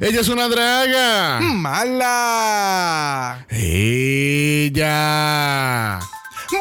Ella 0.00 0.20
es 0.20 0.28
una 0.28 0.46
draga. 0.46 1.40
¡Mala! 1.40 3.44
Ella. 3.50 4.78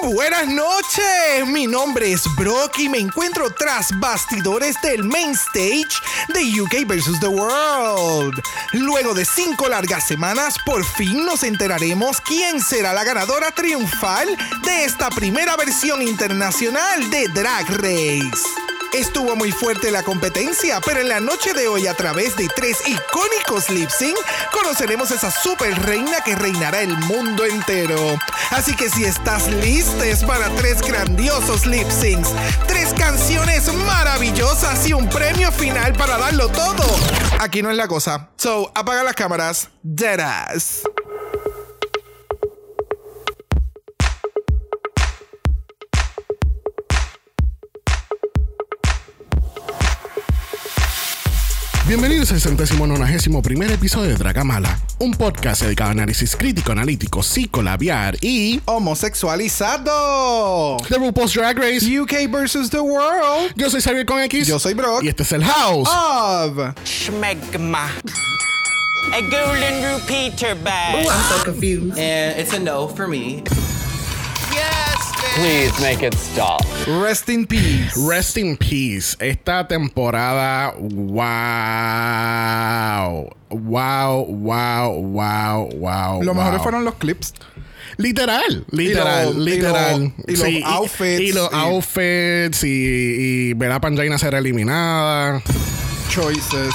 Buenas 0.01 0.47
noches, 0.47 1.45
mi 1.45 1.67
nombre 1.67 2.13
es 2.13 2.23
Brock 2.35 2.79
y 2.79 2.89
me 2.89 2.97
encuentro 2.97 3.53
tras 3.53 3.89
bastidores 3.99 4.75
del 4.81 5.03
main 5.03 5.35
stage 5.35 6.01
de 6.33 6.59
UK 6.59 6.87
vs. 6.87 7.19
The 7.19 7.27
World. 7.27 8.41
Luego 8.73 9.13
de 9.13 9.23
cinco 9.23 9.69
largas 9.69 10.07
semanas, 10.07 10.55
por 10.65 10.83
fin 10.83 11.23
nos 11.23 11.43
enteraremos 11.43 12.19
quién 12.21 12.59
será 12.59 12.91
la 12.91 13.03
ganadora 13.03 13.51
triunfal 13.51 14.35
de 14.65 14.85
esta 14.85 15.11
primera 15.11 15.55
versión 15.55 16.01
internacional 16.01 17.07
de 17.11 17.27
Drag 17.27 17.69
Race. 17.69 18.66
Estuvo 18.93 19.35
muy 19.35 19.51
fuerte 19.51 19.91
la 19.91 20.03
competencia, 20.03 20.79
pero 20.81 21.01
en 21.01 21.09
la 21.09 21.19
noche 21.19 21.53
de 21.53 21.67
hoy, 21.67 21.87
a 21.87 21.93
través 21.93 22.35
de 22.35 22.47
tres 22.55 22.77
icónicos 22.87 23.69
lip 23.69 23.89
sync, 23.89 24.17
conoceremos 24.51 25.11
a 25.11 25.15
esa 25.15 25.29
super 25.29 25.77
reina 25.85 26.21
que 26.23 26.35
reinará 26.35 26.81
el 26.81 26.95
mundo 26.97 27.45
entero. 27.45 28.17
Así 28.51 28.75
que 28.75 28.89
si 28.89 29.03
estás 29.03 29.47
listes 29.47 30.23
para 30.23 30.49
tres 30.55 30.81
grandiosos 30.81 31.65
lip 31.65 31.89
syncs, 31.89 32.29
tres 32.67 32.93
canciones 32.93 33.71
maravillosas 33.73 34.87
y 34.87 34.93
un 34.93 35.09
premio 35.09 35.51
final 35.51 35.93
para 35.93 36.17
darlo 36.17 36.49
todo, 36.49 36.83
aquí 37.39 37.61
no 37.61 37.69
es 37.69 37.77
la 37.77 37.87
cosa. 37.87 38.29
So, 38.37 38.71
apaga 38.73 39.03
las 39.03 39.15
cámaras, 39.15 39.69
deadass. 39.83 40.81
Bienvenidos 51.87 52.31
al 52.33 52.41
centésimo 52.41 52.85
nonagésimo 52.85 53.41
primer 53.41 53.71
episodio 53.71 54.09
de 54.09 54.17
Dragamala, 54.17 54.77
un 54.99 55.13
podcast 55.13 55.61
dedicado 55.61 55.91
a 55.91 55.93
análisis 55.93 56.35
crítico, 56.35 56.73
analítico, 56.73 57.23
psicolabiar 57.23 58.17
y 58.19 58.59
Homosexualizado. 58.65 60.75
The 60.89 60.97
RuPaul's 60.97 61.33
Drag 61.33 61.57
Race. 61.57 61.85
UK 61.87 62.29
vs. 62.29 62.69
The 62.71 62.81
World. 62.81 63.53
Yo 63.55 63.69
soy 63.69 63.79
Xavier 63.79 64.05
con 64.05 64.19
X. 64.19 64.47
Yo 64.47 64.59
soy 64.59 64.73
Brock. 64.73 65.01
Y 65.01 65.07
este 65.07 65.23
es 65.23 65.31
el 65.31 65.45
House. 65.45 65.87
Of. 65.87 66.75
Schmegma. 66.83 67.89
A 69.13 69.21
golden 69.21 69.81
repeater 69.95 70.55
bag. 70.61 71.05
I'm 71.05 71.23
so 71.29 71.41
confused. 71.45 71.97
And 71.97 72.37
it's 72.37 72.53
a 72.53 72.59
no 72.59 72.89
for 72.89 73.07
me. 73.07 73.43
Please 75.37 75.69
make 75.79 76.01
it 76.01 76.15
stop. 76.15 76.61
Rest 76.87 77.29
in 77.29 77.45
peace. 77.45 77.95
Rest 77.95 78.37
in 78.37 78.57
peace. 78.57 79.15
Esta 79.19 79.67
temporada, 79.67 80.73
wow. 80.79 81.27
Wow, 83.49 84.25
wow, 84.27 84.89
wow, 84.97 85.69
wow. 85.77 86.21
Lo 86.23 86.33
mejor 86.33 86.53
wow. 86.57 86.63
fueron 86.63 86.83
los 86.85 86.95
clips. 86.95 87.33
Literal, 87.97 88.65
literal, 88.71 89.29
Y 89.29 89.33
lo- 89.33 89.39
literal. 89.45 90.11
y 90.27 90.35
lo- 90.35 90.47
y 90.47 90.59
los 90.59 90.69
outfits, 90.71 91.21
Y, 91.21 91.31
los 91.33 91.49
y- 91.51 91.55
outfits 91.55 92.63
y, 92.63 92.67
y 93.49 93.53
ver 93.53 93.71
a 93.71 93.79
Pangina 93.79 94.17
ser 94.17 94.33
eliminada. 94.35 95.41
Choices. 96.09 96.73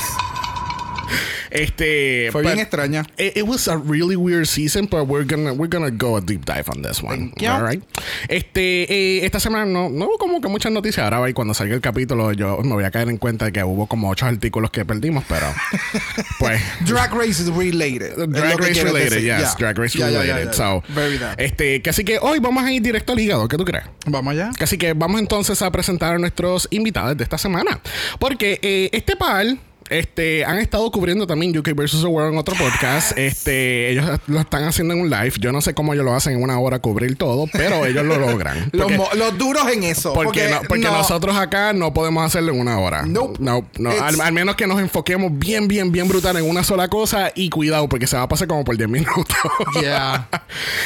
Este. 1.52 2.28
Fue 2.32 2.42
bien 2.42 2.58
extraña. 2.58 3.04
It, 3.18 3.36
it 3.36 3.44
was 3.46 3.68
a 3.68 3.76
really 3.76 4.16
weird 4.16 4.46
season, 4.46 4.88
but 4.90 5.06
we're 5.06 5.24
gonna 5.24 5.52
we're 5.52 5.68
gonna 5.70 5.90
go 5.90 6.16
a 6.16 6.20
deep 6.20 6.44
dive 6.44 6.68
on 6.68 6.82
this 6.82 7.02
one. 7.02 7.32
All 7.46 7.62
right. 7.62 7.82
Este, 8.28 8.84
eh, 8.92 9.24
esta 9.24 9.38
semana 9.40 9.66
no, 9.66 9.88
no 9.88 10.06
hubo 10.06 10.18
como 10.18 10.40
que 10.40 10.48
muchas 10.48 10.72
noticias. 10.72 11.04
Ahora 11.12 11.28
y 11.28 11.32
cuando 11.32 11.54
salga 11.54 11.74
el 11.74 11.80
capítulo, 11.80 12.32
yo 12.32 12.58
me 12.62 12.72
voy 12.74 12.84
a 12.84 12.90
caer 12.90 13.08
en 13.08 13.18
cuenta 13.18 13.46
de 13.46 13.52
que 13.52 13.62
hubo 13.62 13.86
como 13.86 14.08
ocho 14.08 14.26
artículos 14.26 14.70
que 14.70 14.84
perdimos, 14.84 15.24
pero 15.28 15.46
pues 16.38 16.60
Drag 16.86 17.12
Race 17.12 17.42
is 17.42 17.48
related. 17.54 18.16
Drag 18.28 18.58
Race 18.58 18.82
related, 18.82 19.20
yes, 19.20 19.22
Yeah. 19.22 19.54
Drag 19.58 19.78
Race 19.78 19.98
Yeah, 19.98 20.10
yeah, 20.10 20.20
related. 20.22 20.44
yeah, 20.44 20.44
yeah. 20.44 20.52
So, 20.52 20.82
Very 20.94 21.18
este, 21.38 21.82
que 21.82 21.90
así 21.90 22.04
que 22.04 22.18
hoy 22.18 22.38
vamos 22.38 22.64
a 22.64 22.72
ir 22.72 22.82
directo 22.82 23.12
al 23.12 23.20
hígado. 23.20 23.48
¿Qué 23.48 23.56
tú 23.56 23.64
crees? 23.64 23.84
Vamos 24.06 24.32
allá. 24.32 24.50
Así 24.60 24.78
que 24.78 24.92
vamos 24.94 25.20
entonces 25.20 25.60
a 25.62 25.70
presentar 25.70 26.14
a 26.14 26.18
nuestros 26.18 26.68
invitados 26.70 27.16
de 27.16 27.24
esta 27.24 27.38
semana. 27.38 27.80
Porque 28.18 28.58
eh, 28.62 28.88
este 28.92 29.16
par. 29.16 29.46
Este, 29.90 30.44
han 30.44 30.58
estado 30.58 30.90
cubriendo 30.90 31.26
también 31.26 31.56
UK 31.56 31.70
vs. 31.74 32.00
The 32.02 32.06
World 32.06 32.32
en 32.32 32.38
otro 32.38 32.54
podcast. 32.56 33.16
Este, 33.18 33.90
ellos 33.90 34.06
lo 34.26 34.40
están 34.40 34.64
haciendo 34.64 34.94
en 34.94 35.00
un 35.00 35.10
live. 35.10 35.32
Yo 35.38 35.52
no 35.52 35.60
sé 35.60 35.74
cómo 35.74 35.92
ellos 35.92 36.04
lo 36.04 36.14
hacen 36.14 36.34
en 36.34 36.42
una 36.42 36.58
hora 36.58 36.78
cubrir 36.78 37.16
todo, 37.16 37.46
pero 37.52 37.84
ellos 37.86 38.04
lo 38.04 38.18
logran. 38.18 38.68
Los, 38.72 38.82
Porque- 38.84 38.96
mo- 38.98 39.08
los 39.14 39.36
duros 39.38 39.68
en 39.72 39.82
eso. 39.84 40.12
porque, 40.12 40.48
no- 40.48 40.60
porque 40.68 40.84
no. 40.84 40.92
nosotros 40.92 41.36
acá 41.36 41.72
no 41.72 41.92
podemos 41.92 42.24
hacerlo 42.24 42.52
en 42.52 42.60
una 42.60 42.78
hora. 42.78 43.02
Nope. 43.06 43.38
No, 43.40 43.66
no. 43.78 43.90
Al, 43.90 44.20
al 44.20 44.32
menos 44.32 44.56
que 44.56 44.66
nos 44.66 44.80
enfoquemos 44.80 45.30
bien, 45.38 45.68
bien, 45.68 45.92
bien 45.92 46.08
brutal 46.08 46.36
en 46.36 46.48
una 46.48 46.64
sola 46.64 46.88
cosa 46.88 47.32
y 47.34 47.50
cuidado, 47.50 47.88
porque 47.88 48.06
se 48.06 48.16
va 48.16 48.22
a 48.22 48.28
pasar 48.28 48.48
como 48.48 48.64
por 48.64 48.76
10 48.76 48.88
minutos. 48.88 49.36
Yeah. 49.80 50.28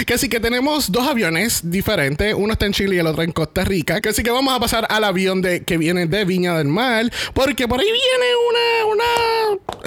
que 0.07 0.15
así 0.15 0.29
que 0.29 0.41
tenemos 0.41 0.91
dos 0.91 1.07
aviones 1.09 1.61
diferentes. 1.71 2.35
Uno 2.37 2.53
está 2.53 2.67
en 2.67 2.73
Chile 2.73 2.97
y 2.97 2.99
el 2.99 3.07
otro 3.07 3.23
en 3.23 3.33
Costa 3.33 3.65
Rica. 3.65 4.01
Que 4.01 4.09
así 4.11 4.23
que 4.23 4.31
vamos 4.31 4.55
a 4.55 4.61
pasar 4.61 4.87
al 4.89 5.05
avión 5.05 5.43
de, 5.43 5.65
que 5.65 5.77
viene 5.77 6.07
de 6.07 6.25
Viña 6.25 6.57
del 6.57 6.69
Mar. 6.69 7.11
Porque 7.35 7.67
por 7.69 7.81
ahí 7.81 7.87
viene 7.87 8.27
una, 8.49 8.95
una, 8.95 8.96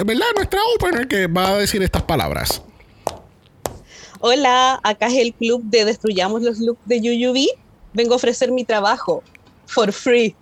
¿verdad? 0.04 0.26
Nuestra 0.34 0.60
opener 0.76 1.08
que 1.08 1.26
va 1.26 1.48
a 1.48 1.58
decir 1.58 1.82
estas 1.82 2.02
palabras. 2.02 2.62
Hola, 4.20 4.78
acá 4.82 5.06
es 5.06 5.14
el 5.14 5.32
club 5.32 5.62
de 5.64 5.84
Destruyamos 5.84 6.42
los 6.42 6.58
Looks 6.58 6.80
de 6.84 6.98
UUV. 6.98 7.46
Vengo 7.92 8.12
a 8.12 8.16
ofrecer 8.16 8.52
mi 8.52 8.64
trabajo 8.64 9.22
for 9.66 9.92
free. 9.92 10.36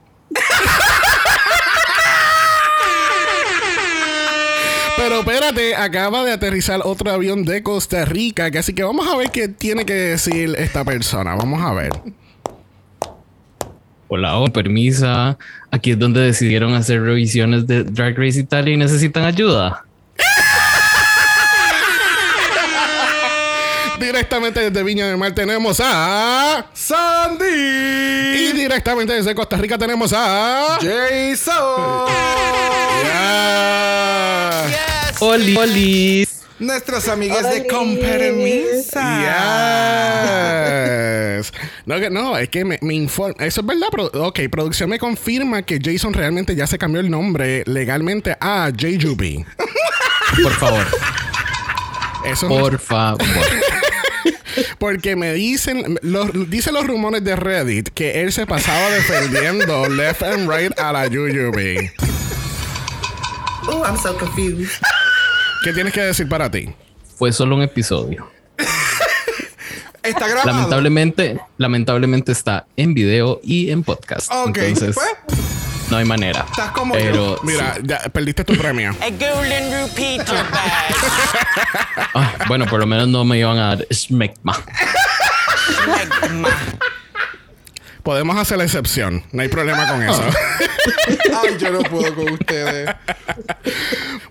Pero 4.96 5.20
espérate, 5.20 5.76
acaba 5.76 6.24
de 6.24 6.32
aterrizar 6.32 6.80
otro 6.84 7.10
avión 7.10 7.44
de 7.44 7.62
Costa 7.62 8.04
Rica, 8.04 8.50
así 8.58 8.74
que 8.74 8.82
vamos 8.82 9.06
a 9.06 9.16
ver 9.16 9.30
qué 9.30 9.48
tiene 9.48 9.86
que 9.86 9.94
decir 9.94 10.54
esta 10.58 10.84
persona. 10.84 11.34
Vamos 11.36 11.62
a 11.62 11.72
ver. 11.72 11.92
Hola, 14.10 14.38
oh, 14.38 14.46
permisa. 14.48 15.36
Aquí 15.70 15.91
es 15.91 15.98
donde 15.98 16.20
decidieron 16.20 16.72
hacer 16.74 17.02
revisiones 17.02 17.66
de 17.66 17.84
Drag 17.84 18.16
Race 18.19 18.41
Italia 18.41 18.72
y 18.72 18.78
necesitan 18.78 19.24
ayuda. 19.24 19.84
Directamente 24.00 24.60
desde 24.60 24.82
Viña 24.82 25.06
del 25.08 25.18
Mar 25.18 25.32
tenemos 25.32 25.78
a 25.84 26.64
Sandy. 26.72 27.44
y 27.44 28.52
directamente 28.54 29.12
desde 29.12 29.34
Costa 29.34 29.58
Rica 29.58 29.76
tenemos 29.76 30.10
a 30.14 30.78
Jason. 30.80 32.06
Ya. 33.04 34.64
Oli, 35.20 35.56
Oli. 35.56 36.28
Nuestros 36.58 37.08
amigos 37.08 37.42
de. 37.44 37.66
Compermisa. 37.66 39.20
Yes. 41.38 41.52
No, 41.86 41.98
que- 42.00 42.10
no, 42.10 42.36
es 42.36 42.48
que 42.50 42.64
me, 42.66 42.78
me 42.82 42.94
informa. 42.94 43.36
Eso 43.46 43.60
es 43.62 43.66
verdad. 43.66 43.86
Pro- 43.91 44.10
ok, 44.12 44.41
producción 44.50 44.91
me 44.91 44.98
confirma 44.98 45.62
que 45.62 45.78
Jason 45.82 46.12
realmente 46.12 46.54
ya 46.54 46.66
se 46.66 46.76
cambió 46.78 47.00
el 47.00 47.10
nombre 47.10 47.62
legalmente 47.66 48.36
a 48.41 48.70
JUB. 48.70 49.44
Por 50.42 50.52
favor, 50.52 50.86
Eso 52.26 52.47
por 52.48 52.78
favor. 52.78 53.22
Porque 54.78 55.16
me 55.16 55.32
dicen, 55.32 55.98
los, 56.02 56.50
dicen 56.50 56.74
los 56.74 56.86
rumores 56.86 57.24
de 57.24 57.34
Reddit 57.36 57.88
que 57.91 58.20
él 58.20 58.32
se 58.32 58.44
pasaba 58.47 58.91
defendiendo 58.91 59.88
left 59.88 60.22
and 60.22 60.50
right 60.50 60.78
a 60.78 60.92
la 60.92 61.06
Yuyubi. 61.06 61.91
Oh, 63.68 63.82
I'm 63.84 63.97
so 63.97 64.14
confused. 64.18 64.82
¿Qué 65.62 65.72
tienes 65.72 65.92
que 65.92 66.00
decir 66.02 66.28
para 66.28 66.50
ti? 66.50 66.69
Fue 67.16 67.32
solo 67.32 67.56
un 67.56 67.62
episodio. 67.62 68.30
Está 70.02 70.26
grabado. 70.28 70.46
Lamentablemente, 70.46 71.41
lamentablemente 71.58 72.32
está 72.32 72.66
en 72.76 72.94
video 72.94 73.41
y 73.42 73.70
en 73.70 73.82
podcast. 73.82 74.30
Ok, 74.32 74.56
Entonces, 74.58 74.94
pues. 74.94 75.08
no 75.91 75.97
hay 75.98 76.04
manera. 76.04 76.47
Estás 76.50 76.70
como 76.70 76.94
Pero 76.94 77.36
yo. 77.36 77.41
Mira, 77.42 77.76
ya 77.82 77.98
perdiste 77.98 78.44
tu 78.44 78.56
premio. 78.56 78.91
A 79.02 79.10
golden 79.10 79.70
repeater 79.70 80.44
bag. 80.50 80.94
ah, 82.15 82.33
bueno, 82.47 82.65
por 82.66 82.80
lo 82.80 82.86
menos 82.86 83.09
no 83.09 83.24
me 83.24 83.38
iban 83.38 83.59
a 83.59 83.74
dar 83.77 83.86
smegma. 83.92 84.54
Schmegma. 85.83 86.48
Podemos 88.09 88.39
hacer 88.39 88.57
la 88.57 88.65
excepción. 88.65 89.22
No 89.33 89.43
hay 89.43 89.49
problema 89.49 89.87
con 89.87 90.03
eso. 90.03 90.22
Ay, 91.43 91.59
yo 91.59 91.71
no 91.71 91.81
puedo 91.81 92.15
con 92.15 92.33
ustedes. 92.33 92.89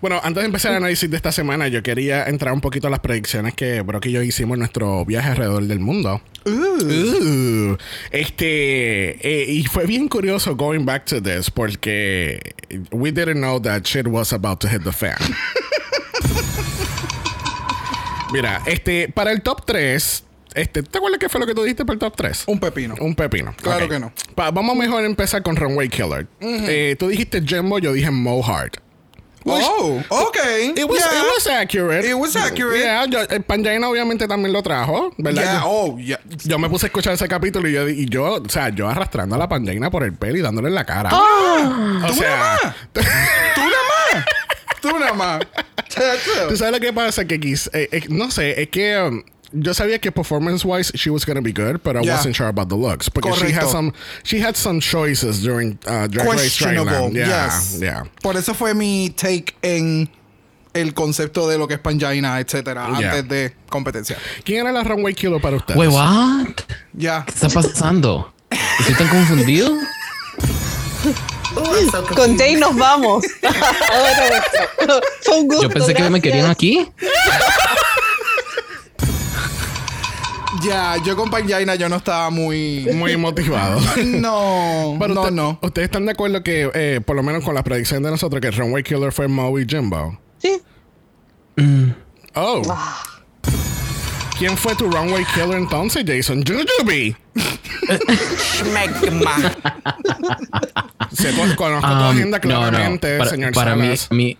bueno, 0.01 0.19
antes 0.23 0.41
de 0.41 0.47
empezar 0.47 0.71
el 0.71 0.77
análisis 0.77 1.07
de 1.07 1.15
esta 1.15 1.31
semana, 1.31 1.67
yo 1.67 1.83
quería 1.83 2.23
entrar 2.23 2.55
un 2.55 2.61
poquito 2.61 2.87
a 2.87 2.89
las 2.89 3.01
predicciones 3.01 3.53
que 3.53 3.81
Brock 3.81 4.07
y 4.07 4.13
yo 4.13 4.23
hicimos 4.23 4.55
en 4.55 4.61
nuestro 4.61 5.05
viaje 5.05 5.29
alrededor 5.29 5.61
del 5.65 5.79
mundo. 5.79 6.23
Uh. 6.45 7.77
Este, 8.09 9.11
eh, 9.21 9.45
y 9.47 9.63
fue 9.65 9.85
bien 9.85 10.07
curioso 10.07 10.55
going 10.55 10.83
back 10.83 11.05
to 11.05 11.21
this 11.21 11.51
porque 11.51 12.55
we 12.89 13.11
didn't 13.11 13.37
know 13.37 13.61
that 13.61 13.83
shit 13.83 14.07
was 14.07 14.33
about 14.33 14.59
to 14.59 14.67
hit 14.67 14.81
the 14.85 14.91
fan. 14.91 15.19
Mira, 18.33 18.63
este, 18.65 19.07
para 19.09 19.31
el 19.31 19.43
top 19.43 19.65
3, 19.67 20.23
este, 20.57 20.83
¿te 20.83 20.97
acuerdas 20.97 21.19
qué 21.19 21.29
fue 21.29 21.39
lo 21.39 21.47
que 21.47 21.53
tú 21.55 21.63
dijiste 21.63 21.85
para 21.85 21.93
el 21.93 21.99
top 21.99 22.15
3? 22.15 22.43
Un 22.47 22.59
pepino. 22.59 22.95
Un 22.99 23.15
pepino. 23.15 23.55
Claro 23.61 23.87
que 23.87 23.99
no. 23.99 24.11
Pa- 24.35 24.51
vamos 24.51 24.75
mejor 24.75 25.03
a 25.03 25.05
empezar 25.05 25.41
con 25.43 25.55
Runway 25.55 25.89
Killer. 25.89 26.27
Eh, 26.41 26.95
tú 26.99 27.07
dijiste 27.07 27.41
Jumbo, 27.47 27.79
yo 27.79 27.93
dije 27.93 28.11
Mo 28.11 28.41
Hart. 28.43 28.77
Oh, 29.49 30.01
okay. 30.09 30.73
It 30.75 30.83
was, 30.89 30.99
Yeah. 30.99 31.21
it 31.21 31.25
was 31.33 31.47
accurate. 31.47 32.05
It 32.05 32.15
was 32.15 32.35
accurate. 32.35 32.79
Yeah, 32.79 33.05
yo, 33.05 33.21
eh, 33.21 33.39
Panjaina 33.39 33.87
obviamente 33.87 34.27
también 34.27 34.51
lo 34.51 34.61
trajo, 34.61 35.13
¿verdad? 35.17 35.41
Yeah, 35.41 35.61
Yo- 35.61 35.67
oh, 35.69 35.97
yeah. 35.97 36.19
Yo 36.43 36.59
me 36.59 36.67
puse 36.69 36.85
a 36.85 36.87
escuchar 36.87 37.13
ese 37.13 37.29
capítulo 37.29 37.69
y 37.69 37.71
yo, 37.71 37.87
y 37.87 38.05
yo, 38.07 38.41
o 38.45 38.49
sea, 38.49 38.67
yo 38.69 38.89
arrastrando 38.89 39.35
a 39.35 39.37
la 39.37 39.47
Panjaina 39.47 39.89
por 39.89 40.03
el 40.03 40.13
pelo 40.15 40.37
y 40.37 40.41
dándole 40.41 40.67
en 40.67 40.75
la 40.75 40.83
cara. 40.85 41.11
o 41.13 42.13
sea, 42.13 42.75
Tú 42.93 42.99
nada 43.61 43.83
más. 44.13 44.25
Tú 44.81 44.99
nada 44.99 45.13
más. 45.13 45.39
¿tú 46.49 46.57
sabes 46.57 46.73
lo 46.73 46.79
que 46.81 46.91
pasa? 46.91 47.25
Que 47.25 47.35
eh, 47.35 47.89
eh, 47.91 48.03
no 48.09 48.29
sé, 48.29 48.61
es 48.61 48.67
que 48.67 48.99
um, 49.01 49.23
yo 49.53 49.73
sabía 49.73 49.99
que 49.99 50.11
performance-wise 50.11 50.91
she 50.95 51.09
was 51.09 51.25
gonna 51.25 51.41
be 51.41 51.51
good, 51.53 51.81
but 51.83 51.95
I 51.95 52.01
Yeah. 52.03 52.15
wasn't 52.15 52.35
sure 52.35 52.47
about 52.49 52.69
the 52.69 52.75
looks. 52.75 53.09
Porque 53.09 53.33
she 53.35 53.51
had 53.53 53.67
some, 53.67 53.91
she 54.23 54.39
had 54.39 54.55
some 54.55 54.79
choices 54.79 55.41
during 55.41 55.77
uh, 55.87 56.07
Drag 56.07 56.27
Race 56.27 56.41
Questionable. 56.41 56.91
Thailand. 57.11 57.13
Yeah, 57.15 57.45
yes. 57.45 57.77
yeah. 57.79 58.03
Por 58.21 58.35
eso 58.37 58.53
fue 58.53 58.73
mi 58.73 59.09
take 59.11 59.53
en 59.61 60.09
el 60.73 60.93
concepto 60.93 61.47
de 61.47 61.57
lo 61.57 61.67
que 61.67 61.75
es 61.75 61.79
Pangina, 61.79 62.39
etcétera, 62.39 62.87
Yeah. 62.99 63.11
antes 63.13 63.27
de 63.29 63.53
competencia. 63.69 64.17
¿Quién 64.43 64.61
era 64.61 64.71
la 64.71 64.83
runway 64.83 65.13
killer 65.13 65.41
para 65.41 65.55
ustedes? 65.57 65.77
Wait, 65.79 65.89
what? 65.91 66.47
Ya. 66.93 67.23
¿Qué 67.25 67.33
está 67.33 67.49
pasando? 67.49 68.31
¿Estoy 68.79 68.95
tan 68.95 69.07
confundido? 69.07 69.71
So 71.91 72.05
Con. 72.15 72.37
Jay 72.37 72.55
nos 72.55 72.75
vamos. 72.75 73.25
Fue 75.23 75.39
un 75.39 75.47
gusto. 75.47 75.63
Yo 75.63 75.69
pensé 75.69 75.93
que 75.95 76.09
me 76.09 76.21
querían 76.21 76.49
aquí. 76.51 76.87
Ya, 80.63 80.95
yo 81.05 81.15
con 81.15 81.29
Pangina 81.29 81.75
yo 81.75 81.89
no 81.89 81.97
estaba 81.97 82.29
muy. 82.29 82.87
Muy 82.93 83.15
motivado. 83.17 83.79
No, 84.05 84.95
Pero 84.99 85.13
no, 85.13 85.21
usted- 85.21 85.33
no. 85.33 85.59
¿Ustedes 85.61 85.85
están 85.87 86.05
de 86.05 86.11
acuerdo 86.13 86.41
que, 86.43 86.69
eh, 86.73 87.01
por 87.05 87.15
lo 87.15 87.23
menos 87.23 87.43
con 87.43 87.53
la 87.53 87.63
predicción 87.63 88.01
de 88.03 88.09
nosotros, 88.11 88.41
que 88.41 88.47
el 88.47 88.53
runway 88.55 88.83
killer 88.83 89.11
fue 89.11 89.27
y 89.59 89.65
Jimbo? 89.67 90.17
Sí. 90.39 90.61
Oh. 92.35 92.61
¿Quién 94.37 94.55
fue 94.55 94.75
tu 94.75 94.89
runway 94.89 95.25
killer 95.33 95.57
entonces, 95.57 96.03
Jason? 96.05 96.43
Jujubee. 96.45 97.15
Schmegma. 98.37 99.35
Se 101.11 101.33
con- 101.33 101.55
conozco 101.55 101.87
tu 101.87 101.93
Um, 101.95 102.03
agenda 102.11 102.39
claramente, 102.39 103.17
Para, 103.17 103.29
señor 103.29 103.53
para 103.53 103.75
mí, 103.75 103.93
mi, 104.11 104.37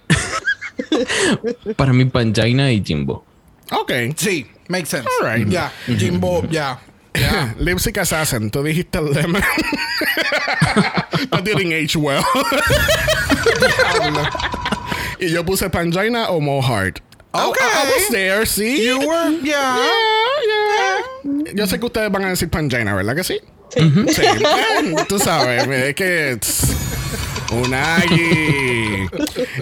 para 1.75 1.93
mí, 1.93 2.05
Panjaina 2.05 2.71
y 2.71 2.83
Jimbo. 2.83 3.25
Ok. 3.71 3.91
Sí, 4.15 4.45
makes 4.69 4.89
sense. 4.89 5.07
All 5.19 5.25
right. 5.25 5.47
Ya, 5.47 5.71
Jimbo, 5.85 6.43
ya. 6.49 6.77
Ya. 7.15 7.53
Lipstick 7.59 7.97
Assassin, 7.97 8.49
tú 8.51 8.63
dijiste 8.63 9.01
Lemon. 9.01 9.41
That 11.31 11.43
didn't 11.43 11.71
age 11.71 11.95
well. 11.95 12.23
y 15.19 15.29
yo 15.29 15.43
puse 15.43 15.69
Pangina 15.69 16.29
o 16.29 16.39
Mohart. 16.39 17.01
Okay. 17.33 17.65
I, 17.65 17.83
I 17.85 17.91
was 17.91 18.09
there, 18.09 18.45
sí. 18.45 18.77
You 18.83 18.99
were, 18.99 19.29
yeah. 19.41 19.77
Yeah, 19.77 20.41
yeah. 20.47 21.53
Yo 21.53 21.65
sé 21.65 21.79
que 21.79 21.85
ustedes 21.85 22.11
van 22.11 22.25
a 22.25 22.29
decir 22.29 22.49
Pangina, 22.49 22.95
¿verdad 22.95 23.15
que 23.15 23.23
sí? 23.23 23.39
Sí. 23.69 23.81
Eh, 24.23 25.05
Tú 25.09 25.19
sabes, 25.19 25.67
es 25.67 25.95
que... 25.95 26.39
Unagi. 27.51 29.07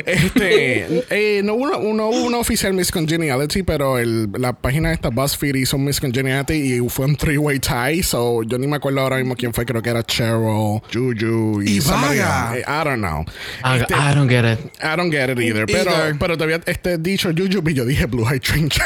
Este, 0.05 1.03
eh, 1.09 1.41
no, 1.43 1.53
hubo, 1.55 1.93
no 1.93 2.09
hubo 2.09 2.23
una 2.25 2.37
oficial 2.37 2.73
Miss 2.73 2.91
Congeniality, 2.91 3.63
pero 3.63 3.97
el, 3.97 4.29
la 4.37 4.53
página 4.53 4.89
de 4.89 4.95
esta 4.95 5.09
BuzzFeed 5.09 5.55
hizo 5.55 5.77
un 5.77 5.85
Miss 5.85 5.99
Congeniality 5.99 6.53
y 6.53 6.89
fue 6.89 7.05
un 7.05 7.15
three-way 7.15 7.59
tie. 7.59 8.03
So 8.03 8.43
yo 8.43 8.57
ni 8.57 8.67
me 8.67 8.77
acuerdo 8.77 9.01
ahora 9.01 9.17
mismo 9.17 9.35
quién 9.35 9.53
fue. 9.53 9.65
Creo 9.65 9.81
que 9.81 9.89
era 9.89 10.03
Cheryl, 10.03 10.81
Juju 10.93 11.61
y, 11.61 11.77
Y 11.77 11.81
somebody 11.81 12.19
Vaga. 12.19 12.55
else. 12.55 12.59
Eh, 12.59 12.63
I 12.67 12.83
don't 12.83 12.99
know. 13.01 13.25
I, 13.63 13.79
Este, 13.81 13.93
I 13.93 14.15
don't 14.15 14.29
get 14.29 14.45
it. 14.45 14.59
I 14.81 14.95
don't 14.95 15.11
get 15.11 15.29
it 15.29 15.39
either. 15.39 15.65
Pero, 15.65 15.91
Either. 15.91 16.15
pero 16.19 16.38
todavía 16.38 16.61
este 16.65 16.97
dicho 16.97 17.29
Juju 17.35 17.61
y 17.69 17.73
yo 17.73 17.85
dije 17.85 18.05
Blue 18.05 18.25
Eye 18.27 18.39
Drink. 18.39 18.73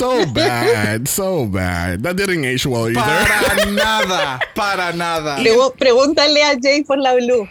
so 0.00 0.24
bad, 0.32 1.06
so 1.06 1.44
bad. 1.44 2.02
That 2.02 2.16
didn't 2.16 2.42
age 2.44 2.64
well 2.64 2.88
either. 2.88 3.00
Para 3.00 3.70
nada, 3.84 4.40
para 4.54 4.92
nada. 4.96 5.36
Pregu- 5.36 5.74
pregúntale 5.76 6.42
a 6.42 6.56
Jay 6.58 6.82
por 6.84 6.96
la 6.98 7.14
blue. 7.14 7.46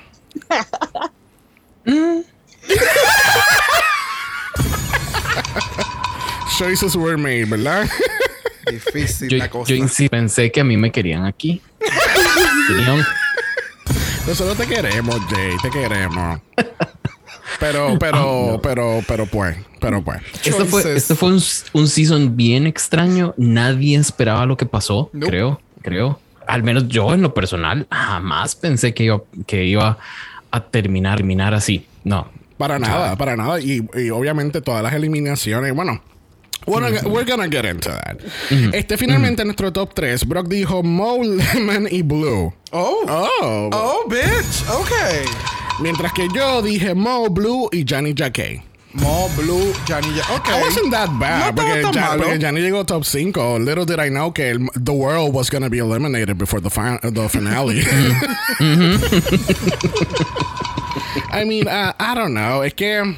Choices 6.58 6.96
were 6.96 7.18
made, 7.18 7.46
¿verdad? 7.46 7.88
Difícil 8.70 9.30
Yo, 9.30 9.38
la 9.38 9.50
cosa. 9.50 9.74
yo 9.74 10.10
pensé 10.10 10.52
que 10.52 10.60
a 10.60 10.64
mí 10.64 10.78
me 10.78 10.92
querían 10.92 11.26
aquí. 11.26 11.62
Nosotros 14.28 14.58
te 14.58 14.68
queremos, 14.68 15.16
Jay, 15.30 15.56
te 15.62 15.70
queremos. 15.70 16.40
Pero, 17.60 17.98
pero, 18.00 18.60
pero, 18.62 19.02
pero 19.08 19.26
pues, 19.26 19.58
pero 19.80 20.04
pues. 20.04 20.22
Esto 20.44 20.66
fue, 20.66 20.96
esto 20.96 21.16
fue 21.16 21.30
un, 21.30 21.42
un 21.74 21.88
season 21.88 22.36
bien 22.36 22.68
extraño. 22.68 23.34
Nadie 23.38 23.98
esperaba 23.98 24.46
lo 24.46 24.58
que 24.58 24.66
pasó. 24.66 25.10
Nope. 25.14 25.28
Creo, 25.28 25.62
creo. 25.82 26.20
Al 26.48 26.64
menos 26.64 26.88
yo 26.88 27.14
en 27.14 27.22
lo 27.22 27.34
personal 27.34 27.88
jamás 27.92 28.56
pensé 28.56 28.94
que 28.94 29.04
iba, 29.04 29.22
que 29.46 29.66
iba 29.66 29.98
a 30.52 30.64
terminar, 30.64 31.18
terminar 31.18 31.54
así. 31.54 31.86
No. 32.04 32.28
Para 32.58 32.80
nada, 32.80 33.16
para 33.16 33.36
nada. 33.38 33.60
Y, 33.60 33.88
y 33.96 34.10
obviamente 34.10 34.62
todas 34.62 34.84
las 34.84 34.94
eliminaciones, 34.94 35.74
bueno. 35.74 36.02
We're 36.68 36.82
gonna, 36.82 37.08
we're 37.08 37.26
gonna 37.26 37.48
get 37.48 37.66
into 37.66 37.90
that. 37.90 38.20
Este 38.74 38.98
finalmente 38.98 39.44
nuestro 39.46 39.72
top 39.72 39.94
3. 39.94 40.26
Brock 40.28 40.48
dijo 40.48 40.84
Mo, 40.84 41.18
Lemon 41.24 41.88
y 41.90 42.02
Blue. 42.02 42.54
Oh. 42.72 43.06
Oh. 43.08 43.70
Oh, 43.72 44.10
bitch. 44.10 44.70
Okay. 44.70 45.26
Mientras 45.82 46.12
que 46.14 46.28
yo 46.34 46.62
dije 46.62 46.94
Mo, 46.94 47.30
Blue 47.30 47.70
y 47.72 47.86
Johnny 47.88 48.14
Jacquet. 48.14 48.62
Mo, 48.94 49.30
Blue, 49.38 49.72
Johnny. 49.88 50.08
Ja- 50.20 50.36
Okay. 50.38 50.58
I 50.58 50.62
wasn't 50.64 50.92
that 50.92 51.10
bad. 51.20 51.54
No 51.54 51.56
porque, 51.56 51.76
estaba 51.80 51.94
tan 51.94 52.04
Ja- 52.04 52.10
malo. 52.10 52.24
porque 52.24 52.40
Johnny 52.46 52.62
llegó 52.62 52.86
top 52.86 53.04
5. 53.06 53.60
Little 53.60 53.86
did 53.86 54.00
I 54.00 54.10
know 54.10 54.34
que 54.34 54.50
el- 54.50 54.68
the 54.84 54.92
world 54.92 55.34
was 55.34 55.50
gonna 55.52 55.70
be 55.70 55.78
eliminated 55.78 56.38
before 56.38 56.60
the, 56.60 56.70
fi- 56.72 56.98
the 57.04 57.30
finale. 57.30 57.82
I 61.32 61.46
mean, 61.46 61.68
uh, 61.68 61.94
I 62.00 62.16
don't 62.16 62.34
know. 62.34 62.64
Es 62.64 62.74
que, 62.74 63.16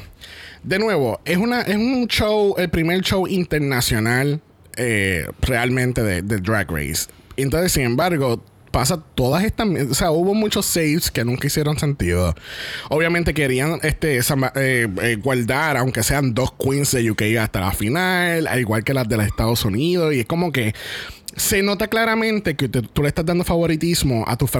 de 0.62 0.78
nuevo, 0.78 1.20
es, 1.24 1.38
una, 1.38 1.62
es 1.62 1.76
un 1.76 2.06
show, 2.08 2.54
el 2.58 2.68
primer 2.68 3.00
show 3.00 3.26
internacional 3.26 4.40
eh, 4.76 5.26
realmente 5.40 6.02
de, 6.02 6.22
de 6.22 6.38
Drag 6.38 6.70
Race. 6.70 7.06
Entonces, 7.36 7.72
sin 7.72 7.84
embargo, 7.84 8.42
pasa 8.72 9.00
todas 9.14 9.44
estas. 9.44 9.68
O 9.68 9.94
sea, 9.94 10.10
hubo 10.10 10.34
muchos 10.34 10.66
saves 10.66 11.10
que 11.10 11.24
nunca 11.24 11.46
hicieron 11.46 11.78
sentido. 11.78 12.34
Obviamente 12.88 13.34
querían 13.34 13.78
este, 13.82 14.18
eh, 14.18 14.88
eh, 15.02 15.16
guardar, 15.22 15.76
aunque 15.76 16.02
sean 16.02 16.34
dos 16.34 16.52
queens 16.52 16.90
de 16.90 17.08
UK 17.10 17.22
hasta 17.38 17.60
la 17.60 17.72
final, 17.72 18.46
al 18.46 18.58
igual 18.58 18.82
que 18.82 18.94
las 18.94 19.08
de 19.08 19.18
los 19.18 19.26
Estados 19.26 19.64
Unidos. 19.64 20.14
Y 20.14 20.20
es 20.20 20.26
como 20.26 20.50
que 20.50 20.74
se 21.36 21.62
nota 21.62 21.88
claramente 21.88 22.56
que 22.56 22.68
tú 22.68 23.02
le 23.02 23.08
estás 23.08 23.24
dando 23.24 23.44
favoritismo 23.44 24.24
a, 24.26 24.36
tus 24.36 24.50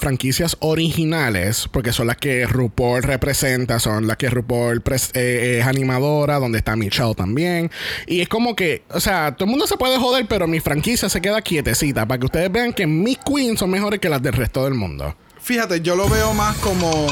franquicias 0.00 0.56
originales, 0.60 1.68
porque 1.70 1.92
son 1.92 2.08
las 2.08 2.16
que 2.16 2.46
RuPaul 2.46 3.02
representa, 3.02 3.78
son 3.78 4.06
las 4.06 4.16
que 4.16 4.28
RuPaul 4.28 4.82
pres- 4.82 5.10
eh, 5.14 5.58
es 5.60 5.66
animadora, 5.66 6.38
donde 6.38 6.58
está 6.58 6.74
Michelle 6.76 7.14
también. 7.14 7.70
Y 8.06 8.20
es 8.20 8.28
como 8.28 8.56
que, 8.56 8.82
o 8.90 9.00
sea, 9.00 9.36
todo 9.36 9.44
el 9.44 9.50
mundo 9.50 9.66
se 9.66 9.76
puede 9.76 9.98
joder, 9.98 10.26
pero 10.28 10.46
mi 10.48 10.60
franquicia 10.60 11.08
se 11.08 11.20
queda 11.20 11.40
quietecita, 11.42 12.06
para 12.06 12.18
que 12.18 12.26
ustedes 12.26 12.50
vean 12.50 12.72
que 12.72 12.86
mis 12.86 13.18
queens 13.18 13.58
son 13.60 13.70
mejores 13.70 14.00
que 14.00 14.08
las 14.08 14.22
del 14.22 14.32
resto 14.32 14.64
del 14.64 14.74
mundo. 14.74 15.16
Fíjate, 15.40 15.80
yo 15.80 15.94
lo 15.94 16.08
veo 16.08 16.34
más 16.34 16.56
como 16.58 17.06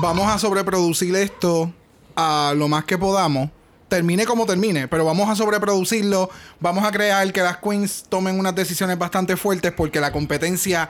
vamos 0.00 0.26
a 0.30 0.38
sobreproducir 0.38 1.14
esto 1.16 1.72
a 2.16 2.52
lo 2.56 2.68
más 2.68 2.84
que 2.84 2.98
podamos. 2.98 3.50
Termine 3.92 4.24
como 4.24 4.46
termine, 4.46 4.88
pero 4.88 5.04
vamos 5.04 5.28
a 5.28 5.36
sobreproducirlo. 5.36 6.30
Vamos 6.60 6.82
a 6.82 6.90
crear 6.90 7.30
que 7.30 7.42
las 7.42 7.58
queens 7.58 8.06
tomen 8.08 8.38
unas 8.38 8.54
decisiones 8.54 8.96
bastante 8.96 9.36
fuertes 9.36 9.70
porque 9.72 10.00
la 10.00 10.10
competencia, 10.10 10.88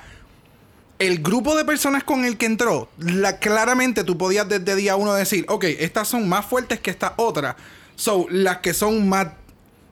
el 1.01 1.21
grupo 1.21 1.57
de 1.57 1.65
personas 1.65 2.05
con 2.05 2.25
el 2.25 2.37
que 2.37 2.47
entró, 2.47 2.89
la, 2.99 3.39
claramente 3.41 4.05
tú 4.05 4.17
podías 4.17 4.49
desde 4.49 4.77
día 4.77 4.95
uno 4.95 5.15
decir, 5.15 5.45
ok, 5.49 5.65
estas 5.81 6.07
son 6.07 6.29
más 6.29 6.47
fuertes 6.47 6.79
que 6.79 6.93
estas 6.93 7.11
otras. 7.17 7.57
So, 7.97 8.27
las 8.31 8.59
que 8.59 8.73
son 8.73 9.09
más 9.09 9.27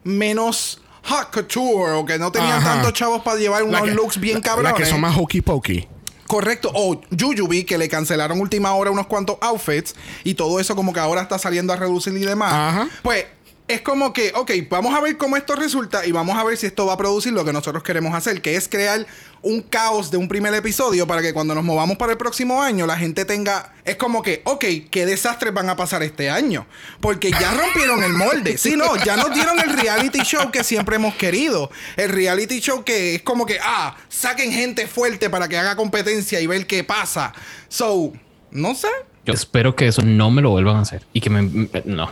menos 0.05 0.81
hot 1.03 1.33
couture 1.33 1.95
o 1.95 2.07
que 2.07 2.17
no 2.17 2.31
tenían 2.31 2.59
Ajá. 2.59 2.75
tantos 2.75 2.93
chavos 2.93 3.23
para 3.25 3.41
llevar 3.41 3.65
unos 3.65 3.83
que- 3.83 3.91
looks 3.91 4.21
bien 4.21 4.41
cabrones. 4.41 4.71
Las 4.71 4.81
que 4.81 4.87
son 4.87 5.01
más 5.01 5.17
hokey 5.17 5.41
pokey. 5.41 5.89
Correcto. 6.31 6.71
O 6.75 7.01
Jujubee, 7.11 7.67
que 7.67 7.77
le 7.77 7.89
cancelaron 7.89 8.41
última 8.41 8.73
hora 8.75 8.93
unos 8.93 9.09
cuantos 9.09 9.37
outfits 9.41 9.97
y 10.23 10.35
todo 10.35 10.61
eso 10.61 10.77
como 10.77 10.93
que 10.93 11.01
ahora 11.01 11.23
está 11.23 11.41
saliendo 11.41 11.73
a 11.73 11.77
reducir 11.77 12.17
y 12.17 12.21
demás. 12.21 12.53
Ajá. 12.53 12.89
Pues 13.03 13.27
es 13.75 13.81
como 13.83 14.13
que, 14.13 14.33
ok, 14.35 14.51
vamos 14.69 14.95
a 14.95 15.01
ver 15.01 15.17
cómo 15.17 15.37
esto 15.37 15.55
resulta 15.55 16.05
y 16.07 16.13
vamos 16.13 16.37
a 16.37 16.45
ver 16.45 16.57
si 16.57 16.67
esto 16.67 16.87
va 16.87 16.95
a 16.95 16.97
producir 16.97 17.33
lo 17.33 17.45
que 17.45 17.53
nosotros 17.53 17.83
queremos 17.83 18.15
hacer, 18.15 18.41
que 18.43 18.57
es 18.57 18.69
crear 18.69 19.07
un 19.43 19.63
caos 19.63 20.11
de 20.11 20.17
un 20.19 20.29
primer 20.29 20.53
episodio 20.55 21.07
para 21.07 21.23
que 21.23 21.33
cuando 21.33 21.55
nos 21.55 21.65
movamos 21.65 21.97
para 21.97 22.13
el 22.13 22.19
próximo 22.19 22.63
año 22.63 22.87
la 22.87 22.97
gente 22.99 23.25
tenga, 23.25 23.73
es 23.85 23.97
como 23.97 24.23
que, 24.23 24.43
ok, 24.45 24.65
¿qué 24.91 25.07
desastres 25.07 25.55
van 25.55 25.69
a 25.71 25.77
pasar 25.77 26.03
este 26.03 26.29
año? 26.29 26.67
Porque 27.01 27.31
ya 27.31 27.53
rompieron 27.53 28.03
el 28.03 28.13
molde, 28.13 28.59
sí, 28.59 28.77
no, 28.77 28.97
ya 29.05 29.17
nos 29.17 29.33
dieron 29.33 29.59
el 29.61 29.73
reality 29.79 30.21
show 30.21 30.51
que 30.51 30.63
siempre 30.65 30.97
hemos 30.97 31.15
querido, 31.15 31.71
el 31.97 32.11
reality 32.11 32.61
show 32.61 32.85
que 32.85 33.15
es 33.15 33.23
como 33.23 33.47
que, 33.47 33.59
ah, 33.63 33.97
saquen 34.09 34.53
gente 34.53 34.87
fuerte 34.87 35.31
para 35.31 35.49
que 35.49 35.57
haga 35.57 35.77
competencia 35.77 36.41
y 36.41 36.47
ver 36.47 36.67
qué 36.67 36.85
pasa. 36.85 37.33
So, 37.69 38.13
no 38.51 38.75
sé. 38.75 38.89
Yo 39.25 39.33
espero 39.35 39.77
que 39.77 39.87
eso 39.87 40.03
no 40.03 40.31
me 40.31 40.43
lo 40.43 40.51
vuelvan 40.51 40.77
a 40.77 40.81
hacer 40.81 41.07
y 41.13 41.21
que 41.21 41.31
me, 41.31 41.43
me- 41.43 41.69
no. 41.85 42.11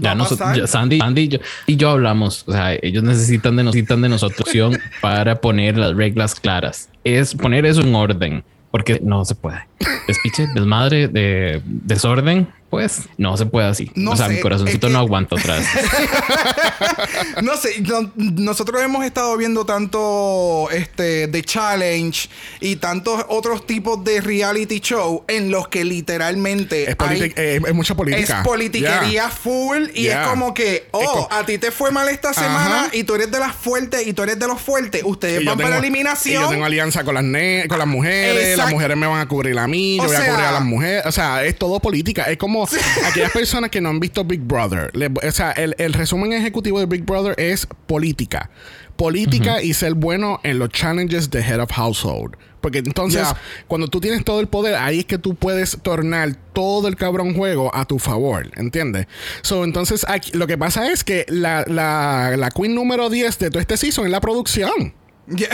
Ya 0.00 0.14
nosotros, 0.14 0.56
ya 0.56 0.66
Sandy, 0.66 0.98
Sandy 0.98 1.22
y 1.22 1.28
yo, 1.28 1.38
y 1.66 1.76
yo 1.76 1.90
hablamos. 1.90 2.44
O 2.46 2.52
sea, 2.52 2.74
ellos 2.74 3.02
necesitan 3.02 3.56
de, 3.56 3.64
necesitan 3.64 4.00
de 4.02 4.08
nosotros 4.08 4.48
para 5.00 5.40
poner 5.40 5.76
las 5.76 5.96
reglas 5.96 6.34
claras. 6.34 6.90
Es 7.04 7.34
poner 7.34 7.66
eso 7.66 7.80
en 7.80 7.94
orden, 7.94 8.44
porque 8.70 9.00
no 9.02 9.24
se 9.24 9.34
puede. 9.34 9.66
Despiche, 10.06 10.46
desmadre, 10.54 11.08
de 11.08 11.62
desorden, 11.64 12.48
pues 12.70 13.00
no 13.16 13.36
se 13.36 13.46
puede 13.46 13.66
así. 13.68 13.90
No 13.94 14.12
o 14.12 14.16
sea, 14.16 14.28
sé, 14.28 14.34
mi 14.34 14.40
corazoncito 14.40 14.86
es 14.86 14.90
que- 14.90 14.92
no 14.92 14.98
aguanta 15.00 15.36
otra 15.36 15.56
vez. 15.58 15.66
No 17.42 17.56
sé, 17.56 17.80
no- 17.80 18.10
nosotros 18.16 18.82
hemos 18.82 19.04
estado 19.04 19.36
viendo 19.36 19.64
tanto 19.64 20.68
este 20.72 21.28
The 21.28 21.42
Challenge 21.42 22.28
y 22.60 22.76
tantos 22.76 23.24
otros 23.28 23.66
tipos 23.66 24.02
de 24.04 24.20
reality 24.20 24.80
show 24.80 25.24
en 25.28 25.50
los 25.50 25.68
que 25.68 25.84
literalmente 25.84 26.90
Es, 26.90 26.96
hay- 26.98 27.32
eh, 27.36 27.60
es 27.66 27.74
mucha 27.74 27.94
política. 27.94 28.38
es 28.40 28.44
politiquería 28.46 29.08
Yeah. 29.08 29.30
full 29.30 29.84
y 29.94 30.02
Yeah. 30.04 30.22
es 30.24 30.28
como 30.28 30.52
que, 30.54 30.88
oh, 30.92 31.28
a 31.30 31.44
ti 31.46 31.58
te 31.58 31.70
fue 31.70 31.90
mal 31.90 32.08
esta 32.08 32.32
semana 32.34 32.84
Ajá. 32.86 32.90
y 32.92 33.04
tú 33.04 33.14
eres 33.14 33.30
de 33.30 33.38
las 33.38 33.54
fuertes 33.54 34.06
y 34.06 34.12
tú 34.12 34.22
eres 34.22 34.38
de 34.38 34.46
los 34.46 34.60
fuertes. 34.60 35.02
Ustedes 35.04 35.42
Y 35.42 35.44
van 35.44 35.56
tengo- 35.56 35.68
para 35.70 35.76
y 35.76 35.86
eliminación. 35.86 36.42
yo 36.44 36.48
tengo 36.50 36.64
alianza 36.64 37.04
con 37.04 37.14
las, 37.14 37.24
ne- 37.24 37.66
con 37.68 37.78
las 37.78 37.86
mujeres, 37.88 38.56
las 38.58 38.70
mujeres 38.70 38.96
me 38.96 39.06
van 39.06 39.20
a 39.20 39.28
cubrir 39.28 39.58
a 39.58 39.66
mí, 39.66 39.96
yo 39.96 40.02
O 40.04 40.06
voy 40.06 40.16
a 40.16 40.20
cubrir 40.26 40.44
a 40.44 40.52
las 40.52 40.64
mujeres. 40.64 41.06
O 41.06 41.12
sea, 41.12 41.44
es 41.44 41.56
todo 41.58 41.80
política. 41.80 42.24
Es 42.24 42.36
como 42.38 42.57
aquellas 43.06 43.32
personas 43.32 43.70
que 43.70 43.80
no 43.80 43.88
han 43.90 44.00
visto 44.00 44.24
Big 44.24 44.40
Brother. 44.40 44.90
Le- 44.96 45.10
o 45.26 45.32
sea, 45.32 45.52
el, 45.52 45.74
el 45.78 45.92
resumen 45.92 46.32
ejecutivo 46.32 46.80
de 46.80 46.86
Big 46.86 47.04
Brother 47.04 47.34
es 47.38 47.66
política. 47.86 48.50
Política 48.96 49.62
y 49.62 49.74
ser 49.74 49.94
bueno 49.94 50.40
en 50.42 50.58
los 50.58 50.70
challenges 50.70 51.30
de 51.30 51.40
Head 51.40 51.60
of 51.60 51.70
Household. 51.70 52.36
Porque 52.60 52.78
entonces, 52.78 53.24
cuando 53.68 53.86
tú 53.86 54.00
tienes 54.00 54.24
todo 54.24 54.40
el 54.40 54.48
poder, 54.48 54.74
ahí 54.74 54.98
es 55.00 55.04
que 55.04 55.18
tú 55.18 55.36
puedes 55.36 55.78
tornar 55.80 56.34
todo 56.52 56.88
el 56.88 56.96
cabrón 56.96 57.34
juego 57.36 57.72
a 57.72 57.84
tu 57.84 58.00
favor. 58.00 58.50
¿Entiendes? 58.56 59.06
So, 59.42 59.62
entonces, 59.62 60.04
aquí- 60.08 60.32
lo 60.32 60.48
que 60.48 60.58
pasa 60.58 60.90
es 60.90 61.04
que 61.04 61.24
la, 61.28 61.64
la, 61.68 62.34
la 62.36 62.50
queen 62.50 62.74
número 62.74 63.08
10 63.08 63.38
de 63.38 63.50
todo 63.50 63.60
este 63.60 63.76
season 63.76 64.06
es 64.06 64.10
la 64.10 64.20
producción. 64.20 64.92
Yeah. 65.28 65.48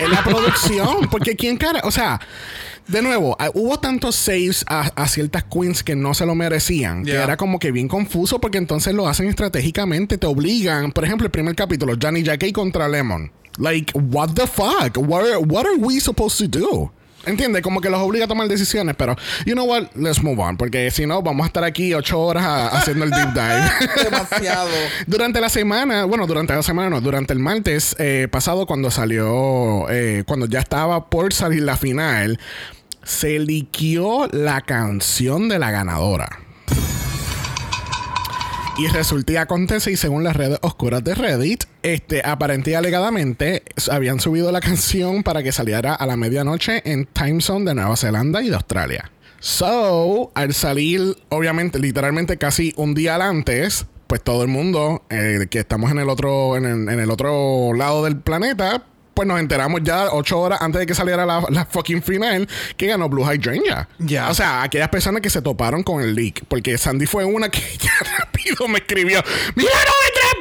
en 0.00 0.10
la 0.10 0.22
producción. 0.22 1.08
Porque 1.10 1.34
quién 1.36 1.56
cara, 1.56 1.80
o 1.84 1.90
sea, 1.90 2.20
de 2.88 3.02
nuevo, 3.02 3.36
ah, 3.38 3.50
hubo 3.54 3.78
tantos 3.78 4.16
saves 4.16 4.64
a, 4.68 4.80
a 4.94 5.08
ciertas 5.08 5.44
queens 5.44 5.82
que 5.82 5.94
no 5.94 6.14
se 6.14 6.26
lo 6.26 6.34
merecían. 6.34 7.04
Que 7.04 7.14
era 7.14 7.36
como 7.36 7.58
que 7.58 7.70
bien 7.72 7.88
confuso 7.88 8.40
porque 8.40 8.58
entonces 8.58 8.94
lo 8.94 9.08
hacen 9.08 9.28
estratégicamente, 9.28 10.18
te 10.18 10.26
obligan. 10.26 10.92
Por 10.92 11.04
ejemplo, 11.04 11.26
el 11.26 11.30
primer 11.30 11.54
capítulo, 11.54 11.94
Johnny 12.00 12.22
Jackie 12.22 12.52
contra 12.52 12.88
Lemon. 12.88 13.30
Like, 13.58 13.92
what 13.94 14.30
the 14.34 14.46
fuck? 14.46 14.96
What 14.96 15.24
what 15.46 15.66
are 15.66 15.76
we 15.76 16.00
supposed 16.00 16.38
to 16.38 16.46
do? 16.58 16.90
¿Entiendes? 17.26 17.60
Como 17.62 17.80
que 17.80 17.90
los 17.90 18.00
obliga 18.00 18.24
a 18.24 18.28
tomar 18.28 18.48
decisiones, 18.48 18.96
pero 18.96 19.14
you 19.44 19.52
know 19.52 19.66
what? 19.66 19.88
Let's 19.94 20.22
move 20.22 20.40
on, 20.42 20.56
porque 20.56 20.90
si 20.90 21.04
no, 21.06 21.20
vamos 21.22 21.44
a 21.44 21.46
estar 21.48 21.64
aquí 21.64 21.92
ocho 21.92 22.18
horas 22.20 22.44
a- 22.44 22.68
haciendo 22.68 23.04
el 23.04 23.10
deep 23.10 23.34
dive. 23.34 24.04
Demasiado. 24.04 24.68
Durante 25.06 25.40
la 25.40 25.48
semana, 25.50 26.04
bueno, 26.06 26.26
durante 26.26 26.54
la 26.54 26.62
semana 26.62 26.88
no, 26.90 27.00
durante 27.00 27.32
el 27.32 27.38
martes 27.38 27.94
eh, 27.98 28.26
pasado 28.30 28.66
cuando 28.66 28.90
salió, 28.90 29.86
eh, 29.90 30.24
cuando 30.26 30.46
ya 30.46 30.60
estaba 30.60 31.10
por 31.10 31.32
salir 31.34 31.62
la 31.62 31.76
final, 31.76 32.38
se 33.02 33.38
liquió 33.38 34.26
la 34.32 34.62
canción 34.62 35.48
de 35.48 35.58
la 35.58 35.70
ganadora. 35.70 36.38
Y 38.80 38.86
resulta 38.86 39.34
y 39.34 39.36
acontece, 39.36 39.92
y 39.92 39.96
según 39.98 40.24
las 40.24 40.34
redes 40.34 40.58
oscuras 40.62 41.04
de 41.04 41.14
Reddit, 41.14 41.64
este, 41.82 42.22
aparente 42.24 42.70
y 42.70 42.74
alegadamente 42.74 43.62
habían 43.90 44.20
subido 44.20 44.50
la 44.52 44.62
canción 44.62 45.22
para 45.22 45.42
que 45.42 45.52
saliera 45.52 45.94
a 45.94 46.06
la 46.06 46.16
medianoche 46.16 46.80
en 46.90 47.04
time 47.04 47.42
zone 47.42 47.66
de 47.66 47.74
Nueva 47.74 47.94
Zelanda 47.98 48.42
y 48.42 48.48
de 48.48 48.54
Australia. 48.54 49.10
So, 49.38 50.32
al 50.34 50.54
salir, 50.54 51.14
obviamente, 51.28 51.78
literalmente 51.78 52.38
casi 52.38 52.72
un 52.78 52.94
día 52.94 53.16
antes, 53.16 53.84
pues 54.06 54.22
todo 54.22 54.44
el 54.44 54.48
mundo 54.48 55.02
eh, 55.10 55.46
que 55.50 55.58
estamos 55.58 55.90
en 55.90 55.98
el 55.98 56.08
otro, 56.08 56.56
en 56.56 56.88
el 56.88 57.10
otro 57.10 57.74
lado 57.74 58.04
del 58.04 58.16
planeta, 58.16 58.84
pues 59.20 59.28
nos 59.28 59.38
enteramos 59.38 59.82
ya 59.84 60.08
ocho 60.12 60.40
horas 60.40 60.62
antes 60.62 60.78
de 60.78 60.86
que 60.86 60.94
saliera 60.94 61.26
la, 61.26 61.44
la 61.50 61.66
fucking 61.66 62.02
final 62.02 62.48
que 62.78 62.86
ganó 62.86 63.06
Blue 63.10 63.22
Hydrangea. 63.22 63.86
Ya. 63.98 64.30
O 64.30 64.34
sea, 64.34 64.62
aquellas 64.62 64.88
personas 64.88 65.20
que 65.20 65.28
se 65.28 65.42
toparon 65.42 65.82
con 65.82 66.00
el 66.02 66.14
leak. 66.14 66.44
Porque 66.48 66.78
Sandy 66.78 67.04
fue 67.04 67.26
una 67.26 67.50
que 67.50 67.60
ya 67.78 67.92
rápido 68.18 68.66
me 68.66 68.78
escribió: 68.78 69.22
Mira, 69.56 69.70
no 69.84 69.92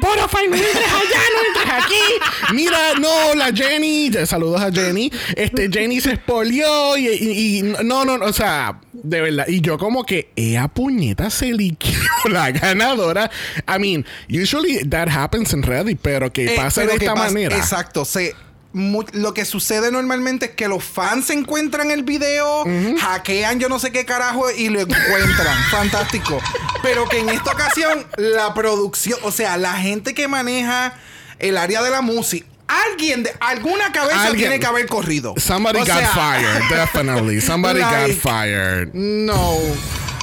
Spotify, 0.01 0.47
no 0.47 0.55
entres 0.55 0.75
allá, 0.77 1.21
no 1.35 1.47
entres 1.59 1.83
aquí. 1.83 2.53
Mira, 2.55 2.77
no, 3.01 3.35
la 3.35 3.51
Jenny. 3.53 4.11
Saludos 4.25 4.61
a 4.61 4.71
Jenny. 4.71 5.11
Este, 5.35 5.69
Jenny 5.69 5.99
se 5.99 6.13
expolió 6.13 6.95
y, 6.95 7.07
y- 7.09 7.57
y- 7.59 7.61
no, 7.83 8.05
no, 8.05 8.17
no, 8.17 8.25
o 8.25 8.31
sea, 8.31 8.79
de 8.93 9.19
verdad. 9.19 9.45
Y 9.49 9.59
yo, 9.59 9.77
como 9.77 10.05
que, 10.05 10.31
ea 10.37 10.69
puñeta 10.69 11.29
se 11.29 11.51
liquidó 11.51 11.99
la 12.29 12.51
ganadora. 12.51 13.29
I 13.67 13.77
mean, 13.77 14.05
usually 14.29 14.87
that 14.87 15.09
happens 15.09 15.51
in 15.51 15.63
Reddit, 15.63 15.99
pero 16.01 16.31
que 16.31 16.45
Eh, 16.45 16.55
pase 16.55 16.81
pero 16.81 16.93
de 16.93 16.97
esta 16.99 17.13
pasa- 17.13 17.25
manera. 17.25 17.57
Exacto. 17.57 18.05
Se, 18.05 18.33
lo 18.73 19.33
que 19.33 19.45
sucede 19.45 19.91
normalmente 19.91 20.47
es 20.47 20.51
que 20.51 20.67
los 20.67 20.83
fans 20.83 21.29
encuentran 21.31 21.89
el 21.91 22.03
video, 22.03 22.63
hackean 22.99 23.59
yo 23.59 23.67
no 23.69 23.79
sé 23.79 23.91
qué 23.91 24.05
carajo 24.05 24.51
y 24.51 24.69
lo 24.69 24.81
encuentran. 24.81 25.57
Fantástico. 25.71 26.39
Pero 26.83 27.07
que 27.09 27.19
en 27.19 27.29
esta 27.29 27.51
ocasión 27.51 28.05
la 28.17 28.53
producción, 28.53 29.17
o 29.23 29.31
sea, 29.31 29.57
la 29.57 29.73
gente 29.73 30.13
que 30.13 30.27
maneja 30.27 30.93
el 31.39 31.57
área 31.57 31.81
de 31.81 31.89
la 31.89 32.01
música, 32.01 32.45
alguien 32.67 33.23
de 33.23 33.31
alguna 33.39 33.91
cabeza 33.91 34.25
Alguien- 34.27 34.49
tiene 34.49 34.59
que 34.59 34.67
haber 34.67 34.85
corrido. 34.85 35.33
Somebody 35.37 35.79
O 35.79 35.85
got 35.85 35.97
sea, 35.97 36.09
fired, 36.09 36.63
definitely. 36.69 37.41
Somebody 37.41 37.79
got 37.79 38.11
fired. 38.11 38.93
No. 38.93 39.57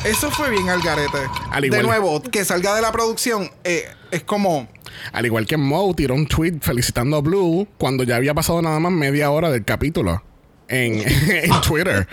Eso 0.04 0.30
fue 0.30 0.50
bien 0.50 0.68
al 0.68 0.80
garete. 0.82 1.18
Al 1.50 1.68
de 1.68 1.82
nuevo, 1.82 2.22
que 2.22 2.44
salga 2.44 2.76
de 2.76 2.82
la 2.82 2.92
producción 2.92 3.50
eh, 3.64 3.88
es 4.12 4.22
como... 4.22 4.68
Al 5.12 5.26
igual 5.26 5.46
que 5.46 5.56
Mo 5.56 5.94
tiró 5.94 6.14
un 6.14 6.26
tweet 6.26 6.54
felicitando 6.60 7.16
a 7.16 7.20
Blue 7.20 7.66
cuando 7.78 8.04
ya 8.04 8.16
había 8.16 8.34
pasado 8.34 8.60
nada 8.62 8.78
más 8.80 8.92
media 8.92 9.30
hora 9.30 9.50
del 9.50 9.64
capítulo 9.64 10.22
en, 10.68 11.02
en 11.28 11.60
Twitter. 11.62 12.06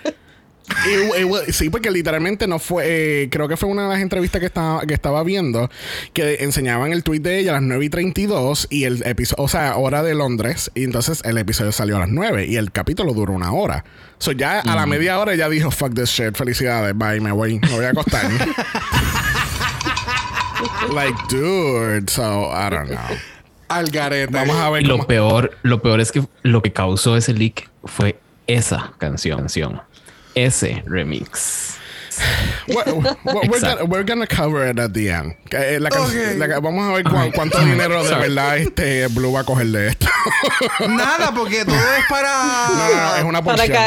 Sí, 1.50 1.70
porque 1.70 1.92
literalmente 1.92 2.48
no 2.48 2.58
fue. 2.58 2.84
eh, 2.88 3.30
creo 3.30 3.48
que 3.50 3.58
fue 3.58 3.68
una 3.68 3.84
de 3.84 3.90
las 3.90 4.00
entrevistas 4.02 4.40
que 4.40 4.46
estaba, 4.48 4.82
que 4.86 4.94
estaba 4.94 5.22
viendo 5.24 5.70
que 6.14 6.36
enseñaban 6.40 6.94
el 6.94 7.04
tweet 7.04 7.20
de 7.20 7.40
ella 7.40 7.52
a 7.52 7.54
las 7.56 7.64
9 7.64 7.84
y 7.86 7.90
32 7.90 8.68
y 8.70 8.86
el 8.86 9.06
episodio, 9.06 9.44
o 9.44 9.48
sea, 9.50 9.76
hora 9.76 10.04
de 10.04 10.16
Londres. 10.16 10.72
Y 10.74 10.86
entonces 10.86 11.22
el 11.26 11.38
episodio 11.38 11.74
salió 11.74 11.98
a 11.98 12.00
las 12.00 12.10
9 12.10 12.46
y 12.48 12.56
el 12.56 12.72
capítulo 12.72 13.14
duró 13.14 13.34
una 13.34 13.52
hora. 13.52 13.84
So 14.20 14.32
ya 14.32 14.62
a 14.62 14.76
la 14.76 14.86
media 14.86 15.20
hora 15.20 15.34
ella 15.34 15.50
dijo: 15.50 15.70
Fuck 15.70 15.96
this 15.96 16.10
shit, 16.10 16.36
felicidades, 16.38 16.98
bye, 16.98 17.20
me 17.20 17.34
voy, 17.34 17.60
me 17.60 17.70
voy 17.70 17.84
a 17.86 17.90
acostar. 17.90 18.24
like, 20.94 21.16
dude, 21.30 22.10
so 22.10 22.50
I 22.52 22.70
don't 22.70 22.90
know. 22.90 23.18
Al 23.70 23.86
garete. 23.90 24.32
Vamos 24.32 24.56
a 24.58 24.70
ver 24.70 24.84
lo 24.84 24.96
cómo- 24.98 25.08
peor, 25.08 25.58
lo 25.64 25.82
peor 25.82 26.00
es 26.02 26.12
que 26.12 26.24
lo 26.44 26.62
que 26.62 26.72
causó 26.72 27.18
ese 27.18 27.34
leak 27.34 27.70
fue 27.86 28.20
esa 28.48 28.94
canción, 29.00 29.40
canción. 29.40 29.82
ese 30.36 30.84
remix. 30.86 31.78
What- 32.68 32.86
we're, 33.24 33.46
Exacto. 33.46 33.78
gonna, 33.80 33.84
we're 33.86 34.04
gonna 34.04 34.28
cover 34.28 34.70
it 34.70 34.80
at 34.80 34.92
the 34.92 35.10
end. 35.10 35.34
Que, 35.50 35.76
eh, 35.76 35.80
la 35.80 35.90
can- 35.90 36.02
Ok. 36.04 36.38
la- 36.38 36.60
vamos 36.60 36.88
a 36.88 36.94
ver 36.94 37.04
cuán- 37.06 37.32
cuánto 37.32 37.60
dinero 37.60 38.04
de 38.04 38.14
verdad 38.16 38.58
este 38.60 39.08
Blue 39.08 39.34
va 39.34 39.40
a 39.40 39.44
coger 39.44 39.68
de 39.68 39.88
esto. 39.90 40.08
Nada, 40.88 41.34
porque 41.34 41.66
todo 41.66 41.76
es 41.76 42.06
para. 42.08 42.30
No, 42.70 42.90
no, 42.90 42.96
no, 42.96 43.16
es 43.16 43.24
una 43.24 43.44
porción. 43.44 43.78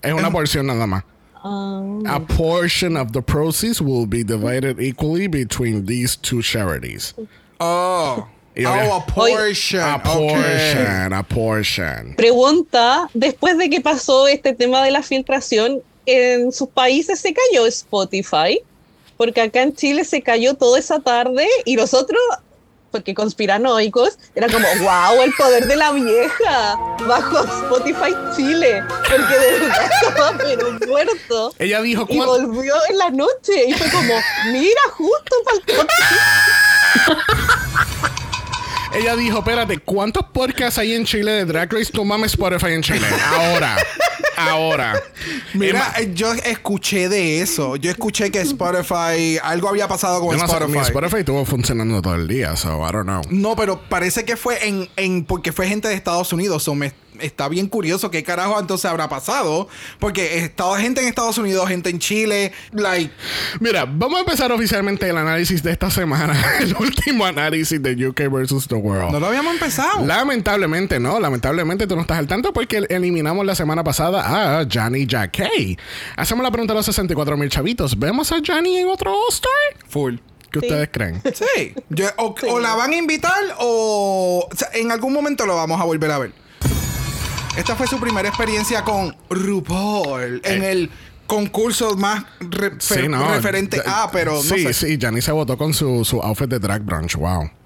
Es 0.00 0.12
una 0.14 0.30
porción 0.30 0.66
nada 0.66 0.86
más. 0.86 1.04
Ah, 1.44 1.82
A 2.16 2.20
portion 2.20 2.96
of 2.96 3.12
the 3.12 3.20
proceeds 3.20 3.80
will 3.82 4.06
be 4.06 4.24
divided 4.24 4.80
equally 4.80 5.26
between 5.28 5.84
these 5.84 6.16
two 6.16 6.40
charities. 6.42 7.14
Oh. 7.60 8.26
Y 8.56 8.64
Oh, 8.64 8.96
a 8.96 9.00
portion. 9.06 9.80
A 9.80 9.98
portion, 9.98 11.12
a 11.12 11.22
portion. 11.24 12.14
pregunta, 12.16 13.08
después 13.12 13.58
de 13.58 13.68
que 13.68 13.80
pasó 13.80 14.26
este 14.28 14.52
tema 14.54 14.82
de 14.84 14.90
la 14.92 15.02
filtración, 15.02 15.82
¿en 16.06 16.52
sus 16.52 16.68
países 16.68 17.18
se 17.18 17.34
cayó 17.34 17.66
Spotify? 17.66 18.60
Porque 19.16 19.40
acá 19.40 19.62
en 19.62 19.74
Chile 19.74 20.04
se 20.04 20.22
cayó 20.22 20.54
toda 20.54 20.78
esa 20.78 21.00
tarde 21.00 21.46
y 21.64 21.74
nosotros, 21.76 22.18
porque 22.94 23.12
conspiranoicos, 23.12 24.18
era 24.36 24.46
como, 24.48 24.68
wow, 24.78 25.20
el 25.24 25.32
poder 25.34 25.66
de 25.66 25.74
la 25.74 25.90
vieja 25.90 26.78
bajo 27.08 27.40
Spotify 27.44 28.14
Chile. 28.36 28.84
Porque 29.10 29.36
de 29.36 29.58
verdad 29.58 29.90
estaba 30.08 30.38
pero 30.38 30.70
muerto. 30.86 31.52
Ella 31.58 31.82
dijo 31.82 32.06
Y 32.08 32.16
cuánto. 32.18 32.46
volvió 32.46 32.72
en 32.88 32.98
la 32.98 33.10
noche 33.10 33.64
y 33.66 33.72
fue 33.74 33.90
como, 33.90 34.14
mira, 34.52 34.80
justo 34.92 35.36
para 35.44 35.56
el 38.06 38.13
Ella 38.94 39.16
dijo, 39.16 39.38
espérate, 39.38 39.78
¿cuántos 39.78 40.24
podcasts 40.26 40.78
hay 40.78 40.94
en 40.94 41.04
Chile 41.04 41.32
de 41.32 41.44
Drag 41.44 41.72
Race? 41.72 41.90
Tu 41.90 42.04
mames 42.04 42.32
Spotify 42.32 42.72
en 42.72 42.82
Chile. 42.82 43.06
Ahora. 43.26 43.76
Ahora. 44.36 45.02
Mira, 45.52 45.70
Emma, 45.70 45.92
eh, 45.98 46.12
yo 46.14 46.32
escuché 46.32 47.08
de 47.08 47.40
eso. 47.40 47.76
Yo 47.76 47.90
escuché 47.90 48.30
que 48.30 48.40
Spotify, 48.40 49.38
algo 49.42 49.68
había 49.68 49.88
pasado 49.88 50.20
con 50.20 50.36
no 50.36 50.46
sé, 50.46 50.52
Spotify. 50.52 50.78
mi 50.78 50.84
Spotify 50.84 51.16
estuvo 51.18 51.44
funcionando 51.44 52.02
todo 52.02 52.14
el 52.14 52.28
día, 52.28 52.56
so 52.56 52.86
I 52.88 52.92
don't 52.92 53.04
know. 53.04 53.22
No, 53.30 53.56
pero 53.56 53.80
parece 53.88 54.24
que 54.24 54.36
fue 54.36 54.66
en, 54.66 54.88
en 54.96 55.24
porque 55.24 55.52
fue 55.52 55.66
gente 55.68 55.88
de 55.88 55.94
Estados 55.94 56.32
Unidos. 56.32 56.62
So 56.62 56.74
me 56.74 56.92
está 57.20 57.48
bien 57.48 57.68
curioso 57.68 58.10
qué 58.10 58.22
carajo 58.22 58.58
entonces 58.58 58.84
habrá 58.90 59.08
pasado. 59.08 59.68
Porque 59.98 60.38
estaba 60.38 60.78
gente 60.78 61.00
en 61.00 61.08
Estados 61.08 61.38
Unidos, 61.38 61.68
gente 61.68 61.90
en 61.90 61.98
Chile, 61.98 62.52
like. 62.72 63.12
Mira, 63.60 63.84
vamos 63.86 64.18
a 64.18 64.20
empezar 64.20 64.50
oficialmente 64.52 65.08
el 65.08 65.16
análisis 65.16 65.62
de 65.62 65.72
esta 65.72 65.90
semana. 65.90 66.34
el 66.60 66.74
último 66.76 67.24
análisis 67.24 67.82
de 67.82 68.08
UK 68.08 68.30
versus 68.30 68.66
the 68.68 68.74
World. 68.74 69.12
No 69.12 69.20
lo 69.20 69.26
habíamos 69.26 69.54
empezado. 69.54 70.04
Lamentablemente, 70.04 70.98
no. 71.00 71.18
Lamentablemente 71.20 71.86
tú 71.86 71.94
no 71.96 72.02
estás 72.02 72.18
al 72.18 72.26
tanto 72.26 72.52
porque 72.52 72.84
eliminamos 72.88 73.44
la 73.46 73.54
semana 73.54 73.84
pasada 73.84 74.60
a 74.60 74.66
Johnny 74.70 75.06
Jacquet. 75.06 75.78
Hacemos 76.16 76.42
la 76.42 76.50
pregunta 76.50 76.72
a 76.72 76.76
los 76.76 76.86
64 76.86 77.36
mil 77.36 77.48
chavitos. 77.48 77.98
¿Vemos 77.98 78.30
a 78.32 78.36
Johnny 78.46 78.76
en 78.78 78.88
otro 78.88 79.12
All-Star? 79.12 79.50
Full. 79.88 80.16
¿Qué 80.50 80.60
Sí. 80.60 80.66
ustedes 80.66 80.88
creen? 80.92 81.20
Sí. 81.34 81.74
Yo- 81.88 82.06
o, 82.16 82.34
o 82.48 82.60
la 82.60 82.74
van 82.76 82.92
a 82.92 82.96
invitar 82.96 83.32
o, 83.58 84.48
o 84.48 84.56
sea, 84.56 84.68
en 84.74 84.92
algún 84.92 85.12
momento 85.12 85.46
lo 85.46 85.56
vamos 85.56 85.80
a 85.80 85.84
volver 85.84 86.10
a 86.12 86.18
ver. 86.18 86.32
Esta 87.56 87.76
fue 87.76 87.86
su 87.86 87.98
primera 88.00 88.28
experiencia 88.28 88.82
con 88.82 89.14
RuPaul 89.30 90.40
en 90.44 90.62
Eh. 90.62 90.72
el 90.72 90.90
concurso 91.26 91.96
más 91.96 92.24
re- 92.40 92.72
fe- 92.80 93.08
referente 93.08 93.80
a, 93.86 94.10
pero 94.12 94.34
no 94.34 94.42
sí, 94.42 94.62
sé. 94.64 94.72
sí, 94.74 94.98
Johnny 95.00 95.22
se 95.22 95.32
votó 95.32 95.56
con 95.56 95.72
su, 95.72 96.04
su 96.04 96.20
outfit 96.20 96.48
de 96.48 96.58
drag 96.58 96.82
brunch. 96.82 97.14
Wow. 97.16 97.50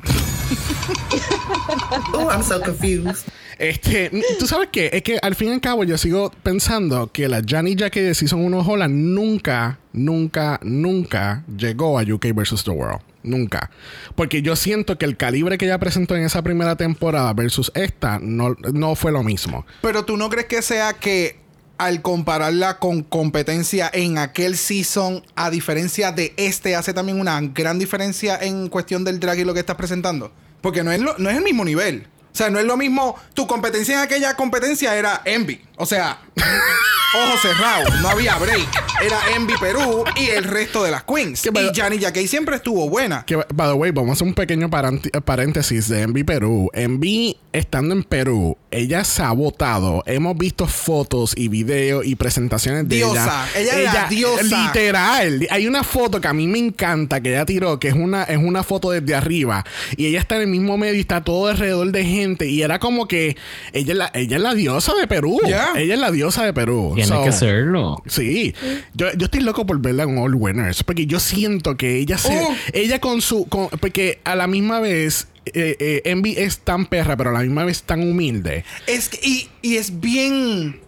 Oh, 2.13 2.29
I'm 2.31 2.43
so 2.43 2.61
confused. 2.61 3.27
Este, 3.59 4.11
tú 4.39 4.47
sabes 4.47 4.69
qué, 4.71 4.91
es 4.93 5.03
que 5.03 5.19
al 5.21 5.35
fin 5.35 5.49
y 5.49 5.53
al 5.53 5.61
cabo 5.61 5.85
yo 5.85 5.99
sigo 5.99 6.31
pensando 6.43 7.11
que 7.13 7.29
la 7.29 7.43
Johnny 7.49 7.75
Jacquet 7.77 8.05
de 8.05 8.15
Season 8.15 8.41
1 8.45 8.59
Holland 8.61 8.95
nunca, 8.95 9.79
nunca, 9.93 10.59
nunca 10.63 11.45
llegó 11.57 11.99
a 11.99 12.03
UK 12.03 12.27
versus 12.35 12.63
the 12.65 12.71
World. 12.71 13.01
Nunca. 13.23 13.71
Porque 14.15 14.43
yo 14.43 14.55
siento 14.57 14.97
que 14.99 15.05
el 15.05 15.17
calibre 15.17 15.59
que 15.59 15.65
ella 15.67 15.79
presentó 15.79 16.17
en 16.17 16.23
esa 16.25 16.43
primera 16.43 16.77
temporada 16.77 17.33
versus 17.33 17.73
esta 17.75 18.19
no, 18.21 18.55
no 18.73 18.95
fue 18.95 19.11
lo 19.13 19.23
mismo. 19.23 19.67
Pero 19.83 20.05
tú 20.05 20.17
no 20.17 20.29
crees 20.31 20.47
que 20.47 20.63
sea 20.63 20.93
que 20.95 21.41
al 21.79 22.03
compararla 22.03 22.79
con 22.79 23.03
competencia 23.03 23.89
en 23.93 24.19
aquel 24.19 24.57
season, 24.57 25.25
a 25.37 25.51
diferencia 25.51 26.11
de 26.13 26.33
este, 26.37 26.75
hace 26.75 26.93
también 26.93 27.21
una 27.21 27.41
gran 27.41 27.79
diferencia 27.79 28.37
en 28.41 28.69
cuestión 28.69 29.05
del 29.05 29.21
drag 29.21 29.39
y 29.41 29.45
lo 29.45 29.55
que 29.55 29.61
estás 29.61 29.77
presentando? 29.77 30.33
Porque 30.61 30.83
no 30.83 30.91
es, 30.91 31.01
lo- 31.01 31.17
no 31.19 31.31
es 31.31 31.37
el 31.37 31.45
mismo 31.45 31.65
nivel. 31.65 32.07
O 32.33 32.37
sea, 32.39 32.51
no 32.51 32.59
es 32.59 32.65
lo 32.65 32.77
mismo. 32.77 33.17
Tu 33.35 33.47
competencia 33.47 33.95
en 33.95 34.01
aquella 34.01 34.35
competencia 34.35 34.97
era 34.97 35.23
Envy. 35.25 35.61
O 35.79 35.87
sea, 35.87 36.19
ojos 37.15 37.41
cerrados. 37.41 38.01
No 38.01 38.09
había 38.11 38.37
break. 38.37 38.69
Era 39.01 39.17
Envy 39.35 39.55
Perú 39.61 40.05
y 40.17 40.27
el 40.31 40.45
resto 40.45 40.83
de 40.83 40.91
las 40.91 41.05
queens. 41.05 41.43
Que 41.43 41.51
Y 41.51 41.81
Johnny 41.81 41.99
Jacquet 41.99 42.27
siempre 42.27 42.57
estuvo 42.57 42.89
buena. 42.89 43.25
Que, 43.25 43.37
by 43.37 43.69
the 43.69 43.75
way, 43.75 43.91
vamos 43.93 44.11
a 44.11 44.13
hacer 44.15 44.27
un 44.27 44.35
pequeño 44.35 44.69
paréntesis 44.71 45.89
de 45.89 46.03
Envy 46.03 46.25
Perú. 46.25 46.69
Envy, 46.75 47.37
estando 47.53 47.95
en 47.95 48.03
Perú, 48.03 48.57
ella 48.71 49.05
se 49.05 49.23
ha 49.23 49.31
votado. 49.33 50.03
Hemos 50.07 50.37
visto 50.37 50.67
fotos 50.67 51.33
y 51.37 51.49
videos 51.49 52.05
y 52.05 52.17
presentaciones 52.17 52.89
de 52.89 52.97
Diosa. 52.97 53.47
ella. 53.57 53.79
Ella 53.79 54.03
es 54.05 54.11
diosa. 54.11 54.67
Literal. 54.67 55.47
Hay 55.51 55.67
una 55.67 55.85
foto 55.85 56.21
que 56.21 56.29
a 56.29 56.33
mí 56.33 56.47
me 56.49 56.59
encanta 56.59 57.21
que 57.21 57.31
ella 57.31 57.47
tiró, 57.47 57.79
que 57.79 57.89
es 57.89 57.95
una, 57.95 58.25
es 58.25 58.39
una 58.39 58.63
foto 58.65 58.91
desde 58.91 59.15
arriba. 59.15 59.65
Y 59.97 60.07
ella 60.07 60.19
está 60.19 60.37
en 60.37 60.43
el 60.43 60.49
mismo 60.49 60.77
medio 60.77 60.95
y 60.95 61.01
está 61.01 61.23
todo 61.23 61.47
alrededor 61.47 61.91
de 61.93 62.05
gente. 62.05 62.47
Y 62.47 62.63
era 62.63 62.79
como 62.79 63.07
que 63.07 63.37
ella 63.73 63.93
es 63.93 63.99
la, 63.99 64.11
ella 64.13 64.37
es 64.37 64.43
la 64.43 64.55
diosa 64.55 64.95
de 64.95 65.07
Perú. 65.07 65.39
Ella 65.77 65.95
es 65.95 66.01
la 66.01 66.11
diosa 66.11 66.45
de 66.45 66.53
Perú. 66.53 66.93
Tiene 66.95 67.09
So, 67.09 67.25
que 67.25 67.33
serlo. 67.33 68.03
Sí, 68.07 68.55
yo, 68.95 69.07
yo 69.17 69.25
estoy 69.27 69.41
loco 69.41 69.67
por 69.67 69.81
verla 69.81 70.05
en 70.05 70.19
All 70.19 70.35
Winners 70.35 70.83
porque 70.85 71.07
yo 71.07 71.21
siento 71.21 71.77
que 71.77 71.97
ella 71.97 72.19
se, 72.19 72.39
Oh. 72.39 72.55
ella 72.73 73.01
con 73.01 73.21
su, 73.21 73.47
con- 73.49 73.69
porque 73.81 74.21
a 74.25 74.35
la 74.35 74.47
misma 74.47 74.81
vez 74.81 75.29
eh, 75.47 75.77
eh, 75.81 76.03
Envy 76.05 76.35
es 76.37 76.59
tan 76.59 76.87
perra, 76.87 77.17
pero 77.17 77.31
a 77.31 77.33
la 77.33 77.41
misma 77.41 77.65
vez 77.65 77.83
tan 77.83 78.03
humilde. 78.03 78.65
Es 78.87 79.09
que- 79.09 79.19
y, 79.27 79.49
y 79.63 79.77
es 79.77 80.01
bien 80.01 80.81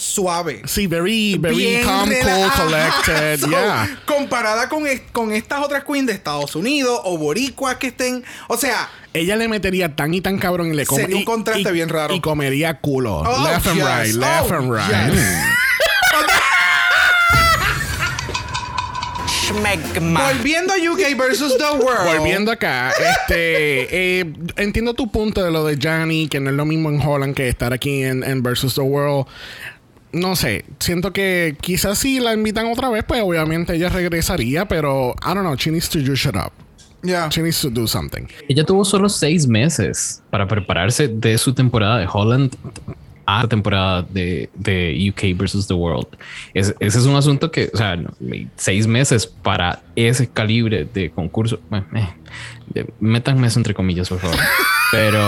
suave. 0.00 0.62
Sí, 0.66 0.86
very, 0.86 1.36
very 1.40 1.56
bien 1.56 1.82
calm, 1.84 2.08
cool, 2.08 2.50
collected, 2.56 3.40
So, 3.40 3.48
yeah. 3.50 3.98
Comparada 4.06 4.68
con, 4.68 4.86
es- 4.86 5.02
con 5.12 5.32
estas 5.32 5.60
otras 5.60 5.82
queens 5.84 6.06
de 6.06 6.12
Estados 6.12 6.54
Unidos 6.54 7.00
o 7.02 7.18
boricuas 7.18 7.76
que 7.78 7.88
estén. 7.88 8.24
O 8.46 8.56
sea, 8.56 8.88
Ella 9.12 9.34
le 9.34 9.48
metería 9.48 9.96
tan 9.96 10.14
y 10.14 10.20
tan 10.20 10.38
cabrón 10.38 10.68
y 10.72 10.76
le 10.76 10.86
come- 10.86 11.00
Sería 11.02 11.16
un 11.16 11.22
y- 11.22 11.24
contraste 11.24 11.68
y- 11.68 11.72
bien 11.72 11.88
raro. 11.88 12.14
Y 12.14 12.20
comería 12.20 12.78
culo. 12.78 13.16
Oh, 13.26 13.42
left 13.44 13.66
and 13.66 13.80
right, 13.80 14.14
left 14.14 14.50
Oh, 14.52 14.54
and 14.54 14.72
right. 14.72 15.14
yes. 15.14 15.24
Schmegma. 19.26 20.22
volviendo 20.32 20.72
a 20.74 20.76
UK 20.76 21.16
versus 21.16 21.56
the 21.56 21.64
World. 21.84 22.04
Volviendo 22.18 22.52
acá, 22.52 22.90
este, 22.92 24.20
eh, 24.20 24.32
entiendo 24.56 24.94
tu 24.94 25.10
punto 25.10 25.42
de 25.42 25.50
lo 25.50 25.64
de 25.64 25.78
Johnny, 25.82 26.28
que 26.28 26.38
no 26.40 26.50
es 26.50 26.56
lo 26.56 26.64
mismo 26.66 26.90
en 26.90 27.00
Holland 27.00 27.34
que 27.34 27.48
estar 27.48 27.72
aquí 27.72 28.02
en, 28.02 28.22
en 28.24 28.42
Versus 28.42 28.74
the 28.74 28.82
World. 28.82 29.26
No 30.12 30.36
sé, 30.36 30.64
siento 30.78 31.12
que 31.12 31.56
quizás 31.60 31.98
si 31.98 32.18
la 32.20 32.32
invitan 32.32 32.66
otra 32.72 32.88
vez, 32.88 33.04
pues 33.06 33.22
obviamente 33.22 33.74
ella 33.74 33.88
regresaría, 33.90 34.66
pero 34.66 35.10
I 35.22 35.34
don't 35.34 35.40
know, 35.40 35.54
she 35.56 35.70
needs 35.70 35.88
to 35.90 35.98
just 35.98 36.22
shut 36.22 36.34
up. 36.36 36.52
Yeah. 37.02 37.28
She 37.30 37.42
needs 37.42 37.60
to 37.60 37.70
do 37.70 37.86
something. 37.86 38.26
Ella 38.48 38.64
tuvo 38.64 38.84
solo 38.84 39.08
seis 39.08 39.46
meses 39.46 40.22
para 40.30 40.48
prepararse 40.48 41.06
de 41.08 41.36
su 41.38 41.52
temporada 41.54 41.98
de 41.98 42.08
Holland 42.12 42.56
a 43.24 43.42
la 43.42 43.48
temporada 43.48 44.02
de, 44.02 44.48
de 44.54 45.10
UK 45.10 45.36
versus 45.38 45.66
the 45.68 45.74
World. 45.74 46.06
Es- 46.54 46.74
ese 46.80 46.98
es 46.98 47.04
un 47.04 47.14
asunto 47.14 47.50
que, 47.52 47.70
o 47.72 47.76
sea, 47.76 47.96
seis 48.56 48.86
meses 48.86 49.26
para 49.26 49.82
ese 49.94 50.26
calibre 50.28 50.86
de 50.92 51.10
concurso. 51.10 51.60
Bueno, 51.68 51.86
eh, 51.94 52.08
de- 52.68 52.92
métanme 52.98 53.46
eso 53.46 53.60
entre 53.60 53.74
comillas, 53.74 54.08
por 54.08 54.18
favor. 54.18 54.36
Pero 54.90 55.20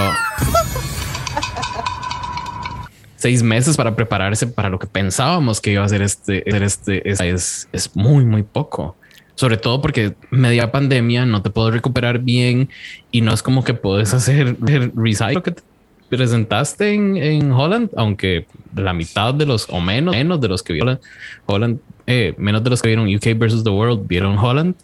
seis 3.21 3.43
meses 3.43 3.77
para 3.77 3.95
prepararse 3.95 4.47
para 4.47 4.71
lo 4.71 4.79
que 4.79 4.87
pensábamos 4.87 5.61
que 5.61 5.73
iba 5.73 5.85
a 5.85 5.89
ser 5.89 6.01
este, 6.01 6.43
este, 6.49 7.03
es, 7.05 7.69
muy, 7.95 8.25
muy 8.25 8.43
poco. 8.43 8.97
Sobre 9.35 9.59
todo 9.59 9.83
porque 9.83 10.15
media 10.31 10.73
pandemia 10.73 11.27
no 11.27 11.43
te 11.43 11.51
puedo 11.51 11.71
recuperar 11.71 12.21
bien 12.21 12.71
y 13.11 13.21
no 13.21 13.33
es 13.33 13.43
como 13.43 13.63
que 13.63 13.75
puedes 13.75 14.15
hacer 14.15 14.57
el 14.67 14.93
recycle 14.97 15.43
que 15.43 15.51
te 15.51 15.63
presentaste 16.09 16.95
en, 16.95 17.19
en 17.19 17.53
Holland, 17.53 17.91
aunque 17.95 18.47
la 18.75 18.95
mitad 18.95 19.35
de 19.35 19.45
los 19.45 19.69
o 19.69 19.81
menos, 19.81 20.15
menos 20.15 20.41
de 20.41 20.49
los 20.49 20.63
que 20.63 20.73
vieron 20.73 20.99
Holland, 21.45 21.79
eh, 22.07 22.35
menos 22.39 22.65
de 22.65 22.71
los 22.71 22.81
que 22.81 22.89
vieron 22.89 23.15
UK 23.15 23.39
versus 23.39 23.63
the 23.65 23.71
World 23.71 24.09
vieron 24.09 24.39
Holland. 24.39 24.75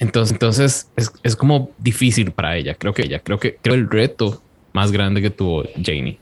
Entonces, 0.00 0.32
entonces 0.32 0.88
es, 0.96 1.12
es 1.22 1.36
como 1.36 1.70
difícil 1.78 2.32
para 2.32 2.56
ella. 2.56 2.74
Creo 2.74 2.92
que 2.92 3.02
ella, 3.02 3.20
creo 3.20 3.38
que 3.38 3.56
creo 3.62 3.76
el 3.76 3.88
reto 3.88 4.42
más 4.72 4.90
grande 4.90 5.22
que 5.22 5.30
tuvo 5.30 5.64
Janie. 5.80 6.18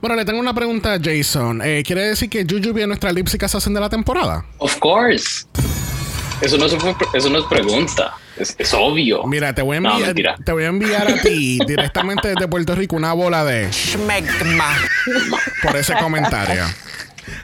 Bueno, 0.00 0.16
le 0.16 0.24
tengo 0.24 0.38
una 0.40 0.54
pregunta 0.54 0.94
a 0.94 0.98
Jason. 1.02 1.62
Eh, 1.62 1.82
¿Quiere 1.86 2.02
decir 2.08 2.28
que 2.30 2.44
Juju 2.48 2.76
es 2.78 2.86
nuestra 2.86 3.12
Lipsy 3.12 3.38
Assassin 3.42 3.74
de 3.74 3.80
la 3.80 3.88
temporada? 3.88 4.44
Of 4.58 4.76
course. 4.78 5.46
Eso 6.40 6.58
no, 6.58 6.68
se 6.68 6.78
fue- 6.78 6.94
eso 7.14 7.30
no 7.30 7.38
es 7.38 7.44
pregunta. 7.46 8.14
Es, 8.36 8.54
es 8.58 8.74
obvio. 8.74 9.24
Mira, 9.26 9.54
te 9.54 9.62
voy 9.62 9.76
a 9.76 9.78
enviar, 9.78 10.38
te 10.44 10.52
voy 10.52 10.64
a 10.64 10.66
enviar 10.66 11.08
a 11.10 11.22
ti 11.22 11.58
directamente 11.66 12.28
desde 12.28 12.46
Puerto 12.46 12.74
Rico 12.74 12.94
una 12.94 13.14
bola 13.14 13.42
de 13.46 13.72
Schmegma. 13.72 14.76
por 15.62 15.74
ese 15.76 15.94
comentario. 15.94 16.62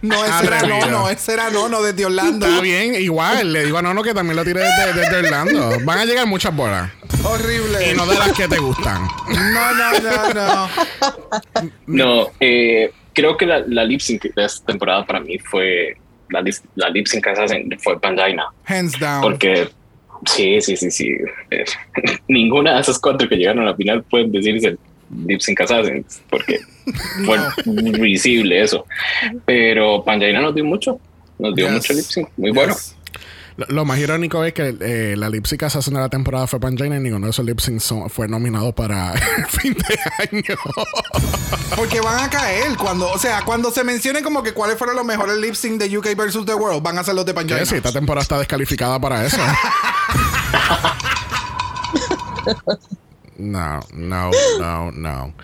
No, 0.03 0.25
ese 0.25 0.47
era 0.47 0.61
no, 0.63 0.75
Atrevido. 0.77 0.91
no, 0.91 1.09
ese 1.11 1.33
era 1.33 1.51
no, 1.51 1.69
no, 1.69 1.83
desde 1.83 2.07
Orlando. 2.07 2.47
Está 2.47 2.61
bien, 2.61 2.95
igual. 2.95 3.53
Le 3.53 3.65
digo 3.65 3.79
a 3.79 3.83
Nono 3.83 4.03
que 4.03 4.15
también 4.15 4.37
lo 4.37 4.45
tire 4.45 4.61
desde, 4.61 5.01
desde 5.01 5.17
Orlando. 5.19 5.79
Van 5.85 5.99
a 5.99 6.05
llegar 6.05 6.27
muchas 6.27 6.55
bolas. 6.55 6.91
Horrible. 7.25 7.91
Y 7.91 7.95
no 7.95 8.07
de 8.07 8.19
las 8.19 8.33
que 8.33 8.49
te 8.49 8.59
gustan. 8.59 9.07
No, 9.29 9.75
no, 9.75 10.01
no, 10.01 10.35
no. 10.35 10.69
No, 11.87 12.31
eh, 12.41 12.93
creo 13.13 13.37
que 13.37 13.47
la, 13.47 13.61
la 13.67 13.85
lip 13.85 14.01
sync 14.01 14.23
de 14.23 14.45
esta 14.45 14.67
temporada 14.67 15.05
para 15.07 15.21
mí 15.21 15.39
fue 15.39 15.97
la, 16.31 16.43
la 16.77 16.89
lip 16.89 17.07
sync 17.07 17.27
assassin 17.27 17.79
fue 17.81 18.01
Pangina. 18.01 18.47
Hands 18.65 18.99
down. 18.99 19.21
Porque 19.23 19.69
sí, 20.27 20.61
sí, 20.61 20.77
sí, 20.77 20.91
sí. 20.91 21.09
eh, 21.51 21.65
ninguna 22.29 22.75
de 22.75 22.81
esas 22.81 22.99
cuatro 22.99 23.29
que 23.29 23.37
llegaron 23.37 23.63
a 23.63 23.71
la 23.71 23.77
final 23.77 24.03
pueden 24.05 24.33
decirse 24.33 24.77
lip 25.27 25.41
sync 25.41 25.61
assassins 25.61 26.23
porque 26.31 26.61
fue 27.25 27.39
visible 28.01 28.63
eso. 28.63 28.87
Pero 29.45 30.03
Pangina 30.05 30.41
nos 30.41 30.55
dio 30.55 30.65
mucho. 30.65 30.99
Nos 31.39 31.55
dio 31.55 31.67
Yes. 31.67 31.75
mucho 31.75 31.93
lip 31.95 32.05
sync. 32.05 32.29
Muy 32.37 32.51
bueno. 32.51 32.75
Yes. 32.75 32.97
Lo, 33.59 33.67
lo 33.69 33.85
más 33.85 33.99
irónico 33.99 34.43
es 34.47 34.55
que 34.55 34.75
eh, 34.81 35.15
la 35.15 35.29
lip 35.29 35.45
sync 35.45 35.65
assassin 35.65 35.93
de 35.93 36.01
la 36.01 36.09
temporada 36.09 36.47
fue 36.47 36.59
Pangina 36.59 36.97
y 36.97 37.01
ninguno 37.01 37.27
de 37.27 37.31
esos 37.33 37.45
lip 37.45 37.59
son- 37.61 38.09
fue 38.09 38.27
nominado 38.27 38.73
para 38.75 39.13
el 39.39 39.47
fin 39.47 39.75
de 39.75 39.99
año. 40.39 40.57
Porque 41.77 42.01
van 42.01 42.19
a 42.25 42.31
caer 42.31 42.77
cuando, 42.79 43.11
o 43.13 43.19
sea, 43.19 43.45
cuando 43.45 43.71
se 43.71 43.85
mencione 43.85 44.23
como 44.23 44.43
que 44.43 44.53
cuáles 44.53 44.79
fueron 44.79 44.97
los 44.97 45.05
mejores 45.05 45.37
lip 45.37 45.55
sync 45.55 45.81
de 45.83 45.99
UK 45.99 46.17
versus 46.17 46.47
the 46.47 46.55
World, 46.55 46.83
van 46.83 46.97
a 46.99 47.05
ser 47.05 47.15
los 47.15 47.27
de 47.27 47.35
Pangina. 47.35 47.65
Sí, 47.67 47.75
esta 47.75 47.93
temporada 47.93 48.23
está 48.23 48.39
descalificada 48.39 48.99
para 48.99 49.27
eso. 49.27 49.37
No, 53.39 53.81
no, 53.95 54.31
no, 54.61 54.93
no. 54.93 55.35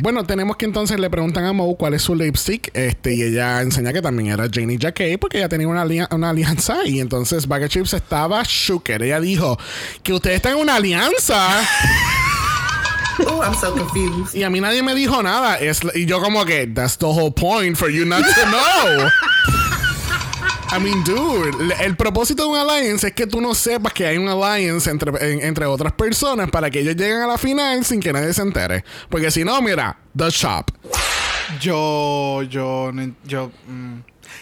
Bueno, 0.00 0.24
tenemos 0.24 0.56
que 0.56 0.64
entonces 0.66 0.98
le 0.98 1.08
preguntan 1.08 1.44
a 1.44 1.52
Mo 1.52 1.74
cuál 1.76 1.94
es 1.94 2.02
su 2.02 2.14
lipstick. 2.14 2.70
Este, 2.74 3.14
y 3.14 3.22
ella 3.22 3.62
enseña 3.62 3.92
que 3.92 4.02
también 4.02 4.30
era 4.32 4.48
Janie 4.52 4.78
Jacquet 4.78 5.18
porque 5.18 5.38
ella 5.38 5.48
tenía 5.48 5.68
una, 5.68 5.82
alia- 5.82 6.08
una 6.10 6.30
alianza. 6.30 6.78
Y 6.84 7.00
entonces 7.00 7.46
Bag 7.46 7.62
of 7.62 7.68
Chips 7.68 7.94
estaba 7.94 8.42
shooker. 8.44 9.02
Ella 9.02 9.20
dijo 9.20 9.58
que 10.02 10.12
ustedes 10.12 10.36
están 10.36 10.52
en 10.54 10.58
una 10.58 10.74
alianza. 10.76 11.48
Oh, 13.26 13.40
I'm 13.42 13.54
so 13.54 13.72
confused. 13.74 14.34
Y 14.34 14.42
a 14.42 14.50
mí 14.50 14.60
nadie 14.60 14.82
me 14.82 14.94
dijo 14.94 15.22
nada. 15.22 15.56
Es, 15.56 15.80
y 15.94 16.04
yo 16.04 16.20
como 16.20 16.44
que, 16.44 16.66
that's 16.66 16.98
the 16.98 17.06
whole 17.06 17.30
point 17.32 17.74
for 17.74 17.88
you 17.88 18.04
not 18.04 18.20
to 18.22 18.42
know. 18.44 19.08
I 20.72 20.80
mean, 20.80 21.02
dude, 21.04 21.74
el 21.84 21.96
propósito 21.96 22.42
de 22.42 22.48
un 22.50 22.56
alliance 22.70 23.06
es 23.06 23.12
que 23.14 23.26
tú 23.26 23.40
no 23.40 23.54
sepas 23.54 23.92
que 23.92 24.06
hay 24.06 24.18
un 24.18 24.28
alliance 24.28 24.90
entre, 24.90 25.10
en- 25.32 25.42
entre 25.44 25.64
otras 25.66 25.92
personas 25.92 26.50
para 26.50 26.70
que 26.70 26.80
ellos 26.80 26.96
lleguen 26.96 27.18
a 27.22 27.26
la 27.26 27.38
final 27.38 27.84
sin 27.84 28.00
que 28.00 28.12
nadie 28.12 28.32
se 28.34 28.42
entere. 28.42 28.84
Porque 29.08 29.30
si 29.30 29.44
no, 29.44 29.60
mira, 29.62 29.96
The 30.16 30.28
Shop. 30.30 30.66
Yo, 31.60 32.42
yo, 32.42 32.90
yo, 33.24 33.50
mm, 33.68 33.98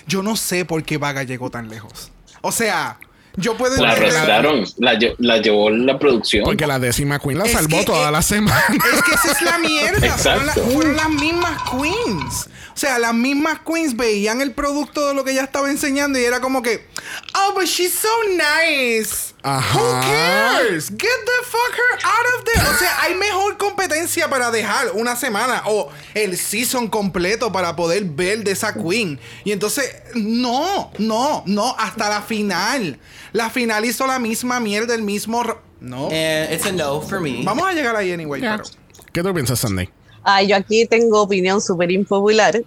yo 0.07 0.23
no 0.23 0.35
sé 0.37 0.65
por 0.65 0.83
qué 0.83 0.97
Vaga 0.99 1.23
llegó 1.23 1.51
tan 1.51 1.69
lejos. 1.69 2.11
O 2.41 2.51
sea, 2.51 2.99
yo 3.37 3.57
puedo 3.57 3.77
La 3.83 3.93
arrastraron, 3.93 4.65
la, 4.79 4.99
la 5.19 5.37
llevó 5.39 5.69
la 5.71 5.99
producción. 5.99 6.45
Porque 6.45 6.67
la 6.67 6.79
décima 6.79 7.19
queen 7.19 7.39
la 7.39 7.45
Es 7.45 7.53
salvó 7.53 7.79
que, 7.81 7.85
toda 7.85 8.09
eh, 8.09 8.13
la 8.13 8.23
semana. 8.23 8.65
Es 8.71 9.03
que 9.03 9.15
esa 9.15 9.33
es 9.33 9.43
la 9.43 9.59
mierda. 9.59 9.99
Fueron, 10.17 10.47
la- 10.47 10.53
Exacto. 10.53 10.71
fueron 10.73 10.97
las 10.97 11.09
mismas 11.11 11.63
queens. 11.71 12.49
O 12.75 12.77
sea, 12.77 12.99
las 12.99 13.15
mismas 13.15 13.61
queens 13.61 13.97
veían 13.97 14.41
el 14.41 14.51
producto 14.53 15.07
de 15.07 15.15
lo 15.15 15.23
que 15.25 15.31
ella 15.31 15.45
estaba 15.45 15.71
enseñando 15.71 16.19
y 16.19 16.25
era 16.25 16.41
como 16.41 16.61
que, 16.61 16.87
oh, 17.35 17.55
but 17.55 17.67
she's 17.67 17.95
so 17.95 18.09
nice. 18.33 19.33
Ajá. 19.45 19.79
Who 19.79 20.01
cares? 20.01 20.89
Get 20.89 20.99
the 20.99 21.47
fuck 21.47 21.73
her 21.73 22.05
out 22.05 22.39
of 22.39 22.45
there. 22.45 22.69
O 22.69 22.79
sea, 22.79 23.03
hay 23.03 23.15
mejor 23.15 23.57
competencia 23.59 24.29
para 24.29 24.51
dejar 24.51 24.91
una 24.95 25.15
semana 25.15 25.63
o 25.67 25.91
el 26.15 26.37
season 26.37 26.89
completo 26.89 27.53
para 27.53 27.77
poder 27.77 28.05
ver 28.05 28.43
de 28.43 28.51
esa 28.53 28.75
queen. 28.75 29.21
Y 29.45 29.53
entonces, 29.53 29.95
no, 30.15 30.91
no, 30.99 31.45
no, 31.47 31.77
hasta 31.79 32.09
la 32.09 32.23
final. 32.23 32.99
La 33.33 33.51
final 33.51 33.85
hizo 33.85 34.07
la 34.07 34.19
misma 34.19 34.59
mierda, 34.61 34.95
el 34.95 35.03
mismo. 35.03 35.45
No. 35.81 36.07
And 36.07 36.53
it's 36.53 36.67
a 36.67 36.73
no 36.73 37.01
for 37.03 37.21
me. 37.21 37.43
Vamos 37.45 37.69
a 37.69 37.73
llegar 37.73 37.95
ahí 37.95 38.11
anyway, 38.13 38.41
Ya. 38.41 38.57
pero. 38.57 38.69
¿Qué 39.13 39.23
tú 39.23 39.33
piensas, 39.33 39.61
Sandy? 39.61 39.89
Ay, 40.25 40.49
yo 40.49 40.57
aquí 40.57 40.87
tengo 40.87 41.21
opinión 41.21 41.61
súper 41.61 41.91
impopular. 41.91 42.63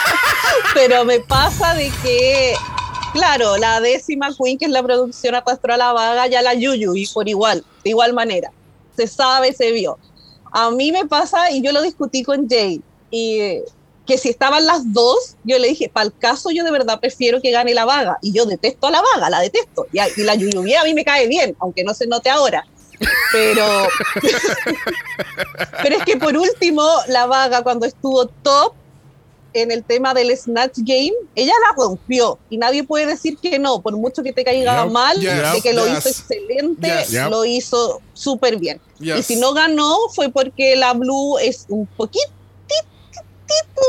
Pero 0.74 1.04
me 1.04 1.20
pasa 1.20 1.72
de 1.74 1.90
que, 2.02 2.54
claro, 3.12 3.56
la 3.56 3.80
décima 3.80 4.30
Queen, 4.36 4.58
que 4.58 4.64
es 4.64 4.70
la 4.72 4.82
producción, 4.82 5.36
arrastró 5.36 5.74
a 5.74 5.76
la 5.76 5.92
vaga 5.92 6.26
ya 6.26 6.42
la 6.42 6.54
Yuyu 6.54 6.96
y 6.96 7.06
por 7.06 7.28
igual, 7.28 7.64
de 7.84 7.90
igual 7.90 8.12
manera. 8.12 8.50
Se 8.96 9.06
sabe, 9.06 9.52
se 9.52 9.70
vio. 9.70 9.98
A 10.52 10.72
mí 10.72 10.90
me 10.90 11.06
pasa, 11.06 11.52
y 11.52 11.62
yo 11.62 11.70
lo 11.70 11.80
discutí 11.80 12.24
con 12.24 12.48
Jay, 12.48 12.82
y 13.10 13.60
que 14.04 14.18
si 14.18 14.28
estaban 14.28 14.66
las 14.66 14.92
dos, 14.92 15.36
yo 15.44 15.60
le 15.60 15.68
dije, 15.68 15.88
para 15.88 16.06
el 16.06 16.12
caso 16.16 16.50
yo 16.50 16.64
de 16.64 16.72
verdad 16.72 16.98
prefiero 16.98 17.40
que 17.40 17.52
gane 17.52 17.72
la 17.72 17.84
vaga. 17.84 18.18
Y 18.20 18.32
yo 18.32 18.46
detesto 18.46 18.88
a 18.88 18.90
la 18.90 19.00
vaga, 19.14 19.30
la 19.30 19.38
detesto. 19.38 19.86
Y, 19.92 20.00
y 20.20 20.24
la 20.24 20.34
Yuyu 20.34 20.62
bien, 20.62 20.80
a 20.80 20.84
mí 20.84 20.94
me 20.94 21.04
cae 21.04 21.28
bien, 21.28 21.54
aunque 21.60 21.84
no 21.84 21.94
se 21.94 22.08
note 22.08 22.28
ahora. 22.28 22.66
Pero, 23.32 23.66
pero 25.82 25.96
es 25.96 26.04
que 26.04 26.16
por 26.16 26.36
último, 26.36 26.86
la 27.08 27.26
vaga 27.26 27.62
cuando 27.62 27.86
estuvo 27.86 28.26
top 28.26 28.74
en 29.52 29.70
el 29.70 29.82
tema 29.82 30.14
del 30.14 30.36
Snatch 30.36 30.78
Game, 30.78 31.12
ella 31.34 31.52
la 31.66 31.74
rompió 31.76 32.38
y 32.50 32.56
nadie 32.56 32.84
puede 32.84 33.06
decir 33.06 33.36
que 33.38 33.58
no, 33.58 33.80
por 33.80 33.96
mucho 33.96 34.22
que 34.22 34.32
te 34.32 34.44
caiga 34.44 34.84
Yep, 34.84 34.92
mal, 34.92 35.18
yes, 35.18 35.52
de 35.54 35.60
que 35.62 35.72
lo 35.72 35.86
yes, 35.86 35.98
hizo 35.98 36.08
excelente, 36.08 36.88
yes. 36.88 37.10
Yep. 37.10 37.30
lo 37.30 37.44
hizo 37.44 38.00
súper 38.12 38.58
bien. 38.58 38.80
Yes. 39.00 39.18
Y 39.18 39.22
si 39.22 39.36
no 39.36 39.52
ganó 39.52 39.96
fue 40.14 40.28
porque 40.28 40.76
la 40.76 40.92
Blue 40.92 41.38
es 41.38 41.66
un 41.68 41.86
poquito 41.86 42.30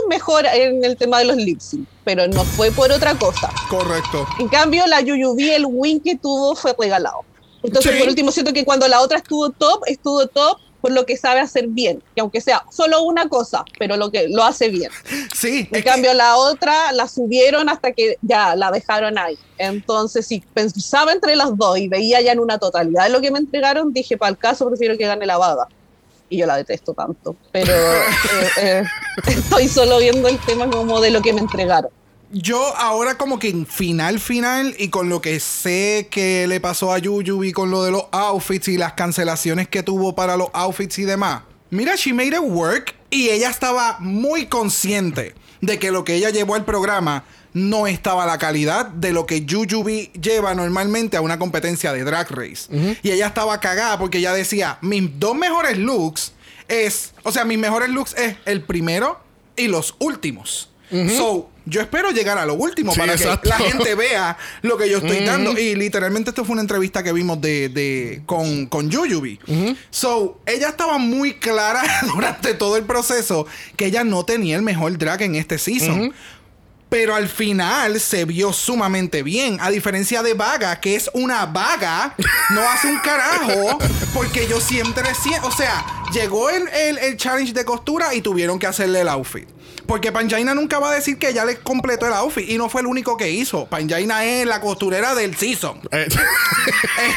mejor 0.07 0.45
en 0.45 0.83
el 0.83 0.97
tema 0.97 1.19
de 1.19 1.25
los 1.25 1.37
lip 1.37 1.59
sync, 1.59 1.87
pero 2.03 2.27
no 2.27 2.43
fue 2.43 2.71
por 2.71 2.91
otra 2.91 3.15
cosa. 3.15 3.51
Correcto. 3.69 4.25
En 4.39 4.47
cambio, 4.47 4.85
la 4.87 5.01
Yuyubi, 5.01 5.51
el 5.51 5.65
win 5.67 5.99
que 5.99 6.15
tuvo 6.17 6.55
fue 6.55 6.75
regalado. 6.77 7.23
Entonces, 7.63 7.91
Sí. 7.93 7.99
por 7.99 8.07
último, 8.07 8.31
siento 8.31 8.53
que 8.53 8.65
cuando 8.65 8.87
la 8.87 9.01
otra 9.01 9.17
estuvo 9.17 9.49
top, 9.51 9.83
estuvo 9.87 10.25
top 10.27 10.57
por 10.81 10.91
lo 10.91 11.05
que 11.05 11.15
sabe 11.15 11.39
hacer 11.39 11.67
bien. 11.67 12.01
Que 12.15 12.21
aunque 12.21 12.41
sea 12.41 12.63
solo 12.71 13.03
una 13.03 13.29
cosa, 13.29 13.63
pero 13.77 13.97
lo 13.97 14.09
que 14.11 14.27
lo 14.29 14.43
hace 14.43 14.69
bien. 14.69 14.89
Sí. 15.35 15.59
En 15.59 15.67
que- 15.69 15.83
cambio, 15.83 16.13
la 16.15 16.37
otra 16.37 16.91
la 16.91 17.07
subieron 17.07 17.69
hasta 17.69 17.91
que 17.91 18.17
ya 18.21 18.55
la 18.55 18.71
dejaron 18.71 19.17
ahí. 19.19 19.37
Entonces, 19.59 20.25
si 20.25 20.39
pensaba 20.53 21.11
entre 21.13 21.35
las 21.35 21.55
dos 21.55 21.77
y 21.77 21.87
veía 21.87 22.19
ya 22.21 22.31
en 22.31 22.39
una 22.39 22.57
totalidad 22.57 23.03
de 23.03 23.09
lo 23.11 23.21
que 23.21 23.29
me 23.31 23.39
entregaron, 23.39 23.93
dije, 23.93 24.17
para 24.17 24.31
el 24.31 24.37
caso, 24.37 24.67
prefiero 24.67 24.97
que 24.97 25.05
gane 25.05 25.25
la 25.27 25.37
vaga. 25.37 25.67
Y 26.29 26.37
yo 26.37 26.45
la 26.47 26.55
detesto 26.57 26.93
tanto. 26.93 27.35
Pero 27.51 27.73
eh, 27.75 28.49
eh, 28.57 28.83
estoy 29.27 29.67
solo 29.67 29.99
viendo 29.99 30.27
el 30.29 30.39
tema 30.39 30.67
como 30.69 30.99
de 31.01 31.11
lo 31.11 31.21
que 31.21 31.33
me 31.33 31.41
entregaron. 31.41 31.91
Yo 32.33 32.75
ahora 32.77 33.17
como 33.17 33.39
que 33.39 33.49
en 33.49 33.65
final 33.65 34.19
final 34.19 34.73
y 34.77 34.87
con 34.87 35.09
lo 35.09 35.21
que 35.21 35.39
sé 35.41 36.07
que 36.09 36.47
le 36.47 36.61
pasó 36.61 36.93
a 36.93 36.97
Yuyu 36.97 37.43
y 37.43 37.51
con 37.51 37.71
lo 37.71 37.83
de 37.83 37.91
los 37.91 38.05
outfits 38.11 38.69
y 38.69 38.77
las 38.77 38.93
cancelaciones 38.93 39.67
que 39.67 39.83
tuvo 39.83 40.15
para 40.15 40.37
los 40.37 40.47
outfits 40.53 40.99
y 40.99 41.03
demás. 41.03 41.43
Mira, 41.71 41.95
she 41.95 42.13
made 42.13 42.29
it 42.29 42.39
work 42.41 42.95
y 43.09 43.29
ella 43.29 43.49
estaba 43.49 43.97
muy 43.99 44.45
consciente 44.45 45.35
de 45.59 45.77
que 45.77 45.91
lo 45.91 46.05
que 46.05 46.15
ella 46.15 46.29
llevó 46.29 46.55
al 46.55 46.63
programa 46.63 47.25
no 47.53 47.85
estaba 47.85 48.23
a 48.23 48.27
la 48.27 48.37
calidad 48.37 48.87
de 48.87 49.11
lo 49.11 49.25
que 49.25 49.45
Jujubee 49.47 50.11
lleva 50.13 50.55
normalmente 50.55 51.17
a 51.17 51.21
una 51.21 51.37
competencia 51.37 51.91
de 51.91 52.03
Drag 52.03 52.31
Race. 52.31 52.97
Y 53.03 53.11
ella 53.11 53.27
estaba 53.27 53.59
cagada 53.59 53.99
porque 53.99 54.19
ella 54.19 54.33
decía, 54.33 54.77
mis 54.81 55.19
dos 55.19 55.35
mejores 55.35 55.77
looks 55.77 56.31
es, 56.69 57.13
o 57.23 57.31
sea, 57.31 57.43
mis 57.43 57.57
mejores 57.57 57.89
looks 57.89 58.15
es 58.17 58.37
el 58.45 58.61
primero 58.61 59.19
y 59.57 59.67
los 59.67 59.95
últimos. 59.99 60.70
So, 60.91 61.49
yo 61.65 61.79
espero 61.79 62.11
llegar 62.11 62.37
a 62.37 62.45
lo 62.45 62.55
último 62.55 62.91
Sí, 62.93 62.99
para 62.99 63.13
exacto. 63.13 63.41
que 63.43 63.49
la 63.49 63.57
gente 63.57 63.95
vea 63.95 64.37
lo 64.61 64.77
que 64.77 64.89
yo 64.89 64.97
estoy 64.97 65.23
dando. 65.23 65.57
Y 65.57 65.75
literalmente 65.75 66.31
esto 66.31 66.43
fue 66.43 66.53
una 66.53 66.61
entrevista 66.61 67.01
que 67.03 67.13
vimos 67.13 67.39
de, 67.39 67.69
de- 67.69 68.21
con, 68.25 68.65
con 68.65 68.89
Yuyubi. 68.89 69.39
So, 69.89 70.39
ella 70.45 70.69
estaba 70.69 70.97
muy 70.97 71.35
clara 71.35 71.81
durante 72.13 72.53
todo 72.55 72.77
el 72.77 72.83
proceso 72.83 73.45
que 73.77 73.85
ella 73.85 74.03
no 74.03 74.25
tenía 74.25 74.55
el 74.55 74.63
mejor 74.63 74.97
drag 74.97 75.21
en 75.21 75.35
este 75.35 75.57
season. 75.57 76.13
Pero 76.91 77.15
al 77.15 77.29
final 77.29 78.01
se 78.01 78.25
vio 78.25 78.51
sumamente 78.51 79.23
bien. 79.23 79.57
A 79.61 79.69
diferencia 79.71 80.21
de 80.23 80.33
Vaga, 80.33 80.81
que 80.81 80.97
es 80.97 81.09
una 81.13 81.45
vaga, 81.45 82.13
no 82.49 82.69
hace 82.69 82.87
un 82.87 82.99
carajo. 82.99 83.79
Porque 84.13 84.45
yo 84.45 84.59
siempre, 84.59 85.09
sie- 85.15 85.39
o 85.43 85.51
sea, 85.51 85.85
llegó 86.13 86.49
el, 86.49 86.67
el- 86.67 86.97
el 86.97 87.15
challenge 87.15 87.53
de 87.53 87.63
costura 87.63 88.13
y 88.13 88.21
tuvieron 88.21 88.59
que 88.59 88.67
hacerle 88.67 88.99
el 88.99 89.07
outfit. 89.07 89.47
Porque 89.87 90.11
Panjaina 90.11 90.53
nunca 90.53 90.79
va 90.79 90.91
a 90.91 90.95
decir 90.95 91.17
que 91.17 91.33
ya 91.33 91.45
le 91.45 91.59
completó 91.59 92.07
el 92.07 92.13
outfit. 92.13 92.49
Y 92.49 92.57
no 92.57 92.67
fue 92.67 92.81
el 92.81 92.87
único 92.87 93.15
que 93.15 93.29
hizo. 93.31 93.67
Panjaina 93.67 94.25
es 94.25 94.45
la 94.45 94.59
costurera 94.59 95.15
del 95.15 95.33
season. 95.37 95.79
Eh, 95.91 96.09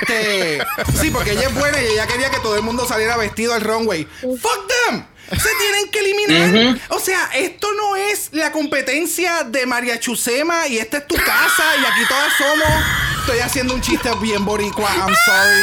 Este. 0.00 0.58
Sí, 1.00 1.10
porque 1.10 1.32
ella 1.32 1.48
es 1.48 1.54
buena 1.54 1.82
y 1.82 1.86
ella 1.86 2.06
quería 2.06 2.30
que 2.30 2.38
todo 2.38 2.54
el 2.56 2.62
mundo 2.62 2.86
saliera 2.86 3.16
vestido 3.16 3.54
al 3.54 3.60
runway. 3.60 4.06
¡Fuck 4.20 4.68
them! 4.88 5.04
Se 5.30 5.48
tienen 5.58 5.90
que 5.90 5.98
eliminar. 6.00 6.78
O 6.90 7.00
sea, 7.00 7.30
esto 7.34 7.72
no 7.74 7.96
es 7.96 8.28
la 8.32 8.52
competencia 8.52 9.44
de 9.44 9.66
María 9.66 9.98
Chusema 9.98 10.66
y 10.68 10.78
esta 10.78 10.98
es 10.98 11.06
tu 11.06 11.16
casa 11.16 11.64
y 11.80 11.84
aquí 11.84 12.00
todas 12.08 12.32
somos. 12.36 12.84
Estoy 13.20 13.38
haciendo 13.38 13.74
un 13.74 13.80
chiste 13.80 14.10
bien 14.20 14.44
boricua, 14.44 14.90
I'm 14.94 15.14
sorry. 15.24 15.62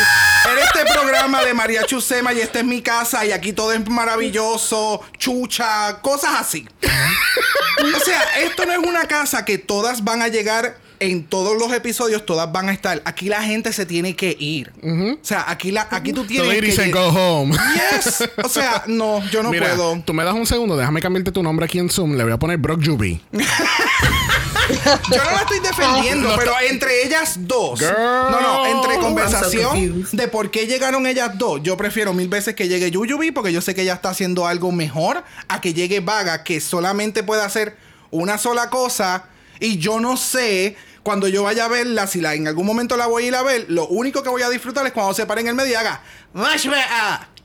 En 0.52 0.58
este 0.58 0.92
programa 0.92 1.44
de 1.44 1.54
María 1.54 1.86
Chusema 1.86 2.34
y 2.34 2.42
esta 2.42 2.60
es 2.60 2.66
mi 2.66 2.82
casa 2.82 3.24
y 3.24 3.32
aquí 3.32 3.54
todo 3.54 3.72
es 3.72 3.88
maravilloso, 3.88 5.02
chucha, 5.18 6.02
cosas 6.02 6.32
así. 6.40 6.68
O 6.82 8.00
sea, 8.00 8.22
esto 8.40 8.66
no 8.66 8.72
es 8.72 8.80
una 8.80 9.08
casa 9.08 9.46
que 9.46 9.60
todas 9.60 10.04
van 10.04 10.24
a 10.24 10.28
llegar 10.28 10.78
en 11.02 11.26
todos 11.26 11.58
los 11.58 11.74
episodios, 11.74 12.26
todas 12.26 12.52
van 12.52 12.70
a 12.70 12.74
estar. 12.74 13.02
Aquí 13.06 13.28
la 13.28 13.42
gente 13.44 13.74
se 13.74 13.86
tiene 13.86 14.16
que 14.16 14.36
ir. 14.40 14.72
O 14.82 15.18
sea, 15.26 15.46
aquí, 15.48 15.72
la, 15.72 15.88
aquí 15.90 16.14
tú 16.14 16.26
tienes 16.26 16.62
que... 16.62 16.76
lle- 16.76 16.92
go 16.94 17.08
home. 17.10 17.58
Yes. 17.94 18.30
O 18.44 18.48
sea, 18.48 18.84
no, 18.88 19.28
yo 19.32 19.42
no 19.44 19.50
Mira, 19.50 19.76
puedo. 19.76 20.02
tú 20.06 20.14
me 20.14 20.24
das 20.24 20.36
un 20.36 20.46
segundo, 20.46 20.78
déjame 20.78 21.02
cambiarte 21.02 21.32
tu 21.32 21.42
nombre 21.42 21.66
aquí 21.66 21.80
en 21.80 21.90
Zoom. 21.90 22.14
Le 22.16 22.24
voy 22.24 22.32
a 22.32 22.38
poner 22.38 22.58
Brock 22.60 22.86
Juby. 22.86 23.20
Yo 23.32 25.18
no 25.24 25.32
la 25.32 25.40
estoy 25.40 25.60
defendiendo, 25.60 26.34
pero 26.38 26.54
entre 26.70 27.04
ellas 27.06 27.36
dos. 27.40 27.80
Girl. 27.80 27.94
No, 27.98 28.40
no, 28.42 28.66
entre 28.68 28.96
so 28.96 29.02
conversación 29.02 30.06
de 30.12 30.28
por 30.28 30.52
qué 30.52 30.68
llegaron 30.68 31.06
ellas 31.08 31.38
dos. 31.38 31.62
Yo 31.64 31.76
prefiero 31.78 32.14
mil 32.14 32.28
veces 32.30 32.56
que 32.56 32.68
llegue 32.68 32.92
Yuyubi 32.92 33.32
porque 33.32 33.52
yo 33.52 33.62
sé 33.62 33.76
que 33.76 33.82
ella 33.82 33.96
está 33.96 34.10
haciendo 34.10 34.46
algo 34.48 34.72
mejor 34.72 35.24
a 35.48 35.60
que 35.62 35.74
llegue 35.74 36.00
Vaga, 36.00 36.44
que 36.44 36.62
solamente 36.62 37.24
puede 37.24 37.42
hacer 37.42 37.76
una 38.12 38.38
sola 38.38 38.70
cosa. 38.70 39.26
Y 39.60 39.78
yo 39.78 40.00
no 40.00 40.18
sé, 40.18 40.76
cuando 41.04 41.28
yo 41.28 41.44
vaya 41.44 41.66
a 41.66 41.68
verla, 41.68 42.08
si 42.08 42.22
la, 42.22 42.36
en 42.36 42.48
algún 42.48 42.66
momento 42.66 42.96
la 42.98 43.08
voy 43.08 43.24
a 43.24 43.28
ir 43.28 43.36
a 43.36 43.42
ver, 43.44 43.66
lo 43.70 43.88
único 43.88 44.22
que 44.24 44.30
voy 44.30 44.42
a 44.44 44.50
disfrutar 44.50 44.86
es 44.86 44.92
cuando 44.94 45.14
se 45.14 45.26
pare 45.26 45.42
en 45.42 45.48
el 45.48 45.56
medio 45.56 45.72
y 45.72 45.76
haga. 45.76 46.02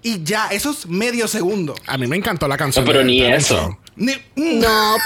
Y 0.02 0.22
ya, 0.22 0.48
eso 0.48 0.70
es 0.70 0.86
medio 0.86 1.26
segundo. 1.26 1.74
A 1.86 1.98
mí 1.98 2.06
me 2.06 2.16
encantó 2.16 2.46
la 2.46 2.56
canción. 2.56 2.84
No, 2.84 2.90
pero 2.92 3.02
ni 3.02 3.22
eso. 3.24 3.76
Ni- 3.96 4.12
mm. 4.36 4.60
No, 4.60 4.96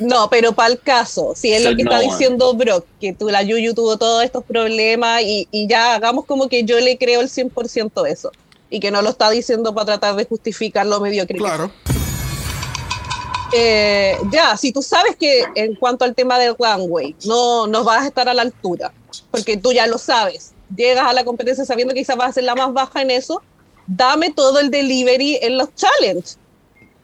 no, 0.00 0.30
pero 0.30 0.52
para 0.52 0.72
el 0.72 0.80
caso, 0.80 1.34
si 1.36 1.52
es 1.52 1.62
lo 1.62 1.76
que 1.76 1.84
no 1.84 1.90
está 1.92 2.02
one. 2.02 2.10
diciendo 2.12 2.54
Brock, 2.54 2.86
que 3.00 3.12
tú, 3.12 3.28
la 3.28 3.42
Yuyu 3.42 3.74
tuvo 3.74 3.98
todos 3.98 4.24
estos 4.24 4.42
problemas 4.44 5.22
y, 5.22 5.46
y 5.52 5.68
ya 5.68 5.94
hagamos 5.94 6.24
como 6.24 6.48
que 6.48 6.64
yo 6.64 6.80
le 6.80 6.96
creo 6.98 7.20
el 7.20 7.28
100% 7.28 8.08
eso. 8.08 8.32
y 8.70 8.80
que 8.80 8.90
no 8.90 9.00
lo 9.02 9.10
está 9.10 9.30
diciendo 9.30 9.74
para 9.74 9.86
tratar 9.86 10.16
de 10.16 10.24
justificar 10.24 10.86
lo 10.86 11.00
mediocre. 11.00 11.34
que 11.36 11.40
Claro. 11.40 11.70
Eh, 13.52 14.16
ya, 14.30 14.56
si 14.56 14.72
tú 14.72 14.82
sabes 14.82 15.16
que 15.16 15.44
en 15.54 15.74
cuanto 15.74 16.04
al 16.04 16.14
tema 16.14 16.38
del 16.38 16.54
runway, 16.58 17.14
no, 17.26 17.66
no 17.66 17.84
vas 17.84 18.04
a 18.04 18.06
estar 18.08 18.28
a 18.28 18.34
la 18.34 18.42
altura, 18.42 18.92
porque 19.30 19.56
tú 19.56 19.72
ya 19.72 19.86
lo 19.86 19.98
sabes, 19.98 20.52
llegas 20.74 21.06
a 21.06 21.12
la 21.12 21.24
competencia 21.24 21.64
sabiendo 21.64 21.94
que 21.94 22.00
quizás 22.00 22.16
vas 22.16 22.30
a 22.30 22.32
ser 22.34 22.44
la 22.44 22.54
más 22.54 22.72
baja 22.72 23.02
en 23.02 23.10
eso, 23.10 23.42
dame 23.86 24.30
todo 24.32 24.60
el 24.60 24.70
delivery 24.70 25.38
en 25.42 25.58
los 25.58 25.68
challenge. 25.74 26.36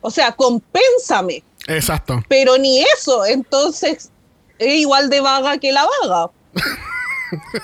O 0.00 0.11
sea, 0.11 0.33
compénsame, 0.33 1.42
Exacto. 1.66 2.22
pero 2.28 2.59
ni 2.59 2.83
eso, 2.83 3.24
entonces 3.24 4.11
es 4.59 4.74
igual 4.74 5.09
de 5.09 5.20
vaga 5.20 5.59
que 5.59 5.72
la 5.72 5.87
vaga. 6.02 6.30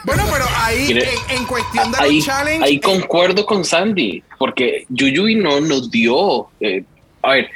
Bueno, 0.04 0.24
pero 0.32 0.44
ahí, 0.56 0.90
en, 0.90 1.36
en 1.36 1.44
cuestión 1.44 1.92
de 1.92 1.98
ahí, 1.98 2.16
los 2.16 2.26
challenges. 2.26 2.62
ahí 2.68 2.76
eh, 2.76 2.80
concuerdo 2.80 3.46
con 3.46 3.64
Sandy, 3.64 4.20
porque 4.36 4.84
Yuyuy 4.88 5.36
no 5.36 5.60
nos 5.60 5.90
dio. 5.92 6.48
eh, 6.60 6.82
a 7.22 7.32
ver, 7.32 7.50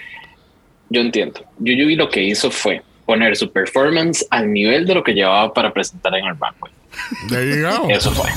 yo 0.95 1.01
entiendo. 1.01 1.45
Yuyuy 1.59 1.97
lo 1.97 2.09
que 2.09 2.23
hizo 2.23 2.51
fue 2.51 2.83
poner 3.05 3.37
su 3.37 3.53
performance 3.53 4.25
al 4.31 4.53
nivel 4.53 4.87
de 4.87 4.95
lo 4.95 5.05
que 5.05 5.13
llevaba 5.13 5.53
para 5.53 5.73
presentar 5.73 6.15
en 6.15 6.27
el 6.27 6.35
go. 7.63 7.89
Eso 7.91 8.11
fue. 8.13 8.31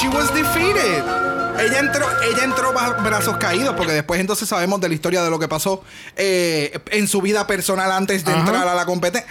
She 0.00 0.08
was 0.08 0.32
defeated. 0.34 1.04
Ella 1.60 1.80
entró, 1.80 2.06
ella 2.22 2.44
entró 2.44 2.72
brazos 2.72 3.36
caídos, 3.36 3.74
porque 3.76 3.92
después 3.92 4.18
entonces 4.18 4.48
sabemos 4.48 4.80
de 4.80 4.88
la 4.88 4.94
historia 4.94 5.22
de 5.22 5.30
lo 5.30 5.38
que 5.38 5.48
pasó 5.48 5.84
eh, 6.16 6.76
en 6.90 7.06
su 7.06 7.20
vida 7.20 7.46
personal 7.46 7.92
antes 7.92 8.24
de 8.24 8.32
Ajá. 8.32 8.40
entrar 8.40 8.66
a 8.66 8.74
la 8.74 8.84
competencia. 8.86 9.30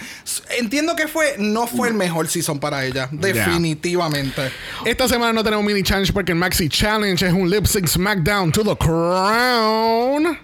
Entiendo 0.58 0.94
que 0.94 1.08
fue, 1.08 1.34
no 1.38 1.66
fue 1.66 1.88
el 1.88 1.94
mejor 1.94 2.28
season 2.28 2.60
para 2.60 2.86
ella, 2.86 3.08
definitivamente. 3.10 4.50
Esta 4.84 5.08
semana 5.08 5.32
no 5.32 5.42
tenemos 5.44 5.64
mini 5.64 5.82
challenge 5.82 6.12
porque 6.12 6.32
el 6.32 6.38
Maxi 6.38 6.68
Challenge 6.68 7.26
es 7.26 7.32
un 7.32 7.50
lip 7.50 7.66
sync 7.66 7.88
SmackDown 7.88 8.52
to 8.52 8.62
the 8.62 8.76
Crown. 8.76 10.38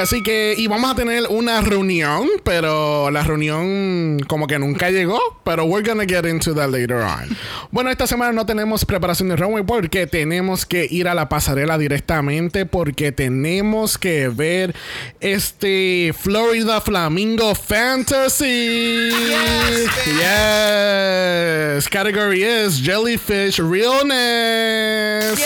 Así 0.00 0.22
que, 0.22 0.54
y 0.56 0.66
vamos 0.66 0.90
a 0.90 0.94
tener 0.94 1.24
una 1.30 1.60
reunión, 1.60 2.28
pero 2.44 3.10
la 3.10 3.22
reunión 3.22 4.18
como 4.28 4.46
que 4.46 4.58
nunca 4.58 4.90
llegó, 4.90 5.20
pero 5.44 5.64
we're 5.64 5.86
gonna 5.86 6.04
get 6.04 6.26
into 6.26 6.54
that 6.54 6.68
later 6.68 6.98
on. 6.98 7.36
Bueno, 7.70 7.90
esta 7.90 8.06
semana 8.06 8.32
no 8.32 8.44
tenemos 8.46 8.84
preparación 8.84 9.28
de 9.28 9.36
runway 9.36 9.64
porque 9.64 10.06
tenemos 10.06 10.66
que 10.66 10.86
ir 10.90 11.08
a 11.08 11.14
la 11.14 11.28
pasarela 11.28 11.78
directamente 11.78 12.66
porque 12.66 13.12
tenemos 13.12 13.98
que 13.98 14.28
ver 14.28 14.74
este 15.20 16.14
Florida 16.18 16.80
Flamingo 16.80 17.54
Fantasy. 17.54 19.10
Yes. 20.06 21.88
Category 21.88 22.42
is 22.42 22.82
Jellyfish 22.82 23.58
Realness. 23.58 25.42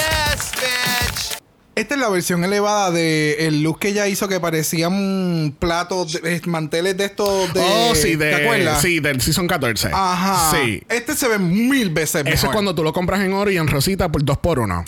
Esta 1.80 1.94
es 1.94 2.00
la 2.00 2.08
versión 2.10 2.44
elevada 2.44 2.90
del 2.90 3.62
look 3.62 3.78
que 3.78 3.88
ella 3.88 4.06
hizo 4.06 4.28
que 4.28 4.38
parecían 4.38 5.54
platos, 5.58 6.12
de- 6.20 6.40
manteles 6.46 6.96
de 6.96 7.06
estos 7.06 7.52
de... 7.54 7.60
oh, 7.60 7.94
sí, 7.94 8.16
¿Te 8.16 8.24
de, 8.26 8.34
acuerdas? 8.34 8.82
sí, 8.82 9.00
del 9.00 9.20
Season 9.20 9.46
14. 9.46 9.88
Ajá. 9.92 10.50
Sí. 10.56 10.82
Este 10.90 11.16
se 11.16 11.26
ve 11.28 11.38
mil 11.38 11.88
veces 11.90 12.22
mejor. 12.24 12.34
Eso 12.36 12.46
es 12.48 12.52
cuando 12.52 12.74
tú 12.74 12.82
lo 12.84 12.92
compras 12.92 13.20
en 13.22 13.32
oro 13.32 13.50
y 13.50 13.56
en 13.56 13.66
rosita 13.66 14.10
por 14.12 14.22
dos 14.24 14.36
por 14.38 14.58
uno. 14.58 14.84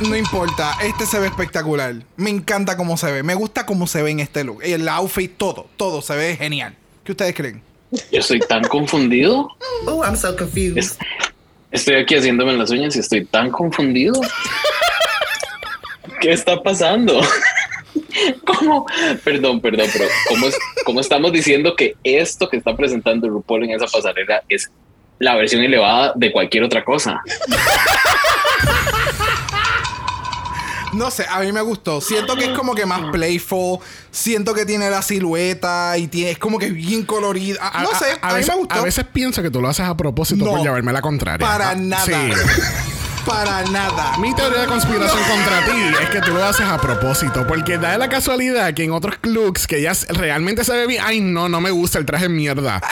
No 0.00 0.16
importa, 0.16 0.76
este 0.82 1.06
se 1.06 1.20
ve 1.20 1.28
espectacular. 1.28 1.94
Me 2.16 2.30
encanta 2.30 2.76
cómo 2.76 2.96
se 2.96 3.12
ve. 3.12 3.22
Me 3.22 3.34
gusta 3.36 3.64
cómo 3.64 3.86
se 3.86 4.02
ve 4.02 4.10
en 4.10 4.18
este 4.18 4.42
look. 4.42 4.60
El 4.64 4.88
outfit, 4.88 5.32
todo, 5.36 5.68
todo 5.76 6.02
se 6.02 6.16
ve 6.16 6.36
genial. 6.36 6.74
¿Qué 7.04 7.12
ustedes 7.12 7.34
creen? 7.36 7.62
Yo 8.10 8.18
estoy 8.18 8.40
tan 8.40 8.64
confundido. 8.64 9.48
Oh, 9.86 10.02
I'm 10.04 10.16
so 10.16 10.36
confused. 10.36 10.78
Es- 10.78 10.98
Estoy 11.70 11.94
aquí 11.94 12.16
haciéndome 12.16 12.52
las 12.54 12.68
uñas 12.70 12.94
y 12.96 12.98
estoy 12.98 13.24
tan 13.24 13.48
confundido. 13.50 14.20
¿Qué 16.22 16.32
está 16.32 16.62
pasando? 16.62 17.20
¿Cómo? 18.46 18.86
Perdón, 19.24 19.60
perdón, 19.60 19.88
pero 19.92 20.04
¿cómo, 20.28 20.46
es, 20.46 20.56
¿cómo 20.86 21.00
estamos 21.00 21.32
diciendo 21.32 21.74
que 21.76 21.96
esto 22.04 22.48
que 22.48 22.56
está 22.56 22.76
presentando 22.76 23.28
RuPaul 23.28 23.64
en 23.64 23.70
esa 23.72 23.86
pasarela 23.86 24.42
es 24.48 24.70
la 25.18 25.34
versión 25.34 25.62
elevada 25.62 26.12
de 26.14 26.30
cualquier 26.32 26.62
otra 26.64 26.84
cosa? 26.84 27.20
No 30.92 31.10
sé, 31.10 31.24
a 31.28 31.40
mí 31.40 31.50
me 31.52 31.62
gustó. 31.62 32.02
Siento 32.02 32.36
que 32.36 32.44
es 32.44 32.50
como 32.50 32.74
que 32.74 32.84
más 32.84 33.10
playful. 33.10 33.78
Siento 34.10 34.52
que 34.52 34.66
tiene 34.66 34.90
la 34.90 35.00
silueta 35.00 35.96
y 35.96 36.06
tiene, 36.06 36.32
es 36.32 36.38
como 36.38 36.58
que 36.58 36.70
bien 36.70 37.04
colorida. 37.06 37.58
No 37.82 37.98
sé, 37.98 38.04
a, 38.20 38.28
mí 38.28 38.34
veces, 38.34 38.48
me 38.54 38.58
gustó. 38.60 38.74
a 38.74 38.82
veces 38.82 39.04
pienso 39.10 39.42
que 39.42 39.50
tú 39.50 39.62
lo 39.62 39.68
haces 39.68 39.86
a 39.86 39.96
propósito 39.96 40.44
No, 40.44 40.50
por 40.50 40.60
llevarme 40.60 40.92
la 40.92 41.00
contraria. 41.00 41.46
para 41.46 41.70
Ah, 41.70 41.74
nada. 41.76 42.04
Sí. 42.04 42.12
Para 43.26 43.62
nada. 43.70 44.16
Mi 44.18 44.34
teoría 44.34 44.62
de 44.62 44.66
conspiración 44.66 45.22
contra 45.24 45.64
ti 45.64 45.80
es 46.02 46.10
que 46.10 46.20
tú 46.20 46.32
lo 46.32 46.44
haces 46.44 46.66
a 46.66 46.78
propósito. 46.80 47.46
Porque 47.46 47.78
da 47.78 47.96
la 47.96 48.08
casualidad 48.08 48.74
que 48.74 48.84
en 48.84 48.90
otros 48.92 49.14
looks 49.22 49.66
que 49.66 49.80
ya 49.80 49.92
realmente 50.08 50.64
se 50.64 50.72
ve 50.72 50.86
bien. 50.86 51.02
Ay, 51.06 51.20
no, 51.20 51.48
no 51.48 51.60
me 51.60 51.70
gusta 51.70 51.98
el 51.98 52.06
traje 52.06 52.28
mierda. 52.28 52.80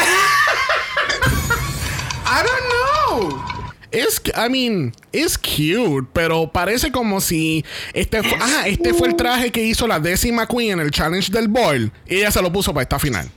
I 2.26 2.42
don't 2.44 3.28
know. 3.30 3.44
Es, 3.90 4.22
I 4.36 4.48
mean, 4.48 4.92
es 5.12 5.36
cute, 5.36 6.06
pero 6.12 6.48
parece 6.52 6.92
como 6.92 7.20
si 7.20 7.64
este, 7.92 8.22
fu- 8.22 8.36
ah, 8.40 8.68
este 8.68 8.94
fue 8.94 9.08
el 9.08 9.16
traje 9.16 9.50
que 9.50 9.64
hizo 9.64 9.88
la 9.88 9.98
décima 9.98 10.46
queen 10.46 10.74
en 10.78 10.80
el 10.80 10.92
challenge 10.92 11.32
del 11.32 11.48
boil 11.48 11.90
y 12.06 12.18
ella 12.18 12.30
se 12.30 12.40
lo 12.40 12.52
puso 12.52 12.72
para 12.72 12.82
esta 12.82 13.00
final. 13.00 13.28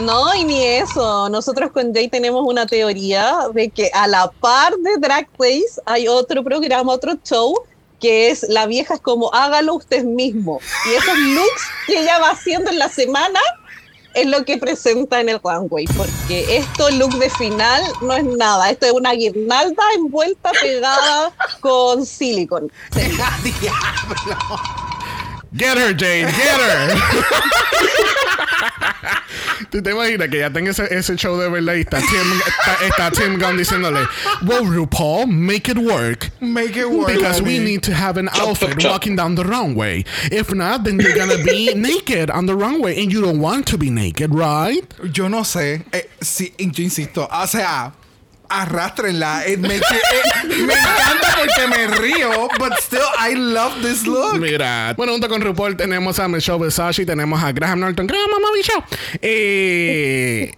No, 0.00 0.34
y 0.34 0.44
ni 0.44 0.62
eso. 0.64 1.28
Nosotros 1.28 1.72
con 1.72 1.92
Jay 1.92 2.08
tenemos 2.08 2.42
una 2.46 2.66
teoría 2.66 3.48
de 3.52 3.68
que 3.68 3.90
a 3.92 4.06
la 4.06 4.30
par 4.30 4.74
de 4.78 4.96
Drag 4.98 5.28
Race 5.38 5.80
hay 5.84 6.08
otro 6.08 6.42
programa, 6.42 6.92
otro 6.92 7.16
show, 7.22 7.54
que 8.00 8.30
es 8.30 8.46
La 8.48 8.66
vieja 8.66 8.94
es 8.94 9.00
como 9.00 9.32
hágalo 9.34 9.74
usted 9.74 10.04
mismo. 10.04 10.60
Y 10.86 10.94
esos 10.94 11.18
looks 11.18 11.62
que 11.86 12.00
ella 12.00 12.18
va 12.18 12.30
haciendo 12.30 12.70
en 12.70 12.78
la 12.78 12.88
semana 12.88 13.40
es 14.14 14.26
lo 14.26 14.44
que 14.44 14.56
presenta 14.56 15.20
en 15.20 15.28
el 15.28 15.40
runway. 15.42 15.84
Porque 15.96 16.56
esto, 16.56 16.90
look 16.92 17.18
de 17.18 17.30
final, 17.30 17.82
no 18.00 18.14
es 18.14 18.24
nada. 18.24 18.70
Esto 18.70 18.86
es 18.86 18.92
una 18.92 19.12
guirnalda 19.12 19.82
envuelta, 19.96 20.50
pegada 20.60 21.32
con 21.60 22.06
silicon. 22.06 22.72
Diablo. 22.94 24.60
Get 25.56 25.78
her, 25.78 25.92
Jane, 25.92 26.26
get 26.26 26.60
her. 26.60 26.90
¿Tú 29.70 29.82
te 29.82 29.90
imaginas 29.90 30.28
que 30.28 30.38
ya 30.38 30.50
tenga 30.50 30.70
ese, 30.70 30.86
ese 30.90 31.16
show 31.16 31.38
de 31.38 31.48
verdad 31.48 31.74
y 31.74 31.80
está 31.80 31.98
Tim, 31.98 32.40
está, 32.46 32.86
está 32.86 33.10
Tim 33.10 33.38
Gunn 33.38 33.56
diciéndole, 33.56 34.06
Well, 34.42 34.64
RuPaul, 34.64 35.28
make 35.28 35.70
it 35.70 35.78
work. 35.78 36.30
Make 36.40 36.76
it 36.76 36.90
work. 36.90 37.08
Because 37.08 37.42
we 37.42 37.58
need 37.58 37.82
to 37.84 37.94
have 37.94 38.16
an 38.16 38.28
outfit 38.32 38.78
chop. 38.78 38.92
walking 38.92 39.16
down 39.16 39.34
the 39.36 39.44
runway. 39.44 40.04
If 40.30 40.52
not, 40.52 40.84
then 40.84 40.98
you're 40.98 41.14
gonna 41.14 41.42
be 41.44 41.72
naked 41.74 42.30
on 42.30 42.46
the 42.46 42.56
runway, 42.56 43.00
and 43.00 43.12
you 43.12 43.20
don't 43.20 43.40
want 43.40 43.66
to 43.68 43.78
be 43.78 43.90
naked, 43.90 44.34
right? 44.34 44.82
Yo 45.12 45.28
no 45.28 45.42
sé. 45.42 45.84
Eh, 45.92 46.02
sí, 46.20 46.52
yo 46.58 46.84
insisto. 46.84 47.28
O 47.30 47.46
sea, 47.46 47.92
arrastrenla. 48.50 49.42
Makes 49.58 49.76
it- 49.90 50.02
eh, 50.50 50.56
me 50.66 50.74
encanta 50.74 51.36
porque 51.38 51.66
me 51.68 51.86
río, 51.86 52.48
but 52.58 52.72
still 52.80 53.00
I 53.18 53.34
love 53.34 53.80
this 53.82 54.06
look. 54.06 54.38
Mira, 54.38 54.92
bueno, 54.96 55.12
junto 55.12 55.28
con 55.28 55.40
RuPaul 55.40 55.76
tenemos 55.76 56.18
a 56.18 56.28
Michelle 56.28 56.58
y 57.02 57.06
tenemos 57.06 57.42
a 57.42 57.52
Graham 57.52 57.80
Norton. 57.80 58.06
Graham, 58.06 58.30
mamá, 58.30 58.48
Michelle. 58.54 58.82
Eh, 59.22 60.52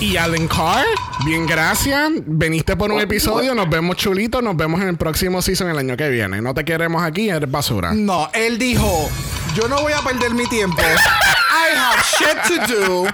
y 0.00 0.16
Alan 0.16 0.46
Carr, 0.48 0.84
bien, 1.24 1.46
gracias. 1.46 2.10
Veniste 2.26 2.76
por 2.76 2.92
un 2.92 3.00
episodio, 3.00 3.54
nos 3.54 3.68
vemos 3.70 3.96
chulito, 3.96 4.42
nos 4.42 4.56
vemos 4.56 4.80
en 4.82 4.88
el 4.88 4.96
próximo 4.96 5.40
season 5.40 5.70
el 5.70 5.78
año 5.78 5.96
que 5.96 6.08
viene. 6.10 6.40
No 6.42 6.52
te 6.54 6.64
queremos 6.64 7.02
aquí, 7.02 7.28
eres 7.30 7.50
basura. 7.50 7.92
No, 7.94 8.28
él 8.34 8.58
dijo, 8.58 9.08
yo 9.54 9.68
no 9.68 9.80
voy 9.80 9.92
a 9.92 10.00
perder 10.02 10.32
mi 10.34 10.46
tiempo. 10.46 10.80
I 10.82 11.76
have 11.76 12.02
shit 12.18 12.66
to 12.68 12.76
do. 12.76 13.04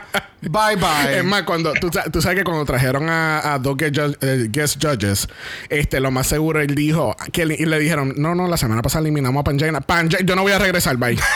Bye 0.43 0.77
bye. 0.77 1.19
Es 1.19 1.25
más, 1.25 1.43
cuando 1.43 1.73
tú, 1.75 1.91
tú 2.11 2.23
sabes 2.23 2.39
que 2.39 2.45
cuando 2.45 2.65
trajeron 2.65 3.09
a, 3.11 3.53
a 3.55 3.59
dos 3.59 3.77
guest, 3.77 3.95
ju- 3.97 4.17
eh, 4.23 4.47
guest 4.51 4.83
judges, 4.83 5.29
este, 5.69 6.01
lo 6.01 6.11
más 6.11 6.27
seguro 6.27 6.61
él 6.61 6.75
dijo 6.75 7.15
que 7.33 7.45
le, 7.45 7.55
y 7.57 7.67
le 7.67 7.79
dijeron, 7.79 8.15
no, 8.17 8.35
no, 8.35 8.49
la 8.49 8.57
semana 8.57 8.81
pasada 8.83 9.03
eliminamos 9.03 9.41
a 9.43 9.45
Pangina. 9.45 9.81
Pangina, 9.83 10.21
yo 10.25 10.35
no 10.35 10.43
voy 10.43 10.53
a 10.53 10.59
regresar, 10.59 10.97
bye. 10.97 11.17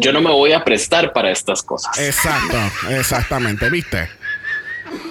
Yo 0.00 0.12
no 0.12 0.20
me 0.20 0.30
voy 0.30 0.52
a 0.52 0.64
prestar 0.64 1.12
para 1.12 1.30
estas 1.30 1.62
cosas. 1.62 1.98
Exacto, 1.98 2.56
exactamente, 2.90 3.68
¿viste? 3.70 4.17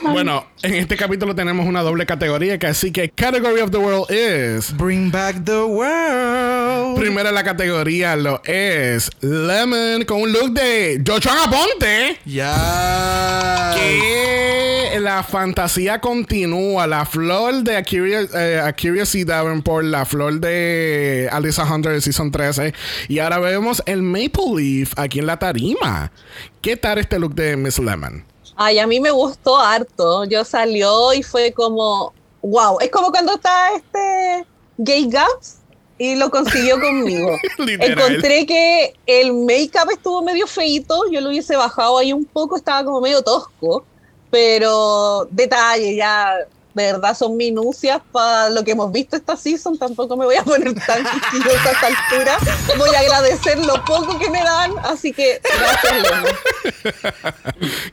Bueno, 0.04 0.46
en 0.62 0.76
este 0.76 0.96
capítulo 0.96 1.36
tenemos 1.36 1.66
una 1.66 1.82
doble 1.82 2.06
categoría, 2.06 2.58
que 2.58 2.68
así 2.68 2.92
que 2.92 3.10
Category 3.10 3.62
of 3.62 3.72
the 3.72 3.78
World 3.78 4.06
is... 4.10 4.76
Bring 4.78 5.12
back 5.12 5.44
the 5.44 5.64
world. 5.64 7.00
Primera 7.00 7.32
la 7.32 7.44
categoría 7.44 8.16
lo 8.16 8.42
es 8.46 9.10
Lemon 9.22 10.06
con 10.06 10.22
un 10.22 10.32
look 10.32 10.52
de 10.52 11.02
Joshua 11.06 11.44
Aponte. 11.44 12.18
Ya. 12.26 13.76
Que 13.76 15.00
la 15.00 15.24
fantasía 15.24 16.00
continúa. 16.00 16.88
La 16.88 17.06
flor 17.06 17.64
de 17.64 17.78
Akira, 17.78 18.22
eh, 18.36 18.62
Akira 18.64 19.06
C. 19.06 19.26
Davenport, 19.26 19.86
la 19.86 20.06
flor 20.06 20.40
de 20.40 21.30
Alyssa 21.32 21.64
Hunter 21.64 21.94
de 21.94 22.02
Season 22.02 22.32
13. 22.32 22.74
Y 23.08 23.20
ahora 23.20 23.40
vemos 23.40 23.84
el 23.86 24.02
Maple 24.02 24.56
Leaf 24.56 24.94
aquí 24.98 25.20
en 25.20 25.28
la 25.28 25.38
tarima. 25.38 26.12
¿Qué 26.62 26.78
tal 26.78 26.98
este 26.98 27.20
look 27.20 27.36
de 27.36 27.56
Miss 27.56 27.80
Lemon? 27.80 28.24
Ay, 28.58 28.80
a 28.80 28.88
mí 28.88 29.00
me 29.00 29.12
gustó 29.12 29.56
harto. 29.58 30.26
Yo 30.26 30.44
salió 30.44 31.14
y 31.14 31.22
fue 31.22 31.54
como, 31.54 32.12
wow. 32.42 32.80
Es 32.80 32.90
como 32.90 33.12
cuando 33.12 33.36
está 33.36 33.76
este 33.76 34.48
Gay 34.80 35.08
Gaps 35.08 35.60
y 36.00 36.16
lo 36.16 36.32
consiguió 36.32 36.80
conmigo. 36.82 37.38
Encontré 37.58 38.48
que 38.48 38.94
el 39.06 39.34
make-up 39.34 39.92
estuvo 39.92 40.24
medio 40.24 40.48
feito. 40.48 41.04
Yo 41.12 41.22
lo 41.22 41.30
hubiese 41.30 41.56
bajado 41.56 42.00
ahí 42.00 42.12
un 42.12 42.26
poco, 42.26 42.58
estaba 42.58 42.84
como 42.84 43.00
medio 43.00 43.22
tosco. 43.22 43.86
Pero 44.32 45.28
detalle, 45.32 45.96
ya 45.96 46.36
de 46.84 46.94
verdad 46.94 47.16
son 47.16 47.38
minucias 47.38 48.02
para 48.12 48.50
lo 48.50 48.64
que 48.64 48.72
hemos 48.72 48.92
visto 48.92 49.16
esta 49.16 49.36
season. 49.36 49.78
Tampoco 49.78 50.16
me 50.16 50.26
voy 50.26 50.36
a 50.36 50.44
poner 50.44 50.74
tan 50.74 51.04
quisquillosa 51.04 51.70
a 51.70 51.72
esta 51.72 51.88
altura. 51.88 52.38
Voy 52.78 52.96
a 52.96 53.00
agradecer 53.00 53.58
lo 53.60 53.84
poco 53.86 54.18
que 54.20 54.30
me 54.30 54.40
dan. 54.40 54.72
Así 54.84 55.14
que 55.14 55.40
gracias. 55.44 56.94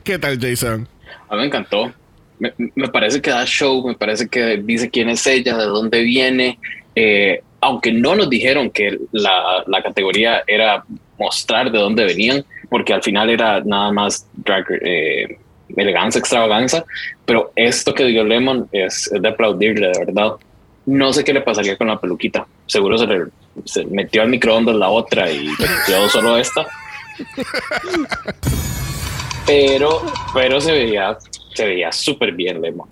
¿Qué 0.03 0.19
tal, 0.19 0.39
Jason? 0.39 0.87
A 1.29 1.35
mí 1.35 1.41
me 1.41 1.47
encantó. 1.47 1.93
Me, 2.39 2.53
me 2.57 2.87
parece 2.89 3.21
que 3.21 3.29
da 3.29 3.45
show, 3.45 3.87
me 3.87 3.95
parece 3.95 4.27
que 4.27 4.57
dice 4.57 4.89
quién 4.89 5.09
es 5.09 5.25
ella, 5.25 5.57
de 5.57 5.65
dónde 5.65 6.01
viene. 6.01 6.59
Eh, 6.95 7.41
aunque 7.61 7.91
no 7.91 8.15
nos 8.15 8.29
dijeron 8.29 8.69
que 8.69 8.99
la, 9.11 9.63
la, 9.65 9.81
categoría 9.81 10.43
era 10.45 10.83
mostrar 11.17 11.71
de 11.71 11.79
dónde 11.79 12.05
venían, 12.05 12.45
porque 12.69 12.93
al 12.93 13.01
final 13.01 13.29
era 13.29 13.61
nada 13.61 13.91
más 13.91 14.27
drag, 14.33 14.65
eh, 14.81 15.39
elegancia, 15.83 16.19
extravaganza. 16.19 16.85
Pero 17.25 17.51
esto 17.55 17.93
que 17.93 18.05
dio 18.05 18.23
Lemon 18.23 18.67
es, 18.71 19.09
es, 19.11 19.21
de 19.21 19.27
aplaudirle, 19.27 19.87
de 19.87 20.05
verdad. 20.05 20.33
No 20.85 21.11
sé 21.13 21.23
qué 21.23 21.33
le 21.33 21.41
pasaría 21.41 21.77
con 21.77 21.87
la 21.87 21.99
peluquita. 21.99 22.45
Seguro 22.67 22.97
se, 22.97 23.07
le, 23.07 23.25
se 23.65 23.85
metió 23.85 24.21
al 24.21 24.29
microondas 24.29 24.75
la 24.75 24.89
otra 24.89 25.31
y 25.31 25.49
quedó 25.85 26.07
solo 26.09 26.37
esta. 26.37 26.67
pero, 29.47 30.01
pero 30.33 30.61
se 30.61 30.71
veía 30.71 31.17
se 31.55 31.65
veía 31.65 31.91
súper 31.91 32.33
bien 32.33 32.61
Lemon. 32.61 32.87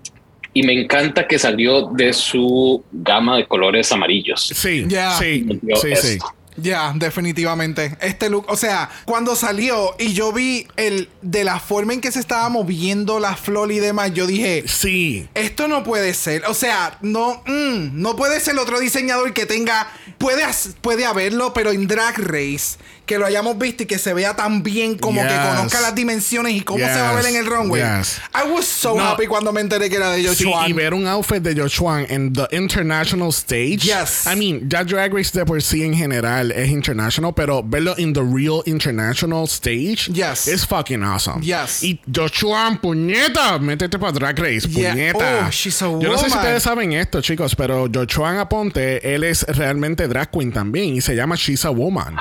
Y 0.52 0.62
me 0.62 0.72
encanta 0.72 1.26
que 1.26 1.38
salió 1.38 1.88
de 1.88 2.12
su 2.12 2.82
gama 2.92 3.36
de 3.36 3.46
colores 3.46 3.90
amarillos. 3.92 4.48
Sí, 4.54 4.86
Yeah. 4.88 5.12
sí, 5.18 5.46
sí, 5.82 5.96
sí. 5.96 6.18
Ya, 6.56 6.92
definitivamente. 6.94 7.96
Este 8.00 8.30
look, 8.30 8.46
o 8.48 8.56
sea, 8.56 8.88
cuando 9.04 9.34
salió 9.34 9.94
y 9.98 10.12
yo 10.12 10.32
vi 10.32 10.66
el 10.76 11.08
de 11.22 11.42
la 11.44 11.58
forma 11.58 11.94
en 11.94 12.00
que 12.00 12.12
se 12.12 12.20
estaba 12.20 12.48
moviendo 12.48 13.18
la 13.18 13.36
flor 13.36 13.72
y 13.72 13.80
demás, 13.80 14.12
yo 14.14 14.26
dije, 14.26 14.64
Sí. 14.66 15.28
esto 15.34 15.66
no 15.68 15.82
puede 15.82 16.14
ser. 16.14 16.44
O 16.46 16.54
sea, 16.54 16.98
no, 17.02 17.42
mm, 17.46 18.00
no 18.00 18.14
puede 18.16 18.38
ser 18.40 18.56
otro 18.58 18.78
diseñador 18.78 19.32
que 19.32 19.46
tenga, 19.46 19.88
puede, 20.18 20.44
puede 20.80 21.04
haberlo, 21.06 21.52
pero 21.52 21.70
en 21.72 21.86
Drag 21.88 22.18
Race, 22.18 22.78
que 23.06 23.18
lo 23.18 23.26
hayamos 23.26 23.58
visto 23.58 23.82
y 23.82 23.86
que 23.86 23.98
se 23.98 24.14
vea 24.14 24.34
tan 24.34 24.62
bien 24.62 24.96
como 24.96 25.20
que 25.22 25.28
Yes. 25.28 25.38
conozca 25.38 25.80
las 25.80 25.94
dimensiones 25.94 26.54
y 26.54 26.60
cómo 26.62 26.78
se 26.78 27.00
va 27.00 27.10
a 27.10 27.14
ver 27.14 27.24
Yes. 27.24 27.34
en 27.34 27.40
el 27.40 27.46
runway. 27.46 27.82
Yes. 27.82 28.20
I 28.34 28.48
was 28.50 28.64
so 28.66 28.94
No. 28.96 29.02
happy 29.04 29.26
cuando 29.26 29.52
me 29.52 29.60
enteré 29.60 29.90
que 29.90 29.96
era 29.96 30.10
de 30.10 30.20
Sí, 30.34 30.44
Joshua. 30.44 30.68
y 30.68 30.72
ver 30.72 30.94
un 30.94 31.06
outfit 31.06 31.42
de 31.42 31.54
Joshua 31.60 32.02
en 32.04 32.32
the 32.32 32.46
international 32.56 33.28
stage. 33.30 33.78
Yes. 33.80 34.26
I 34.26 34.36
mean, 34.36 34.68
ya 34.68 34.84
Drag 34.84 35.12
Race 35.12 35.30
de 35.38 35.44
por 35.44 35.60
sí 35.62 35.82
en 35.82 35.94
general 35.94 36.50
es 36.52 36.70
international, 36.70 37.32
pero 37.34 37.62
verlo 37.62 37.94
en 37.98 38.12
the 38.12 38.20
real 38.22 38.62
international 38.66 39.44
stage 39.44 40.10
Yes. 40.12 40.48
es 40.48 40.66
fucking 40.66 41.02
awesome. 41.02 41.42
Yes. 41.44 41.82
Y 41.82 42.00
Joshua, 42.14 42.78
puñeta, 42.80 43.58
métete 43.58 43.98
para 43.98 44.12
Drag 44.12 44.38
Race, 44.38 44.68
Yeah. 44.68 44.92
puñeta. 44.92 45.46
Oh, 45.46 45.50
she's 45.50 45.80
a 45.82 45.86
Yo 45.86 45.98
no 46.00 46.16
sé 46.18 46.24
si 46.24 46.30
woman. 46.30 46.38
ustedes 46.38 46.62
saben 46.62 46.92
esto, 46.92 47.20
chicos, 47.20 47.54
pero 47.54 47.88
Joshua 47.92 48.40
Aponte, 48.40 49.14
él 49.14 49.24
es 49.24 49.42
realmente 49.42 50.08
drag 50.08 50.30
queen 50.30 50.52
también 50.52 50.94
y 50.96 51.00
se 51.00 51.14
llama 51.14 51.34
She's 51.36 51.64
a 51.64 51.70
Woman. 51.70 52.16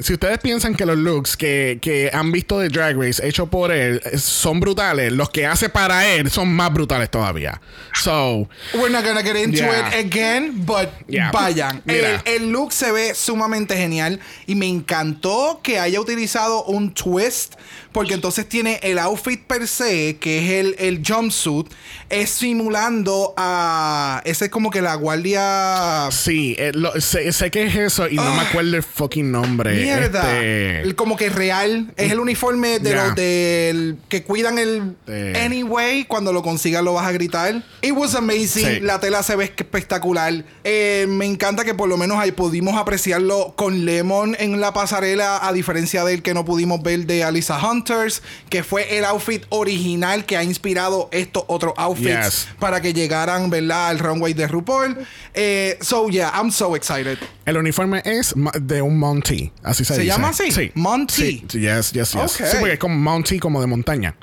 Si 0.00 0.15
ustedes 0.16 0.38
piensan 0.38 0.74
que 0.74 0.84
los 0.84 0.96
looks 0.98 1.36
que, 1.36 1.78
que 1.80 2.10
han 2.12 2.32
visto 2.32 2.58
de 2.58 2.68
Drag 2.68 2.96
Race 2.96 3.26
hechos 3.26 3.48
por 3.48 3.70
él 3.72 4.00
eh, 4.04 4.18
son 4.18 4.60
brutales, 4.60 5.12
los 5.12 5.30
que 5.30 5.46
hace 5.46 5.68
para 5.68 6.06
él 6.08 6.30
son 6.30 6.52
más 6.52 6.72
brutales 6.72 7.10
todavía. 7.10 7.60
So, 7.94 8.48
We're 8.74 8.90
not 8.90 9.04
gonna 9.04 9.22
get 9.22 9.36
into 9.36 9.58
Yeah. 9.62 9.88
it 9.88 10.06
again, 10.06 10.64
but 10.66 10.88
Yeah. 11.08 11.30
vayan. 11.32 11.82
El, 11.86 11.94
Mira. 11.96 12.22
el 12.26 12.50
look 12.50 12.72
se 12.72 12.90
ve 12.92 13.14
sumamente 13.14 13.76
genial 13.76 14.20
y 14.46 14.54
me 14.54 14.66
encantó 14.66 15.60
que 15.62 15.78
haya 15.78 16.00
utilizado 16.00 16.64
un 16.64 16.92
twist 16.92 17.54
porque 17.96 18.12
entonces 18.12 18.46
tiene 18.46 18.78
el 18.82 18.98
outfit 18.98 19.40
per 19.40 19.66
se, 19.66 20.18
que 20.18 20.44
es 20.44 20.50
el, 20.66 20.76
el 20.78 21.02
jumpsuit, 21.02 21.66
es 22.10 22.28
simulando 22.28 23.32
a... 23.38 24.20
Ese 24.26 24.44
es 24.44 24.50
como 24.50 24.70
que 24.70 24.82
la 24.82 24.94
guardia... 24.96 26.08
sí, 26.10 26.54
eh, 26.58 26.72
lo- 26.74 27.00
sé, 27.00 27.32
sé 27.32 27.50
que 27.50 27.64
es 27.64 27.74
eso 27.74 28.06
y 28.06 28.16
no 28.16 28.34
me 28.34 28.42
acuerdo 28.42 28.76
el 28.76 28.82
fucking 28.82 29.32
nombre. 29.32 29.72
Mierda. 29.82 30.38
Este, 30.42 30.94
como 30.94 31.16
que 31.16 31.30
real. 31.30 31.90
Es 31.96 32.12
el 32.12 32.20
uniforme 32.20 32.80
de 32.80 32.94
los 32.94 33.14
del 33.14 33.96
que 34.10 34.22
cuidan 34.22 34.58
el 34.58 34.94
Eh. 35.06 35.42
anyway. 35.42 36.04
Cuando 36.04 36.34
lo 36.34 36.42
consigas 36.42 36.84
lo 36.84 36.92
vas 36.92 37.06
a 37.06 37.12
gritar. 37.12 37.62
It 37.80 37.92
was 37.92 38.14
amazing. 38.14 38.66
Sí. 38.66 38.80
La 38.80 39.00
tela 39.00 39.22
se 39.22 39.36
ve 39.36 39.44
espectacular. 39.56 40.44
Eh, 40.64 41.06
me 41.08 41.24
encanta 41.24 41.64
que 41.64 41.72
por 41.72 41.88
lo 41.88 41.96
menos 41.96 42.18
ahí 42.18 42.32
pudimos 42.32 42.76
apreciarlo 42.76 43.54
con 43.56 43.86
Lemon 43.86 44.36
en 44.38 44.60
la 44.60 44.74
pasarela. 44.74 45.46
A 45.48 45.54
diferencia 45.54 46.04
del 46.04 46.22
que 46.22 46.34
no 46.34 46.44
pudimos 46.44 46.82
ver 46.82 47.06
de 47.06 47.24
Alisa 47.24 47.58
Hunters. 47.90 48.22
Que 48.48 48.62
fue 48.62 48.98
el 48.98 49.04
outfit 49.04 49.44
original 49.50 50.24
que 50.24 50.36
ha 50.36 50.42
inspirado 50.42 51.08
estos 51.12 51.44
otros 51.46 51.72
outfits. 51.76 52.06
Yes. 52.24 52.48
Para 52.58 52.80
que 52.80 52.92
llegaran, 52.92 53.50
¿verdad? 53.50 53.88
Al 53.88 53.98
runway 53.98 54.32
de 54.34 54.46
RuPaul. 54.46 54.96
Eh, 55.34 55.78
so 55.80 56.08
yeah, 56.08 56.30
I'm 56.34 56.50
so 56.50 56.74
excited. 56.76 57.18
el 57.44 57.56
uniforme 57.56 58.02
es 58.04 58.34
de 58.60 58.82
un 58.82 58.98
Monty, 58.98 59.52
así 59.62 59.84
se, 59.84 59.94
¿Se 59.94 60.00
dice. 60.02 60.12
llama 60.12 60.28
así? 60.30 60.50
Sí. 60.50 60.72
Monty. 60.74 61.44
Sí, 61.48 61.58
yes, 61.60 61.92
yes, 61.92 62.12
yes. 62.12 62.16
Ok. 62.16 62.30
Sí, 62.46 62.56
porque 62.58 62.72
es 62.74 62.78
como 62.78 62.96
Monty, 62.96 63.38
como 63.38 63.60
de 63.60 63.66
montaña. 63.66 64.14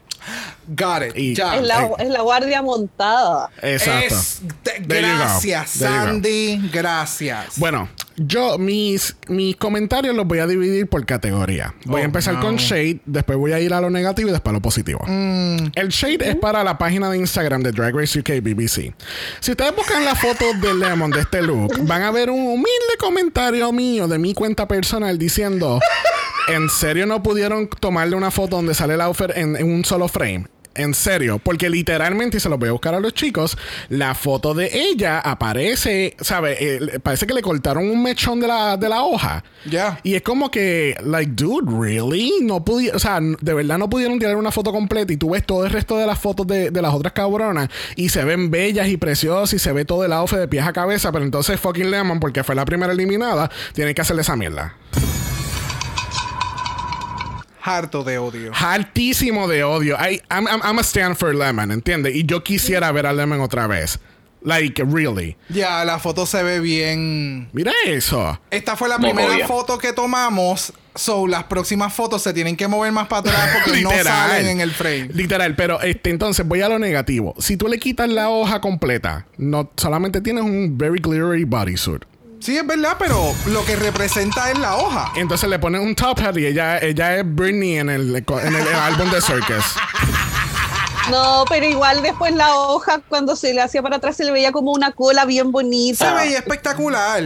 Got 0.68 1.04
it. 1.10 1.18
Y- 1.18 1.36
ya. 1.36 1.56
Es 1.58 1.64
la, 1.64 1.84
eh. 1.86 1.92
es 2.00 2.10
la 2.10 2.22
guardia 2.22 2.62
montada. 2.62 3.50
Exacto. 3.62 4.16
Es- 4.16 4.42
gracias. 4.88 5.70
Sandy. 5.70 6.70
Gracias. 6.72 7.58
Bueno, 7.58 7.90
yo 8.18 8.58
mis, 8.58 9.16
mis 9.28 9.56
comentarios 9.56 10.16
los 10.16 10.28
voy 10.28 10.40
a 10.40 10.48
dividir 10.48 10.88
por 10.88 11.06
categoría. 11.06 11.74
Voy 11.86 12.02
a 12.02 12.04
Oh, 12.04 12.06
empezar 12.06 12.36
no. 12.36 12.42
con 12.42 12.58
Shade, 12.58 13.00
después 13.06 13.38
voy 13.38 13.54
a 13.54 13.60
ir 13.60 13.74
a 13.74 13.82
lo 13.82 13.90
negativo 13.90 14.30
y 14.30 14.32
después 14.32 14.52
a 14.52 14.54
lo 14.54 14.62
positivo. 14.62 15.00
Mm. 15.08 15.72
El 15.76 15.90
Shade 15.90 16.30
es 16.30 16.36
para 16.36 16.64
la 16.64 16.78
página 16.78 17.10
de 17.10 17.18
Instagram 17.18 17.64
de 17.64 17.72
Drag 17.72 17.96
Race 17.96 18.20
UK 18.20 18.42
BBC. 18.42 18.94
Si 19.40 19.52
ustedes 19.52 19.76
buscan 19.76 20.06
la 20.06 20.16
foto 20.16 20.46
de 20.62 20.74
Lemon 20.76 21.12
de 21.12 21.22
este 21.22 21.42
look, 21.42 21.74
van 21.88 22.04
a 22.04 22.12
ver 22.12 22.30
un 22.30 22.40
humilde 22.48 22.98
comentario 23.00 23.72
mío 23.72 24.08
de 24.08 24.20
mi 24.20 24.34
cuenta 24.34 24.68
personal 24.68 25.18
diciendo: 25.18 25.80
¿En 26.50 26.70
serio 26.70 27.06
no 27.06 27.24
pudieron 27.24 27.68
tomarle 27.68 28.16
una 28.16 28.32
foto 28.32 28.58
donde 28.58 28.74
sale 28.74 28.94
el 28.96 29.02
outfit 29.02 29.32
en, 29.36 29.56
en 29.56 29.72
un 29.72 29.86
solo 29.86 30.08
frame? 30.08 30.46
En 30.76 30.94
serio, 30.94 31.40
porque 31.40 31.70
literalmente, 31.70 32.38
y 32.38 32.40
se 32.40 32.50
lo 32.50 32.58
voy 32.58 32.70
a 32.70 32.72
buscar 32.72 32.96
a 32.96 33.00
los 33.00 33.14
chicos, 33.14 33.58
la 33.90 34.16
foto 34.16 34.54
de 34.56 34.72
ella 34.74 35.20
aparece, 35.20 36.16
¿sabes? 36.20 36.58
Eh, 36.60 37.00
parece 37.02 37.28
que 37.28 37.34
le 37.34 37.44
cortaron 37.44 37.90
un 37.90 38.02
mechón 38.02 38.40
de 38.40 38.48
la, 38.48 38.76
de 38.76 38.90
la 38.90 39.04
hoja. 39.04 39.44
Ya. 39.70 40.00
Y 40.02 40.16
es 40.16 40.24
como 40.24 40.50
que, 40.50 40.96
like, 41.04 41.34
dude, 41.36 41.72
really? 41.80 42.32
No 42.42 42.66
pudieron, 42.66 42.96
o 42.96 43.00
sea, 43.00 43.20
de 43.22 43.54
verdad 43.54 43.78
no 43.78 43.90
pudieron 43.90 44.18
tirar 44.18 44.36
una 44.36 44.52
foto 44.52 44.72
completa 44.72 45.14
y 45.14 45.18
tú 45.18 45.32
ves 45.32 45.46
todo 45.46 45.66
el 45.66 45.72
resto 45.72 45.98
de 45.98 46.08
las 46.08 46.18
fotos 46.18 46.48
de, 46.48 46.72
de 46.72 46.82
las 46.82 46.94
otras 46.94 47.14
cabronas 47.14 47.70
y 47.96 48.10
se 48.10 48.24
ven 48.24 48.50
bellas 48.50 48.88
y 48.88 48.98
preciosas 48.98 49.54
y 49.54 49.60
se 49.60 49.72
ve 49.74 49.86
todo 49.86 50.06
el 50.06 50.14
outfit 50.14 50.40
de 50.40 50.48
pies 50.48 50.66
a 50.66 50.74
cabeza, 50.74 51.12
pero 51.12 51.24
entonces 51.24 51.60
fucking 51.60 51.92
Lemon, 51.92 52.20
porque 52.20 52.44
fue 52.44 52.56
la 52.56 52.66
primera 52.66 52.94
eliminada, 52.94 53.52
tiene 53.74 53.94
que 53.94 54.02
hacerle 54.02 54.24
esa 54.24 54.36
mierda. 54.36 54.76
Harto 57.66 58.04
de 58.04 58.18
odio. 58.18 58.52
Hartísimo 58.54 59.48
de 59.48 59.64
odio. 59.64 59.96
I, 59.98 60.22
I'm, 60.30 60.48
I'm, 60.48 60.62
I'm 60.64 60.80
a 60.80 60.84
stand 60.84 61.16
for 61.16 61.34
Lemon, 61.34 61.72
¿entiendes? 61.72 62.14
Y 62.16 62.26
yo 62.26 62.44
quisiera 62.44 62.92
ver 62.92 63.06
a 63.06 63.14
Lemon 63.14 63.40
otra 63.42 63.68
vez. 63.68 64.00
Like, 64.42 64.84
really. 64.84 65.38
Ya, 65.48 65.86
la 65.86 66.00
foto 66.00 66.26
se 66.26 66.44
ve 66.44 66.60
bien. 66.60 67.48
Mira 67.54 67.72
eso. 67.86 68.38
Esta 68.52 68.76
fue 68.76 68.90
la 68.90 68.98
Muy 68.98 69.12
primera 69.12 69.34
obvia. 69.36 69.48
foto 69.48 69.78
que 69.78 69.94
tomamos. 69.94 70.74
So, 70.96 71.26
las 71.28 71.46
próximas 71.46 71.94
fotos 71.94 72.22
se 72.22 72.34
tienen 72.34 72.58
que 72.58 72.68
mover 72.68 72.92
más 72.92 73.08
para 73.08 73.22
atrás 73.22 73.50
porque 73.66 73.82
no 73.82 73.90
Literal. 73.92 74.06
salen 74.30 74.48
en 74.48 74.60
el 74.60 74.72
frame. 74.72 75.08
Literal, 75.14 75.56
pero 75.56 75.82
este, 75.82 76.10
entonces 76.10 76.46
voy 76.46 76.62
a 76.62 76.68
lo 76.68 76.78
negativo. 76.78 77.34
Si 77.40 77.56
tú 77.56 77.70
le 77.70 77.80
quitas 77.80 78.10
la 78.10 78.30
hoja 78.30 78.60
completa, 78.60 79.26
no 79.38 79.72
solamente 79.78 80.20
tienes 80.20 80.44
un 80.44 80.78
very 80.78 81.00
glittery 81.00 81.46
bodysuit. 81.46 82.04
Sí, 82.44 82.58
es 82.58 82.68
verdad, 82.68 82.98
pero 83.00 83.34
lo 83.46 83.64
que 83.66 83.76
representa 83.78 84.52
es 84.52 84.60
la 84.60 84.76
hoja. 84.76 85.12
Entonces 85.16 85.50
le 85.50 85.60
pones 85.60 85.80
un 85.82 85.96
top 85.96 86.20
hat 86.20 86.38
y 86.38 86.46
ella, 86.46 86.78
ella 86.80 87.16
es 87.18 87.24
Britney 87.26 87.78
en 87.78 87.90
el, 87.90 88.16
en 88.18 88.56
el 88.56 88.68
álbum 88.76 89.10
de 89.12 89.22
Circus. 89.22 89.64
No, 91.10 91.46
pero 91.48 91.66
igual 91.66 92.02
después 92.02 92.34
la 92.36 92.54
hoja, 92.56 93.00
cuando 93.08 93.36
se 93.38 93.54
le 93.54 93.62
hacía 93.62 93.82
para 93.82 93.96
atrás, 93.98 94.18
se 94.18 94.26
le 94.26 94.32
veía 94.32 94.52
como 94.52 94.72
una 94.72 94.92
cola 94.92 95.24
bien 95.26 95.46
Se 95.48 95.52
bonita. 95.52 96.14
veía 96.16 96.40
espectacular. 96.40 97.24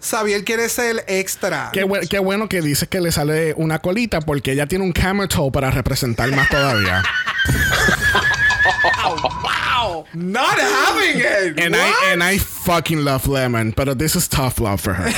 Xavier 0.00 0.44
quiere 0.44 0.68
ser 0.68 1.04
extra. 1.08 1.70
Qué, 1.72 1.84
bu- 1.84 2.08
qué 2.08 2.18
bueno 2.20 2.48
que 2.48 2.60
dices 2.60 2.88
que 2.88 3.00
le 3.00 3.10
sale 3.12 3.54
una 3.56 3.78
colita 3.80 4.20
porque 4.20 4.52
ella 4.52 4.66
tiene 4.66 4.84
un 4.84 4.92
camel 4.92 5.28
toe 5.28 5.50
para 5.52 5.70
representar 5.72 6.28
más 6.30 6.48
todavía. 6.48 7.02
Not 10.14 10.58
having 10.58 11.20
it. 11.20 11.60
And 11.60 11.74
What? 11.74 11.94
I, 12.08 12.12
and 12.12 12.22
I 12.22 12.38
fucking 12.38 13.04
love 13.04 13.26
Lemon, 13.28 13.72
pero 13.72 13.94
this 13.94 14.16
is 14.16 14.28
tough 14.28 14.58
love 14.60 14.80
for 14.80 14.94
her. 14.94 15.12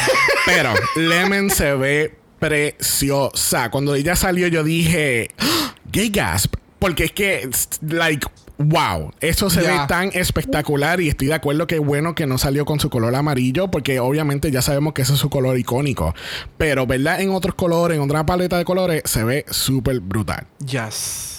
pero 0.46 0.74
Lemon 0.96 1.50
se 1.50 1.74
ve 1.74 2.14
preciosa. 2.40 3.70
Cuando 3.70 3.94
ella 3.94 4.16
salió, 4.16 4.48
yo 4.48 4.62
dije, 4.64 5.28
"Ah, 5.38 5.74
gay 5.92 6.08
gasp. 6.10 6.54
Porque 6.78 7.04
es 7.04 7.12
que, 7.12 7.48
like, 7.80 8.26
wow, 8.58 9.10
eso 9.20 9.48
se 9.48 9.62
ve 9.62 9.72
tan 9.88 10.10
espectacular 10.12 11.00
y 11.00 11.08
estoy 11.08 11.28
de 11.28 11.34
acuerdo 11.34 11.66
que 11.66 11.78
bueno 11.78 12.14
que 12.14 12.26
no 12.26 12.36
salió 12.36 12.66
con 12.66 12.78
su 12.78 12.90
color 12.90 13.14
amarillo, 13.14 13.70
porque 13.70 14.00
obviamente 14.00 14.50
ya 14.50 14.60
sabemos 14.60 14.92
que 14.92 15.00
ese 15.02 15.14
es 15.14 15.18
su 15.18 15.30
color 15.30 15.58
icónico. 15.58 16.14
Pero, 16.58 16.86
¿verdad? 16.86 17.22
En 17.22 17.30
otros 17.30 17.54
colores, 17.54 17.96
en 17.96 18.02
otra 18.02 18.26
paleta 18.26 18.58
de 18.58 18.66
colores, 18.66 19.02
se 19.06 19.24
ve 19.24 19.46
súper 19.50 20.00
brutal. 20.00 20.46
Yes. 20.66 21.33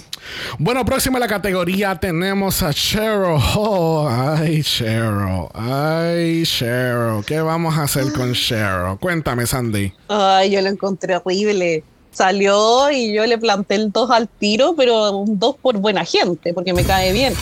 Bueno, 0.57 0.85
próxima 0.85 1.17
a 1.17 1.19
la 1.19 1.27
categoría 1.27 1.95
tenemos 1.99 2.61
a 2.63 2.73
Cheryl. 2.73 3.39
Oh, 3.55 4.07
ay, 4.09 4.63
Cheryl. 4.63 5.47
Ay, 5.53 6.43
Cheryl. 6.43 7.23
¿Qué 7.25 7.41
vamos 7.41 7.77
a 7.77 7.83
hacer 7.83 8.11
con 8.13 8.33
Cheryl? 8.33 8.97
Cuéntame, 8.99 9.45
Sandy. 9.45 9.93
Ay, 10.07 10.51
yo 10.51 10.61
lo 10.61 10.69
encontré 10.69 11.15
horrible. 11.17 11.83
Salió 12.11 12.89
y 12.91 13.13
yo 13.13 13.25
le 13.25 13.37
planté 13.37 13.75
el 13.75 13.91
2 13.91 14.09
al 14.11 14.29
tiro, 14.29 14.73
pero 14.75 15.11
un 15.11 15.37
2 15.37 15.55
por 15.61 15.77
buena 15.77 16.05
gente, 16.05 16.53
porque 16.53 16.73
me 16.73 16.85
cae 16.85 17.11
bien. 17.11 17.33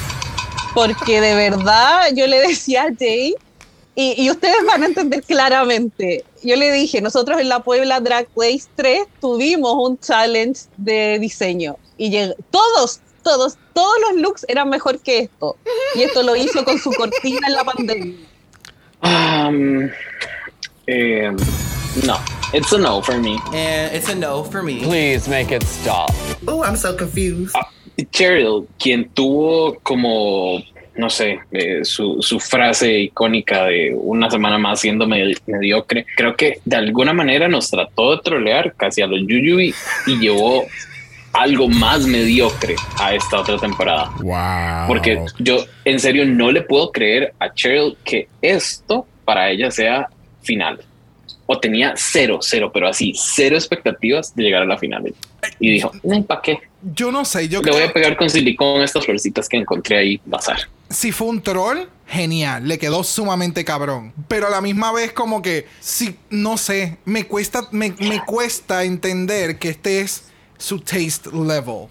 Porque 0.74 1.22
de 1.22 1.36
verdad 1.36 2.08
yo 2.16 2.26
le 2.26 2.40
decía 2.40 2.84
a 2.84 2.96
Jay, 2.98 3.36
y, 3.96 4.24
y 4.24 4.32
ustedes 4.32 4.66
van 4.66 4.82
a 4.82 4.88
entender 4.88 5.22
claramente, 5.22 6.26
yo 6.42 6.56
le 6.56 6.72
dije, 6.72 7.00
nosotros 7.00 7.40
en 7.40 7.50
la 7.50 7.60
Puebla 7.60 8.00
Drag 8.00 8.28
Race 8.36 8.64
3 8.76 9.04
tuvimos 9.22 9.76
un 9.76 10.00
challenge 10.00 10.62
de 10.78 11.20
diseño 11.20 11.78
y 11.98 12.10
lleg- 12.12 12.36
todos, 12.52 13.00
todos, 13.24 13.58
todos 13.74 13.94
los 14.10 14.22
looks 14.22 14.46
eran 14.48 14.70
mejor 14.70 15.00
que 15.00 15.20
esto. 15.20 15.58
Y 15.96 16.02
esto 16.04 16.24
lo 16.24 16.36
hizo 16.36 16.64
con 16.66 16.78
su 16.80 16.92
cortina 16.92 17.48
en 17.48 17.54
la 17.54 17.64
pandemia. 17.64 18.16
Um, 19.02 19.90
eh, 20.88 21.32
no, 22.06 22.18
it's 22.54 22.72
a 22.74 22.78
no 22.78 23.02
for 23.02 23.18
me. 23.20 23.38
And 23.54 23.94
it's 23.96 24.10
a 24.10 24.16
no 24.16 24.44
for 24.44 24.64
me. 24.64 24.80
Please 24.84 25.30
make 25.30 25.54
it 25.54 25.64
stop. 25.64 26.10
Oh, 26.48 26.64
I'm 26.64 26.76
so 26.76 26.96
confused. 26.96 27.56
Cheryl, 28.12 28.66
quien 28.80 29.10
tuvo 29.14 29.78
como, 29.84 30.60
no 30.96 31.10
sé, 31.10 31.40
eh, 31.52 31.86
su, 31.86 32.22
su 32.22 32.40
frase 32.40 33.00
icónica 33.02 33.66
de 33.66 33.94
una 33.96 34.30
semana 34.32 34.58
más 34.58 34.80
siendo 34.80 35.06
medi- 35.06 35.38
mediocre, 35.46 36.06
creo 36.18 36.36
que 36.36 36.60
de 36.66 36.76
alguna 36.76 37.14
manera 37.14 37.48
nos 37.48 37.70
trató 37.70 38.16
de 38.16 38.22
trolear 38.24 38.74
casi 38.76 39.02
a 39.02 39.08
los 39.08 39.20
Yuyubi 39.28 39.74
y 40.08 40.18
llevó 40.20 40.66
algo 41.34 41.68
más 41.68 42.06
mediocre 42.06 42.76
a 43.00 43.14
esta 43.16 43.42
otra 43.42 43.58
temporada. 43.58 44.12
Wow. 44.22 44.88
Porque 44.88 45.26
yo 45.40 45.66
en 45.84 46.00
serio 46.00 46.26
no 46.26 46.52
le 46.52 46.62
puedo 46.62 46.92
creer 46.92 47.34
a 47.40 47.54
Cheryl 47.54 47.98
que 48.06 48.28
esto 48.42 49.08
para 49.26 49.50
ella 49.50 49.72
sea 49.72 50.10
final. 50.44 50.82
O 51.46 51.60
tenía 51.60 51.94
cero, 51.98 52.40
cero, 52.42 52.72
pero 52.74 52.88
así, 52.88 53.14
cero 53.16 53.58
expectativas 53.58 54.34
de 54.34 54.44
llegar 54.44 54.62
a 54.62 54.66
la 54.66 54.78
final. 54.78 55.14
Y 55.60 55.72
dijo, 55.72 55.92
¿para 56.26 56.42
qué? 56.42 56.60
Yo 56.82 57.12
no 57.12 57.26
sé, 57.26 57.50
yo 57.50 57.62
Le 57.62 57.72
voy 57.72 57.80
creo 57.80 57.90
a 57.90 57.94
pegar 57.94 58.18
con 58.18 58.30
silicón 58.30 58.82
estas 58.82 59.04
florecitas 59.04 59.50
que 59.50 59.58
encontré 59.58 59.98
ahí 59.98 60.22
bazar. 60.26 60.60
si 60.90 61.12
fue 61.12 61.28
un 61.28 61.42
troll, 61.42 61.80
genial, 62.08 62.68
le 62.68 62.78
quedó 62.78 63.04
sumamente 63.04 63.66
cabrón. 63.66 64.14
Pero 64.28 64.48
a 64.48 64.50
la 64.50 64.62
misma 64.62 64.94
vez 64.94 65.12
como 65.12 65.42
que, 65.42 65.68
si, 65.80 66.16
no 66.30 66.58
sé, 66.58 66.98
me 67.04 67.26
cuesta, 67.26 67.68
me, 67.72 67.94
me 68.00 68.24
cuesta 68.24 68.84
entender 68.86 69.60
que 69.60 69.70
este 69.70 70.02
es 70.02 70.32
su 70.64 70.80
taste 70.80 71.30
level. 71.32 71.88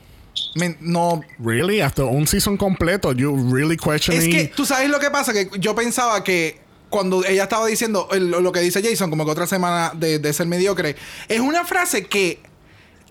No, 0.81 1.23
Really? 1.39 1.81
After 1.81 2.05
un 2.05 2.27
season 2.27 2.57
completo, 2.57 3.12
you 3.12 3.35
really 3.53 3.77
questioning. 3.77 4.23
es 4.23 4.35
que 4.35 4.49
tú 4.55 4.64
sabes 4.66 4.89
lo 4.91 4.99
que 4.99 5.11
pasa, 5.11 5.33
que 5.33 5.49
yo 5.59 5.75
pensaba 5.75 6.23
que 6.25 6.61
cuando 6.91 7.25
ella 7.25 7.45
estaba 7.45 7.66
diciendo 7.66 8.09
el- 8.12 8.31
lo 8.31 8.53
que 8.53 8.61
dice 8.61 8.83
Jason, 8.83 9.09
como 9.11 9.25
que 9.25 9.31
otra 9.31 9.47
semana 9.47 9.93
de, 9.95 10.18
de 10.18 10.33
ser 10.33 10.47
mediocre, 10.47 10.97
es 11.29 11.41
una 11.41 11.64
frase 11.64 12.05
que 12.05 12.39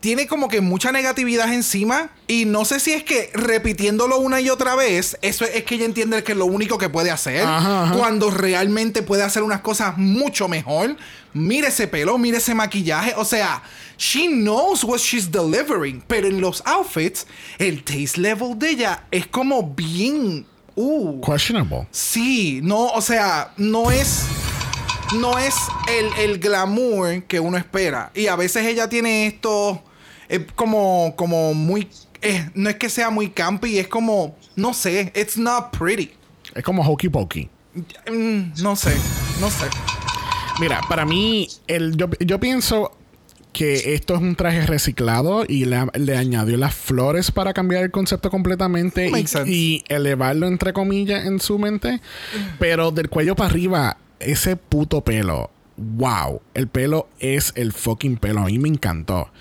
tiene 0.02 0.28
como 0.28 0.50
que 0.50 0.62
mucha 0.62 0.92
negatividad 0.92 1.54
encima 1.54 2.10
y 2.28 2.46
no 2.46 2.66
sé 2.66 2.80
si 2.80 2.92
es 2.92 3.04
que 3.04 3.30
repitiéndolo 3.34 4.18
una 4.18 4.42
y 4.42 4.50
otra 4.50 4.76
vez, 4.76 5.18
eso 5.22 5.46
es, 5.46 5.56
es 5.56 5.64
que 5.64 5.76
ella 5.76 5.86
entiende 5.86 6.22
que 6.24 6.34
es 6.34 6.38
lo 6.38 6.48
único 6.48 6.78
que 6.78 6.90
puede 6.90 7.12
hacer 7.12 7.46
Ajá, 7.46 7.84
ajá. 7.84 7.96
cuando 7.96 8.32
realmente 8.32 9.04
puede 9.04 9.24
hacer 9.24 9.44
unas 9.44 9.62
cosas 9.62 9.98
mucho 9.98 10.48
mejor. 10.48 10.98
Mire 11.34 11.68
ese 11.68 11.88
pelo, 11.88 12.18
mire 12.18 12.40
ese 12.40 12.54
maquillaje, 12.54 13.14
o 13.16 13.24
sea, 13.24 13.62
she 13.98 14.28
knows 14.28 14.84
what 14.84 14.98
she's 14.98 15.32
delivering, 15.32 16.04
pero 16.08 16.28
en 16.28 16.42
los 16.42 16.62
outfits 16.66 17.26
el 17.60 17.84
taste 17.84 18.20
level 18.20 18.58
de 18.58 18.72
ella 18.72 19.04
es 19.12 19.28
como 19.28 19.64
bien 19.64 20.46
uh, 20.76 21.22
questionable. 21.22 21.88
Sí, 21.92 22.60
no, 22.64 22.88
o 22.88 23.02
sea, 23.02 23.54
no 23.56 23.92
es. 23.92 24.24
No 25.14 25.38
es 25.38 25.56
el, 25.90 26.08
el 26.24 26.40
glamour 26.40 27.24
que 27.24 27.38
uno 27.42 27.58
espera. 27.58 28.12
Y 28.16 28.28
a 28.28 28.38
veces 28.38 28.66
ella 28.66 28.88
tiene 28.88 29.28
esto. 29.28 29.84
Eh, 30.32 30.48
como. 30.56 31.14
como 31.16 31.54
muy. 31.54 31.88
eh, 32.22 32.50
no 32.56 32.70
es 32.70 32.78
que 32.78 32.90
sea 32.90 33.10
muy 33.10 33.30
campy, 33.30 33.78
es 33.78 33.88
como. 33.88 34.36
No 34.56 34.74
sé. 34.74 35.12
It's 35.16 35.38
not 35.38 35.78
pretty. 35.78 36.12
Es 36.56 36.64
como 36.64 36.84
hokey 36.84 37.10
pokey. 37.10 37.50
Mm, 38.12 38.62
no 38.62 38.76
sé. 38.76 38.96
No 39.40 39.50
sé. 39.50 39.66
Mira, 40.60 40.82
para 40.90 41.06
mí, 41.06 41.48
el, 41.68 41.96
yo, 41.96 42.10
yo 42.20 42.40
pienso 42.40 42.92
que 43.54 43.94
esto 43.96 44.16
es 44.16 44.22
un 44.22 44.36
traje 44.36 44.66
reciclado 44.66 45.44
y 45.48 45.66
le, 45.66 45.78
le 45.96 46.18
añadió 46.18 46.58
las 46.58 46.74
flores 46.74 47.32
para 47.32 47.54
cambiar 47.54 47.84
el 47.84 47.92
concepto 47.92 48.30
completamente 48.30 49.10
y, 49.10 49.50
y 49.50 49.84
elevarlo 49.90 50.48
entre 50.48 50.72
comillas 50.74 51.26
en 51.26 51.40
su 51.40 51.60
mente. 51.60 52.00
Pero 52.60 52.92
del 52.92 53.10
cuello 53.10 53.36
para 53.36 53.50
arriba, 53.50 53.98
ese 54.20 54.56
puto 54.56 55.02
pelo, 55.02 55.50
wow, 55.78 56.42
el 56.54 56.68
pelo 56.68 57.10
es 57.20 57.52
el 57.56 57.74
fucking 57.74 58.18
pelo. 58.18 58.42
A 58.42 58.46
mí 58.46 58.60
me 58.60 58.70
encantó. 58.70 59.32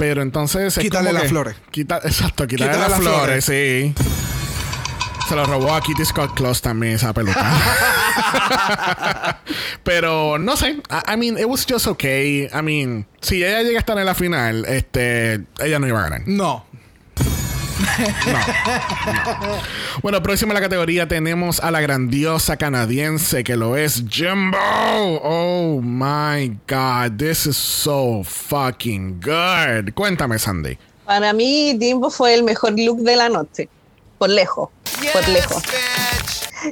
Pero 0.00 0.22
entonces. 0.22 0.78
es 0.78 0.82
Quítale 0.82 1.12
las 1.12 1.24
que- 1.24 1.28
flores. 1.28 1.56
quita- 1.70 2.00
exacto, 2.02 2.46
quítale, 2.46 2.70
Quítale 2.70 2.88
las, 2.88 2.90
las 2.90 3.00
flores, 3.00 3.44
sí. 3.44 3.94
Se 5.28 5.36
lo 5.36 5.44
robó 5.44 5.74
a 5.74 5.80
Kitty 5.82 6.04
Scott 6.06 6.34
Claus 6.34 6.62
también 6.62 6.94
esa 6.94 7.12
peluca. 7.12 7.44
Pero 9.84 10.38
no 10.38 10.56
sé. 10.56 10.70
I, 10.90 11.12
I 11.12 11.16
mean, 11.16 11.38
it 11.38 11.46
was 11.46 11.64
just 11.68 11.86
okay. 11.86 12.48
I 12.52 12.62
mean, 12.62 13.06
si 13.20 13.44
ella 13.44 13.62
llega 13.62 13.76
a 13.78 13.80
estar 13.80 13.98
en 13.98 14.06
la 14.06 14.14
final, 14.14 14.64
este, 14.64 15.42
ella 15.60 15.78
no 15.78 15.86
iba 15.86 16.00
a 16.00 16.02
ganar. 16.04 16.22
No. 16.26 16.66
Bueno, 20.02 20.22
próxima 20.22 20.52
a 20.52 20.54
la 20.54 20.60
categoría 20.60 21.08
tenemos 21.08 21.60
a 21.60 21.70
la 21.70 21.80
grandiosa 21.80 22.56
canadiense 22.56 23.44
que 23.44 23.56
lo 23.56 23.76
es 23.76 24.04
Jimbo. 24.08 24.56
Oh 25.22 25.80
my 25.82 26.48
God, 26.68 27.18
this 27.18 27.46
is 27.46 27.56
so 27.56 28.22
fucking 28.24 29.20
good. 29.20 29.92
Cuéntame, 29.94 30.38
Sandy. 30.38 30.78
Para 31.04 31.32
mí, 31.32 31.76
Jimbo 31.78 32.10
fue 32.10 32.34
el 32.34 32.42
mejor 32.44 32.78
look 32.78 33.00
de 33.00 33.16
la 33.16 33.28
noche. 33.28 33.68
Por 34.18 34.30
lejos. 34.30 34.68
Por 35.12 35.28
lejos. 35.28 35.62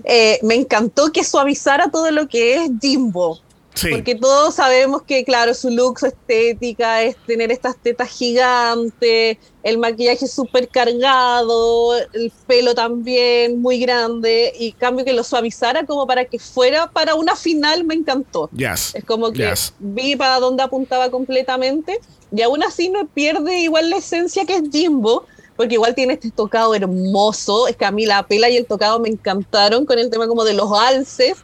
Eh, 0.04 0.38
me 0.42 0.54
encantó 0.54 1.10
que 1.12 1.24
suavizara 1.24 1.90
todo 1.90 2.10
lo 2.10 2.28
que 2.28 2.56
es 2.56 2.70
Jimbo. 2.80 3.40
Sí. 3.78 3.90
Porque 3.92 4.16
todos 4.16 4.56
sabemos 4.56 5.02
que, 5.02 5.24
claro, 5.24 5.54
su 5.54 5.70
look, 5.70 6.00
su 6.00 6.06
estética 6.06 7.04
es 7.04 7.16
tener 7.26 7.52
estas 7.52 7.76
tetas 7.76 8.08
gigantes, 8.10 9.36
el 9.62 9.78
maquillaje 9.78 10.26
súper 10.26 10.68
cargado, 10.68 11.96
el 12.12 12.32
pelo 12.48 12.74
también 12.74 13.62
muy 13.62 13.78
grande, 13.78 14.52
y 14.58 14.72
cambio 14.72 15.04
que 15.04 15.12
lo 15.12 15.22
suavizara 15.22 15.86
como 15.86 16.08
para 16.08 16.24
que 16.24 16.40
fuera 16.40 16.90
para 16.90 17.14
una 17.14 17.36
final 17.36 17.84
me 17.84 17.94
encantó. 17.94 18.50
Yes. 18.56 18.96
Es 18.96 19.04
como 19.04 19.30
que 19.30 19.48
Yes. 19.48 19.74
vi 19.78 20.16
para 20.16 20.40
dónde 20.40 20.64
apuntaba 20.64 21.08
completamente 21.10 22.00
y 22.34 22.42
aún 22.42 22.64
así 22.64 22.88
no 22.88 23.06
pierde 23.06 23.60
igual 23.60 23.90
la 23.90 23.98
esencia 23.98 24.44
que 24.44 24.56
es 24.56 24.62
Jimbo, 24.72 25.24
porque 25.56 25.74
igual 25.74 25.94
tiene 25.94 26.14
este 26.14 26.30
tocado 26.32 26.74
hermoso. 26.74 27.68
Es 27.68 27.76
que 27.76 27.84
a 27.84 27.92
mí 27.92 28.06
la 28.06 28.26
pela 28.26 28.48
y 28.50 28.56
el 28.56 28.66
tocado 28.66 28.98
me 28.98 29.08
encantaron 29.08 29.86
con 29.86 30.00
el 30.00 30.10
tema 30.10 30.26
como 30.26 30.44
de 30.44 30.54
los 30.54 30.72
alces, 30.72 31.36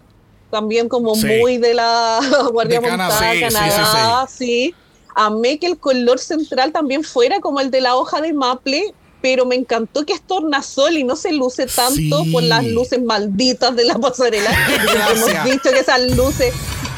también 0.55 0.89
como 0.89 1.17
Sí. 1.17 1.27
muy 1.41 1.59
de 1.59 1.75
la 1.75 2.21
Guardia 2.53 2.81
De 2.81 2.87
Canadá, 2.87 3.11
Montada, 3.15 3.33
sí, 3.35 3.41
Canadá, 3.41 4.27
sí. 4.29 4.75
Amé 5.17 5.59
que 5.59 5.67
el 5.67 5.79
color 5.79 6.19
central 6.21 6.71
también 6.71 7.03
fuera 7.03 7.41
como 7.41 7.59
el 7.61 7.71
de 7.73 7.81
la 7.81 7.97
hoja 7.97 8.21
de 8.21 8.33
maple. 8.33 8.95
Pero 9.21 9.47
me 9.47 9.55
encantó 9.57 10.05
que 10.05 10.13
es 10.13 10.21
tornasol 10.21 10.99
y 10.99 11.03
no 11.03 11.17
se 11.17 11.33
luce 11.33 11.65
tanto 11.67 12.23
Sí. 12.25 12.31
por 12.31 12.43
las 12.43 12.63
luces 12.67 13.03
malditas 13.03 13.75
de 13.75 13.85
la 13.87 13.99
pasarela. 13.99 14.51
Hemos 15.11 15.45
dicho 15.45 15.71
que 15.73 15.79
esas 15.81 16.03
luces 16.15 16.53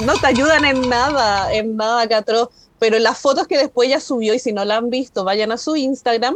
no 0.04 0.12
te 0.20 0.26
ayudan 0.26 0.64
en 0.64 0.88
nada, 0.88 1.52
en 1.54 1.76
nada, 1.76 2.07
Catro. 2.09 2.50
Pero 2.80 2.98
las 2.98 3.18
fotos 3.18 3.46
que 3.46 3.57
después 3.57 3.88
ella 3.88 4.00
subió, 4.00 4.34
y 4.34 4.38
si 4.40 4.52
no 4.52 4.64
la 4.64 4.76
han 4.76 4.90
visto, 4.90 5.22
vayan 5.24 5.52
a 5.52 5.57
su 5.57 5.76
Instagram, 5.76 6.34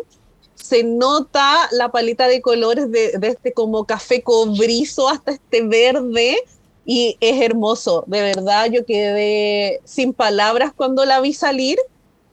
se 0.55 0.85
nota 0.85 1.69
la 1.73 1.91
paleta 1.91 2.29
de 2.29 2.41
colores 2.41 2.91
de, 2.93 3.13
de 3.19 3.29
este 3.29 3.53
como 3.53 3.85
café 3.85 4.23
cobrizo 4.23 5.09
hasta 5.09 5.33
este 5.33 5.63
verde, 5.63 6.37
y 6.85 7.17
es 7.21 7.41
hermoso. 7.43 8.05
De 8.07 8.21
verdad, 8.21 8.67
yo 8.71 8.85
quedé 8.85 9.81
sin 9.85 10.13
palabras 10.13 10.73
cuando 10.75 11.05
la 11.05 11.21
vi 11.21 11.33
salir. 11.33 11.79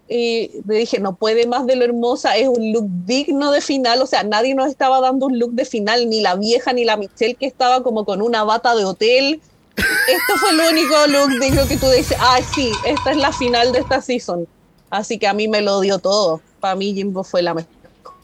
Y 0.10 0.52
le 0.66 0.76
dije, 0.76 1.00
no 1.00 1.16
puede 1.16 1.48
más 1.48 1.66
de 1.66 1.76
lo 1.76 1.84
hermosa, 1.84 2.38
es 2.38 2.48
un 2.48 2.72
look 2.72 2.88
digno 3.06 3.52
de 3.52 3.60
final, 3.60 4.02
o 4.02 4.06
sea, 4.06 4.24
nadie 4.24 4.56
nos 4.56 4.70
estaba 4.70 5.02
dando 5.02 5.26
un 5.26 5.38
look 5.38 5.52
de 5.52 5.66
final, 5.66 6.08
ni 6.08 6.22
la 6.22 6.36
vieja 6.36 6.72
ni 6.72 6.86
la 6.86 6.95
Michelle 6.95 7.36
que 7.36 7.45
estaba 7.45 7.84
como 7.84 8.06
con 8.06 8.22
una 8.22 8.45
bata 8.45 8.74
de 8.74 8.86
hotel, 8.86 9.41
esto 9.78 10.38
fue 10.39 10.52
el 10.52 10.60
único 10.74 11.08
look 11.08 11.39
digno 11.39 11.68
que 11.68 11.78
tú 11.78 11.89
dices, 11.89 12.18
ah, 12.20 12.39
sí, 12.56 12.72
esta 12.86 13.12
es 13.12 13.18
la 13.18 13.32
final 13.32 13.72
de 13.72 13.80
esta 13.80 14.02
season. 14.02 14.48
Así 14.89 15.20
que 15.20 15.28
a 15.28 15.34
mí 15.34 15.48
me 15.48 15.62
lo 15.62 15.82
dio 15.82 16.00
todo. 16.00 16.41
Para 16.60 16.76
mí 16.76 16.93
Jimbo 16.93 17.24
fue 17.24 17.41
la 17.41 17.54
mejor 17.54 17.70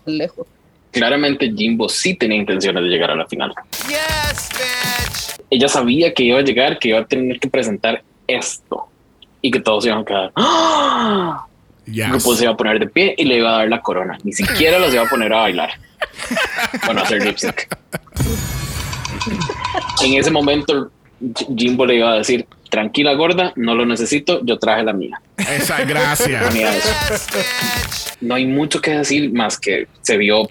lejos. 0.05 0.47
claramente 0.91 1.51
Jimbo 1.55 1.89
sí 1.89 2.15
tenía 2.15 2.37
intenciones 2.37 2.83
de 2.83 2.89
llegar 2.89 3.11
a 3.11 3.15
la 3.15 3.27
final. 3.27 3.53
Yes, 3.87 4.49
bitch. 4.51 4.82
Ella 5.53 5.67
sabía 5.67 6.11
que 6.15 6.23
iba 6.23 6.39
a 6.39 6.41
llegar, 6.41 6.79
que 6.79 6.89
iba 6.89 6.99
a 6.99 7.05
tener 7.05 7.39
que 7.39 7.47
presentar 7.47 8.01
esto 8.25 8.87
y 9.39 9.51
que 9.51 9.59
todos 9.59 9.85
iban 9.85 9.99
a 9.99 10.05
quedar. 10.05 10.31
¡Ah! 10.35 11.45
Yes. 11.85 12.11
RuPaul 12.11 12.37
se 12.37 12.43
iba 12.45 12.53
a 12.53 12.57
poner 12.57 12.79
de 12.79 12.87
pie 12.87 13.13
y 13.15 13.25
le 13.25 13.37
iba 13.37 13.49
a 13.49 13.57
dar 13.59 13.69
la 13.69 13.79
corona. 13.79 14.17
Ni 14.23 14.33
siquiera 14.33 14.79
los 14.79 14.91
iba 14.91 15.03
a 15.03 15.05
poner 15.07 15.31
a 15.31 15.41
bailar. 15.41 15.69
Bueno, 16.85 17.01
a 17.01 17.03
hacer 17.03 17.23
lip 17.23 17.37
sync. 17.37 17.61
En 20.03 20.13
ese 20.15 20.31
momento, 20.31 20.89
Jimbo 21.55 21.85
le 21.85 21.97
iba 21.97 22.13
a 22.13 22.15
decir: 22.15 22.47
Tranquila, 22.71 23.13
gorda, 23.13 23.53
no 23.55 23.75
lo 23.75 23.85
necesito, 23.85 24.43
yo 24.43 24.57
traje 24.57 24.81
la 24.81 24.93
mía. 24.93 25.21
Esa, 25.37 25.83
gracias. 25.85 27.27
no 28.21 28.33
hay 28.33 28.47
mucho 28.47 28.81
que 28.81 28.89
decir 28.89 29.31
más 29.31 29.59
que 29.59 29.87
se 30.01 30.17
vio 30.17 30.47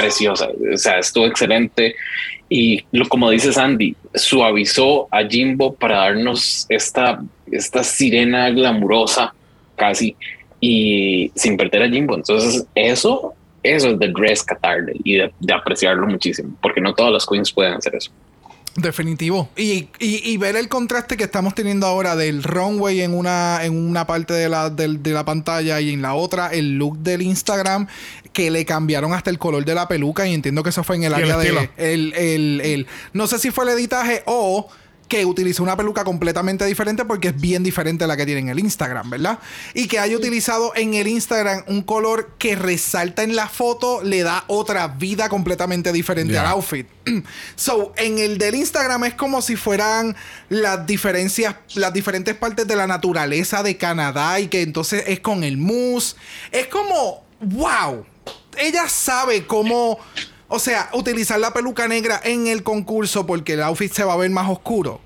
preciosa. 0.00 0.48
O 0.72 0.76
sea, 0.76 0.98
estuvo 0.98 1.26
excelente. 1.26 1.94
Y 2.48 2.84
lo, 2.92 3.08
como 3.08 3.30
dice 3.30 3.52
Sandy, 3.52 3.94
suavizó 4.14 5.06
a 5.10 5.24
Jimbo 5.24 5.74
para 5.74 5.98
darnos 5.98 6.66
esta, 6.68 7.22
esta 7.50 7.84
sirena 7.84 8.50
glamurosa 8.50 9.34
casi 9.76 10.16
y 10.60 11.30
sin 11.34 11.56
perder 11.56 11.82
a 11.82 11.88
Jimbo. 11.88 12.14
Entonces, 12.14 12.66
eso, 12.74 13.34
eso 13.62 13.88
es 13.88 13.98
de 13.98 14.12
rescatarle 14.14 14.94
y 15.04 15.16
de, 15.16 15.32
de 15.38 15.52
apreciarlo 15.52 16.06
muchísimo, 16.06 16.56
porque 16.62 16.80
no 16.80 16.94
todas 16.94 17.12
las 17.12 17.26
queens 17.26 17.52
pueden 17.52 17.74
hacer 17.74 17.94
eso. 17.94 18.10
Definitivo. 18.76 19.48
Y, 19.56 19.88
y- 19.98 20.30
y 20.30 20.36
ver 20.36 20.54
el 20.56 20.68
contraste 20.68 21.16
que 21.16 21.24
estamos 21.24 21.54
teniendo 21.54 21.86
ahora 21.86 22.14
del 22.14 22.42
runway 22.44 23.00
en 23.00 23.12
una, 23.14 23.60
en 23.64 23.74
una 23.76 24.06
parte 24.06 24.34
de 24.34 24.48
la, 24.48 24.70
de 24.70 25.10
la 25.12 25.24
pantalla 25.24 25.80
y 25.80 25.92
en 25.94 26.02
la 26.02 26.14
otra 26.14 26.48
el 26.52 26.76
look 26.78 26.98
del 26.98 27.22
Instagram 27.22 27.88
que 28.32 28.50
le 28.52 28.64
cambiaron 28.64 29.12
hasta 29.14 29.30
el 29.30 29.38
color 29.38 29.64
de 29.64 29.74
la 29.74 29.88
peluca 29.88 30.28
y 30.28 30.34
entiendo 30.34 30.62
que 30.62 30.70
eso 30.70 30.84
fue 30.84 30.96
en 30.96 31.04
el 31.04 31.14
área 31.14 31.36
de... 31.36 31.42
estilo. 31.44 31.60
El, 31.76 32.12
el- 32.14 32.60
el- 32.60 32.86
no 33.12 33.26
sé 33.26 33.38
si 33.40 33.50
fue 33.50 33.64
el 33.64 33.70
editaje 33.70 34.22
o 34.26 34.68
que 35.08 35.24
utilizó 35.24 35.62
una 35.62 35.76
peluca 35.76 36.04
completamente 36.04 36.64
diferente 36.66 37.04
porque 37.04 37.28
es 37.28 37.40
bien 37.40 37.62
diferente 37.62 38.04
a 38.04 38.06
la 38.06 38.16
que 38.16 38.26
tiene 38.26 38.42
en 38.42 38.48
el 38.48 38.58
Instagram, 38.58 39.10
¿verdad? 39.10 39.38
Y 39.74 39.88
que 39.88 39.98
haya 39.98 40.16
utilizado 40.16 40.72
en 40.76 40.94
el 40.94 41.08
Instagram 41.08 41.64
un 41.66 41.82
color 41.82 42.32
que 42.38 42.54
resalta 42.54 43.22
en 43.22 43.34
la 43.34 43.48
foto 43.48 44.02
le 44.02 44.22
da 44.22 44.44
otra 44.46 44.88
vida 44.88 45.28
completamente 45.28 45.92
diferente 45.92 46.38
al 46.38 46.46
outfit. 46.46 46.86
So, 47.56 47.92
en 47.96 48.18
el 48.18 48.38
del 48.38 48.54
Instagram 48.54 49.04
es 49.04 49.14
como 49.14 49.42
si 49.42 49.56
fueran 49.56 50.14
las 50.48 50.86
diferencias, 50.86 51.56
las 51.74 51.92
diferentes 51.92 52.34
partes 52.34 52.66
de 52.66 52.76
la 52.76 52.86
naturaleza 52.86 53.62
de 53.62 53.76
Canadá 53.76 54.38
y 54.40 54.48
que 54.48 54.62
entonces 54.62 55.04
es 55.06 55.20
con 55.20 55.42
el 55.42 55.56
mousse. 55.56 56.16
Es 56.52 56.66
como, 56.68 57.24
wow, 57.40 58.04
ella 58.58 58.88
sabe 58.88 59.46
cómo, 59.46 59.98
o 60.48 60.58
sea, 60.58 60.88
utilizar 60.94 61.38
la 61.38 61.52
peluca 61.52 61.86
negra 61.88 62.20
en 62.24 62.46
el 62.46 62.62
concurso 62.62 63.26
porque 63.26 63.52
el 63.54 63.62
outfit 63.62 63.92
se 63.92 64.04
va 64.04 64.14
a 64.14 64.16
ver 64.16 64.30
más 64.30 64.48
oscuro. 64.48 65.00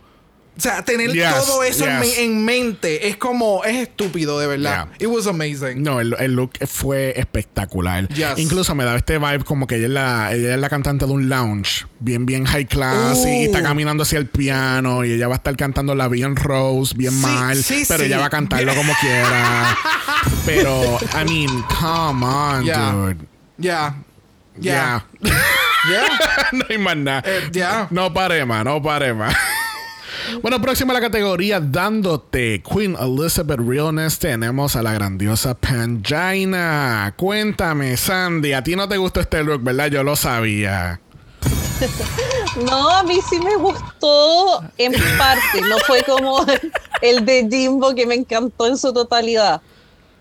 O 0.55 0.61
sea, 0.61 0.85
tener 0.85 1.11
Yes, 1.13 1.33
todo 1.47 1.63
eso 1.63 1.87
en, 1.89 2.03
yes. 2.03 2.09
me- 2.19 2.25
en 2.25 2.45
mente 2.45 3.09
es 3.09 3.17
como, 3.17 3.65
es 3.65 3.75
estúpido, 3.89 4.39
de 4.39 4.47
verdad. 4.47 4.87
Yeah. 4.99 5.09
It 5.09 5.11
was 5.11 5.27
amazing. 5.27 5.83
No, 5.83 5.99
el, 5.99 6.15
el 6.19 6.35
look 6.35 6.51
fue 6.69 7.19
espectacular. 7.19 8.07
Yes. 8.09 8.35
Incluso 8.37 8.75
me 8.75 8.85
daba 8.85 8.99
este 8.99 9.17
vibe 9.17 9.45
como 9.45 9.67
que 9.67 9.77
ella 9.77 9.87
es, 9.87 9.91
la, 9.93 10.35
ella 10.35 10.55
es 10.55 10.61
la 10.61 10.69
cantante 10.69 11.07
de 11.07 11.11
un 11.13 11.31
lounge, 11.31 11.87
bien, 12.01 12.27
bien 12.27 12.45
high 12.45 12.67
class, 12.67 13.25
y 13.27 13.45
está 13.45 13.63
caminando 13.63 14.03
hacia 14.03 14.19
el 14.19 14.27
piano, 14.27 15.07
y 15.07 15.13
ella 15.13 15.27
va 15.27 15.37
a 15.37 15.39
estar 15.39 15.57
cantando 15.57 15.95
la 15.95 16.09
bien 16.09 16.37
Rose, 16.37 16.95
bien 16.99 17.13
Sí, 17.13 17.19
mal, 17.27 17.57
sí, 17.57 17.85
pero 17.89 18.01
sí. 18.01 18.07
ella 18.09 18.19
va 18.19 18.27
a 18.27 18.31
cantarlo 18.31 18.75
como 18.75 18.93
quiera. 19.01 19.75
Pero, 20.45 20.99
I 21.19 21.25
mean, 21.25 21.63
come 21.81 22.27
on, 22.27 22.65
Yeah. 22.65 22.93
dude. 22.93 23.17
Ya. 23.57 23.95
Ya. 24.57 25.05
Ya. 25.21 25.33
Ya. 25.91 26.05
no 26.53 26.65
hay 26.69 26.79
más 26.79 26.97
nada. 26.97 27.23
Eh, 27.25 27.49
ya. 27.53 27.89
No 27.91 28.13
pare 28.13 28.45
más, 28.45 28.65
no 28.65 28.83
pare 28.83 29.15
más. 29.15 29.35
Bueno, 30.41 30.61
próxima 30.63 30.93
a 30.93 30.95
la 30.95 31.01
categoría 31.01 31.61
dándote 31.61 32.63
Queen 32.63 32.97
Elizabeth 32.99 33.59
Realness 33.59 34.19
tenemos 34.19 34.77
a 34.77 34.83
la 34.83 34.93
grandiosa 34.93 35.55
Pangina. 35.55 37.13
Cuéntame, 37.17 37.97
Sandy, 37.97 38.53
a 38.53 38.63
ti 38.63 38.77
no 38.77 38.89
te 38.89 38.97
gustó 38.97 39.21
este 39.21 39.43
look, 39.43 39.63
¿verdad? 39.63 39.89
Yo 39.89 40.03
lo 40.03 40.17
sabía. 40.17 41.01
No, 42.67 42.91
a 42.91 43.03
mí 43.03 43.19
sí 43.31 43.41
me 43.41 43.57
gustó 43.57 44.63
en 44.77 44.93
parte. 45.19 45.63
No 45.63 45.79
fue 45.87 46.03
como 46.03 46.45
el 47.01 47.25
de 47.25 47.49
Jimbo 47.51 47.95
que 47.95 48.07
me 48.07 48.15
encantó 48.15 48.67
en 48.67 48.77
su 48.77 48.93
totalidad. 48.93 49.63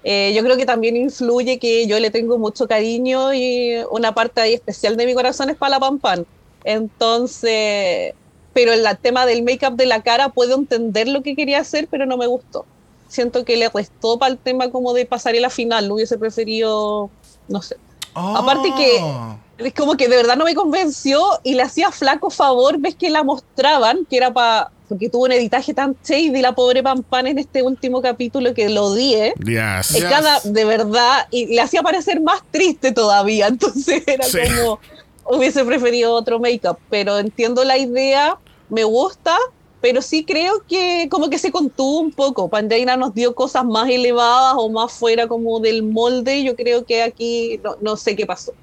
Eh, 0.04 0.34
yo 0.36 0.44
creo 0.44 0.58
que 0.58 0.66
también 0.66 0.98
influye 0.98 1.60
que 1.60 1.86
yo 1.86 2.00
le 2.00 2.10
tengo 2.10 2.38
mucho 2.40 2.68
cariño 2.68 3.34
y 3.34 3.76
una 3.92 4.14
parte 4.14 4.42
ahí 4.42 4.54
especial 4.54 4.98
de 4.98 5.06
mi 5.06 5.14
corazón 5.14 5.50
es 5.50 5.58
para 5.58 5.72
la 5.72 5.80
Pam 5.80 6.00
Pam. 6.00 6.26
Entonces, 6.64 8.14
pero 8.54 8.74
el 8.74 8.86
tema 9.02 9.26
del 9.26 9.44
make-up 9.44 9.76
de 9.76 9.86
la 9.86 10.02
cara 10.02 10.30
puedo 10.30 10.56
entender 10.56 11.08
lo 11.08 11.22
que 11.22 11.36
quería 11.36 11.60
hacer, 11.60 11.88
pero 11.90 12.06
no 12.06 12.18
me 12.18 12.28
gustó. 12.28 12.66
Siento 13.08 13.46
que 13.46 13.58
le 13.58 13.70
restó 13.70 14.18
para 14.18 14.32
el 14.32 14.40
tema 14.40 14.72
como 14.72 14.94
de 14.94 15.06
pasar 15.06 15.36
la 15.36 15.50
final. 15.50 15.88
Lo 15.88 15.96
hubiese 15.96 16.18
preferido, 16.18 17.10
no 17.48 17.62
sé. 17.62 17.78
Aparte 18.14 18.74
que- 18.76 19.00
Oh. 19.02 19.38
Es 19.58 19.76
como 19.76 19.96
que 19.96 20.08
de 20.08 20.16
verdad 20.16 20.36
no 20.38 20.46
me 20.46 20.56
convenció 20.56 21.22
y 21.44 21.54
le 21.54 21.62
hacía 21.62 21.92
flaco 21.92 22.32
favor, 22.32 22.80
ves 22.80 22.96
que 22.96 23.12
la 23.12 23.24
mostraban, 23.24 24.06
que 24.10 24.18
era 24.18 24.34
para. 24.34 24.72
Porque 24.90 25.08
tuvo 25.08 25.26
un 25.26 25.32
editaje 25.32 25.74
tan 25.74 25.96
shady 26.04 26.42
la 26.42 26.54
pobre 26.56 26.82
Pam 26.82 27.04
en 27.28 27.38
este 27.38 27.62
último 27.62 28.02
capítulo 28.02 28.54
que 28.56 28.68
lo 28.70 28.86
odié. 28.86 29.34
Yes. 29.46 29.92
Es 29.92 30.02
Yes. 30.02 30.04
cada, 30.06 30.40
de 30.42 30.66
verdad, 30.66 31.28
y 31.30 31.46
le 31.46 31.62
hacía 31.62 31.84
parecer 31.84 32.20
más 32.22 32.42
triste 32.50 32.92
todavía. 32.92 33.48
Entonces 33.50 34.04
era 34.08 34.24
Sí. 34.26 34.40
como. 34.58 34.80
Hubiese 35.24 35.64
preferido 35.64 36.14
otro 36.16 36.40
make-up, 36.40 36.78
pero 36.90 37.20
entiendo 37.20 37.64
la 37.64 37.78
idea, 37.78 38.38
me 38.70 38.84
gusta, 38.84 39.38
pero 39.82 40.02
sí 40.04 40.24
creo 40.24 40.64
que 40.68 41.08
como 41.10 41.30
que 41.30 41.40
se 41.40 41.52
contuvo 41.52 42.00
un 42.00 42.12
poco. 42.12 42.48
Pandaina 42.50 42.96
nos 42.96 43.16
dio 43.16 43.34
cosas 43.34 43.66
más 43.66 43.90
elevadas 43.90 44.54
o 44.58 44.70
más 44.70 44.92
fuera 44.94 45.28
como 45.28 45.60
del 45.60 45.82
molde. 45.82 46.44
Yo 46.44 46.56
creo 46.56 46.86
que 46.86 47.02
aquí 47.02 47.60
no, 47.64 47.76
no 47.82 47.98
sé 47.98 48.16
qué 48.16 48.28
pasó. 48.28 48.54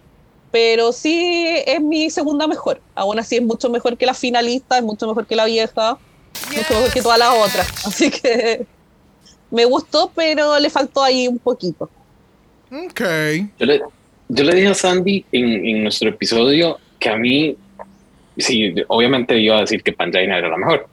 Pero 0.52 0.92
sí 0.92 1.44
es 1.66 1.80
mi 1.80 2.08
segunda 2.08 2.46
mejor. 2.46 2.80
Aún 2.94 3.18
así 3.18 3.36
es 3.36 3.42
mucho 3.42 3.68
mejor 3.68 3.96
que 3.98 4.06
la 4.06 4.14
finalista, 4.14 4.78
es 4.78 4.84
mucho 4.84 5.08
mejor 5.08 5.26
que 5.26 5.34
la 5.34 5.44
vieja, 5.44 5.98
mucho 6.56 6.74
mejor 6.74 6.92
que 6.92 7.02
todas 7.02 7.18
las 7.18 7.34
otras. 7.34 7.68
Así 7.86 8.10
que 8.10 8.64
me 9.50 9.64
gustó, 9.64 10.10
pero 10.14 10.58
le 10.58 10.70
faltó 10.70 11.02
ahí 11.02 11.26
un 11.26 11.38
poquito. 11.38 11.90
Ok. 12.70 13.02
Yo 13.58 13.66
le, 13.66 13.82
yo 14.28 14.44
le 14.44 14.54
dije 14.54 14.68
a 14.68 14.74
Sandy 14.74 15.24
en, 15.32 15.66
en 15.66 15.82
nuestro 15.82 16.08
episodio 16.10 16.78
que 16.98 17.08
a 17.08 17.16
mí, 17.16 17.56
sí, 18.36 18.74
obviamente 18.88 19.38
iba 19.38 19.56
a 19.56 19.60
decir 19.60 19.82
que 19.82 19.92
Pangina 19.92 20.38
era 20.38 20.48
la 20.48 20.56
mejor, 20.56 20.88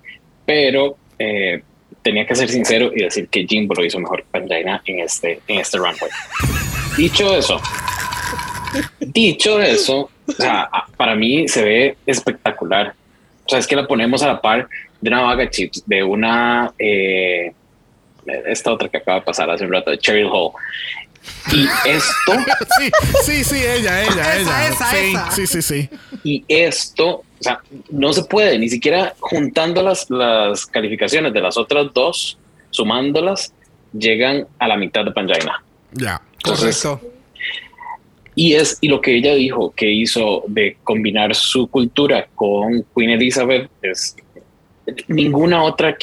pero 0.46 0.98
eh, 1.20 1.62
tenía 2.02 2.26
que 2.26 2.36
ser 2.36 2.50
sincero 2.50 2.92
y 2.96 3.04
decir 3.04 3.28
que 3.30 3.46
Jimbo 3.46 3.74
lo 3.74 3.84
hizo 3.84 4.00
mejor 4.00 4.24
que 4.24 4.28
Pangina 4.32 4.82
en 4.86 5.00
este, 5.00 5.40
en 5.48 5.60
este 5.60 5.78
runway. 5.78 6.12
Dicho 6.98 7.36
eso, 7.36 7.60
dicho 9.00 9.62
eso, 9.62 10.10
o 10.28 10.32
sea, 10.32 10.70
para 10.98 11.16
mí 11.16 11.48
se 11.48 11.64
ve 11.64 11.98
espectacular. 12.06 12.94
O 13.46 13.50
sea, 13.50 13.60
es 13.60 13.68
que 13.68 13.76
la 13.76 13.88
ponemos 13.88 14.24
a 14.24 14.28
la 14.28 14.42
par 14.42 14.68
de 15.02 15.10
una 15.10 15.22
vaga 15.22 15.50
chips, 15.50 15.84
de 15.86 16.04
una, 16.04 16.74
eh, 16.80 17.54
esta 18.46 18.72
otra 18.72 18.90
que 18.90 18.98
acaba 18.98 19.20
de 19.20 19.26
pasar 19.26 19.50
hace 19.50 19.66
un 19.66 19.74
rato, 19.74 19.92
de 19.92 19.98
Cheryl 19.98 20.28
Hall. 20.32 20.52
Y 21.52 21.68
esto 21.88 22.34
Sí, 22.80 22.92
sí, 23.24 23.44
sí, 23.44 23.64
ella, 23.64 24.04
ella, 24.04 24.36
Esa, 24.36 24.40
ella. 24.40 24.68
esa, 24.68 24.92
sí, 24.92 24.98
esa. 24.98 25.32
sí, 25.32 25.48
sí, 25.48 25.62
sí. 25.62 25.90
Y 26.24 26.46
esto, 26.48 27.24
sea, 27.46 27.62
no 27.90 28.12
se 28.14 28.24
puede, 28.24 28.58
ni 28.58 28.70
siquiera 28.70 29.16
juntando 29.20 29.82
las, 29.82 30.10
las 30.10 30.66
calificaciones 30.66 31.34
de 31.34 31.42
las 31.42 31.58
otras 31.58 31.94
dos, 31.94 32.38
sumándolas, 32.72 33.54
llegan 33.94 34.48
a 34.60 34.68
la 34.68 34.78
mitad 34.78 35.06
de 35.06 35.12
Pangina. 35.12 35.64
Ya. 35.94 36.22
Entonces, 36.34 36.82
Correcto. 36.84 37.12
y 38.36 38.54
es, 38.54 38.78
y 38.82 38.88
lo 38.88 39.02
que 39.02 39.16
ella 39.16 39.34
dijo 39.36 39.72
que 39.76 39.90
hizo 39.90 40.44
de 40.48 40.78
combinar 40.84 41.34
su 41.36 41.68
cultura 41.68 42.28
con 42.36 42.86
Queen 42.96 43.12
Elizabeth, 43.12 43.70
es 43.82 44.16
ninguna 45.08 45.64
otra 45.64 45.96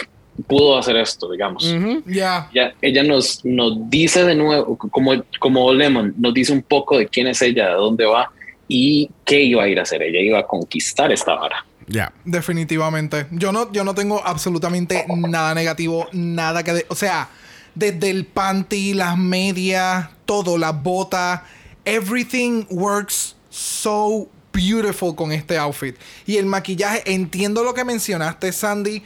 pudo 0.46 0.78
hacer 0.78 0.96
esto, 0.96 1.30
digamos. 1.30 1.62
Ya. 2.06 2.48
Ella, 2.52 2.74
ella 2.80 3.02
nos, 3.02 3.44
nos 3.44 3.90
dice 3.90 4.24
de 4.24 4.34
nuevo, 4.34 4.76
como, 4.76 5.22
como 5.38 5.72
Lemon, 5.72 6.14
nos 6.16 6.32
dice 6.32 6.52
un 6.52 6.62
poco 6.62 6.96
de 6.98 7.06
quién 7.06 7.26
es 7.26 7.42
ella, 7.42 7.68
de 7.68 7.74
dónde 7.74 8.06
va 8.06 8.30
y 8.74 9.10
qué 9.26 9.42
iba 9.42 9.64
a 9.64 9.68
ir 9.68 9.78
a 9.78 9.82
hacer. 9.82 10.02
Ella 10.02 10.20
iba 10.20 10.38
a 10.38 10.46
conquistar 10.46 11.12
esta 11.12 11.34
vara. 11.34 11.66
Ya. 11.88 12.12
Definitivamente. 12.24 13.26
Yo 13.32 13.52
no, 13.52 13.70
yo 13.72 13.84
no 13.84 13.94
tengo 13.94 14.22
absolutamente 14.24 15.04
nada 15.28 15.54
negativo, 15.54 16.08
nada 16.12 16.62
que... 16.62 16.72
de- 16.72 16.86
o 16.88 16.94
sea, 16.94 17.28
desde 17.74 18.08
el 18.10 18.24
panty, 18.24 18.94
las 18.94 19.18
medias, 19.18 20.08
todo, 20.24 20.56
las 20.56 20.82
botas, 20.82 21.42
everything 21.84 22.64
works 22.70 23.36
so 23.50 24.28
beautiful 24.52 25.14
con 25.14 25.32
este 25.32 25.58
outfit. 25.58 25.96
Y 26.26 26.36
el 26.38 26.46
maquillaje, 26.46 27.02
entiendo 27.12 27.62
lo 27.64 27.74
que 27.74 27.84
mencionaste, 27.84 28.52
Sandy. 28.52 29.02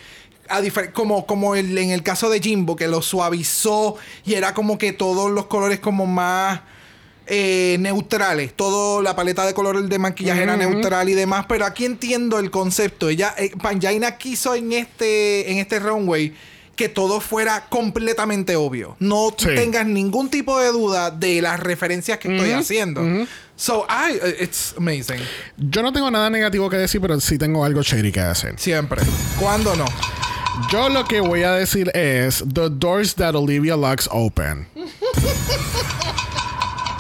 A 0.49 0.61
difer- 0.61 0.93
como 0.93 1.27
como 1.27 1.57
el, 1.57 1.77
en 1.77 1.91
el 1.91 2.05
caso 2.05 2.31
de 2.31 2.39
Jimbo, 2.41 2.77
que 2.77 2.87
lo 2.87 3.03
suavizó 3.03 3.97
y 4.25 4.35
era 4.35 4.55
como 4.55 4.79
que 4.79 4.93
todos 4.93 5.29
los 5.31 5.47
colores 5.47 5.81
como 5.81 6.07
más 6.07 6.61
eh, 7.27 7.77
neutrales. 7.81 8.55
Todo 8.55 9.03
la 9.03 9.15
paleta 9.17 9.45
de 9.47 9.55
colores 9.55 9.89
de 9.89 9.99
maquillaje 9.99 10.43
era 10.43 10.57
neutral 10.57 11.09
y 11.09 11.15
demás. 11.15 11.47
Pero 11.49 11.65
aquí 11.67 11.85
entiendo 11.85 12.39
el 12.39 12.51
concepto. 12.51 13.09
Ella, 13.09 13.35
eh, 13.39 13.51
Panjaina 13.61 14.17
quiso 14.17 14.55
en 14.55 14.73
este, 14.73 15.51
en 15.51 15.59
este 15.59 15.79
runway 15.79 16.35
que 16.77 16.89
todo 16.91 17.21
fuera 17.23 17.67
completamente 17.71 18.55
obvio. 18.55 18.97
No 19.01 19.35
Sí. 19.37 19.47
tengas 19.55 19.87
ningún 19.87 20.29
tipo 20.29 20.61
de 20.61 20.69
duda 20.73 21.11
de 21.11 21.41
las 21.41 21.59
referencias 21.59 22.19
que 22.19 22.35
estoy 22.37 22.53
haciendo. 22.53 23.01
So, 23.57 23.87
I, 23.89 24.43
it's 24.43 24.75
amazing. 24.77 25.17
Yo 25.57 25.81
no 25.83 25.91
tengo 25.91 26.11
nada 26.11 26.29
negativo 26.29 26.69
que 26.69 26.77
decir, 26.77 27.01
pero 27.01 27.19
sí 27.19 27.39
tengo 27.39 27.65
algo 27.65 27.81
shady 27.83 28.13
que 28.13 28.21
decir. 28.21 28.53
Siempre. 28.59 29.01
¿Cuándo 29.41 29.75
no? 29.75 29.87
Yo 30.71 30.91
lo 30.91 31.05
que 31.07 31.21
voy 31.21 31.43
a 31.45 31.53
decir 31.53 31.91
es 31.95 32.45
The 32.53 32.69
doors 32.71 33.15
that 33.15 33.35
Olivia 33.35 33.75
Lux 33.77 34.07
open. 34.13 34.67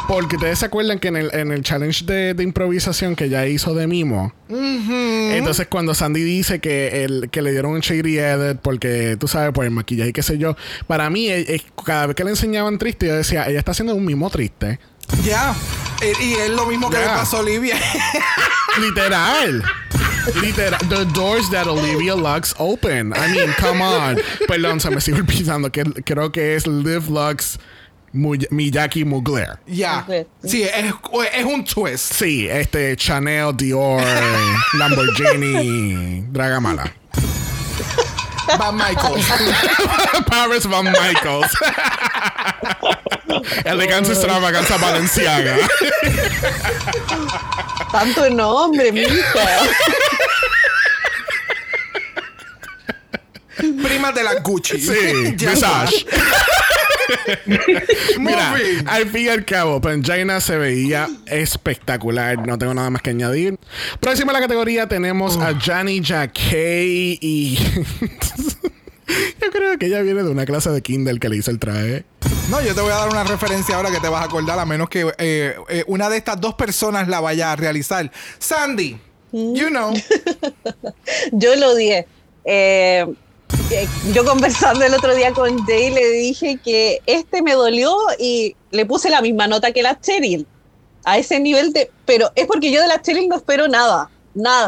Porque 0.08 0.36
ustedes 0.36 0.60
se 0.60 0.66
acuerdan 0.66 0.98
que 1.00 1.08
en 1.08 1.16
el, 1.16 1.34
en 1.34 1.50
el 1.50 1.62
challenge 1.62 2.04
de, 2.04 2.34
de 2.34 2.42
improvisación 2.44 3.16
que 3.16 3.24
ella 3.24 3.46
hizo 3.46 3.74
de 3.74 3.86
Mimo, 3.88 4.32
entonces 4.48 5.66
cuando 5.68 5.94
Sandy 5.94 6.22
dice 6.22 6.60
que, 6.60 7.04
el, 7.04 7.28
que 7.30 7.42
le 7.42 7.50
dieron 7.50 7.72
un 7.72 7.80
shady 7.80 8.18
edit 8.18 8.58
porque 8.62 9.16
tú 9.18 9.26
sabes, 9.26 9.52
por 9.52 9.64
el 9.64 9.72
maquillaje 9.72 10.10
y 10.10 10.12
qué 10.12 10.22
sé 10.22 10.38
yo, 10.38 10.56
para 10.86 11.10
mí, 11.10 11.28
eh, 11.28 11.44
eh, 11.56 11.62
cada 11.84 12.06
vez 12.06 12.16
que 12.16 12.22
le 12.24 12.30
enseñaban 12.30 12.78
triste, 12.78 13.06
yo 13.06 13.16
decía, 13.16 13.48
ella 13.48 13.58
está 13.58 13.72
haciendo 13.72 13.94
un 13.96 14.04
mimo 14.04 14.30
triste. 14.30 14.78
Ya. 15.24 15.54
Eh, 16.00 16.12
Y 16.22 16.34
es 16.34 16.50
lo 16.50 16.66
mismo 16.66 16.88
que 16.88 16.96
Ya. 16.96 17.02
le 17.02 17.06
pasó 17.08 17.38
a 17.38 17.40
Olivia. 17.40 17.76
Literal. 18.80 19.62
Literal. 20.42 20.78
The 20.88 21.04
doors 21.14 21.50
that 21.50 21.66
Olivia 21.66 22.14
Lux 22.14 22.54
open. 22.58 23.12
I 23.16 23.32
mean, 23.32 23.52
come 23.60 23.82
on. 23.82 24.18
Perdón, 24.48 24.80
se 24.80 24.90
me 24.90 25.00
sigue 25.00 25.18
olvidando 25.20 25.70
que 25.70 25.84
creo 26.04 26.30
que 26.32 26.54
es 26.56 26.66
Liv 26.66 27.08
Lux 27.08 27.58
Muy- 28.16 28.46
Miyaki 28.50 29.04
Mugler. 29.04 29.58
Ya. 29.66 30.04
Ok. 30.08 30.26
Sí, 30.44 30.62
es, 30.64 30.92
es 31.34 31.44
un 31.44 31.64
twist. 31.64 32.12
Sí, 32.14 32.48
este 32.48 32.96
Chanel, 32.96 33.56
Dior, 33.56 34.02
Lamborghini, 34.74 36.22
Dragamala. 36.28 36.92
Van 38.58 38.76
Michaels. 38.76 39.26
Paris 40.26 40.66
Van 40.66 40.84
Michaels. 40.84 41.52
Elegancia 43.64 44.14
extravaganza 44.14 44.76
Balenciaga. 44.78 45.56
Tanto 47.92 48.30
nombre, 48.30 48.90
mija. 48.92 49.60
Primas 53.56 54.14
de 54.14 54.22
la 54.22 54.34
Gucci. 54.40 54.78
Sí, 54.80 55.32
Visage. 55.32 56.06
Mira, 58.18 58.54
al 58.86 59.06
fin 59.08 59.26
y 59.26 59.28
al 59.28 59.44
cabo, 59.44 59.80
Pangina 59.80 60.40
se 60.40 60.56
veía 60.56 61.08
espectacular. 61.26 62.46
No 62.46 62.58
tengo 62.58 62.74
nada 62.74 62.90
más 62.90 63.02
que 63.02 63.10
añadir. 63.10 63.58
Próxima 64.00 64.32
a 64.32 64.34
la 64.34 64.40
categoría 64.40 64.88
tenemos 64.88 65.36
a 65.38 65.54
Johnny 65.58 66.00
Jacquet 66.02 67.18
y. 67.20 67.58
Yo 69.40 69.50
creo 69.52 69.78
que 69.78 69.86
ella 69.86 70.02
viene 70.02 70.22
de 70.24 70.30
una 70.30 70.44
clase 70.44 70.70
de 70.70 70.82
Kindle 70.82 71.20
que 71.20 71.28
le 71.28 71.36
hizo 71.36 71.50
el 71.52 71.60
traje. 71.60 72.04
No, 72.50 72.60
yo 72.60 72.74
te 72.74 72.80
voy 72.80 72.90
a 72.90 72.96
dar 72.96 73.08
una 73.08 73.22
referencia 73.22 73.76
ahora 73.76 73.90
que 73.92 74.00
te 74.00 74.08
vas 74.08 74.22
a 74.22 74.24
acordar, 74.24 74.58
a 74.58 74.66
menos 74.66 74.88
que 74.88 75.12
eh, 75.18 75.54
eh, 75.68 75.84
una 75.86 76.08
de 76.08 76.16
estas 76.16 76.40
dos 76.40 76.54
personas 76.54 77.06
la 77.06 77.20
vaya 77.20 77.52
a 77.52 77.56
realizar. 77.56 78.10
Sandy, 78.38 78.98
you 79.32 79.68
know. 79.68 79.94
Yo 81.32 81.54
lo 81.54 81.70
odié. 81.70 82.06
Eh, 82.44 83.04
eh, 83.04 83.06
yo 84.12 84.24
conversando 84.24 84.84
el 84.84 84.94
otro 84.94 85.14
día 85.14 85.32
con 85.32 85.64
Jay 85.66 85.90
le 85.90 86.10
dije 86.10 86.58
que 86.62 87.00
este 87.06 87.42
me 87.42 87.54
dolió 87.54 87.96
y 88.18 88.56
le 88.70 88.86
puse 88.86 89.10
la 89.10 89.20
misma 89.20 89.46
nota 89.46 89.72
que 89.72 89.82
la 89.82 90.00
Cheryl. 90.00 90.46
A 91.04 91.18
ese 91.18 91.38
nivel 91.38 91.72
de... 91.72 91.90
Pero 92.04 92.30
es 92.34 92.46
porque 92.46 92.70
yo 92.70 92.80
de 92.80 92.88
la 92.88 93.00
Cheryl 93.00 93.28
no 93.28 93.36
espero 93.36 93.68
nada. 93.68 94.10
Nada. 94.34 94.66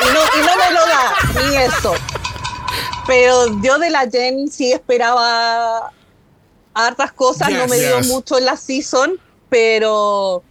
Y 0.00 0.04
no, 0.04 0.20
y 0.20 0.46
no 0.46 0.56
me 0.56 0.70
lo 0.72 0.86
da. 0.86 1.50
Ni 1.50 1.56
eso. 1.56 1.94
Pero 3.06 3.60
yo 3.62 3.78
de 3.78 3.90
la 3.90 4.08
Jen 4.08 4.48
sí 4.50 4.72
esperaba 4.72 5.92
hartas 6.74 7.12
cosas. 7.12 7.50
no 7.50 7.66
me 7.66 7.78
dio 7.78 7.98
yes. 7.98 8.08
mucho 8.08 8.38
en 8.38 8.44
la 8.46 8.56
season. 8.56 9.20
Pero 9.48 10.42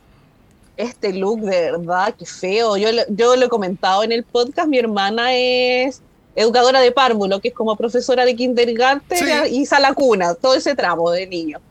este 0.78 1.14
look 1.14 1.42
de 1.42 1.72
verdad, 1.72 2.14
qué 2.18 2.26
feo. 2.26 2.78
Yo, 2.78 2.90
yo 3.10 3.36
lo 3.36 3.46
he 3.46 3.50
comentado 3.50 4.04
en 4.04 4.12
el 4.12 4.24
podcast, 4.24 4.68
mi 4.68 4.78
hermana 4.78 5.34
es 5.34 6.02
educadora 6.36 6.82
de 6.82 6.92
párvulo, 6.92 7.40
que 7.40 7.48
es 7.50 7.54
como 7.54 7.76
profesora 7.76 8.26
de 8.26 8.36
kindergarten 8.36 9.18
Sí. 9.18 9.56
y 9.62 9.66
sala 9.66 9.94
cuna, 9.94 10.34
todo 10.36 10.56
ese 10.56 10.76
tramo 10.76 11.10
de 11.12 11.28
niños. 11.28 11.62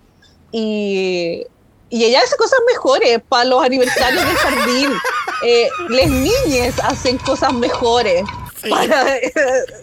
Y, 0.53 1.45
y 1.91 2.05
ella 2.05 2.21
hace 2.25 2.37
cosas 2.37 2.59
mejores 2.73 3.21
para 3.29 3.45
los 3.45 3.62
aniversarios 3.62 4.25
del 4.27 4.37
jardín. 4.37 4.91
Eh, 5.47 5.69
las 5.91 6.09
niñas 6.09 6.75
hacen 6.85 7.19
cosas 7.19 7.53
mejores 7.53 8.25
para 8.71 9.15
eh, 9.19 9.31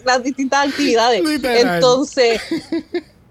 las 0.04 0.20
distintas 0.24 0.66
actividades. 0.70 1.22
Literal. 1.22 1.74
Entonces, 1.76 2.40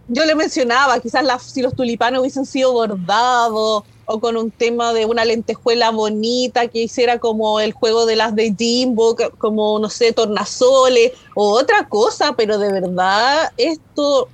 yo 0.08 0.24
le 0.24 0.34
mencionaba, 0.36 0.98
quizás 1.02 1.26
las- 1.26 1.44
si 1.52 1.62
los 1.62 1.76
tulipanes 1.76 2.22
hubiesen 2.22 2.46
sido 2.46 2.72
bordados 2.72 3.84
o 4.06 4.20
con 4.20 4.38
un 4.38 4.52
tema 4.52 4.94
de 4.94 5.06
una 5.06 5.26
lentejuela 5.26 5.92
bonita 5.92 6.68
que 6.68 6.84
hiciera 6.84 7.20
como 7.20 7.60
el 7.60 7.74
juego 7.74 8.06
de 8.06 8.16
las 8.16 8.36
de 8.36 8.56
Jimbo, 8.58 9.16
como, 9.38 9.80
no 9.80 9.90
sé, 9.90 10.14
tornasoles 10.14 11.14
o 11.36 11.52
otra 11.52 11.88
cosa, 11.88 12.34
pero 12.36 12.58
de 12.58 12.72
verdad 12.72 13.52
esto... 13.58 14.28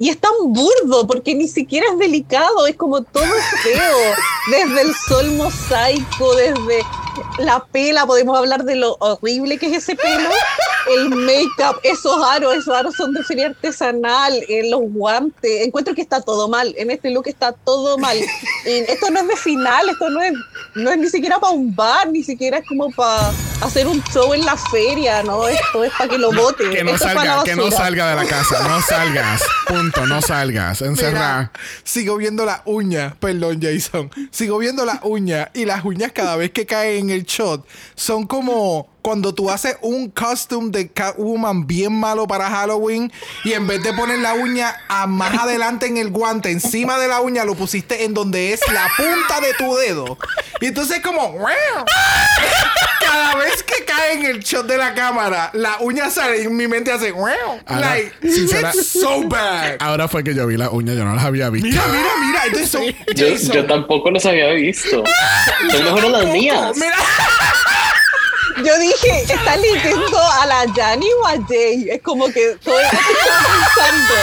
Y 0.00 0.08
es 0.08 0.18
tan 0.18 0.32
burdo 0.44 1.06
porque 1.06 1.34
ni 1.34 1.46
siquiera 1.46 1.86
es 1.92 1.98
delicado, 1.98 2.66
es 2.66 2.74
como 2.74 3.02
todo 3.02 3.22
es 3.22 3.62
feo. 3.62 4.14
Desde 4.50 4.80
el 4.80 4.94
sol 4.94 5.30
mosaico, 5.32 6.34
desde 6.36 6.82
la 7.38 7.62
pela, 7.66 8.06
podemos 8.06 8.38
hablar 8.38 8.64
de 8.64 8.76
lo 8.76 8.96
horrible 9.00 9.58
que 9.58 9.66
es 9.66 9.82
ese 9.82 9.96
pelo, 9.96 10.30
el 10.96 11.10
make-up, 11.10 11.80
esos 11.82 12.22
aros, 12.22 12.54
esos 12.54 12.74
aros 12.74 12.94
son 12.94 13.12
de 13.12 13.22
feria 13.24 13.48
artesanal, 13.48 14.32
eh, 14.48 14.70
los 14.70 14.80
guantes, 14.84 15.66
encuentro 15.66 15.94
que 15.94 16.00
está 16.00 16.22
todo 16.22 16.48
mal, 16.48 16.74
en 16.78 16.90
este 16.90 17.10
look 17.10 17.28
está 17.28 17.52
todo 17.52 17.98
mal. 17.98 18.16
Y 18.64 18.70
esto 18.70 19.10
no 19.10 19.20
es 19.20 19.28
de 19.28 19.36
final, 19.36 19.88
esto 19.88 20.08
no 20.08 20.22
es, 20.22 20.32
no 20.74 20.90
es 20.90 20.98
ni 20.98 21.08
siquiera 21.08 21.38
para 21.38 21.52
un 21.52 21.74
bar, 21.74 22.08
ni 22.08 22.22
siquiera 22.22 22.58
es 22.58 22.66
como 22.66 22.90
para 22.90 23.32
hacer 23.60 23.86
un 23.86 24.02
show 24.04 24.32
en 24.32 24.44
la 24.44 24.56
feria, 24.56 25.22
¿no? 25.22 25.46
Esto 25.46 25.84
es 25.84 25.92
para 25.92 26.08
que 26.08 26.18
lo 26.18 26.32
voten. 26.32 26.70
Que 26.70 26.84
no 26.84 26.92
esto 26.92 27.06
es 27.06 27.12
salga, 27.12 27.44
que 27.44 27.56
no 27.56 27.70
salga 27.70 28.10
de 28.10 28.16
la 28.16 28.26
casa. 28.26 28.68
No 28.68 28.80
salgas. 28.82 29.42
Punto. 29.66 29.89
No 30.06 30.22
salgas. 30.22 30.82
Encerrar. 30.82 31.50
Mira, 31.52 31.52
sigo 31.84 32.16
viendo 32.16 32.44
las 32.44 32.62
uñas, 32.64 33.14
perdón 33.20 33.60
Jason, 33.60 34.10
sigo 34.30 34.58
viendo 34.58 34.84
las 34.84 35.00
uñas 35.02 35.48
y 35.54 35.64
las 35.64 35.84
uñas 35.84 36.12
cada 36.12 36.36
vez 36.36 36.50
que 36.50 36.66
caen 36.66 37.10
en 37.10 37.10
el 37.10 37.24
shot 37.24 37.66
son 37.94 38.26
como 38.26 38.88
cuando 39.02 39.34
tú 39.34 39.50
haces 39.50 39.76
un 39.82 40.10
costume 40.10 40.70
de 40.70 40.90
Catwoman 40.90 41.66
bien 41.66 41.92
malo 41.92 42.26
para 42.26 42.48
Halloween 42.50 43.12
y 43.44 43.52
en 43.52 43.66
vez 43.66 43.82
de 43.82 43.92
poner 43.92 44.18
la 44.18 44.34
uña 44.34 44.76
a 44.88 45.06
más 45.06 45.34
adelante 45.38 45.86
en 45.86 45.96
el 45.96 46.10
guante, 46.10 46.50
encima 46.50 46.98
de 46.98 47.08
la 47.08 47.20
uña 47.20 47.44
lo 47.44 47.54
pusiste 47.54 48.04
en 48.04 48.14
donde 48.14 48.52
es 48.52 48.60
la 48.72 48.88
punta 48.96 49.40
de 49.40 49.54
tu 49.54 49.74
dedo. 49.76 50.18
Y 50.60 50.66
entonces 50.66 51.00
como 51.00 51.36
cada 53.00 53.34
vez 53.36 53.62
que 53.62 53.84
cae 53.84 54.14
en 54.14 54.24
el 54.26 54.40
shot 54.40 54.66
de 54.66 54.76
la 54.76 54.94
cámara, 54.94 55.50
la 55.54 55.78
uña 55.80 56.10
sale 56.10 56.42
y 56.42 56.48
mi 56.48 56.68
mente 56.68 56.92
hace 56.92 57.10
Ahora, 57.10 57.56
like 57.66 58.12
sincera- 58.22 58.70
it's 58.74 58.88
so 58.88 59.22
bad. 59.28 59.76
Ahora 59.80 60.08
fue 60.08 60.22
que 60.22 60.34
yo 60.34 60.46
vi 60.46 60.56
las 60.56 60.70
uñas. 60.70 60.96
Yo 60.96 61.04
no 61.04 61.14
las 61.14 61.24
había 61.24 61.50
visto. 61.50 61.68
Mira, 61.68 61.82
mira, 61.88 62.08
mira. 62.20 62.40
Entonces 62.46 62.70
son 62.70 62.82
Yo, 63.14 63.28
yo 63.52 63.66
tampoco 63.66 64.10
los 64.10 64.24
había 64.26 64.48
visto. 64.50 65.02
Son 65.70 65.84
mejores 65.84 66.10
las 66.10 66.24
mías. 66.26 66.72
Mira, 66.76 66.96
Yo 68.58 68.78
dije, 68.78 69.22
¿está 69.22 69.56
leyendo 69.56 70.18
a 70.18 70.46
la 70.46 70.64
Yanni 70.74 71.06
o 71.22 71.26
a 71.26 71.36
Jay? 71.48 71.88
Es 71.90 72.02
como 72.02 72.26
que 72.26 72.56
todo 72.62 72.78
tiempo 72.78 73.10
estaba 73.10 73.44
pensando. 73.74 74.14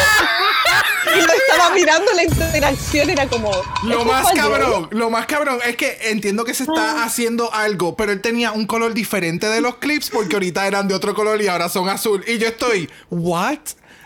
Y 1.16 1.22
lo 1.22 1.34
estaba 1.34 1.74
mirando 1.74 2.12
la 2.14 2.24
interacción, 2.24 3.10
era 3.10 3.28
como. 3.28 3.52
lo 3.84 4.00
¿esto 4.00 4.06
más 4.06 4.26
Jay? 4.26 4.38
cabrón, 4.38 4.88
lo 4.92 5.10
más 5.10 5.26
cabrón 5.26 5.60
es 5.66 5.76
que 5.76 5.98
entiendo 6.10 6.44
que 6.46 6.54
se 6.54 6.64
está 6.64 7.04
haciendo 7.04 7.54
algo, 7.54 7.96
pero 7.96 8.12
él 8.12 8.22
tenía 8.22 8.52
un 8.52 8.68
color 8.68 8.94
diferente 8.94 9.48
de 9.48 9.62
los 9.62 9.78
clips 9.78 10.10
porque 10.10 10.36
ahorita 10.36 10.68
eran 10.68 10.88
de 10.88 10.96
otro 10.96 11.14
color 11.16 11.42
y 11.42 11.48
ahora 11.48 11.70
son 11.70 11.90
azul. 11.90 12.24
Y 12.28 12.38
yo 12.38 12.48
estoy, 12.48 12.90
¿what? 13.10 13.60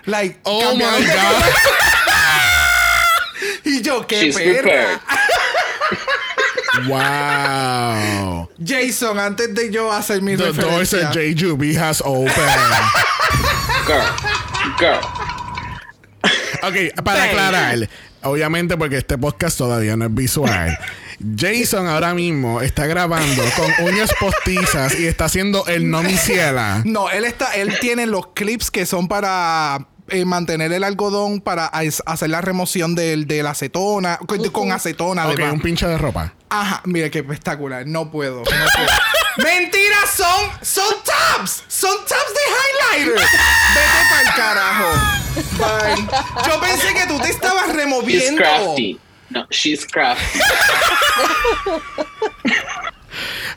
Like, 0.06 0.40
Oh 0.44 0.74
my 0.74 0.80
God. 0.80 1.46
y 3.64 3.82
yo, 3.82 4.06
qué 4.08 4.22
She's 4.22 4.36
perra. 4.36 5.02
Wow. 6.88 8.50
Jason, 8.64 9.20
antes 9.20 9.54
de 9.54 9.72
yo 9.72 9.92
hacer 9.92 10.22
mi 10.22 10.36
The 10.38 10.52
doors 10.52 10.58
referencia. 10.92 11.10
at 11.10 11.14
JJB 11.16 11.76
has 11.78 12.02
opened. 12.06 12.36
Girl. 13.86 14.06
Girl. 14.80 15.00
Ok, 16.64 17.04
para 17.04 17.20
Bang. 17.20 17.30
aclarar, 17.30 17.90
obviamente 18.24 18.78
porque 18.78 18.98
este 18.98 19.18
podcast 19.18 19.58
todavía 19.58 19.98
no 19.98 20.06
es 20.06 20.14
visual. 20.14 20.78
Jason 21.38 21.88
ahora 21.88 22.14
mismo 22.14 22.62
está 22.62 22.86
grabando 22.88 23.44
con 23.56 23.86
uñas 23.88 24.12
postizas 24.20 24.98
y 25.00 25.08
está 25.08 25.26
haciendo 25.26 25.66
el 25.68 25.90
no 25.90 26.02
mi 26.04 26.16
ciela. 26.18 26.82
No, 26.86 27.10
él 27.10 27.26
está, 27.26 27.54
él 27.56 27.78
tiene 27.80 28.06
los 28.08 28.28
clips 28.34 28.70
que 28.72 28.86
son 28.86 29.08
para 29.08 29.88
eh, 30.10 30.26
mantener 30.26 30.72
el 30.74 30.84
algodón 30.84 31.42
para 31.42 31.66
hacer 31.68 32.30
la 32.30 32.42
remoción 32.42 32.96
del, 32.96 33.28
de 33.28 33.44
la 33.44 33.52
acetona, 33.52 34.18
con, 34.26 34.44
con 34.50 34.72
acetona 34.72 35.26
Ok, 35.28 35.34
además. 35.34 35.54
un 35.54 35.62
pinche 35.62 35.86
de 35.88 35.98
ropa. 35.98 36.34
Ajá, 36.54 36.82
mira 36.84 37.10
qué 37.10 37.20
espectacular. 37.20 37.88
No 37.88 38.12
puedo. 38.12 38.40
no 38.40 38.44
puedo. 38.44 38.90
Mentira, 39.38 39.96
son, 40.14 40.50
son 40.62 40.96
tabs. 41.06 41.64
Son 41.70 41.98
tabs 42.06 42.34
de 42.34 43.00
highlighter. 43.00 43.16
Vete 43.16 44.02
pa'l 44.10 44.36
carajo. 44.36 44.90
Bye. 45.58 46.08
Yo 46.46 46.60
pensé 46.60 46.94
que 46.94 47.06
tú 47.08 47.18
te 47.20 47.30
estabas 47.30 47.68
She's 47.68 47.76
removiendo. 47.76 48.42
crafty. 48.42 49.00
No, 49.30 49.48
she's 49.50 49.86
crafty. 49.86 50.40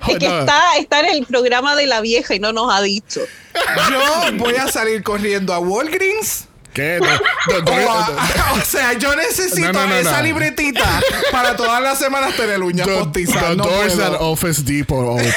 Es 0.07 0.19
que 0.19 0.27
está, 0.27 0.77
está 0.79 1.01
en 1.01 1.17
el 1.17 1.27
programa 1.27 1.75
de 1.75 1.87
la 1.87 2.01
vieja 2.01 2.35
y 2.35 2.39
no 2.39 2.53
nos 2.53 2.73
ha 2.73 2.81
dicho. 2.81 3.21
Yo 3.91 4.33
voy 4.35 4.55
a 4.55 4.69
salir 4.69 5.03
corriendo 5.03 5.53
a 5.53 5.59
Walgreens. 5.59 6.47
¿Qué? 6.75 6.99
No, 7.01 7.07
no, 7.07 7.73
O, 7.73 7.81
no, 7.81 8.55
o 8.55 8.61
sea, 8.65 8.93
yo 8.95 9.15
necesito 9.17 9.73
No, 9.73 9.75
no, 9.85 9.87
no, 9.89 9.95
esa 9.97 10.19
no. 10.19 10.23
libretita 10.25 11.01
para 11.33 11.57
todas 11.57 11.83
las 11.83 11.99
semanas 11.99 12.37
tener 12.37 12.63
uñas 12.63 12.87
The, 12.87 12.95
postizas. 12.95 13.43
the 13.51 13.57
No 13.57 13.65
doors 13.65 13.95
puedo. 13.95 14.15
at 14.15 14.21
Office 14.21 14.63
Depot 14.65 15.07
open. 15.07 15.27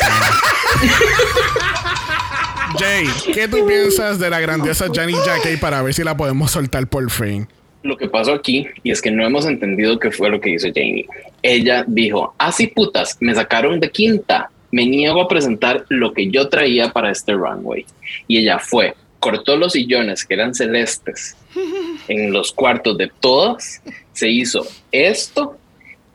Jay, 2.80 3.08
¿qué 3.34 3.48
tú 3.48 3.66
piensas 3.66 4.20
de 4.20 4.30
la 4.30 4.40
grandiosa 4.40 4.86
Janet 4.94 5.16
Jackey 5.26 5.58
para 5.58 5.82
ver 5.82 5.94
si 5.94 6.04
la 6.04 6.16
podemos 6.18 6.52
soltar 6.52 6.88
por 6.88 7.10
fin? 7.10 7.48
Lo 7.84 7.98
que 7.98 8.08
pasó 8.10 8.34
aquí, 8.34 8.68
y 8.84 8.92
es 8.92 9.02
que 9.02 9.12
no 9.12 9.26
hemos 9.26 9.46
entendido 9.46 9.98
qué 10.00 10.12
fue 10.12 10.30
lo 10.30 10.42
que 10.42 10.50
hizo 10.52 10.68
Jamie. 10.74 11.08
Ella 11.42 11.86
dijo, 11.88 12.36
así 12.38 12.68
putas, 12.68 13.18
me 13.22 13.34
sacaron 13.34 13.80
de 13.80 13.90
quinta. 13.92 14.50
Me 14.72 14.86
niego 14.86 15.22
a 15.22 15.28
presentar 15.30 15.86
lo 15.88 16.14
que 16.14 16.30
yo 16.30 16.50
traía 16.50 16.92
para 16.92 17.10
este 17.10 17.32
runway. 17.34 17.86
Y 18.28 18.40
ella 18.40 18.60
fue, 18.60 18.96
cortó 19.20 19.56
los 19.58 19.74
sillones 19.74 20.26
que 20.26 20.34
eran 20.36 20.54
celestes 20.54 21.36
en 22.08 22.32
los 22.32 22.52
cuartos 22.52 22.98
de 22.98 23.12
todas, 23.20 23.82
se 24.14 24.30
hizo 24.30 24.66
esto, 24.92 25.58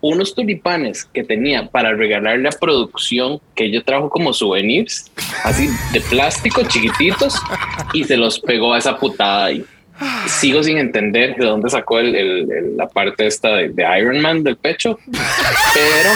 unos 0.01 0.35
tulipanes 0.35 1.05
que 1.05 1.23
tenía 1.23 1.69
para 1.69 1.93
regalarle 1.95 2.49
a 2.49 2.53
producción 2.53 3.41
que 3.55 3.67
ella 3.67 3.83
trajo 3.85 4.09
como 4.11 4.33
souvenirs, 4.33 5.11
así 5.45 5.69
de 5.93 6.01
plástico 6.01 6.63
chiquititos, 6.67 7.37
y 7.93 8.03
se 8.05 8.17
los 8.17 8.41
pegó 8.41 8.75
a 8.75 8.79
esa 8.79 8.97
putada 8.99 9.45
ahí. 9.45 9.65
Sigo 10.27 10.63
sin 10.65 10.79
entender 10.79 11.37
de 11.37 11.47
dónde 11.47 11.71
sacó 11.71 12.01
el- 12.01 12.17
el- 12.17 12.51
el- 12.51 12.77
la 12.77 12.89
parte 12.89 13.27
esta 13.29 13.51
de, 13.51 13.69
de 13.69 13.85
Iron 14.01 14.21
Man 14.21 14.43
del 14.43 14.57
pecho, 14.57 14.99
pero 15.75 16.11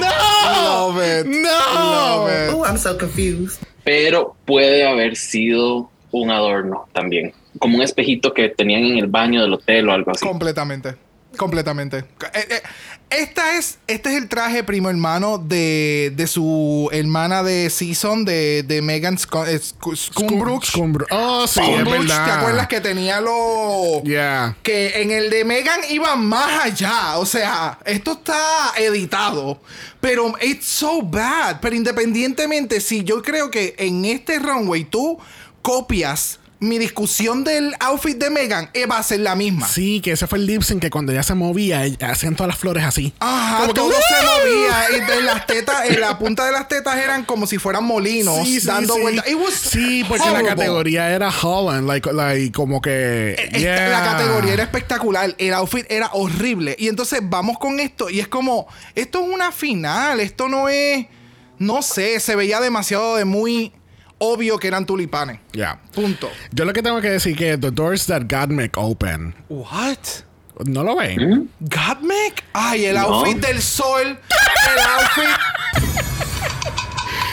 Love 0.00 0.96
it. 1.20 1.26
¡No! 1.26 1.48
Love 1.74 2.30
it. 2.30 2.54
Oh, 2.54 2.64
I'm 2.64 2.76
so 2.76 2.96
confused. 2.96 3.60
Pero 3.84 4.36
puede 4.44 4.86
haber 4.86 5.16
sido 5.16 5.90
un 6.12 6.30
adorno 6.30 6.86
también, 6.92 7.32
como 7.58 7.76
un 7.76 7.82
espejito 7.82 8.34
que 8.34 8.48
tenían 8.48 8.84
en 8.84 8.98
el 8.98 9.06
baño 9.06 9.42
del 9.42 9.52
hotel 9.52 9.88
o 9.88 9.92
algo 9.92 10.10
así. 10.12 10.26
Completamente. 10.26 10.94
Completamente. 11.36 11.98
Eh, 11.98 12.46
eh, 12.50 12.62
esta 13.10 13.56
es, 13.56 13.78
este 13.86 14.10
es 14.10 14.16
el 14.16 14.28
traje 14.28 14.62
primo 14.64 14.90
hermano 14.90 15.38
de, 15.38 16.12
de 16.14 16.26
su 16.26 16.88
hermana 16.92 17.42
de 17.42 17.70
Season, 17.70 18.24
de, 18.24 18.62
de 18.64 18.82
Megan 18.82 19.14
eh, 19.14 19.18
Sc- 19.18 19.96
Scumbrooch. 19.96 20.64
Scumbru- 20.74 21.06
Oh, 21.10 21.46
sí, 21.46 21.60
es 21.60 21.66
Scumbrooch, 21.66 22.00
verdad. 22.00 22.24
¿Te 22.24 22.30
acuerdas 22.32 22.66
que 22.68 22.80
tenía. 22.80 23.20
Yeah. 24.04 24.56
Que 24.62 25.02
en 25.02 25.10
el 25.12 25.30
de 25.30 25.44
Megan 25.44 25.80
iba 25.88 26.16
más 26.16 26.64
allá. 26.64 27.16
O 27.18 27.26
sea, 27.26 27.78
esto 27.84 28.12
está 28.12 28.72
editado. 28.76 29.60
Pero 30.00 30.34
it's 30.42 30.66
so 30.66 31.00
bad. 31.02 31.60
Pero 31.60 31.76
independientemente, 31.76 32.80
si 32.80 33.04
yo 33.04 33.22
creo 33.22 33.50
que 33.50 33.74
en 33.78 34.04
este 34.04 34.38
runway 34.40 34.84
tú 34.84 35.18
copias 35.62 36.39
mi 36.60 36.78
discusión 36.78 37.42
del 37.42 37.74
outfit 37.80 38.18
de 38.18 38.28
Megan, 38.28 38.68
eh, 38.74 38.84
va 38.84 38.98
a 38.98 39.02
ser 39.02 39.20
la 39.20 39.34
misma. 39.34 39.66
Sí, 39.66 40.00
que 40.02 40.12
ese 40.12 40.26
fue 40.26 40.38
el 40.38 40.44
lip 40.46 40.60
sync 40.62 40.80
que 40.82 40.90
cuando 40.90 41.10
ella 41.10 41.22
se 41.22 41.34
movía, 41.34 41.84
ella- 41.86 42.10
hacían 42.10 42.36
todas 42.36 42.48
las 42.48 42.58
flores 42.58 42.84
así. 42.84 43.14
Ajá, 43.18 43.60
Como 43.62 43.68
que, 43.72 43.80
todo 43.80 43.88
¡uh! 43.88 43.92
se 43.92 44.26
movía. 44.26 44.84
Y 44.98 45.10
de 45.10 45.22
las 45.22 45.46
tetas, 45.46 45.88
en 45.88 46.00
la 46.00 46.18
punta 46.18 46.44
de 46.44 46.52
las 46.52 46.68
tetas 46.68 46.98
eran 46.98 47.24
como 47.24 47.46
si 47.46 47.56
fueran 47.56 47.84
molinos 47.84 48.46
Sí, 48.46 48.60
sí, 48.60 48.66
dando 48.66 48.94
sí. 48.94 49.00
vueltas. 49.00 49.24
Sí, 49.54 50.04
porque 50.06 50.22
horrible. 50.24 50.42
la 50.42 50.48
categoría 50.50 51.10
era 51.10 51.30
Holland, 51.30 51.86
like, 51.88 52.12
like 52.12 52.52
como 52.52 52.82
que. 52.82 53.36
Esta- 53.38 53.58
yeah. 53.58 53.88
La 53.88 54.04
categoría 54.04 54.52
era 54.52 54.62
espectacular, 54.64 55.34
el 55.38 55.54
outfit 55.54 55.86
era 55.88 56.10
horrible. 56.12 56.76
Y 56.78 56.88
entonces 56.88 57.20
vamos 57.22 57.58
con 57.58 57.80
esto 57.80 58.10
y 58.10 58.20
es 58.20 58.28
como, 58.28 58.66
esto 58.94 59.22
es 59.24 59.32
una 59.32 59.50
final, 59.50 60.20
esto 60.20 60.46
no 60.48 60.68
es, 60.68 61.06
no 61.58 61.80
sé, 61.80 62.20
se 62.20 62.36
veía 62.36 62.60
demasiado 62.60 63.16
de 63.16 63.24
muy 63.24 63.72
obvio 64.20 64.58
que 64.58 64.68
eran 64.68 64.86
tulipanes. 64.86 65.40
Yeah. 65.52 65.80
Punto. 65.94 66.30
Yo 66.52 66.64
lo 66.64 66.72
que 66.72 66.82
tengo 66.82 67.00
que 67.00 67.10
decir 67.10 67.36
que 67.36 67.58
the 67.58 67.70
doors 67.70 68.06
that 68.06 68.22
God 68.28 68.50
make 68.50 68.72
open. 68.76 69.34
What? 69.48 69.98
¿No 70.66 70.84
lo 70.84 70.94
ven? 70.96 71.50
Godmec? 71.60 72.44
Ay, 72.52 72.84
el 72.86 72.94
No. 72.96 73.00
outfit 73.14 73.38
del 73.38 73.60
sol, 73.62 74.02
el 74.06 74.78
outfit. 74.78 75.40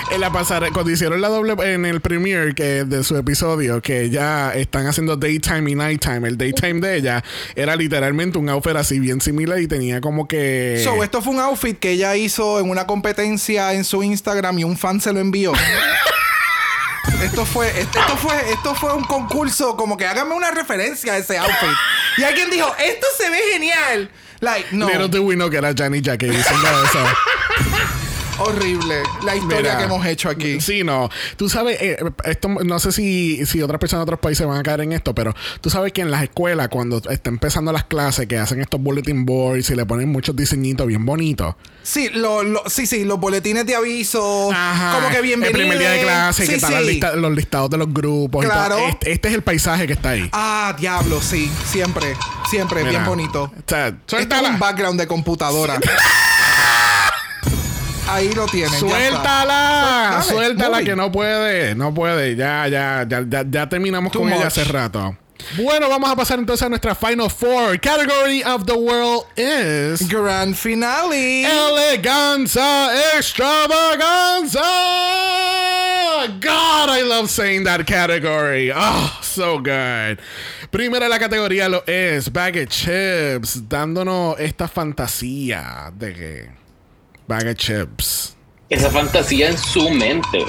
En 0.10 0.22
la 0.22 0.32
pasarela, 0.32 0.72
cuando 0.72 0.90
hicieron 0.92 1.20
la 1.20 1.28
doble 1.28 1.54
en 1.74 1.86
el 1.86 2.00
premiere 2.00 2.56
que 2.56 2.86
de 2.86 3.04
su 3.04 3.18
episodio, 3.18 3.82
que 3.82 4.10
ya 4.10 4.54
están 4.56 4.88
haciendo 4.88 5.18
daytime 5.18 5.70
y 5.70 5.76
nighttime, 5.76 6.26
el 6.26 6.38
daytime 6.38 6.80
de 6.80 6.96
ella 6.96 7.24
era 7.56 7.76
literalmente 7.76 8.38
un 8.38 8.48
outfit 8.48 8.78
así 8.78 9.02
bien 9.02 9.20
similar 9.20 9.60
y 9.60 9.68
tenía 9.68 10.00
como 10.00 10.26
que. 10.26 10.80
So, 10.82 11.04
esto 11.04 11.22
fue 11.22 11.34
un 11.34 11.42
outfit 11.42 11.78
que 11.78 11.92
ella 11.92 12.16
hizo 12.16 12.62
en 12.62 12.70
una 12.70 12.88
competencia 12.88 13.74
en 13.74 13.84
su 13.84 14.02
Instagram 14.02 14.60
y 14.60 14.64
un 14.64 14.78
fan 14.78 15.02
se 15.02 15.12
lo 15.12 15.20
envió. 15.20 15.52
Esto 17.22 17.46
fue, 17.46 17.68
esto, 17.80 18.00
esto 18.00 18.18
fue, 18.18 18.52
esto 18.52 18.76
fue 18.76 18.94
un 18.94 19.04
concurso 19.04 19.76
como 19.76 19.98
que 19.98 20.06
hágame 20.06 20.36
una 20.36 20.52
referencia 20.52 21.14
a 21.14 21.18
ese 21.18 21.38
outfit. 21.38 21.70
Y 22.18 22.24
alguien 22.24 22.50
dijo, 22.50 22.74
esto 22.78 23.08
se 23.18 23.30
ve 23.30 23.40
genial. 23.54 24.10
Like, 24.40 24.68
no, 24.72 24.88
Little 24.88 25.08
do 25.08 25.24
we 25.24 25.36
know 25.36 25.50
que 25.50 25.58
era 25.58 25.74
Janet 25.76 26.04
diciendo 26.04 26.84
eso. 26.84 27.00
horrible. 28.40 29.04
La 29.24 29.36
historia 29.36 29.62
Mira. 29.62 29.78
que 29.78 29.84
hemos 29.86 30.06
hecho 30.06 30.30
aquí. 30.30 30.60
Sí, 30.62 30.84
no. 30.84 31.10
Tú 31.38 31.50
sabes, 31.50 31.78
eh, 31.82 31.98
esto 32.26 32.48
no 32.50 32.80
sé 32.80 32.92
si, 32.92 33.46
si 33.46 33.62
otras 33.62 33.80
personas 33.80 34.02
de 34.06 34.10
otros 34.12 34.20
países 34.20 34.46
van 34.48 34.58
a 34.58 34.64
caer 34.64 34.82
en 34.82 34.94
esto, 34.94 35.14
pero 35.16 35.34
tú 35.62 35.70
sabes 35.70 35.92
que 35.94 36.02
en 36.02 36.12
las 36.12 36.24
escuelas, 36.24 36.68
cuando 36.70 36.98
está 37.10 37.30
empezando 37.30 37.72
las 37.72 37.86
clases, 37.86 38.28
que 38.28 38.38
hacen 38.38 38.62
estos 38.62 38.82
bulletin 38.82 39.26
boards 39.26 39.70
y 39.70 39.76
le 39.76 39.86
ponen 39.86 40.10
muchos 40.10 40.36
diseñitos 40.36 40.88
bien 40.88 41.06
bonitos. 41.06 41.56
Sí, 41.84 42.10
lo, 42.10 42.44
lo- 42.44 42.64
sí, 42.68 42.86
sí, 42.86 43.06
los 43.06 43.20
boletines 43.20 43.66
de 43.66 43.76
aviso. 43.76 44.52
Ajá. 44.52 44.96
Como 44.96 45.10
que 45.10 45.22
bienvenido. 45.22 45.58
El 45.58 45.68
primer 45.68 45.80
día 45.80 45.92
de 45.92 46.02
clase, 46.02 46.44
Sí, 46.44 46.50
que 46.50 46.56
están 46.56 46.74
las 46.74 46.84
sí. 46.84 46.90
lista- 46.92 47.16
los 47.16 47.32
listados 47.34 47.70
de 47.70 47.78
los 47.78 47.94
grupos. 47.94 48.44
Claro. 48.46 48.78
Este, 48.90 49.12
este 49.14 49.28
es 49.30 49.34
el 49.34 49.42
paisaje 49.42 49.88
que 49.88 49.94
está 49.94 50.10
ahí. 50.10 50.30
Ah, 50.34 50.76
diablo, 50.78 51.22
sí. 51.22 51.50
Siempre, 51.66 52.16
siempre, 52.50 52.80
Mira. 52.82 52.92
bien 52.92 53.06
bonito. 53.06 53.44
O 53.44 53.52
sea, 53.66 53.88
Esto 53.88 54.18
es 54.18 54.28
un 54.50 54.60
background 54.60 55.00
de 55.00 55.08
computadora. 55.08 55.80
Ahí 58.08 58.32
lo 58.34 58.46
tienen. 58.46 58.80
Suéltala, 58.80 60.24
suéltala 60.28 60.84
que 60.84 60.96
no 60.96 61.12
puede, 61.12 61.76
no 61.76 61.94
puede. 61.94 62.36
Ya, 62.36 62.68
ya, 62.68 63.06
ya, 63.08 63.26
ya, 63.28 63.46
ya 63.50 63.70
terminamos 63.70 64.12
Too 64.12 64.22
con 64.22 64.32
ella 64.32 64.48
hace 64.48 64.64
rato. 64.64 65.18
Bueno, 65.56 65.88
vamos 65.90 66.10
a 66.10 66.16
pasar 66.16 66.40
entonces 66.40 66.66
a 66.66 66.70
nuestra 66.70 66.96
Final 66.96 67.30
Four. 67.30 67.80
Category 67.80 68.44
of 68.44 68.66
the 68.66 68.74
world 68.74 69.26
is 69.36 70.08
Grand 70.08 70.56
finale. 70.56 71.44
Eleganza 71.44 72.90
Extravaganza. 73.16 74.62
God, 76.40 76.90
I 76.90 77.04
love 77.04 77.30
saying 77.30 77.64
that 77.66 77.86
category. 77.86 78.72
Oh, 78.74 79.20
so 79.22 79.60
good. 79.60 80.20
Primera 80.72 81.08
la 81.08 81.20
categoría 81.20 81.70
lo 81.70 81.84
es 81.88 82.32
Bag 82.32 82.58
of 82.58 82.70
Chips, 82.70 83.70
dándonos 83.70 84.40
esta 84.40 84.68
fantasía 84.68 85.92
de 85.98 86.14
que 86.14 86.50
Bag 87.28 87.48
of 87.48 87.56
Chips. 87.56 88.36
Esa 88.70 88.90
fantasía 88.90 89.50
en 89.50 89.58
su 89.58 89.90
mente. 89.90 90.40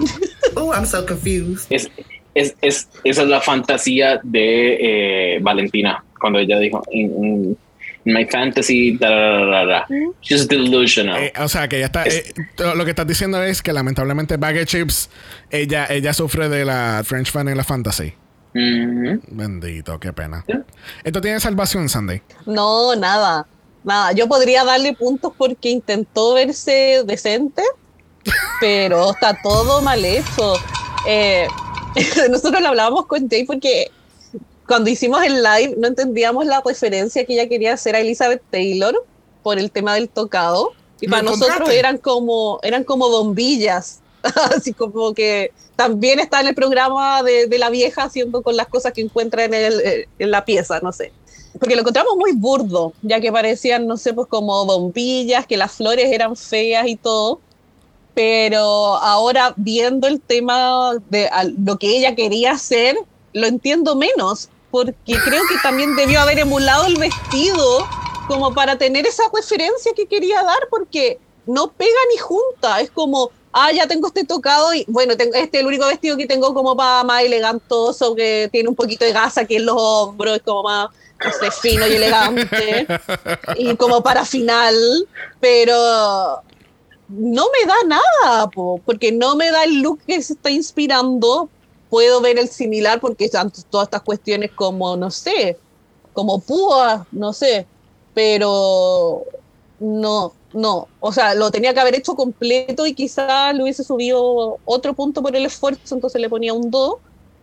Oh, 0.56 0.72
I'm 0.72 0.84
so 0.84 1.04
confused. 1.06 1.66
Es, 1.70 1.88
es, 2.34 2.56
es- 2.60 2.88
esa 3.04 3.22
es 3.22 3.28
la 3.28 3.40
fantasía 3.40 4.18
de 4.24 5.34
eh, 5.36 5.38
Valentina, 5.40 6.02
cuando 6.18 6.38
ella 6.40 6.58
dijo, 6.58 6.82
in, 6.90 7.24
in- 7.24 7.58
in 8.04 8.14
my 8.14 8.24
fantasy, 8.26 8.96
da, 8.98 9.10
da, 9.10 9.30
da, 9.30 9.46
da, 9.46 9.64
da. 9.66 9.86
She's 10.22 10.48
delusional. 10.48 11.22
Eh, 11.22 11.32
o 11.38 11.46
sea, 11.48 11.68
que 11.68 11.76
ella 11.76 11.86
está. 11.86 12.04
eh, 12.06 12.32
lo 12.74 12.82
que 12.84 12.90
estás 12.90 13.06
diciendo 13.06 13.40
es 13.44 13.62
que 13.62 13.72
lamentablemente 13.72 14.38
Bag 14.38 14.56
of 14.56 14.64
Chips, 14.64 15.08
ella, 15.50 15.86
ella 15.88 16.12
sufre 16.14 16.48
de 16.48 16.64
la 16.64 17.02
French 17.04 17.32
Vanilla 17.32 17.62
Fantasy. 17.62 18.12
Mhm. 18.54 19.20
Bendito, 19.28 20.00
qué 20.00 20.12
pena. 20.12 20.42
Sí. 20.48 20.54
Esto 21.04 21.20
tiene 21.20 21.38
salvación, 21.38 21.88
Sandy. 21.88 22.22
No, 22.46 22.96
nada. 22.96 23.46
Nada. 23.84 24.12
Yo 24.12 24.28
podría 24.28 24.64
darle 24.64 24.94
puntos 24.94 25.32
porque 25.36 25.70
intentó 25.70 26.34
verse 26.34 27.02
decente, 27.04 27.62
pero 28.60 29.12
está 29.12 29.38
todo 29.42 29.80
mal 29.82 30.04
hecho. 30.04 30.54
Eh, 31.06 31.48
nosotros 32.30 32.60
lo 32.60 32.68
hablábamos 32.68 33.06
con 33.06 33.28
Jay 33.28 33.44
porque 33.44 33.90
cuando 34.66 34.90
hicimos 34.90 35.22
el 35.24 35.42
live 35.42 35.74
no 35.78 35.88
entendíamos 35.88 36.46
la 36.46 36.62
referencia 36.64 37.24
que 37.24 37.32
ella 37.34 37.48
quería 37.48 37.72
hacer 37.72 37.96
a 37.96 38.00
Elizabeth 38.00 38.42
Taylor 38.50 38.94
por 39.42 39.58
el 39.58 39.70
tema 39.70 39.94
del 39.94 40.08
tocado. 40.08 40.72
Y 41.00 41.06
¿Lo 41.06 41.12
para 41.12 41.22
nosotros 41.22 41.70
eran 41.70 41.96
como, 41.96 42.60
eran 42.62 42.84
como 42.84 43.08
bombillas 43.08 44.00
Así 44.56 44.72
como 44.72 45.14
que 45.14 45.52
también 45.76 46.20
está 46.20 46.40
en 46.40 46.48
el 46.48 46.54
programa 46.54 47.22
de, 47.22 47.46
de 47.46 47.58
la 47.58 47.70
vieja 47.70 48.04
haciendo 48.04 48.42
con 48.42 48.56
las 48.56 48.68
cosas 48.68 48.92
que 48.92 49.00
encuentra 49.00 49.44
en, 49.44 49.54
el, 49.54 49.80
eh, 49.80 50.08
en 50.18 50.30
la 50.30 50.44
pieza, 50.44 50.80
no 50.80 50.92
sé. 50.92 51.12
Porque 51.58 51.74
lo 51.74 51.80
encontramos 51.80 52.16
muy 52.16 52.32
burdo, 52.32 52.92
ya 53.02 53.20
que 53.20 53.32
parecían, 53.32 53.86
no 53.86 53.96
sé, 53.96 54.14
pues 54.14 54.28
como 54.28 54.64
bombillas, 54.64 55.46
que 55.46 55.56
las 55.56 55.72
flores 55.72 56.10
eran 56.12 56.36
feas 56.36 56.86
y 56.86 56.96
todo. 56.96 57.40
Pero 58.14 58.96
ahora 58.96 59.54
viendo 59.56 60.06
el 60.06 60.20
tema 60.20 60.92
de 61.10 61.28
lo 61.64 61.78
que 61.78 61.96
ella 61.96 62.14
quería 62.14 62.52
hacer, 62.52 62.96
lo 63.32 63.46
entiendo 63.46 63.96
menos, 63.96 64.48
porque 64.70 65.14
creo 65.24 65.42
que 65.48 65.56
también 65.62 65.96
debió 65.96 66.20
haber 66.20 66.38
emulado 66.38 66.86
el 66.86 66.96
vestido 66.96 67.86
como 68.28 68.54
para 68.54 68.78
tener 68.78 69.06
esa 69.06 69.24
referencia 69.34 69.92
que 69.96 70.06
quería 70.06 70.42
dar, 70.42 70.68
porque 70.70 71.18
no 71.46 71.72
pega 71.72 71.90
ni 72.12 72.18
junta. 72.18 72.80
Es 72.80 72.90
como, 72.90 73.30
ah, 73.52 73.72
ya 73.72 73.86
tengo 73.86 74.08
este 74.08 74.24
tocado 74.24 74.74
y 74.74 74.84
bueno, 74.88 75.16
tengo, 75.16 75.34
este 75.34 75.58
es 75.58 75.60
el 75.62 75.66
único 75.66 75.86
vestido 75.86 76.16
que 76.16 76.26
tengo 76.26 76.54
como 76.54 76.76
para 76.76 77.04
más 77.04 77.22
elegantoso, 77.22 78.14
que 78.14 78.48
tiene 78.52 78.68
un 78.68 78.74
poquito 78.74 79.04
de 79.04 79.12
gasa 79.12 79.42
aquí 79.42 79.56
en 79.56 79.66
los 79.66 79.76
hombros, 79.78 80.36
es 80.36 80.42
como 80.42 80.62
más, 80.64 80.88
no 81.24 81.32
sé, 81.32 81.50
fino 81.50 81.86
y 81.86 81.94
elegante. 81.94 82.86
y 83.56 83.76
como 83.76 84.02
para 84.02 84.24
final, 84.24 84.74
pero 85.40 86.42
no 87.08 87.46
me 87.50 87.66
da 87.66 87.98
nada, 88.22 88.48
po, 88.48 88.80
porque 88.84 89.12
no 89.12 89.36
me 89.36 89.50
da 89.50 89.64
el 89.64 89.80
look 89.80 90.00
que 90.06 90.22
se 90.22 90.34
está 90.34 90.50
inspirando. 90.50 91.48
Puedo 91.88 92.20
ver 92.20 92.38
el 92.38 92.48
similar 92.48 93.00
porque 93.00 93.28
tanto 93.28 93.62
todas 93.68 93.88
estas 93.88 94.02
cuestiones 94.02 94.52
como, 94.52 94.96
no 94.96 95.10
sé, 95.10 95.58
como 96.12 96.40
púas, 96.40 97.02
no 97.10 97.32
sé, 97.32 97.66
pero 98.14 99.24
no, 99.80 100.32
no. 100.52 100.88
O 101.00 101.12
sea, 101.12 101.34
lo 101.34 101.50
tenía 101.50 101.72
que 101.74 101.80
haber 101.80 101.94
hecho 101.94 102.14
completo 102.14 102.86
y 102.86 102.94
quizás 102.94 103.54
le 103.54 103.62
hubiese 103.62 103.84
subido 103.84 104.58
otro 104.64 104.94
punto 104.94 105.22
por 105.22 105.34
el 105.36 105.46
esfuerzo, 105.46 105.94
entonces 105.94 106.20
le 106.20 106.28
ponía 106.28 106.52
un 106.54 106.70
2, 106.70 106.94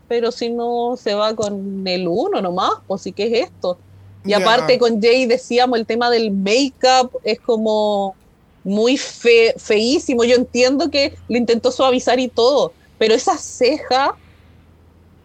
pero 0.07 0.31
si 0.31 0.49
no 0.49 0.95
se 0.97 1.13
va 1.13 1.35
con 1.35 1.85
el 1.87 2.07
1 2.07 2.41
nomás, 2.41 2.71
pues 2.87 3.01
sí 3.01 3.11
que 3.13 3.25
es 3.27 3.47
esto. 3.47 3.77
Y 4.25 4.33
aparte 4.33 4.77
con 4.79 5.01
Jay 5.01 5.25
decíamos 5.25 5.79
el 5.79 5.85
tema 5.85 6.09
del 6.09 6.31
make-up 6.31 7.11
es 7.23 7.39
como 7.39 8.15
muy 8.63 8.97
fe- 8.97 9.53
feísimo. 9.57 10.25
Yo 10.25 10.35
entiendo 10.35 10.89
que 10.91 11.13
lo 11.29 11.37
intentó 11.37 11.71
suavizar 11.71 12.19
y 12.19 12.27
todo, 12.27 12.73
pero 12.97 13.13
esa 13.13 13.37
ceja 13.37 14.15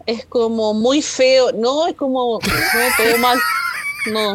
es 0.07 0.25
como 0.27 0.73
muy 0.75 1.03
feo. 1.03 1.51
No, 1.53 1.87
es 1.89 1.97
como 1.97 2.39
no, 2.41 3.05
todo 3.05 3.19
mal. 3.19 3.39
No. 4.13 4.33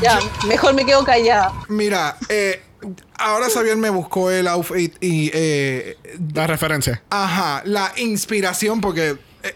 Ya, 0.00 0.18
mejor 0.46 0.74
me 0.74 0.84
quedo 0.84 1.04
callada. 1.04 1.52
Mira, 1.68 2.16
eh, 2.28 2.62
ahora 3.18 3.48
Xavier 3.48 3.76
me 3.76 3.90
buscó 3.90 4.30
el 4.30 4.46
outfit 4.48 4.94
y. 5.02 5.30
eh, 5.32 5.96
La 6.34 6.46
referencia. 6.46 7.02
ajá, 7.10 7.62
la 7.64 7.92
inspiración, 7.96 8.80
porque. 8.80 9.16
eh, 9.42 9.54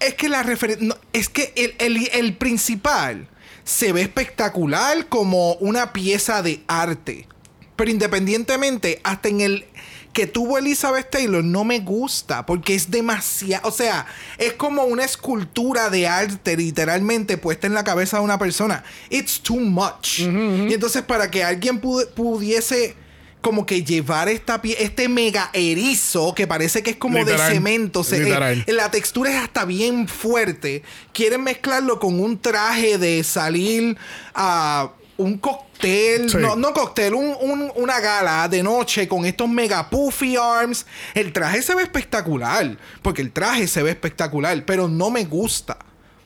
es 0.00 0.14
que 0.14 0.28
la 0.28 0.42
referencia. 0.42 0.96
es 1.12 1.28
que 1.28 1.52
el, 1.56 1.74
el- 1.78 2.08
el 2.12 2.36
principal 2.36 3.28
se 3.64 3.92
ve 3.92 4.02
espectacular 4.02 5.06
como 5.08 5.54
una 5.54 5.92
pieza 5.92 6.42
de 6.42 6.62
arte. 6.66 7.28
Pero 7.76 7.90
independientemente, 7.90 9.00
hasta 9.04 9.28
en 9.28 9.40
el 9.40 9.66
que 10.12 10.26
tuvo 10.26 10.58
Elizabeth 10.58 11.10
Taylor 11.10 11.42
no 11.42 11.64
me 11.64 11.80
gusta 11.80 12.44
porque 12.46 12.74
es 12.74 12.90
demasiado, 12.90 13.66
o 13.68 13.72
sea, 13.72 14.06
es 14.38 14.52
como 14.52 14.84
una 14.84 15.04
escultura 15.04 15.88
de 15.90 16.06
arte 16.06 16.56
literalmente 16.56 17.38
puesta 17.38 17.66
en 17.66 17.74
la 17.74 17.82
cabeza 17.84 18.18
de 18.18 18.24
una 18.24 18.38
persona. 18.38 18.84
It's 19.10 19.40
too 19.40 19.58
much. 19.60 20.18
Y 20.20 20.74
entonces 20.74 21.02
para 21.02 21.30
que 21.30 21.42
alguien 21.44 21.80
pu- 21.80 22.06
pudiese 22.10 22.94
como 23.40 23.66
que 23.66 23.82
llevar 23.82 24.28
esta 24.28 24.62
pie 24.62 24.76
este 24.78 25.08
mega 25.08 25.50
erizo 25.52 26.32
que 26.32 26.46
parece 26.46 26.82
que 26.84 26.90
es 26.90 26.96
como 26.96 27.18
Literal. 27.18 27.48
de 27.48 27.54
cemento, 27.56 28.06
eh, 28.12 28.64
la 28.68 28.88
textura 28.92 29.30
es 29.30 29.36
hasta 29.42 29.64
bien 29.64 30.06
fuerte. 30.06 30.82
Quieren 31.12 31.42
mezclarlo 31.42 31.98
con 31.98 32.20
un 32.20 32.38
traje 32.38 32.98
de 32.98 33.24
salir 33.24 33.96
a 34.34 34.92
un 35.22 35.38
cóctel, 35.38 36.30
Sí. 36.30 36.36
no, 36.38 36.56
no 36.56 36.72
cóctel, 36.72 37.14
un- 37.14 37.36
un- 37.40 37.72
una 37.76 38.00
gala 38.00 38.48
de 38.48 38.62
noche 38.62 39.08
con 39.08 39.24
estos 39.24 39.48
mega 39.48 39.88
puffy 39.90 40.36
arms. 40.36 40.86
El 41.14 41.32
traje 41.32 41.62
se 41.62 41.74
ve 41.74 41.82
espectacular, 41.82 42.76
porque 43.02 43.22
el 43.22 43.32
traje 43.32 43.66
se 43.66 43.82
ve 43.82 43.90
espectacular, 43.90 44.64
pero 44.64 44.88
no 44.88 45.10
me 45.10 45.24
gusta. 45.24 45.78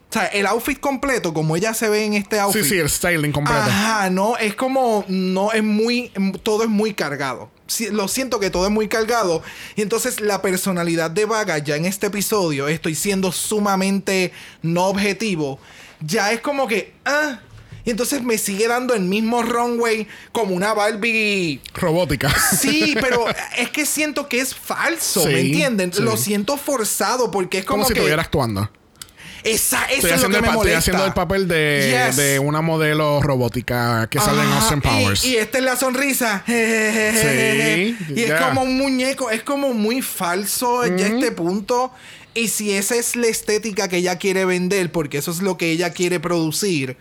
O 0.08 0.12
sea, 0.12 0.26
el 0.26 0.46
outfit 0.46 0.78
completo, 0.78 1.34
como 1.34 1.56
ella 1.56 1.74
se 1.74 1.88
ve 1.88 2.04
en 2.04 2.14
este 2.14 2.38
outfit. 2.38 2.62
Sí, 2.62 2.68
sí, 2.70 2.78
el 2.78 2.88
styling 2.88 3.32
completo. 3.32 3.60
Ajá, 3.60 4.08
no, 4.08 4.36
es 4.36 4.54
como, 4.54 5.04
no, 5.08 5.52
es 5.52 5.64
muy, 5.64 6.12
todo 6.44 6.62
es 6.62 6.68
muy 6.68 6.94
cargado. 6.94 7.50
Lo 7.90 8.06
siento 8.06 8.38
que 8.38 8.48
todo 8.48 8.66
es 8.66 8.70
muy 8.72 8.86
cargado. 8.86 9.42
Y 9.74 9.82
entonces 9.82 10.20
la 10.20 10.40
personalidad 10.40 11.10
de 11.10 11.24
Vaga 11.24 11.58
ya 11.58 11.74
en 11.74 11.84
este 11.86 12.06
episodio, 12.06 12.68
estoy 12.68 12.94
siendo 12.94 13.32
sumamente 13.32 14.32
no 14.62 14.86
objetivo, 14.86 15.58
ya 16.00 16.30
es 16.30 16.40
como 16.40 16.68
que, 16.68 16.94
ah, 17.04 17.40
y 17.86 17.90
entonces 17.90 18.22
me 18.22 18.36
sigue 18.36 18.66
dando 18.68 18.92
el 18.94 19.02
mismo 19.02 19.42
runway 19.42 20.06
como 20.32 20.54
una 20.54 20.74
Barbie. 20.74 21.60
Robótica. 21.72 22.28
Sí, 22.60 22.94
pero 23.00 23.24
es 23.56 23.70
que 23.70 23.86
siento 23.86 24.28
que 24.28 24.40
es 24.40 24.54
falso, 24.54 25.22
Sí, 25.22 25.28
¿me 25.28 25.40
entienden? 25.40 25.92
sí. 25.92 26.02
Lo 26.02 26.16
siento 26.18 26.56
forzado 26.58 27.30
porque 27.30 27.58
es 27.58 27.64
como, 27.64 27.78
Como 27.84 27.88
si 27.88 27.94
que... 27.94 28.00
estuviera 28.00 28.22
actuando. 28.22 28.68
Esa, 29.44 29.84
Estoy 29.84 30.10
es 30.10 30.22
lo 30.22 30.28
que 30.28 30.42
me 30.42 30.48
estoy 30.48 30.72
haciendo 30.72 31.06
el 31.06 31.12
papel 31.12 31.46
de, 31.46 32.06
Yes. 32.08 32.16
de 32.16 32.40
una 32.40 32.62
modelo 32.62 33.22
robótica 33.22 34.08
que 34.10 34.18
sale 34.18 34.42
en 34.42 34.48
Austin 34.48 34.80
Powers. 34.80 35.24
Y, 35.24 35.34
y 35.34 35.36
esta 35.36 35.58
es 35.58 35.64
la 35.64 35.76
sonrisa. 35.76 36.42
Sí, 36.46 37.96
y 38.16 38.22
es 38.22 38.32
como 38.40 38.62
un 38.62 38.76
muñeco, 38.76 39.30
es 39.30 39.44
como 39.44 39.72
muy 39.72 40.02
falso 40.02 40.84
ya 40.86 41.06
este 41.06 41.30
punto. 41.30 41.92
Y 42.34 42.48
si 42.48 42.72
esa 42.72 42.96
es 42.96 43.14
la 43.14 43.28
estética 43.28 43.86
que 43.88 43.98
ella 43.98 44.18
quiere 44.18 44.44
vender, 44.44 44.90
porque 44.90 45.18
eso 45.18 45.30
es 45.30 45.40
lo 45.40 45.56
que 45.56 45.70
ella 45.70 45.90
quiere 45.90 46.18
producir, 46.18 46.96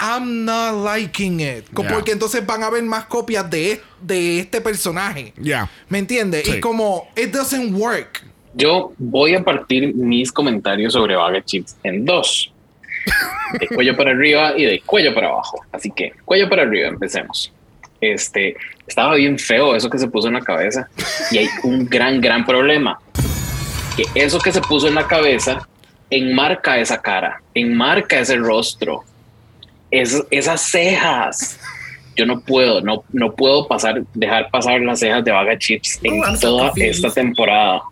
I'm 0.00 0.44
not 0.44 0.74
liking 0.84 1.40
it. 1.40 1.64
Ya. 1.76 1.88
Porque 1.88 2.12
entonces 2.12 2.44
van 2.46 2.62
a 2.62 2.66
haber 2.66 2.82
más 2.84 3.06
copias 3.06 3.48
de, 3.50 3.80
de 4.00 4.40
este 4.40 4.60
personaje. 4.60 5.32
Ya. 5.36 5.68
¿Me 5.88 5.98
entiendes? 5.98 6.46
Sí. 6.46 6.56
Y 6.56 6.60
como, 6.60 7.08
it 7.16 7.30
doesn't 7.32 7.74
work. 7.74 8.24
Yo 8.54 8.92
voy 8.98 9.34
a 9.34 9.44
partir 9.44 9.94
mis 9.94 10.32
comentarios 10.32 10.92
sobre 10.92 11.16
Vaga 11.16 11.44
Chips 11.44 11.76
en 11.82 12.04
dos. 12.04 12.52
De 13.58 13.66
cuello 13.68 13.96
para 13.96 14.10
arriba 14.10 14.52
y 14.56 14.64
de 14.64 14.80
cuello 14.80 15.14
para 15.14 15.28
abajo. 15.28 15.60
Así 15.72 15.90
que, 15.90 16.12
cuello 16.24 16.48
para 16.48 16.62
arriba, 16.62 16.88
empecemos. 16.88 17.52
Este, 18.00 18.56
estaba 18.86 19.14
bien 19.14 19.38
feo 19.38 19.74
eso 19.74 19.90
que 19.90 19.98
se 19.98 20.08
puso 20.08 20.28
en 20.28 20.34
la 20.34 20.40
cabeza. 20.40 20.88
Y 21.30 21.38
hay 21.38 21.48
un 21.62 21.86
gran, 21.86 22.20
gran 22.20 22.44
problema. 22.44 23.00
Que 23.96 24.04
eso 24.14 24.38
que 24.38 24.52
se 24.52 24.60
puso 24.60 24.88
en 24.88 24.94
la 24.94 25.06
cabeza 25.06 25.66
enmarca 26.10 26.78
esa 26.78 27.00
cara, 27.00 27.42
enmarca 27.54 28.20
ese 28.20 28.36
rostro, 28.36 29.04
es- 29.90 30.24
esas 30.30 30.60
cejas. 30.62 31.58
Yo 32.16 32.26
no 32.26 32.40
puedo, 32.40 32.80
no, 32.80 33.04
no 33.12 33.34
puedo 33.34 33.68
pasar, 33.68 34.02
dejar 34.14 34.50
pasar 34.50 34.80
las 34.80 34.98
cejas 35.00 35.24
de 35.24 35.30
Vaga 35.30 35.56
Chips 35.56 36.00
en 36.02 36.20
Oh, 36.24 36.38
toda 36.40 36.72
esta 36.76 37.10
temporada. 37.10 37.82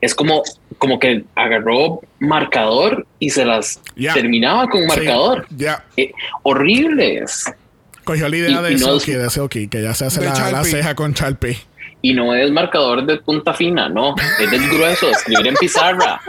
Es 0.00 0.14
como, 0.14 0.42
como 0.78 0.98
que 0.98 1.24
agarró 1.34 2.00
marcador 2.18 3.06
y 3.18 3.30
se 3.30 3.44
las 3.44 3.80
terminaba 4.14 4.68
con 4.68 4.82
Sí, 4.82 4.86
marcador. 4.88 5.46
Ya. 5.50 5.84
Eh, 5.96 6.12
horribles. 6.42 7.44
Cogió 8.04 8.28
la 8.28 8.36
idea 8.36 8.60
Y- 8.60 8.62
de 8.62 8.72
y 8.72 8.76
no- 8.76 8.98
Silky, 9.00 9.12
de 9.18 9.68
que 9.68 9.82
ya 9.82 9.92
se 9.94 10.06
hace 10.06 10.24
la, 10.24 10.50
la 10.50 10.64
ceja 10.64 10.94
con 10.94 11.12
Sharpie. 11.12 11.58
Y 12.02 12.14
no 12.14 12.34
es 12.34 12.50
marcador 12.52 13.04
de 13.04 13.16
punta 13.18 13.52
fina, 13.52 13.88
no. 13.88 14.14
Es 14.40 14.50
del 14.50 14.68
grueso, 14.68 15.06
de 15.06 15.12
escribir 15.12 15.46
en 15.48 15.54
pizarra. 15.56 16.20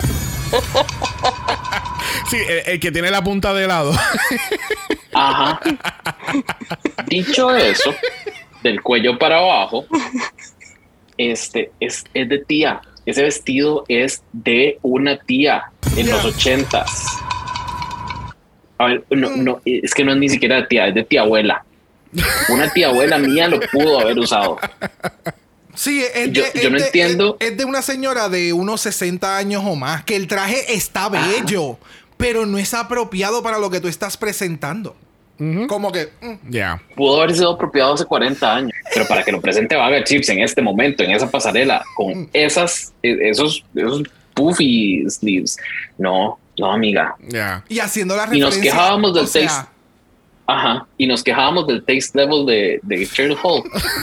Sí, 2.30 2.38
el, 2.38 2.74
el 2.74 2.80
que 2.80 2.92
tiene 2.92 3.10
la 3.12 3.24
punta 3.24 3.54
de 3.54 3.68
lado. 3.68 3.94
Ajá. 5.14 5.60
Dicho 7.08 7.56
eso, 7.56 7.94
del 8.64 8.82
cuello 8.82 9.18
para 9.18 9.38
abajo, 9.40 9.86
este 11.18 11.72
es, 11.80 12.04
es 12.14 12.30
de 12.30 12.40
tía. 12.40 12.82
Ese 13.06 13.24
vestido 13.24 13.86
es 13.88 14.22
de 14.34 14.78
una 14.82 15.18
tía 15.18 15.72
en 15.96 16.10
los 16.10 16.26
ochentas. 16.26 17.08
A 18.78 18.86
ver, 18.88 19.04
no, 19.10 19.30
no, 19.32 19.62
es 19.66 19.94
que 19.94 20.04
no 20.04 20.12
es 20.12 20.18
ni 20.18 20.30
siquiera 20.30 20.58
de 20.58 20.64
tía, 20.68 20.88
es 20.88 20.96
de 20.96 21.04
tía 21.04 21.22
abuela. 21.22 21.64
Una 22.50 22.70
tía 22.72 22.88
abuela 22.90 23.18
mía 23.18 23.48
lo 23.48 23.60
pudo 23.72 24.00
haber 24.02 24.20
usado. 24.20 24.60
Sí, 25.74 26.04
es 26.14 26.32
Yo- 26.32 26.44
de, 26.44 26.52
yo 26.56 26.62
es 26.68 26.72
no 26.72 26.78
de- 26.80 26.86
entiendo. 26.86 27.38
Es, 27.40 27.52
es 27.52 27.58
de 27.58 27.66
una 27.66 27.82
señora 27.82 28.30
de 28.30 28.52
unos 28.54 28.82
60 28.82 29.38
años 29.38 29.64
o 29.66 29.76
más, 29.76 30.04
que 30.04 30.16
el 30.16 30.28
traje 30.28 30.74
está 30.74 31.08
bello, 31.10 31.78
pero 32.18 32.46
no 32.46 32.58
es 32.58 32.74
apropiado 32.74 33.42
para 33.44 33.60
lo 33.60 33.70
que 33.70 33.80
tú 33.80 33.88
estás 33.88 34.18
presentando. 34.18 34.96
Como 35.68 35.92
que... 35.92 36.10
mm, 36.20 36.50
Ya. 36.50 36.82
Pudo 36.96 37.22
haber 37.22 37.36
sido 37.36 37.52
apropiado 37.54 37.94
hace 37.94 38.06
40 38.06 38.56
años, 38.56 38.72
pero 38.92 39.08
para 39.08 39.24
que 39.24 39.32
lo 39.32 39.40
presente 39.40 39.76
Vaga 39.76 40.04
Chips 40.04 40.30
en 40.30 40.40
este 40.40 40.64
momento, 40.64 41.04
en 41.04 41.12
esa 41.12 41.30
pasarela, 41.30 41.84
con 41.96 42.28
esas, 42.34 42.92
eh, 43.04 43.16
esos, 43.22 43.64
esos 43.76 44.02
puffy 44.34 45.04
sleeves, 45.08 45.58
no, 46.00 46.40
no, 46.58 46.72
amiga. 46.74 47.16
Ya. 47.28 47.64
Y 47.70 47.78
haciendo 47.78 48.16
la 48.16 48.24
Y 48.24 48.40
nos 48.40 48.56
referencia... 48.56 48.72
quejábamos 48.72 49.14
del 49.14 49.28
sea, 49.28 49.48
taste. 49.48 49.70
Ajá, 50.48 50.88
y 50.98 51.06
nos 51.06 51.24
quejábamos 51.24 51.68
del 51.68 51.84
taste 51.84 52.18
level 52.18 52.46
de, 52.48 52.80
de 52.82 53.06
Cheryl 53.08 53.38
Hall. 53.44 53.62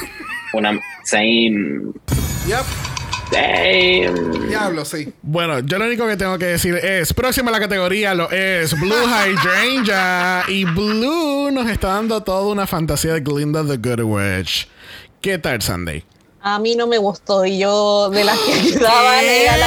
Una 0.52 0.78
same. 1.02 1.92
yep. 2.46 2.64
Damn. 3.34 4.48
Diablo, 4.48 4.84
sí. 4.84 5.12
Bueno, 5.22 5.58
yo 5.60 5.78
lo 5.78 5.86
único 5.86 6.06
que 6.06 6.16
tengo 6.16 6.38
que 6.38 6.46
decir 6.46 6.76
es, 6.76 7.12
próxima 7.12 7.50
a 7.50 7.52
la 7.52 7.60
categoría 7.60 8.14
lo 8.14 8.30
es 8.30 8.78
Blue 8.78 8.94
Hydrangea. 8.94 10.44
y 10.48 10.64
Blue 10.64 11.50
nos 11.50 11.68
está 11.68 11.88
dando 11.88 12.22
toda 12.22 12.52
una 12.52 12.66
fantasía 12.66 13.14
de 13.14 13.20
Glinda 13.20 13.64
the 13.64 13.76
Good 13.76 14.02
Witch. 14.04 14.68
¿Qué 15.20 15.38
tal, 15.38 15.60
Sunday? 15.62 16.04
A 16.40 16.58
mí 16.58 16.76
no 16.76 16.86
me 16.86 16.98
gustó 16.98 17.44
y 17.44 17.58
yo 17.58 18.10
de 18.10 18.22
las 18.22 18.38
que 18.38 18.68
era 18.76 19.56
la, 19.56 19.66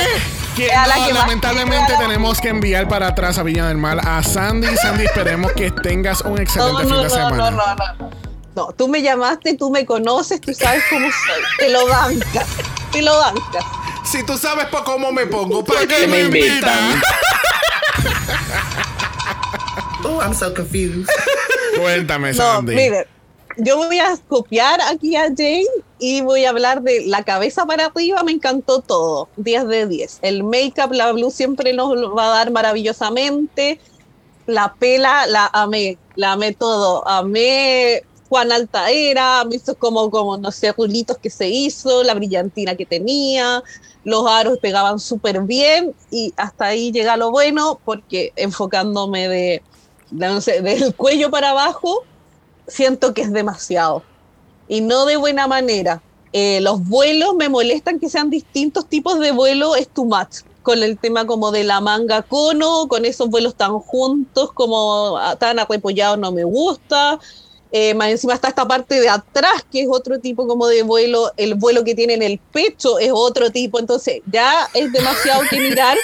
Que 0.55 0.67
la 0.67 0.97
no, 0.97 1.07
que 1.07 1.13
lamentablemente 1.13 1.93
tenemos 1.97 2.39
que 2.39 2.49
enviar 2.49 2.87
para 2.87 3.07
atrás 3.07 3.37
a 3.39 3.43
Viña 3.43 3.67
del 3.67 3.77
Mar 3.77 3.99
a 4.01 4.21
Sandy. 4.23 4.67
Sandy, 4.77 5.05
esperemos 5.05 5.51
que 5.53 5.71
tengas 5.71 6.21
un 6.21 6.39
excelente 6.39 6.83
No, 6.83 6.89
fin 6.89 6.89
no, 6.89 6.97
de 6.97 7.03
no, 7.03 7.09
semana. 7.09 7.95
No, 8.57 8.63
no, 8.63 8.67
no. 8.67 8.67
No, 8.67 8.73
tú 8.73 8.87
me 8.87 9.01
llamaste, 9.01 9.55
tú 9.55 9.69
me 9.69 9.85
conoces, 9.85 10.41
tú 10.41 10.53
sabes 10.53 10.83
cómo 10.89 11.07
soy. 11.07 11.43
Te 11.59 11.69
lo 11.69 11.87
bancas, 11.87 12.47
te 12.91 13.01
lo 13.01 13.17
bancas. 13.17 13.65
Si 14.03 14.25
tú 14.25 14.37
sabes 14.37 14.65
por 14.67 14.83
cómo 14.83 15.11
me 15.11 15.25
pongo, 15.27 15.63
¿para 15.63 15.79
¿Por 15.79 15.87
qué 15.89 15.95
qué 16.01 16.07
me 16.07 16.21
invitan? 16.21 16.91
invitan? 16.91 17.01
Oh, 20.03 20.21
I'm 20.21 20.33
so 20.33 20.53
confused. 20.53 21.07
Cuéntame, 21.77 22.31
No, 22.31 22.37
Sandy. 22.37 22.75
miren, 22.75 23.05
yo 23.57 23.75
voy 23.77 23.99
a 23.99 24.15
copiar 24.29 24.79
aquí 24.81 25.15
a 25.15 25.23
Jane 25.23 25.65
y 25.99 26.21
voy 26.21 26.45
a 26.45 26.51
hablar 26.51 26.81
de 26.81 27.05
la 27.07 27.23
cabeza 27.23 27.65
para 27.65 27.87
arriba, 27.87 28.23
me 28.23 28.31
encantó 28.31 28.79
todo, 28.81 29.27
10 29.37 29.67
de 29.67 29.87
10. 29.87 30.19
El 30.21 30.43
make-up, 30.43 30.93
la 30.93 31.11
Blue 31.11 31.31
siempre 31.31 31.73
nos 31.73 31.95
lo 31.97 32.15
va 32.15 32.27
a 32.27 32.37
dar 32.37 32.51
maravillosamente. 32.51 33.79
La 34.45 34.75
pela, 34.75 35.25
la 35.27 35.49
amé, 35.51 35.97
la 36.15 36.33
amé 36.33 36.53
todo. 36.53 37.05
Amé 37.07 38.03
Juan 38.29 38.51
Altaera, 38.51 39.43
hizo 39.51 39.75
como, 39.75 40.09
como, 40.09 40.37
no 40.37 40.51
sé, 40.51 40.71
rulitos 40.71 41.17
que 41.17 41.29
se 41.29 41.47
hizo, 41.49 42.03
la 42.03 42.13
brillantina 42.13 42.75
que 42.75 42.85
tenía, 42.85 43.63
los 44.03 44.27
aros 44.27 44.57
pegaban 44.59 44.99
súper 44.99 45.41
bien 45.41 45.93
y 46.11 46.33
hasta 46.37 46.65
ahí 46.65 46.91
llega 46.91 47.17
lo 47.17 47.31
bueno 47.31 47.79
porque 47.83 48.33
enfocándome 48.35 49.27
de, 49.27 49.61
de, 50.11 50.61
del 50.61 50.95
cuello 50.95 51.29
para 51.29 51.51
abajo, 51.51 52.03
siento 52.67 53.13
que 53.13 53.21
es 53.21 53.31
demasiado 53.31 54.03
y 54.67 54.81
no 54.81 55.05
de 55.05 55.17
buena 55.17 55.47
manera. 55.47 56.01
Eh, 56.33 56.59
los 56.61 56.83
vuelos 56.87 57.35
me 57.35 57.49
molestan 57.49 57.99
que 57.99 58.09
sean 58.09 58.29
distintos 58.29 58.85
tipos 58.87 59.19
de 59.19 59.31
vuelo, 59.31 59.75
es 59.75 59.89
too 59.89 60.05
much. 60.05 60.41
Con 60.61 60.83
el 60.83 60.97
tema 60.97 61.25
como 61.25 61.51
de 61.51 61.63
la 61.63 61.79
manga 61.79 62.21
cono, 62.21 62.87
con 62.89 63.05
esos 63.05 63.29
vuelos 63.29 63.55
tan 63.55 63.79
juntos, 63.79 64.51
como 64.51 65.17
ah, 65.17 65.37
tan 65.37 65.59
arrepollados, 65.59 66.19
no 66.19 66.31
me 66.31 66.43
gusta. 66.43 67.19
Eh, 67.79 67.93
más 67.93 68.09
encima 68.09 68.33
está 68.33 68.47
esta 68.47 68.67
parte 68.67 68.99
de 68.99 69.07
atrás, 69.07 69.63
que 69.71 69.83
es 69.83 69.87
otro 69.87 70.19
tipo 70.19 70.47
como 70.47 70.65
de 70.65 70.81
vuelo. 70.81 71.31
El 71.37 71.53
vuelo 71.53 71.83
que 71.83 71.93
tiene 71.93 72.15
en 72.15 72.23
el 72.23 72.39
pecho 72.39 72.97
es 72.97 73.11
otro 73.13 73.51
tipo. 73.51 73.77
Entonces 73.77 74.21
ya 74.31 74.67
es 74.73 74.91
demasiado 74.91 75.43
que 75.47 75.59
mirar. 75.59 75.95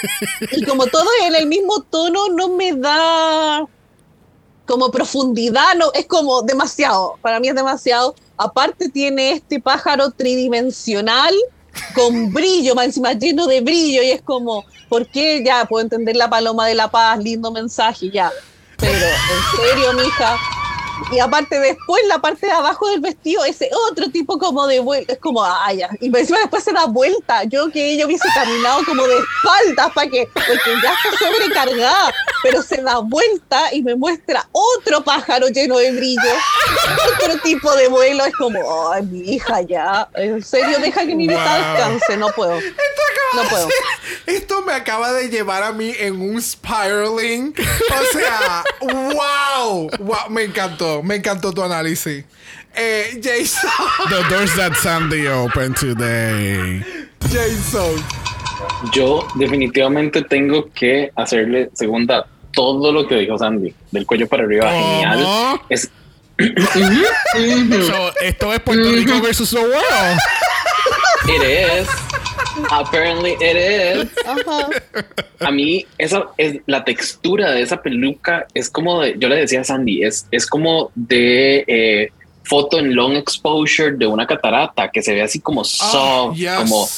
Y 0.52 0.64
como 0.64 0.86
todo 0.86 1.08
es 1.20 1.26
en 1.26 1.34
el 1.34 1.46
mismo 1.46 1.80
tono, 1.90 2.28
no 2.28 2.50
me 2.50 2.74
da 2.74 3.66
como 4.66 4.92
profundidad, 4.92 5.74
no, 5.76 5.92
es 5.92 6.06
como 6.06 6.42
demasiado, 6.42 7.18
para 7.20 7.40
mí 7.40 7.48
es 7.48 7.54
demasiado. 7.56 8.14
Aparte 8.36 8.88
tiene 8.88 9.32
este 9.32 9.60
pájaro 9.60 10.10
tridimensional 10.12 11.34
con 11.94 12.32
brillo, 12.32 12.76
más 12.76 12.86
encima 12.86 13.12
lleno 13.14 13.46
de 13.48 13.60
brillo 13.60 14.00
y 14.02 14.10
es 14.10 14.22
como, 14.22 14.64
¿por 14.88 15.08
qué? 15.08 15.42
Ya, 15.44 15.64
puedo 15.64 15.82
entender 15.82 16.14
la 16.14 16.30
paloma 16.30 16.68
de 16.68 16.76
la 16.76 16.88
paz, 16.88 17.18
lindo 17.18 17.50
mensaje, 17.50 18.10
ya. 18.10 18.30
Pero, 18.78 18.94
en 18.94 19.66
serio, 19.66 19.92
mija. 19.94 20.38
Y 21.12 21.18
aparte 21.20 21.58
después 21.58 22.02
la 22.08 22.18
parte 22.20 22.46
de 22.46 22.52
abajo 22.52 22.88
del 22.88 23.00
vestido, 23.00 23.44
ese 23.44 23.68
otro 23.90 24.10
tipo 24.10 24.38
como 24.38 24.66
de 24.66 24.80
vuelta, 24.80 25.12
es 25.12 25.18
como, 25.18 25.44
ay, 25.44 25.78
ya. 25.78 25.90
Y 26.00 26.06
encima 26.16 26.38
después 26.40 26.64
se 26.64 26.72
da 26.72 26.86
vuelta. 26.86 27.44
Yo 27.44 27.70
que 27.70 27.92
ella 27.92 28.06
hubiese 28.06 28.28
caminado 28.34 28.84
como 28.84 29.06
de 29.06 29.16
espaldas 29.18 29.92
para 29.92 30.10
que, 30.10 30.28
porque 30.34 30.70
ya 30.82 30.92
está 30.94 31.18
sobrecargada, 31.24 32.12
pero 32.42 32.62
se 32.62 32.80
da 32.82 32.98
vuelta 32.98 33.72
y 33.72 33.82
me 33.82 33.94
muestra 33.94 34.48
otro 34.52 35.02
pájaro 35.04 35.48
lleno 35.48 35.78
de 35.78 35.92
brillo, 35.92 36.20
otro 37.18 37.38
tipo 37.38 37.74
de 37.74 37.88
vuelo. 37.88 38.24
Es 38.24 38.34
como, 38.34 38.90
ay, 38.92 39.02
mi 39.02 39.34
hija, 39.34 39.62
ya. 39.62 40.08
En 40.14 40.42
serio, 40.42 40.78
deja 40.78 41.04
que 41.06 41.14
mi 41.14 41.24
Wow. 41.28 41.36
descanse, 41.38 42.16
no 42.16 42.28
puedo. 42.30 42.58
No 43.34 43.42
puedo. 43.50 43.68
Esto 44.26 44.62
me 44.62 44.72
acaba 44.74 45.12
de 45.12 45.28
llevar 45.28 45.62
a 45.64 45.72
mí 45.72 45.92
en 45.98 46.20
un 46.20 46.40
spiraling. 46.40 47.52
O 47.58 48.12
sea, 48.18 48.62
wow. 48.80 49.90
wow. 49.98 50.30
Me 50.30 50.44
encantó. 50.44 50.83
Me 51.02 51.16
encantó 51.16 51.52
tu 51.52 51.62
análisis. 51.62 52.24
Eh, 52.74 53.20
Jason. 53.22 53.70
The 54.08 54.28
doors 54.28 54.54
that 54.56 54.74
Sandy 54.76 55.26
opened 55.28 55.76
today. 55.76 56.82
Jason. 57.30 58.02
Yo 58.92 59.26
definitivamente 59.34 60.22
tengo 60.22 60.70
que 60.72 61.10
hacerle 61.16 61.70
segunda 61.74 62.26
todo 62.52 62.92
lo 62.92 63.06
que 63.06 63.16
dijo 63.16 63.36
Sandy. 63.38 63.74
Del 63.90 64.06
cuello 64.06 64.26
para 64.28 64.44
arriba, 64.44 64.70
¿Cómo? 64.70 65.00
genial. 65.00 65.60
Es, 65.68 65.90
So, 67.86 68.12
esto 68.20 68.52
es 68.52 68.60
Puerto 68.60 68.90
Rico 68.90 69.20
versus 69.20 69.50
the 69.50 69.60
world. 69.60 70.18
it 71.28 71.42
is. 71.42 71.88
Apparently 72.70 73.32
it 73.40 73.56
is. 73.56 74.10
Ajá. 74.26 74.68
A 75.40 75.50
mí, 75.50 75.84
esa 75.98 76.26
es 76.38 76.60
la 76.66 76.84
textura 76.84 77.50
de 77.52 77.62
esa 77.62 77.82
peluca. 77.82 78.46
Es 78.54 78.70
como 78.70 79.00
de, 79.02 79.16
yo 79.18 79.28
le 79.28 79.36
decía 79.36 79.60
a 79.60 79.64
Sandy, 79.64 80.04
es, 80.04 80.26
es 80.30 80.46
como 80.46 80.90
de 80.94 81.64
eh, 81.66 82.12
foto 82.44 82.78
en 82.78 82.94
long 82.94 83.14
exposure 83.16 83.92
de 83.96 84.06
una 84.06 84.26
catarata 84.26 84.90
que 84.90 85.02
se 85.02 85.14
ve 85.14 85.22
así 85.22 85.40
como 85.40 85.64
soft, 85.64 85.92
Ah, 85.94 86.32
yes. 86.34 86.52
como 86.56 86.88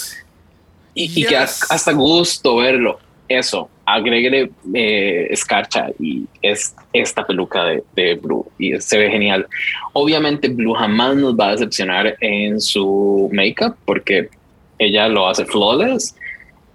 y, 0.95 1.05
y 1.21 1.25
que 1.25 1.31
Yes. 1.35 1.67
hasta 1.71 1.93
gusto 1.93 2.57
verlo. 2.57 2.99
Eso, 3.29 3.69
agréguele 3.85 4.51
eh, 4.73 5.27
escarcha 5.31 5.89
y 5.99 6.27
es 6.43 6.77
esta 6.93 7.27
peluca 7.27 7.65
de, 7.65 7.83
de 7.97 8.15
Blue 8.15 8.47
y 8.57 8.81
se 8.81 8.99
ve 8.99 9.11
genial. 9.11 9.47
Obviamente 9.95 10.49
Blue 10.49 10.75
jamás 10.75 11.17
nos 11.17 11.35
va 11.35 11.49
a 11.49 11.53
decepcionar 11.53 12.17
en 12.21 12.61
su 12.61 13.29
makeup 13.33 13.77
porque 13.85 14.29
ella 14.79 15.09
lo 15.09 15.29
hace 15.29 15.45
flawless, 15.45 16.15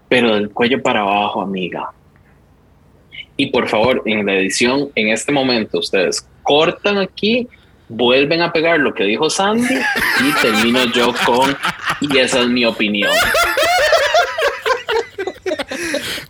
pero 0.10 0.36
del 0.36 0.50
cuello 0.50 0.82
para 0.82 1.02
abajo, 1.02 1.42
amiga. 1.42 1.90
Y 3.38 3.48
por 3.48 3.68
favor, 3.68 4.02
en 4.06 4.26
la 4.26 4.36
edición, 4.36 4.90
en 4.96 5.10
este 5.10 5.32
momento, 5.32 5.80
ustedes 5.80 6.28
cortan 6.44 6.98
aquí, 6.98 7.48
vuelven 7.88 8.42
a 8.42 8.52
pegar 8.52 8.80
lo 8.80 8.94
que 8.94 9.04
dijo 9.04 9.30
Sandy 9.30 9.76
y 9.76 10.42
termino 10.42 10.86
yo 10.86 11.14
con, 11.26 11.56
y 12.02 12.18
esa 12.18 12.42
es 12.42 12.48
mi 12.48 12.66
opinión. 12.66 13.12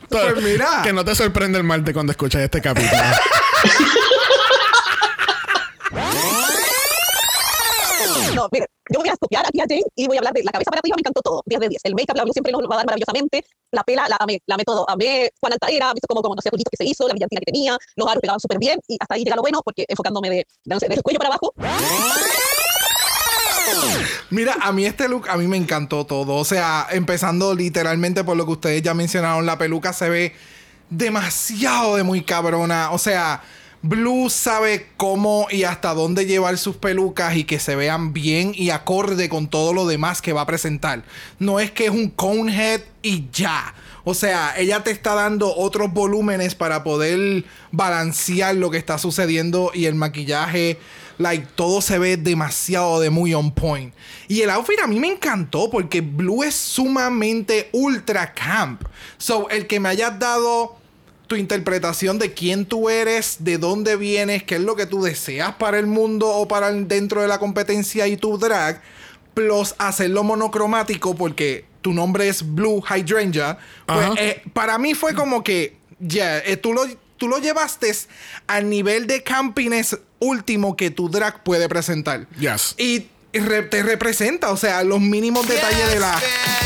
Pues 0.10 0.44
mira. 0.44 0.82
Que 0.84 0.92
no 0.92 1.06
te 1.06 1.16
sorprende 1.16 1.58
el 1.58 1.64
martes 1.64 1.94
cuando 1.94 2.12
escuchas 2.12 2.42
este 2.42 2.62
capítulo. 2.62 3.02
No, 8.36 8.48
mire, 8.52 8.66
yo 8.90 9.00
voy 9.00 9.10
a 9.10 9.18
copiar 9.18 9.46
aquí 9.46 9.60
a 9.60 9.66
Jane 9.68 9.84
y 9.96 10.08
voy 10.08 10.18
a 10.18 10.20
hablar 10.20 10.34
de 10.34 10.44
la 10.44 10.52
cabeza 10.52 10.72
para 10.72 10.80
arriba, 10.80 10.96
me 10.96 11.02
encantó 11.02 11.22
todo, 11.22 11.44
10 11.46 11.62
de 11.62 11.70
10. 11.70 11.82
El 11.84 11.96
make-up, 11.96 12.16
la 12.16 12.24
siempre 12.32 12.52
nos 12.52 12.62
va 12.64 12.76
a 12.76 12.78
dar 12.78 12.86
maravillosamente. 12.86 13.46
La 13.72 13.84
pela, 13.84 14.08
la 14.10 14.18
amé, 14.20 14.42
la 14.46 14.56
amé 14.56 14.64
todo. 14.64 14.90
Amé 14.90 15.32
Juan 15.40 15.54
Altaera, 15.54 15.94
visto 15.94 16.08
como, 16.08 16.22
como 16.22 16.36
no 16.36 16.42
sé, 16.42 16.50
que 16.50 16.78
se 16.78 16.86
hizo, 16.86 17.08
la 17.08 17.14
brillantina 17.14 17.40
que 17.40 17.52
tenía, 17.52 17.78
los 17.96 18.08
aros 18.08 18.22
pegaban 18.22 18.40
súper 18.40 18.60
bien 18.60 18.80
y 18.88 18.98
hasta 19.00 19.16
ahí 19.16 19.24
llega 19.24 19.36
lo 19.36 19.42
bueno, 19.42 19.62
porque 19.64 19.86
enfocándome 19.88 20.30
de, 20.30 20.48
de, 20.66 20.76
no 20.76 21.02
cuello 21.04 21.20
para 21.20 21.30
abajo, 21.30 21.54
Mira, 24.30 24.56
a 24.62 24.72
mí 24.72 24.86
este 24.86 25.08
look, 25.08 25.30
a 25.30 25.38
mí 25.38 25.48
me 25.48 25.58
encantó 25.58 26.06
todo. 26.06 26.36
O 26.36 26.46
sea, 26.46 26.88
empezando 26.92 27.54
literalmente 27.54 28.24
por 28.24 28.38
lo 28.38 28.46
que 28.46 28.52
ustedes 28.52 28.82
ya 28.82 28.94
mencionaron, 28.94 29.46
la 29.46 29.58
peluca 29.58 29.94
se 29.94 30.10
ve 30.10 30.34
demasiado 30.90 31.96
de 31.96 32.04
muy 32.04 32.24
cabrona. 32.24 32.92
O 32.92 32.98
sea, 32.98 33.42
Blue 33.84 34.30
sabe 34.30 34.88
cómo 34.96 35.48
y 35.50 35.64
hasta 35.64 35.96
dónde 35.96 36.28
llevar 36.28 36.60
sus 36.60 36.76
pelucas 36.76 37.36
y 37.36 37.46
que 37.46 37.60
se 37.60 37.76
vean 37.76 38.14
bien 38.14 38.52
y 38.56 38.70
acorde 38.70 39.28
con 39.28 39.48
todo 39.48 39.74
lo 39.74 39.88
demás 39.88 40.22
que 40.22 40.34
va 40.34 40.42
a 40.42 40.46
presentar. 40.46 41.04
No 41.40 41.60
es 41.60 41.72
que 41.72 41.86
es 41.86 41.92
un 41.92 42.10
conehead 42.10 42.82
y 43.02 43.26
ya. 43.34 43.74
O 44.04 44.14
sea, 44.14 44.54
ella 44.58 44.84
te 44.84 44.92
está 44.92 45.16
dando 45.16 45.56
otros 45.56 45.92
volúmenes 45.92 46.54
para 46.54 46.84
poder 46.84 47.44
balancear 47.72 48.56
lo 48.56 48.70
que 48.70 48.78
está 48.78 49.00
sucediendo 49.00 49.72
y 49.74 49.86
el 49.86 49.96
maquillaje. 49.96 50.78
Like, 51.18 51.48
todo 51.56 51.82
se 51.82 51.98
ve 51.98 52.18
demasiado 52.18 53.00
de 53.00 53.10
muy 53.10 53.34
on 53.34 53.52
point. 53.52 53.94
Y 54.28 54.42
el 54.42 54.52
outfit 54.52 54.80
a 54.80 54.88
mí 54.88 55.00
me 55.00 55.08
encantó 55.08 55.72
porque 55.72 56.02
Blue 56.02 56.44
es 56.44 56.56
sumamente 56.56 57.70
ultra 57.74 58.34
camp. 58.34 58.84
So, 59.18 59.50
el 59.50 59.66
que 59.66 59.80
me 59.80 59.90
hayas 59.90 60.18
dado 60.20 60.81
tu 61.32 61.38
interpretación 61.38 62.20
de 62.20 62.34
quién 62.34 62.66
tú 62.66 62.90
eres, 62.90 63.38
de 63.40 63.58
dónde 63.58 63.96
vienes, 63.96 64.44
qué 64.44 64.56
es 64.56 64.62
lo 64.62 64.76
que 64.76 64.86
tú 64.86 65.02
deseas 65.02 65.56
para 65.56 65.80
el 65.80 65.88
mundo 65.88 66.28
o 66.28 66.46
para 66.46 66.68
el- 66.68 66.90
dentro 66.90 67.22
de 67.22 67.30
la 67.30 67.40
competencia 67.40 68.06
y 68.06 68.18
tu 68.18 68.38
drag, 68.38 68.82
plus 69.34 69.74
hacerlo 69.78 70.24
monocromático 70.26 71.16
porque 71.16 71.64
tu 71.82 71.94
nombre 71.94 72.28
es 72.28 72.44
Blue 72.54 72.84
Hydrangea, 72.84 73.58
pues 73.86 74.10
eh, 74.18 74.44
para 74.52 74.78
mí 74.78 74.94
fue 74.94 75.16
como 75.16 75.42
que, 75.42 75.78
ya, 76.02 76.40
eh, 76.40 76.58
tú, 76.58 76.74
lo, 76.74 76.84
tú 77.16 77.30
lo 77.30 77.38
llevaste 77.38 77.90
al 78.48 78.70
nivel 78.70 79.08
de 79.08 79.24
campiness 79.24 79.98
último 80.20 80.76
que 80.76 80.92
tu 80.92 81.10
drag 81.10 81.44
puede 81.44 81.70
presentar. 81.70 82.28
Yes. 82.38 82.76
Y 82.78 83.06
te 83.32 83.84
representa. 83.84 84.52
O 84.52 84.58
sea, 84.58 84.84
los 84.84 85.00
mínimos 85.00 85.48
detalles 85.48 85.94
de 85.94 86.00
las 86.02 86.22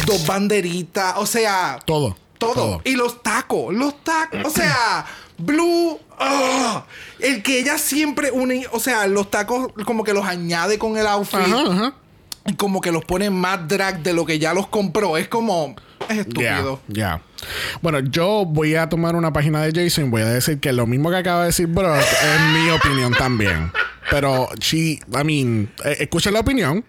dos 0.07 0.25
banderitas. 0.25 1.13
O 1.17 1.27
sea, 1.27 1.77
Todo. 1.85 2.17
Todo. 2.37 2.81
Y 2.85 2.95
los 2.95 3.21
tacos, 3.23 3.73
los 3.73 4.03
tacos. 4.03 4.41
O 4.45 4.49
sea, 4.49 5.05
Blue. 5.37 5.99
ah, 6.19 6.85
el 7.19 7.41
que 7.43 7.59
ella 7.59 7.77
siempre 7.77 8.31
une. 8.31 8.65
O 8.71 8.79
sea, 8.79 9.07
los 9.07 9.29
tacos 9.31 9.69
como 9.85 10.03
que 10.03 10.13
los 10.13 10.25
añade 10.25 10.77
con 10.77 10.97
el 10.97 11.07
outfit. 11.07 11.39
Ajá, 11.39 11.63
ajá. 11.71 11.93
Y 12.47 12.53
como 12.53 12.79
que 12.79 12.91
los 12.91 13.03
pone 13.03 13.29
más 13.31 13.67
drag 13.67 14.03
de 14.03 14.13
lo 14.13 14.25
que 14.25 14.37
ya 14.39 14.53
los 14.53 14.67
compró. 14.67 15.17
Es 15.17 15.27
como. 15.27 15.75
Es 16.07 16.17
Ya, 16.17 16.21
estúpido. 16.21 16.79
ya. 16.87 17.21
Bueno, 17.81 17.99
yo 17.99 18.45
voy 18.45 18.75
a 18.75 18.87
tomar 18.89 19.15
una 19.15 19.33
página 19.33 19.61
de 19.63 19.71
Jason 19.83 20.11
voy 20.11 20.21
a 20.21 20.25
decir 20.27 20.59
que 20.59 20.71
lo 20.71 20.85
mismo 20.85 21.09
que 21.09 21.17
acaba 21.17 21.41
de 21.41 21.45
decir 21.47 21.65
Brock 21.67 21.97
es 21.97 22.41
mi 22.53 22.69
opinión 22.69 23.13
también. 23.13 23.71
Pero 24.11 24.47
sí, 24.61 24.99
I 25.11 25.23
mean, 25.23 25.71
eh, 25.83 25.97
escuchen 26.01 26.33
la 26.33 26.41
opinión. 26.41 26.85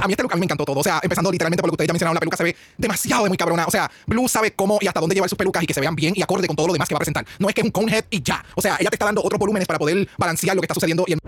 A 0.00 0.06
mí 0.06 0.12
este 0.12 0.22
look 0.22 0.36
me 0.36 0.44
encantó 0.44 0.64
todo. 0.64 0.80
O 0.80 0.82
sea, 0.82 1.00
empezando 1.02 1.30
literalmente 1.30 1.60
por 1.62 1.68
lo 1.68 1.72
que 1.72 1.74
ustedes 1.74 1.88
ya 1.88 1.92
mencionaron, 1.92 2.14
la 2.14 2.20
peluca 2.20 2.36
se 2.36 2.44
ve 2.44 2.56
demasiado 2.76 3.22
de 3.24 3.28
muy 3.30 3.36
cabrona. 3.38 3.64
O 3.66 3.70
sea, 3.70 3.90
Blue 4.06 4.28
sabe 4.28 4.52
cómo 4.52 4.78
y 4.80 4.86
hasta 4.86 5.00
dónde 5.00 5.14
llevar 5.14 5.28
sus 5.28 5.38
pelucas 5.38 5.62
y 5.62 5.66
que 5.66 5.74
se 5.74 5.80
vean 5.80 5.94
bien 5.94 6.12
y 6.16 6.22
acorde 6.22 6.46
con 6.46 6.56
todo 6.56 6.66
lo 6.68 6.72
demás 6.72 6.88
que 6.88 6.94
va 6.94 6.98
a 6.98 7.00
presentar. 7.00 7.24
No 7.38 7.48
es 7.48 7.54
que 7.54 7.60
es 7.60 7.64
un 7.64 7.70
conehead 7.70 8.04
y 8.10 8.22
ya. 8.22 8.44
O 8.54 8.62
sea, 8.62 8.76
ella 8.80 8.90
te 8.90 8.96
está 8.96 9.04
dando 9.06 9.22
otros 9.22 9.38
volúmenes 9.38 9.66
para 9.66 9.78
poder 9.78 10.08
balancear 10.18 10.54
lo 10.56 10.60
que 10.62 10.66
está 10.66 10.74
sucediendo 10.74 11.04
y 11.06 11.12
en- 11.14 11.18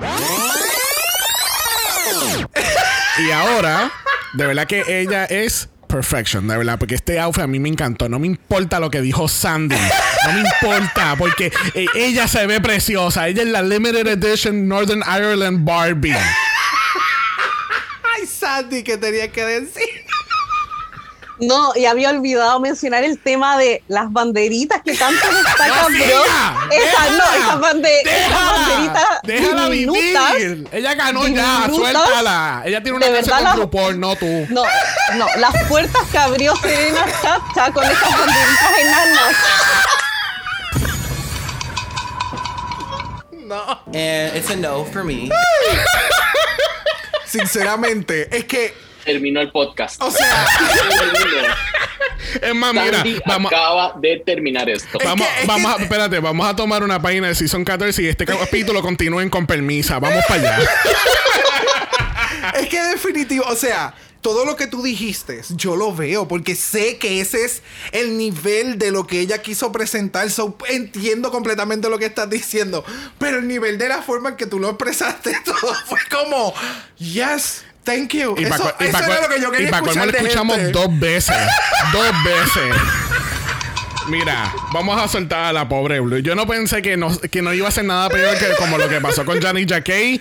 Y 3.19 3.31
ahora, 3.33 3.91
de 4.35 4.47
verdad 4.47 4.67
que 4.67 4.85
ella 5.01 5.25
es 5.25 5.69
perfection, 5.89 6.47
de 6.47 6.57
verdad, 6.57 6.79
porque 6.79 6.95
este 6.95 7.19
outfit 7.19 7.43
a 7.43 7.47
mí 7.47 7.59
me 7.59 7.69
encantó. 7.69 8.09
No 8.09 8.19
me 8.19 8.27
importa 8.27 8.79
lo 8.79 8.91
que 8.91 9.01
dijo 9.01 9.27
Sandy. 9.29 9.75
No 10.27 10.33
me 10.33 10.41
importa, 10.41 11.17
porque 11.19 11.51
eh, 11.75 11.87
ella 11.95 12.29
se 12.29 12.47
ve 12.47 12.61
preciosa. 12.61 13.27
Ella 13.29 13.43
es 13.43 13.49
la 13.49 13.63
limited 13.63 14.07
edition 14.07 14.69
Northern 14.69 15.03
Ireland 15.07 15.65
Barbie. 15.65 16.15
Sandy, 18.29 18.83
que 18.85 18.97
tenía 18.97 19.31
que 19.33 19.45
decir. 19.45 20.05
No, 21.41 21.73
y 21.77 21.87
había 21.87 22.11
olvidado 22.11 22.59
mencionar 22.59 23.05
el 23.05 23.17
tema 23.17 23.57
de 23.57 23.85
las 23.87 24.13
banderitas 24.13 24.83
que 24.85 24.93
tanto 24.97 25.25
destacan, 25.33 25.69
¡No 25.93 25.99
bro. 25.99 26.25
Esas, 26.73 27.11
no, 27.13 27.33
esas, 27.33 27.61
bande- 27.61 28.01
esas 28.05 28.51
banderitas 28.53 29.05
Déjala 29.23 29.69
diminutas. 29.71 30.35
vivir. 30.37 30.69
Ella 30.73 30.95
ganó 30.95 31.29
ya, 31.29 31.69
suéltala. 31.73 32.63
Ella 32.65 32.83
tiene 32.83 32.97
una 32.99 33.07
De 33.07 33.13
verdad, 33.13 33.55
con 33.71 34.01
no 34.01 34.17
tú. 34.17 34.27
No, 34.51 34.65
no, 35.15 35.27
las 35.37 35.55
puertas 35.69 36.03
que 36.11 36.19
abrió 36.19 36.57
Serena 36.57 37.07
Chacha 37.23 37.73
con 37.73 37.85
esas 37.85 38.19
banderitas 38.19 38.79
enanas. 38.81 39.37
No. 43.33 43.81
And 43.95 44.37
it's 44.37 44.51
a 44.51 44.57
no 44.57 44.85
for 44.87 45.05
me. 45.05 45.31
Sinceramente, 47.29 48.29
es 48.37 48.45
que, 48.45 48.75
Terminó 49.05 49.41
el 49.41 49.51
podcast. 49.51 50.03
o 50.03 50.11
sea, 50.11 50.47
Es 52.43 52.55
más, 52.55 52.75
mira, 52.75 53.03
vamos, 53.27 53.51
acaba 53.53 53.95
de 53.99 54.23
terminar 54.25 54.69
esto. 54.69 54.99
vamos, 55.03 55.27
que- 55.27 55.41
es 55.43 55.47
vamos 55.47 55.75
que- 55.77 55.81
a, 55.81 55.85
espérate, 55.85 56.19
vamos 56.21 56.47
a 56.47 56.55
tomar 56.55 56.83
una 56.83 57.01
página 57.01 57.29
de 57.29 57.35
Season 57.35 57.65
14 57.65 58.03
y 58.03 58.07
este 58.09 58.27
capítulo 58.27 58.83
continúen 58.83 59.31
con 59.31 59.47
permisa. 59.47 59.99
Vamos 59.99 60.23
para 60.29 60.41
allá. 60.59 60.69
es 62.61 62.69
que 62.69 62.83
definitivo, 62.83 63.45
o 63.47 63.57
sea, 63.57 63.95
todo 64.29 64.45
lo 64.45 64.57
que 64.57 64.67
tú 64.67 64.83
dijiste, 64.83 65.41
yo 65.57 65.75
lo 65.75 65.95
veo 65.95 66.29
porque 66.29 66.55
sé 66.55 66.99
que 66.99 67.23
ese 67.23 67.47
es 67.47 67.63
el 67.93 68.19
nivel 68.19 68.79
de 68.79 68.91
lo 68.91 69.07
que 69.07 69.21
ella 69.21 69.39
quiso 69.39 69.73
presentar. 69.73 70.29
So, 70.29 70.55
entiendo 70.69 71.31
completamente 71.31 71.89
lo 71.89 71.99
que 71.99 72.05
estás 72.05 72.29
diciendo, 72.29 72.85
pero 73.19 73.39
el 73.39 73.49
nivel 73.49 73.79
de 73.79 73.89
la 73.89 74.03
forma 74.03 74.29
en 74.29 74.37
que 74.37 74.45
tú 74.45 74.59
lo 74.59 74.69
expresaste 74.69 75.35
todo 75.47 75.75
fue 75.87 76.01
como, 76.11 76.53
yes, 76.99 77.65
thank 77.85 78.13
you. 78.13 78.35
Y 78.37 78.45
eso 78.45 78.75
era 78.79 79.23
lo 79.23 79.29
que 79.35 79.41
yo 79.41 79.51
quería 79.51 79.71
lo 79.71 79.77
escuchar 79.79 80.13
de 80.13 80.19
escuchamos 80.19 80.57
gente. 80.59 80.73
dos 80.73 81.01
veces. 81.01 81.37
dos 81.95 82.13
veces. 82.23 82.77
Mira, 84.09 84.55
vamos 84.75 85.01
a 85.01 85.09
soltar 85.09 85.47
a 85.47 85.53
la 85.55 85.67
pobre 85.71 86.01
Blue. 86.01 86.19
Yo 86.19 86.35
no 86.35 86.47
pensé 86.47 86.83
que 86.83 86.99
no, 86.99 87.19
que 87.19 87.41
no 87.41 87.55
iba 87.55 87.67
a 87.67 87.71
ser 87.71 87.87
nada 87.87 88.11
peor 88.11 88.37
que 88.37 88.55
como 88.59 88.77
lo 88.77 88.91
que 88.91 89.01
pasó 89.01 89.25
con 89.25 89.41
Johnny 89.41 89.65
Jacquet. 89.65 90.21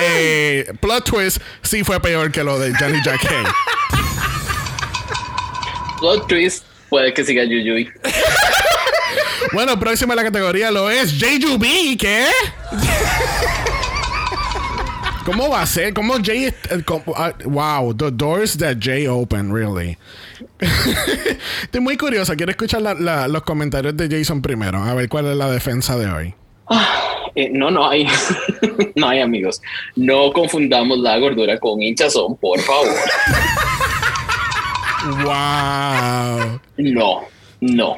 Eh, 0.00 0.72
plot 0.80 1.04
twist 1.04 1.38
sí 1.62 1.84
fue 1.84 2.00
peor 2.00 2.30
que 2.32 2.42
lo 2.42 2.58
de 2.58 2.74
Johnny 2.78 2.98
Jacquet. 3.04 3.46
Plot 6.00 6.26
twist 6.28 6.64
puede 6.88 7.12
que 7.14 7.24
siga 7.24 7.44
Yuyuy. 7.44 7.90
Bueno, 9.52 9.78
próxima 9.78 10.14
en 10.14 10.16
la 10.16 10.24
categoría 10.24 10.70
lo 10.70 10.90
es 10.90 11.12
JUB, 11.18 11.96
¿qué? 11.98 12.26
¿Cómo 15.24 15.48
va 15.48 15.62
a 15.62 15.66
ser? 15.66 15.94
¿Cómo 15.94 16.14
Jay... 16.22 16.46
eh, 16.46 16.54
ah, 17.16 17.32
wow, 17.44 17.94
the 17.96 18.10
doors 18.10 18.58
that 18.58 18.76
Jay 18.80 19.06
opened, 19.06 19.52
really. 19.54 19.96
Estoy 21.62 21.80
muy 21.80 21.96
curioso. 21.96 22.34
Quiero 22.36 22.50
escuchar 22.50 22.82
la- 22.82 22.94
la- 22.94 23.26
los 23.28 23.42
comentarios 23.42 23.96
de 23.96 24.08
Jason 24.08 24.42
primero. 24.42 24.82
A 24.82 24.92
ver 24.94 25.08
cuál 25.08 25.26
es 25.26 25.36
la 25.36 25.50
defensa 25.50 25.96
de 25.96 26.06
hoy. 26.10 26.34
Eh, 27.36 27.48
no, 27.52 27.70
no 27.70 27.88
hay. 27.88 28.06
no 28.94 29.08
hay 29.08 29.20
amigos. 29.20 29.60
No 29.96 30.32
confundamos 30.32 30.98
la 30.98 31.18
gordura 31.18 31.58
con 31.58 31.82
hinchazón, 31.82 32.36
por 32.36 32.60
favor. 32.60 32.88
Wow. 35.24 36.60
No, 36.78 37.20
no. 37.60 37.96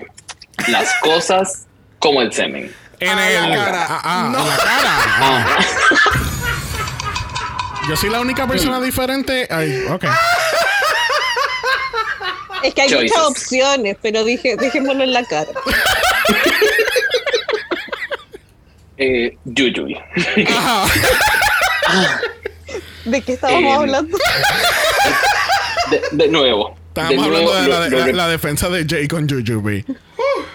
Las 0.69 0.93
cosas 1.01 1.67
como 1.99 2.23
el 2.23 2.33
semen. 2.33 2.75
En 2.99 3.09
Ah, 3.19 3.31
el... 3.31 3.51
la 3.51 3.57
cara. 3.65 3.87
Ah, 3.89 4.01
ah, 4.05 4.29
No. 4.33 4.39
en 4.41 4.49
la 4.49 4.57
cara. 4.57 4.99
Ah. 5.19 5.47
Ah, 5.59 5.59
Yo 7.89 7.97
soy 7.97 8.11
la 8.11 8.21
única 8.21 8.47
persona 8.49 8.81
diferente. 8.81 9.47
Ay, 9.51 9.85
ok. 9.91 10.05
Es 12.63 12.75
que 12.75 12.83
hay 12.83 12.89
Choices. 12.89 13.11
muchas 13.17 13.27
opciones, 13.31 13.97
pero 14.03 14.25
dije, 14.25 14.57
dejémoslo 14.57 15.05
en 15.05 15.13
la 15.13 15.23
cara. 15.25 15.47
eh, 18.99 19.37
Yuyuy. 19.45 19.97
Ajá. 20.49 20.85
¿De 23.05 23.23
qué 23.23 23.33
estábamos 23.35 23.63
Eh, 23.73 23.77
hablando? 23.77 24.19
De, 25.91 26.03
de 26.13 26.29
nuevo. 26.29 26.75
Estábamos 26.89 27.25
de 27.27 27.31
nuevo, 27.31 27.53
hablando 27.53 27.63
de 27.63 27.69
la, 27.69 27.89
lo- 27.89 27.99
lo- 27.99 28.07
la- 28.07 28.13
la 28.25 28.29
defensa 28.29 28.69
de 28.69 28.85
Jay 28.89 29.07
con 29.07 29.29
Jujubee. 29.29 29.85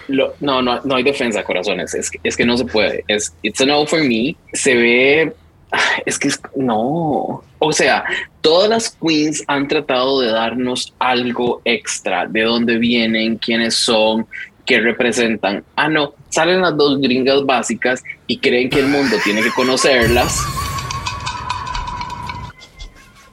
lo- 0.08 0.34
no, 0.40 0.60
no, 0.60 0.80
no 0.84 0.96
hay 0.96 1.02
defensa, 1.02 1.42
corazones. 1.42 1.94
Es 1.94 2.10
que, 2.10 2.20
es 2.22 2.36
que 2.36 2.44
no 2.44 2.56
se 2.58 2.64
puede. 2.66 3.04
Es 3.08 3.32
it's 3.42 3.60
a 3.60 3.64
no 3.66 3.86
for 3.86 4.02
me. 4.02 4.36
Se 4.52 4.74
ve. 4.74 5.32
Es 6.04 6.18
que 6.18 6.28
es, 6.28 6.38
no. 6.54 7.42
O 7.58 7.72
sea, 7.72 8.04
todas 8.42 8.68
las 8.68 8.90
queens 9.00 9.42
han 9.46 9.68
tratado 9.68 10.20
de 10.20 10.30
darnos 10.30 10.92
algo 10.98 11.62
extra. 11.64 12.26
De 12.26 12.42
dónde 12.42 12.76
vienen, 12.76 13.36
quiénes 13.38 13.74
son, 13.76 14.26
qué 14.64 14.80
representan. 14.80 15.64
Ah, 15.76 15.88
no. 15.88 16.14
Salen 16.28 16.60
las 16.60 16.76
dos 16.76 17.00
gringas 17.00 17.44
básicas 17.44 18.02
y 18.26 18.38
creen 18.38 18.70
que 18.70 18.80
el 18.80 18.86
mundo 18.86 19.16
tiene 19.24 19.42
que 19.42 19.50
conocerlas. 19.50 20.40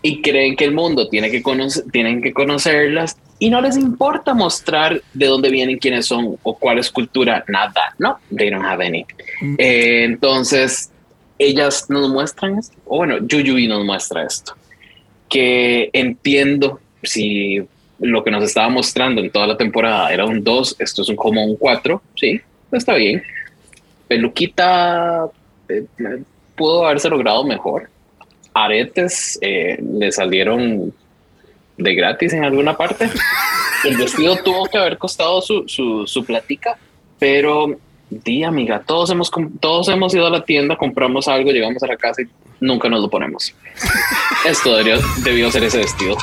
y 0.02 0.22
creen 0.22 0.56
que 0.56 0.66
el 0.66 0.74
mundo 0.74 1.10
tiene 1.10 1.30
que 1.30 1.42
conocer, 1.42 1.84
tienen 1.92 2.22
que 2.22 2.32
conocerlas 2.34 3.18
y 3.38 3.50
no 3.50 3.62
les 3.62 3.78
importa 3.78 4.34
mostrar 4.34 5.02
de 5.14 5.26
dónde 5.26 5.50
vienen, 5.50 5.78
quiénes 5.78 6.06
son 6.06 6.38
o 6.44 6.58
cuál 6.58 6.80
es 6.80 6.90
cultura, 6.90 7.44
nada, 7.48 7.96
no, 7.98 8.18
they 8.36 8.50
don't 8.50 8.66
have 8.66 8.86
any. 8.86 9.06
Eh, 9.58 10.04
entonces, 10.04 10.92
ellas 11.38 11.86
nos 11.90 12.10
muestran 12.10 12.60
esto, 12.60 12.78
o 12.86 12.98
bueno, 12.98 13.18
Yuyuy 13.26 13.68
nos 13.68 13.86
muestra 13.86 14.26
esto, 14.26 14.56
que 15.30 15.90
entiendo 15.94 16.80
si 17.04 17.62
lo 18.00 18.24
que 18.24 18.32
nos 18.32 18.44
estaba 18.44 18.70
mostrando 18.70 19.22
en 19.22 19.30
toda 19.30 19.48
la 19.48 19.58
temporada 19.58 20.12
era 20.14 20.26
un 20.26 20.44
2, 20.44 20.78
esto 20.80 21.02
es 21.02 21.10
un, 21.10 21.16
como 21.16 21.44
un 21.44 21.56
4, 21.56 22.02
sí, 22.16 22.40
está 22.72 22.96
bien. 22.96 23.22
Peluquita 24.08 25.28
eh, 25.68 25.86
pudo 26.56 26.86
haberse 26.86 27.10
logrado 27.10 27.44
mejor 27.44 27.90
aretes 28.54 29.38
eh, 29.42 29.80
le 29.82 30.12
salieron 30.12 30.94
de 31.78 31.96
gratis 31.96 32.34
en 32.34 32.44
alguna 32.44 32.76
parte. 32.76 33.10
El 33.84 33.98
vestido 33.98 34.36
tuvo 34.44 34.66
que 34.66 34.78
haber 34.78 34.98
costado 34.98 35.42
su, 35.42 35.64
su, 35.68 36.06
su 36.06 36.26
platica, 36.26 36.78
pero 37.18 37.78
di 38.10 38.44
amiga, 38.44 38.84
todos 38.86 39.10
hemos, 39.12 39.32
todos 39.60 39.88
hemos 39.88 40.14
ido 40.14 40.28
a 40.28 40.30
la 40.30 40.44
tienda, 40.44 40.76
compramos 40.76 41.28
algo, 41.28 41.52
llegamos 41.52 41.82
a 41.84 41.88
la 41.88 41.96
casa 41.96 42.22
y 42.22 42.26
nunca 42.60 42.90
nos 42.90 43.02
lo 43.02 43.10
ponemos. 43.10 43.56
Esto 44.46 44.76
debería, 44.76 45.00
debió 45.24 45.50
ser 45.50 45.64
ese 45.64 45.78
vestido. 45.78 46.18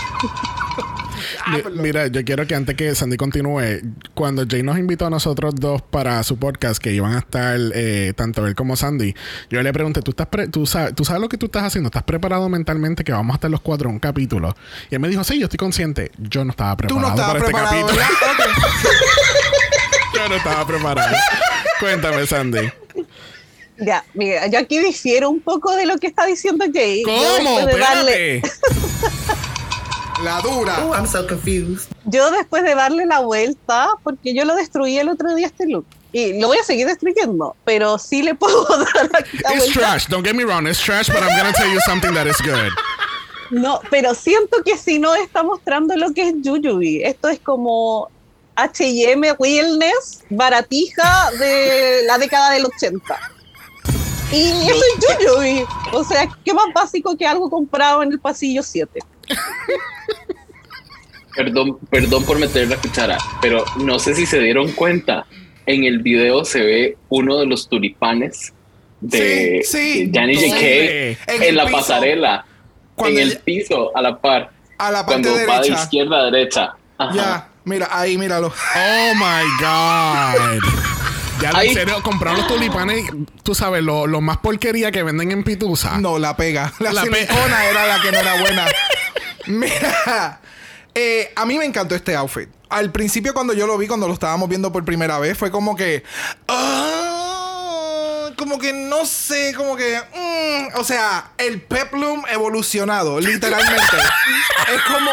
Mi- 1.48 1.80
Mira, 1.82 2.08
yo 2.08 2.24
quiero 2.24 2.46
que 2.46 2.54
antes 2.54 2.74
que 2.76 2.94
Sandy 2.94 3.16
continúe, 3.16 3.80
cuando 4.14 4.44
Jay 4.48 4.62
nos 4.62 4.78
invitó 4.78 5.06
a 5.06 5.10
nosotros 5.10 5.54
dos 5.54 5.80
para 5.82 6.22
su 6.24 6.38
podcast, 6.38 6.82
que 6.82 6.92
iban 6.92 7.14
a 7.14 7.18
estar 7.20 7.56
eh, 7.74 8.12
tanto 8.16 8.46
él 8.46 8.54
como 8.56 8.74
Sandy, 8.76 9.14
yo 9.50 9.62
le 9.62 9.72
pregunté, 9.72 10.02
¿tú, 10.02 10.10
estás 10.10 10.26
pre- 10.26 10.48
tú, 10.48 10.66
sabes, 10.66 10.94
¿tú 10.94 11.04
sabes 11.04 11.20
lo 11.22 11.28
que 11.28 11.36
tú 11.38 11.46
estás 11.46 11.62
haciendo? 11.64 11.86
¿Estás 11.88 12.02
preparado 12.02 12.48
mentalmente 12.48 13.04
que 13.04 13.12
vamos 13.12 13.34
a 13.34 13.36
estar 13.36 13.50
los 13.50 13.60
cuatro 13.60 13.88
en 13.88 13.94
un 13.94 14.00
capítulo? 14.00 14.54
Y 14.90 14.94
él 14.96 15.00
me 15.00 15.08
dijo, 15.08 15.22
sí, 15.22 15.38
yo 15.38 15.44
estoy 15.44 15.58
consciente. 15.58 16.10
Yo 16.18 16.44
no 16.44 16.50
estaba 16.50 16.76
Tú 16.76 16.86
preparado 16.96 17.08
no 17.08 17.14
estabas 17.14 17.34
para 17.34 17.38
este 17.38 17.52
preparado, 17.52 17.86
capítulo. 17.86 18.06
¿verdad? 18.28 18.46
Ok. 18.74 20.14
yo 20.14 20.28
no 20.28 20.34
estaba 20.34 20.66
preparado. 20.66 21.16
Cuéntame, 21.80 22.26
Sandy. 22.26 22.72
Ya, 23.78 24.04
mira, 24.14 24.46
yo 24.46 24.58
aquí 24.58 24.78
difiero 24.78 25.28
un 25.28 25.40
poco 25.40 25.76
de 25.76 25.84
lo 25.86 25.98
que 25.98 26.06
está 26.06 26.24
diciendo 26.26 26.64
Jay. 26.72 27.02
Yo 27.06 27.12
¿Cómo? 27.12 27.56
después 27.58 27.74
de 27.76 27.80
darle- 27.82 28.36
Espérate. 28.36 29.25
La 30.22 30.40
dura. 30.40 30.84
Oh, 30.84 30.94
I'm 30.94 31.06
so 31.06 31.26
confused. 31.26 31.88
yo 32.06 32.30
después 32.30 32.62
de 32.64 32.74
darle 32.74 33.04
la 33.06 33.20
vuelta, 33.20 33.88
porque 34.02 34.34
yo 34.34 34.44
lo 34.44 34.54
destruí 34.54 34.98
el 34.98 35.08
otro 35.08 35.34
día 35.34 35.46
este 35.46 35.66
look. 35.66 35.84
Y 36.12 36.40
lo 36.40 36.48
voy 36.48 36.56
a 36.58 36.62
seguir 36.64 36.86
destruyendo, 36.86 37.54
pero 37.64 37.98
sí 37.98 38.22
le 38.22 38.34
puedo 38.34 38.64
dar 38.68 39.10
la 39.12 39.20
It's 39.20 39.42
vuelta. 39.42 39.72
trash. 39.80 40.06
Don't 40.08 40.24
get 40.26 40.34
me 40.34 40.44
wrong. 40.44 40.66
It's 40.66 40.80
trash, 40.80 41.08
but 41.08 41.18
I'm 41.22 41.36
gonna 41.36 41.52
tell 41.52 41.70
you 41.70 41.80
something 41.84 42.14
that 42.14 42.26
is 42.26 42.38
good. 42.40 42.72
No, 43.50 43.80
pero 43.90 44.14
siento 44.14 44.62
que 44.64 44.76
si 44.78 44.98
no 44.98 45.14
está 45.14 45.42
mostrando 45.42 45.94
lo 45.96 46.12
que 46.12 46.28
es 46.28 46.34
Yuyubi. 46.40 47.02
Esto 47.04 47.28
es 47.28 47.38
como 47.38 48.08
H&M 48.56 49.32
Wellness, 49.38 50.24
baratija 50.30 51.30
de 51.38 52.02
la 52.06 52.16
década 52.18 52.50
del 52.52 52.64
80. 52.66 53.20
Y 54.32 54.50
eso 54.68 54.74
es 54.74 55.18
Yuyubi. 55.20 55.64
O 55.92 56.02
sea, 56.02 56.26
¿qué 56.44 56.54
más 56.54 56.66
básico 56.74 57.16
que 57.16 57.26
algo 57.26 57.50
comprado 57.50 58.02
en 58.02 58.12
el 58.12 58.18
pasillo 58.18 58.62
7? 58.62 59.00
Perdón, 61.34 61.78
perdón 61.90 62.24
por 62.24 62.38
meter 62.38 62.68
la 62.68 62.76
cuchara, 62.76 63.18
pero 63.42 63.64
no 63.76 63.98
sé 63.98 64.14
si 64.14 64.24
se 64.24 64.40
dieron 64.40 64.72
cuenta. 64.72 65.26
En 65.66 65.84
el 65.84 65.98
video 65.98 66.44
se 66.44 66.60
ve 66.60 66.96
uno 67.08 67.38
de 67.40 67.46
los 67.46 67.68
tulipanes 67.68 68.52
de, 69.00 69.62
Sí, 69.64 69.78
sí. 69.78 70.10
En 70.14 70.30
en, 70.30 71.42
el 71.42 71.56
la 71.56 71.64
piso. 71.66 71.76
pasarela, 71.76 72.46
en 72.98 73.18
el 73.18 73.38
piso, 73.40 73.94
a 73.96 74.00
la 74.00 74.16
par, 74.18 74.50
A 74.78 74.90
la 74.92 75.04
parte 75.04 75.28
cuando 75.28 75.46
va 75.52 75.60
de 75.60 75.68
izquierda 75.68 76.20
a 76.20 76.24
derecha. 76.30 76.74
Ajá. 76.96 77.14
Ya, 77.14 77.48
mira, 77.64 77.88
ahí, 77.90 78.16
míralo. 78.16 78.46
Oh 78.76 79.14
my 79.16 79.44
God. 79.60 80.62
Ya 81.42 81.50
en 81.50 81.56
Ay. 81.56 81.74
serio, 81.74 81.96
compraron 82.02 82.38
los 82.38 82.46
tulipanes, 82.46 83.04
tú 83.42 83.54
sabes, 83.54 83.82
lo, 83.82 84.06
lo 84.06 84.22
más 84.22 84.38
porquería 84.38 84.90
que 84.90 85.02
venden 85.02 85.32
en 85.32 85.42
Pitusa. 85.44 85.98
No, 85.98 86.18
la 86.18 86.34
pega. 86.36 86.72
La, 86.78 86.92
La 86.94 87.02
pe- 87.02 87.26
silicona 87.26 87.66
era 87.66 87.86
la 87.88 88.00
que 88.00 88.12
no 88.12 88.18
era 88.18 88.40
buena. 88.40 88.64
Mira, 89.46 90.40
eh, 90.94 91.32
a 91.34 91.46
mí 91.46 91.58
me 91.58 91.64
encantó 91.64 91.94
este 91.94 92.14
outfit. 92.14 92.48
Al 92.68 92.90
principio 92.90 93.32
cuando 93.32 93.52
yo 93.52 93.66
lo 93.66 93.78
vi, 93.78 93.86
cuando 93.86 94.08
lo 94.08 94.14
estábamos 94.14 94.48
viendo 94.48 94.72
por 94.72 94.84
primera 94.84 95.18
vez, 95.18 95.38
fue 95.38 95.50
como 95.50 95.76
que... 95.76 96.02
ah, 96.48 97.15
como 98.36 98.58
que 98.58 98.72
no 98.72 99.04
sé, 99.06 99.52
como 99.56 99.76
que... 99.76 99.98
mm, 100.14 100.78
o 100.78 100.84
sea, 100.84 101.30
el 101.38 101.60
peplum 101.62 102.22
evolucionado, 102.30 103.20
literalmente. 103.20 103.96
es 104.74 104.82
como... 104.82 105.10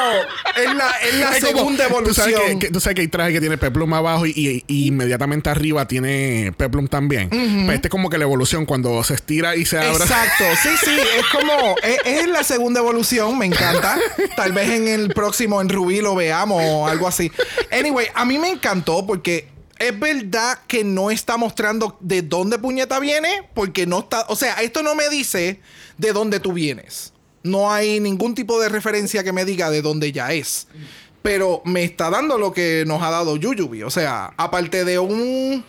Es 0.56 0.74
la, 0.76 0.90
es 1.02 1.16
la 1.16 1.38
Es 1.38 1.44
como- 1.46 1.58
segunda 1.58 1.88
Tú 2.04 2.14
sabes, 2.14 2.34
evolución. 2.36 2.60
que, 2.60 2.68
que- 2.68 2.74
tú 2.74 2.80
sabes 2.80 2.96
que 2.96 3.02
hay 3.02 3.08
traje 3.08 3.34
que 3.34 3.40
tiene 3.40 3.58
peplum 3.58 3.94
abajo 3.94 4.26
y, 4.26 4.64
y- 4.68 4.88
inmediatamente 4.88 5.50
arriba 5.50 5.88
tiene 5.88 6.54
peplum 6.58 6.88
también. 6.88 7.30
Pero 7.30 7.72
este 7.72 7.88
es 7.88 7.92
como 7.92 8.10
que 8.10 8.18
la 8.18 8.24
evolución 8.26 8.66
cuando 8.66 9.04
se 9.04 9.14
estira 9.16 9.56
y 9.56 9.66
se 9.66 9.78
abre. 9.80 9.92
Exacto, 10.04 10.44
sí, 10.62 10.70
sí, 10.84 10.98
es 11.18 11.26
como, 11.28 11.76
es, 11.82 11.98
es 12.06 12.28
la 12.28 12.44
segunda 12.44 12.80
evolución, 12.82 13.38
me 13.38 13.46
encanta. 13.46 13.98
Tal 14.36 14.52
vez 14.52 14.70
en 14.70 14.88
el 14.88 15.14
próximo, 15.14 15.62
en 15.62 15.70
Rubí, 15.70 16.02
lo 16.02 16.16
veamos 16.16 16.62
o 16.66 16.88
algo 16.88 17.08
así. 17.08 17.32
Anyway, 17.72 18.08
a 18.14 18.26
mí 18.26 18.38
me 18.38 18.50
encantó 18.50 19.06
porque 19.06 19.48
es 19.80 20.00
verdad 20.00 20.60
que 20.68 20.84
no 20.84 21.12
está 21.12 21.38
mostrando 21.38 21.98
de 22.00 22.22
dónde 22.22 22.60
puñeta 22.60 23.00
viene, 23.00 23.48
porque 23.54 23.86
no 23.86 24.00
está, 24.00 24.26
o 24.30 24.36
sea, 24.36 24.56
esto 24.62 24.84
no 24.84 24.96
me 24.96 25.10
dice 25.10 25.60
de 25.98 26.14
dónde 26.14 26.40
tú 26.40 26.54
vienes. 26.54 27.14
No 27.44 27.72
hay 27.72 28.00
ningún 28.00 28.36
tipo 28.36 28.60
de 28.60 28.70
referencia 28.70 29.24
que 29.24 29.34
me 29.34 29.46
diga 29.46 29.70
de 29.70 29.82
dónde 29.82 30.12
ya 30.12 30.32
es. 30.32 30.68
Pero 31.22 31.62
me 31.66 31.84
está 31.84 32.10
dando 32.10 32.38
lo 32.38 32.54
que 32.54 32.84
nos 32.86 33.02
ha 33.02 33.10
dado 33.10 33.36
Yuyubi. 33.36 33.84
O 33.84 33.90
sea, 33.90 34.34
aparte 34.38 34.86
de 34.86 35.00
un 35.00 35.64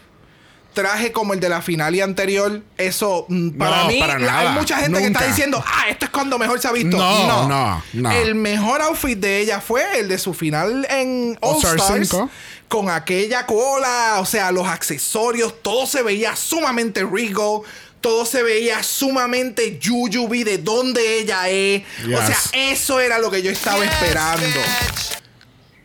traje 0.75 1.13
como 1.13 1.33
el 1.33 1.41
de 1.41 1.49
la 1.49 1.63
final 1.63 1.95
y 1.95 2.03
anterior, 2.03 2.61
eso 2.77 3.25
mm, 3.29 3.51
para 3.53 3.85
No, 3.85 3.89
mí 3.89 3.99
para 3.99 4.19
nada. 4.19 4.41
hay 4.41 4.49
mucha 4.59 4.77
gente 4.79 4.99
que 5.01 5.07
está 5.07 5.27
diciendo, 5.27 5.65
ah, 5.67 5.85
esto 5.89 6.05
es 6.05 6.11
cuando 6.11 6.39
mejor 6.39 6.61
se 6.61 6.69
ha 6.69 6.73
visto. 6.73 6.97
No, 6.99 7.49
no, 7.49 7.83
no. 7.95 8.11
El 8.13 8.35
mejor 8.35 8.83
outfit 8.83 9.19
de 9.19 9.39
ella 9.41 9.61
fue 9.61 9.83
el 9.99 10.09
de 10.09 10.19
su 10.19 10.35
final 10.35 10.87
en 10.91 11.39
All, 11.41 11.55
All 11.55 11.57
Star 11.63 11.77
Stars. 11.79 12.09
5. 12.11 12.31
Con 12.69 12.91
aquella 12.91 13.47
cola, 13.47 14.17
o 14.19 14.27
sea, 14.27 14.51
los 14.51 14.67
accesorios, 14.67 15.63
todo 15.63 15.87
se 15.87 16.03
veía 16.03 16.35
sumamente 16.37 17.05
regal. 17.05 17.61
Todo 18.01 18.27
se 18.27 18.43
veía 18.43 18.83
sumamente 18.83 19.79
Yuyubi 19.79 20.45
de 20.45 20.59
dónde 20.59 21.21
ella 21.21 21.49
es. 21.49 21.83
O 22.05 22.27
sea, 22.27 22.37
eso 22.53 23.01
era 23.01 23.19
lo 23.19 23.31
que 23.31 23.41
yo 23.43 23.51
estaba 23.51 23.83
esperando. 23.83 24.45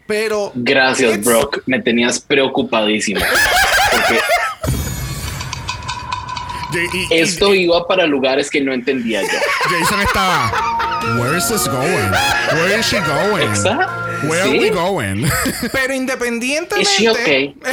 Pero. 0.05 0.51
Gracias, 0.55 1.23
Brock. 1.23 1.59
Me 1.65 1.79
tenías 1.79 2.19
preocupadísimo. 2.19 3.21
Porque 3.91 4.19
Y- 6.71 6.77
y- 6.77 7.07
y- 7.09 7.19
esto 7.19 7.55
iba 7.55 7.87
para 7.87 8.05
lugares 8.05 8.49
que 8.49 8.61
no 8.61 8.73
entendía 8.73 9.21
yo. 9.23 9.27
Jason 9.69 10.01
estaba. 10.01 10.51
Where 11.19 11.37
is 11.37 11.47
this 11.47 11.67
going? 11.67 12.11
Where 12.53 12.79
is 12.79 12.85
she 12.85 12.97
going? 12.99 13.49
¿Exacto? 13.49 14.27
Where 14.27 14.41
are 14.41 14.51
Sí. 14.51 14.59
we 14.59 14.69
going? 14.69 15.27
Pero 15.71 15.93
Is 15.93 15.99
independientemente. 15.99 16.85
she 16.91 17.09
okay? 17.09 17.55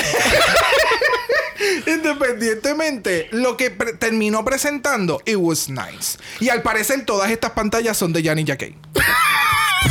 Independientemente, 1.86 3.28
lo 3.32 3.56
que 3.56 3.70
pre- 3.70 3.94
terminó 3.94 4.44
presentando, 4.44 5.20
it 5.24 5.36
was 5.36 5.68
nice. 5.68 6.18
Y 6.40 6.48
al 6.51 6.62
parecer, 6.62 7.05
todas 7.05 7.31
estas 7.31 7.52
pantallas 7.52 7.97
son 7.97 8.12
de 8.12 8.23
Yanni 8.23 8.44
Jacquet. 8.44 8.74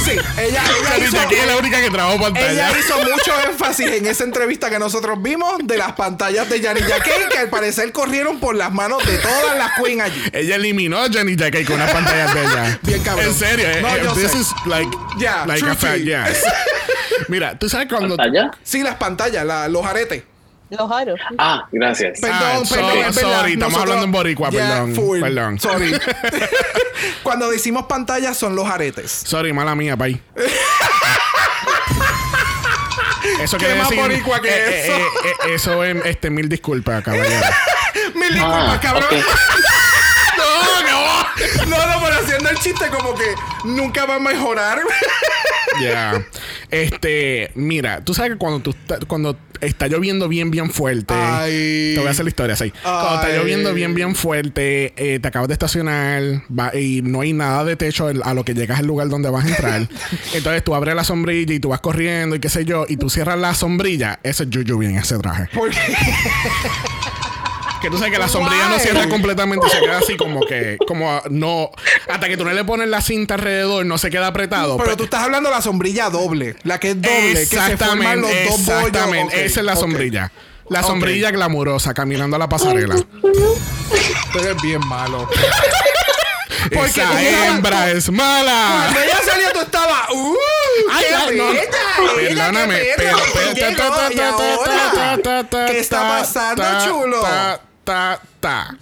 Sí, 0.04 0.12
ella, 0.38 0.62
hizo, 1.00 1.18
Jacquet 1.18 1.40
es 1.40 1.48
la 1.48 1.58
única 1.58 1.82
que 1.82 1.90
trabajó 1.90 2.20
pantalla. 2.20 2.52
ella 2.52 2.80
hizo 2.80 2.98
mucho 3.00 3.34
énfasis 3.50 3.88
en 3.88 4.06
esa 4.06 4.24
entrevista 4.24 4.70
que 4.70 4.78
nosotros 4.80 5.22
vimos 5.22 5.56
de 5.64 5.78
las 5.78 5.94
pantallas 5.94 6.50
de 6.50 6.60
Yanni 6.62 6.82
Jacquet, 6.82 7.30
que 7.30 7.38
al 7.38 7.50
parecer 7.50 7.92
corrieron 7.92 8.40
por 8.40 8.56
las 8.56 8.72
manos 8.72 9.06
de 9.06 9.18
todas 9.18 9.58
las 9.58 9.72
queen 9.82 10.02
allí. 10.02 10.22
Ella 10.34 10.56
eliminó 10.56 11.00
a 11.00 11.10
Jenny 11.10 11.36
Jacquet 11.36 11.66
con 11.66 11.76
unas 11.76 11.92
pantallas 11.92 12.34
de 12.34 12.42
ella. 12.44 12.80
Bien 12.84 13.02
cabrón. 13.04 13.26
En 13.28 13.34
serio, 13.34 13.66
eh, 13.68 13.80
No, 13.82 13.96
eh, 13.96 14.02
yo 14.04 14.14
this 14.14 14.32
sé. 14.32 14.38
is 14.40 14.54
like, 14.66 14.90
Yeah, 15.18 15.46
like 15.46 15.60
true 15.60 15.72
a 15.72 15.76
fact, 15.76 16.00
yes. 16.04 16.44
Mira, 17.30 17.58
tú 17.58 17.70
sabes 17.70 17.88
cuando. 17.88 18.18
¿Pantalla? 18.18 18.52
Sí, 18.64 18.82
las 18.84 18.96
pantallas, 18.96 19.46
la- 19.46 19.68
los 19.70 19.86
aretes. 19.86 20.24
Los 20.70 20.92
aros. 20.92 21.20
Ah, 21.38 21.68
gracias. 21.72 22.20
Perdón, 22.20 22.38
Ah, 22.42 22.50
perdón, 22.50 22.66
sorry, 22.66 23.00
es 23.00 23.16
verdad. 23.16 23.38
sorry, 23.40 23.54
estamos 23.54 23.80
hablando 23.82 24.06
en 24.06 24.12
boricua, 24.12 24.50
perdón, 24.52 24.96
full, 24.96 25.20
perdón. 25.22 25.60
Sorry. 25.60 25.92
Cuando 27.24 27.50
decimos 27.52 27.86
pantallas 27.86 28.36
son 28.38 28.56
los 28.56 28.68
aretes. 28.68 29.12
Sorry, 29.12 29.54
mala 29.54 29.76
mía, 29.76 29.96
pay. 29.96 30.20
Eso 33.42 33.58
¿Qué 33.58 33.66
quiere 33.66 33.80
más 33.80 33.90
decir. 33.90 34.04
boricua 34.04 34.40
que 34.42 34.50
eh, 34.50 34.82
eso? 34.86 34.96
eh, 34.98 35.02
eh, 35.02 35.30
eh, 35.48 35.54
eso 35.56 35.84
es, 35.84 36.06
este, 36.06 36.30
mil 36.30 36.48
disculpas, 36.48 37.04
caballero. 37.04 37.42
Mil 38.14 38.34
disculpas, 38.34 38.76
Ah, 38.76 38.80
cabrón. 38.82 39.04
ok. 39.06 39.14
no, 41.68 41.78
no. 41.78 42.04
Pero 42.06 42.20
haciendo 42.24 42.50
el 42.50 42.58
chiste 42.60 42.86
como 42.90 43.14
que 43.16 43.26
nunca 43.66 44.06
va 44.06 44.16
a 44.16 44.20
mejorar. 44.20 44.80
Ya. 45.82 46.26
Este, 46.72 47.52
mira, 47.56 48.00
tú 48.02 48.14
sabes 48.14 48.34
que 48.34 48.38
cuando 48.38 48.60
tú 48.62 48.70
está- 48.70 49.00
cuando 49.08 49.38
está 49.60 49.88
lloviendo 49.88 50.30
bien, 50.30 50.50
bien 50.50 50.70
fuerte. 50.72 51.14
Ay. 51.14 51.92
Te 51.96 52.00
voy 52.00 52.08
a 52.08 52.12
hacer 52.12 52.24
la 52.24 52.30
historia 52.30 52.54
así. 52.54 52.72
Cuando 52.82 53.16
está 53.16 53.30
lloviendo 53.36 53.74
bien, 53.74 53.94
bien 53.94 54.16
fuerte, 54.16 54.94
eh, 54.96 55.20
te 55.20 55.28
acabas 55.28 55.50
de 55.50 55.54
estacionar 55.54 56.22
va- 56.50 56.74
y 56.74 57.02
no 57.02 57.22
hay 57.22 57.34
nada 57.34 57.66
de 57.66 57.76
techo 57.76 58.08
a 58.08 58.34
lo 58.34 58.46
que 58.46 58.54
llegas 58.54 58.80
al 58.80 58.86
lugar 58.86 59.10
donde 59.10 59.30
vas 59.30 59.44
a 59.44 59.50
entrar. 59.50 59.82
Entonces 60.34 60.64
tú 60.64 60.76
abres 60.76 60.96
la 60.96 61.04
sombrilla 61.04 61.54
y 61.54 61.60
tú 61.60 61.70
vas 61.70 61.82
corriendo 61.82 62.38
y 62.38 62.40
qué 62.40 62.48
sé 62.48 62.64
yo, 62.64 62.86
y 62.88 62.96
tú 62.96 63.10
cierras 63.10 63.38
la 63.40 63.54
sombrilla. 63.54 64.20
Ese 64.24 64.44
es 64.44 64.50
Juju 64.54 64.78
bien, 64.78 64.96
ese 64.98 65.18
traje. 65.18 65.50
Porque 65.54 65.78
Que 67.86 67.92
tú 67.92 67.98
sabes 68.00 68.14
que 68.14 68.18
la 68.20 68.28
sombrilla 68.28 68.68
no 68.68 68.80
cierra 68.80 69.08
completamente, 69.08 69.70
se 69.70 69.80
queda 69.80 70.00
así 70.00 70.18
como 70.18 70.40
que, 70.42 70.76
como 70.88 71.22
no, 71.30 71.70
hasta 72.10 72.28
que 72.28 72.36
tú 72.36 72.44
no 72.44 72.52
le 72.52 72.64
pones 72.64 72.88
la 72.90 73.00
cinta 73.00 73.36
alrededor, 73.36 73.86
no 73.86 74.00
se 74.00 74.10
queda 74.10 74.26
apretado. 74.26 74.78
pero 74.78 74.90
Pe- 74.92 74.96
tú 74.98 75.04
estás 75.04 75.24
hablando 75.24 75.50
de 75.50 75.56
la 75.56 75.62
sombrilla 75.62 76.10
doble, 76.10 76.56
la 76.64 76.80
que 76.80 76.90
es 76.92 77.02
doble, 77.02 77.34
que 77.34 77.46
se 77.46 77.56
los 77.56 77.80
dos 77.80 77.88
bollos. 77.96 78.30
exactamente. 78.58 79.46
Esa 79.46 79.60
es 79.60 79.66
la 79.68 79.76
sombrilla. 79.76 80.32
La 80.68 80.82
sombrilla 80.82 81.30
glamurosa 81.30 81.94
caminando 81.94 82.38
a 82.38 82.40
la 82.40 82.50
pasarela. 82.50 82.96
Tú 83.22 84.40
eres 84.40 84.60
bien 84.64 84.82
malo. 84.88 85.30
Porque 86.74 86.90
Esa 87.02 87.22
hembra 87.50 87.92
es 87.92 88.10
mala. 88.12 88.90
Cuando 88.92 89.00
ella 89.04 89.20
salió, 89.24 89.52
tú 89.54 89.60
estabas. 89.62 90.10
¡Uh! 90.12 90.36
Ay, 90.92 91.06
¡Qué 91.30 91.36
no. 91.38 91.48
bella! 91.50 91.62
Perdóname, 92.16 92.80
qué 92.80 92.94
pero, 92.98 93.18
perra! 93.18 93.30
pero- 93.36 93.52
Y 93.52 93.60
ta- 93.60 93.70
llegó, 93.70 93.96
ta- 93.96 94.14
y 94.14 94.16
ta- 94.16 94.36
ta- 94.36 94.54
ahora, 94.56 94.92
ta- 94.94 95.22
ta- 95.22 95.44
ta- 95.44 95.66
¿Qué 95.68 95.80
está 95.80 96.02
pasando, 96.08 96.64
chulo? 96.84 97.22
ta- 97.22 97.62
ta- 97.86 98.20
ta. 98.40 98.78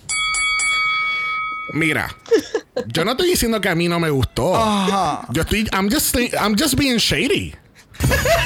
Mira, 1.74 2.14
yo 2.88 3.04
no 3.06 3.12
estoy 3.12 3.30
diciendo 3.30 3.60
que 3.62 3.70
a 3.70 3.76
mí 3.76 3.88
no 3.88 4.00
me 4.00 4.10
gustó. 4.10 4.56
Ajá. 4.56 5.22
Yo 5.32 5.42
estoy, 5.42 5.68
I'm 5.74 5.90
just, 5.90 6.16
I'm 6.40 6.56
just 6.58 6.76
being 6.78 6.98
shady. 7.00 7.56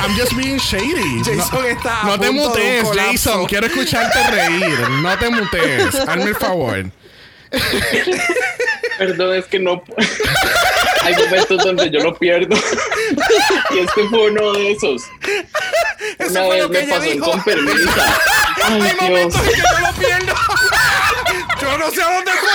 I'm 0.02 0.16
just 0.18 0.34
being 0.36 0.60
shady. 0.60 1.20
Jason 1.26 1.38
no, 1.52 1.64
está 1.64 2.02
a 2.02 2.06
no 2.06 2.20
te 2.20 2.28
punto 2.28 2.54
de 2.54 2.80
un 2.82 2.86
mutees. 2.88 3.12
Jason. 3.12 3.46
Quiero 3.48 3.68
escucharte 3.68 4.20
reír. 4.32 4.80
No 5.02 5.18
te 5.18 5.30
mutees. 5.30 5.96
Hazme 5.96 6.24
el 6.26 6.36
favor. 6.36 6.92
Perdón, 8.98 9.36
es 9.36 9.46
que 9.46 9.60
no. 9.60 9.84
Hay 11.04 11.16
momentos 11.16 11.64
donde 11.64 11.90
yo 11.90 12.00
lo 12.02 12.14
pierdo. 12.18 12.56
y 13.72 13.80
este 13.80 14.04
fue 14.10 14.32
uno 14.32 14.54
de 14.54 14.72
esos. 14.72 15.04
Eso 16.20 16.30
Una 16.32 16.44
fue 16.44 16.50
vez 16.56 16.62
lo 16.64 16.70
que 16.70 16.82
me 16.86 16.88
pasó 16.94 17.04
en 17.06 17.20
con 17.20 17.44
permisa. 17.44 18.20
Hay 18.66 18.74
Ay, 18.74 18.82
Dios. 18.82 18.96
momentos 19.02 19.42
en 19.42 19.48
que 19.50 19.56
yo 19.58 19.80
lo 19.88 19.94
pierdo. 19.94 20.34
yo 21.62 21.78
no 21.78 21.92
sé 21.92 22.02
a 22.02 22.14
dónde 22.16 22.32
fue. 22.32 22.50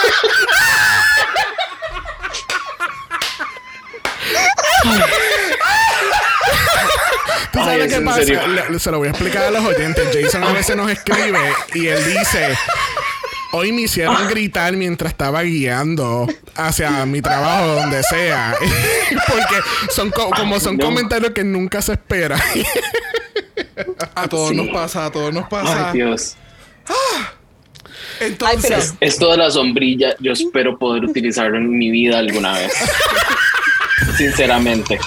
¿Tú 7.53 7.59
Ay, 7.61 7.65
sabes 7.65 7.87
es 7.93 7.95
qué 7.99 8.05
pasa? 8.05 8.21
Le- 8.71 8.79
se 8.79 8.91
lo 8.91 8.99
voy 8.99 9.09
a 9.09 9.11
explicar 9.11 9.45
a 9.45 9.51
los 9.51 9.65
oyentes. 9.65 10.09
Jason 10.13 10.45
a 10.45 10.53
veces 10.53 10.77
nos 10.77 10.91
escribe 10.91 11.39
y 11.75 11.87
él 11.89 12.05
dice... 12.05 12.57
Hoy 13.55 13.71
me 13.71 13.83
hicieron 13.83 14.29
gritar 14.29 14.73
mientras 14.73 15.13
estaba 15.13 15.43
guiando 15.43 16.27
hacia 16.57 17.05
mi 17.05 17.21
trabajo, 17.21 17.67
donde 17.75 18.03
sea. 18.03 18.57
Porque 19.29 19.57
son 19.91 20.11
co- 20.11 20.31
como 20.31 20.59
son 20.59 20.79
no. 20.79 20.87
comentarios 20.87 21.33
que 21.33 21.45
nunca 21.45 21.83
se 21.83 21.93
esperan. 21.93 22.41
A 24.15 24.29
todos 24.29 24.51
Sí. 24.51 24.57
nos 24.57 24.69
pasa, 24.69 25.07
a 25.07 25.11
todos 25.13 25.33
nos 25.33 25.49
pasa. 25.49 25.89
Ay, 25.91 25.99
Dios. 25.99 26.37
Entonces, 28.21 28.95
Esto 29.01 29.31
de 29.33 29.37
la 29.39 29.51
sombrilla, 29.51 30.15
yo 30.21 30.33
espero 30.33 30.79
poder 30.79 31.05
utilizarlo 31.05 31.57
en 31.57 31.77
mi 31.77 31.91
vida 31.91 32.19
alguna 32.19 32.53
vez. 32.59 32.73
Sinceramente. 34.17 34.99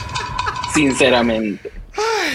Sinceramente. 0.73 1.71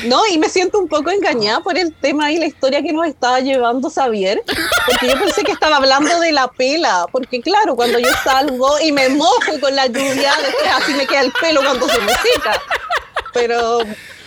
No, 0.07 0.27
y 0.27 0.39
me 0.39 0.49
siento 0.49 0.79
un 0.79 0.89
poco 0.89 1.11
engañada 1.11 1.61
por 1.61 1.77
el 1.77 1.93
tema 1.93 2.33
y 2.33 2.39
la 2.39 2.47
historia 2.47 2.83
que 2.83 2.93
nos 2.93 3.07
estaba 3.07 3.41
llevando 3.41 3.91
Xavier, 3.91 4.43
porque 4.87 5.09
yo 5.09 5.21
pensé 5.21 5.43
que 5.45 5.53
estaba 5.53 5.77
hablando 5.77 6.19
de 6.21 6.33
la 6.33 6.49
pela, 6.49 7.05
porque 7.13 7.41
claro, 7.43 7.77
cuando 7.77 7.99
yo 7.99 8.09
salgo 8.25 8.81
y 8.81 8.93
me 8.93 9.11
mojo 9.11 9.61
con 9.61 9.77
la 9.77 9.87
lluvia, 9.89 10.33
después 10.43 10.71
así 10.75 10.95
me 10.95 11.07
queda 11.07 11.21
el 11.23 11.33
pelo 11.33 11.61
cuando 11.63 11.87
se 11.89 12.01
me 12.01 12.13
seca. 12.15 12.63
Pero 13.35 13.81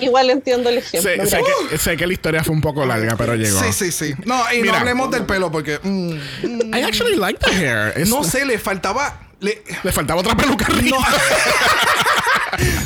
igual 0.04 0.30
entiendo 0.30 0.70
el 0.70 0.78
ejemplo. 0.78 1.26
sé, 1.26 1.40
que, 1.70 1.78
sé 1.78 1.98
que 1.98 2.06
la 2.08 2.14
historia 2.14 2.44
fue 2.44 2.54
un 2.56 2.62
poco 2.62 2.86
larga, 2.86 3.16
pero 3.18 3.36
llegó. 3.36 3.60
sí, 3.60 3.72
sí, 3.74 3.92
sí. 3.92 4.14
No, 4.26 4.42
y 4.54 4.62
Mira. 4.62 4.74
no 4.74 4.80
hablemos 4.80 5.12
del 5.12 5.26
pelo 5.26 5.52
porque 5.52 5.80
mm, 5.82 6.14
mm, 6.44 6.76
I 6.76 6.82
actually 6.84 7.16
like 7.16 7.40
the 7.44 7.52
hair. 7.52 7.94
Es- 7.96 8.10
no 8.10 8.24
sé, 8.24 8.46
le 8.46 8.60
faltaba. 8.60 9.20
le- 9.40 9.64
Le 9.84 9.92
faltaba 9.92 10.22
otra 10.22 10.36
peluca 10.36 10.66
arriba. 10.68 10.98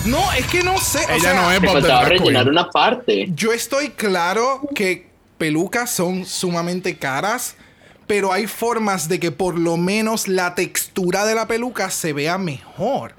no, 0.06 0.31
es 0.38 0.45
que 0.48 0.64
no 0.64 0.77
sé. 0.80 0.99
o 1.06 1.10
Ella 1.11 1.19
sea, 1.22 1.34
no 1.34 1.52
es 1.52 1.61
Bob 1.61 1.73
faltaba 1.73 2.06
rellenar 2.06 2.48
una 2.49 2.69
parte. 2.69 3.27
Yo 3.35 3.52
estoy 3.53 3.89
claro 3.89 4.61
que 4.76 5.07
pelucas 5.38 5.91
son 5.91 6.26
sumamente 6.26 6.98
caras, 6.98 7.56
pero 8.07 8.31
hay 8.34 8.48
formas 8.48 9.07
de 9.10 9.19
que 9.19 9.31
por 9.31 9.57
lo 9.60 9.77
menos 9.77 10.27
la 10.27 10.56
textura 10.56 11.26
de 11.26 11.35
la 11.35 11.48
peluca 11.48 11.89
se 11.91 12.14
vea 12.14 12.38
mejor. 12.38 13.14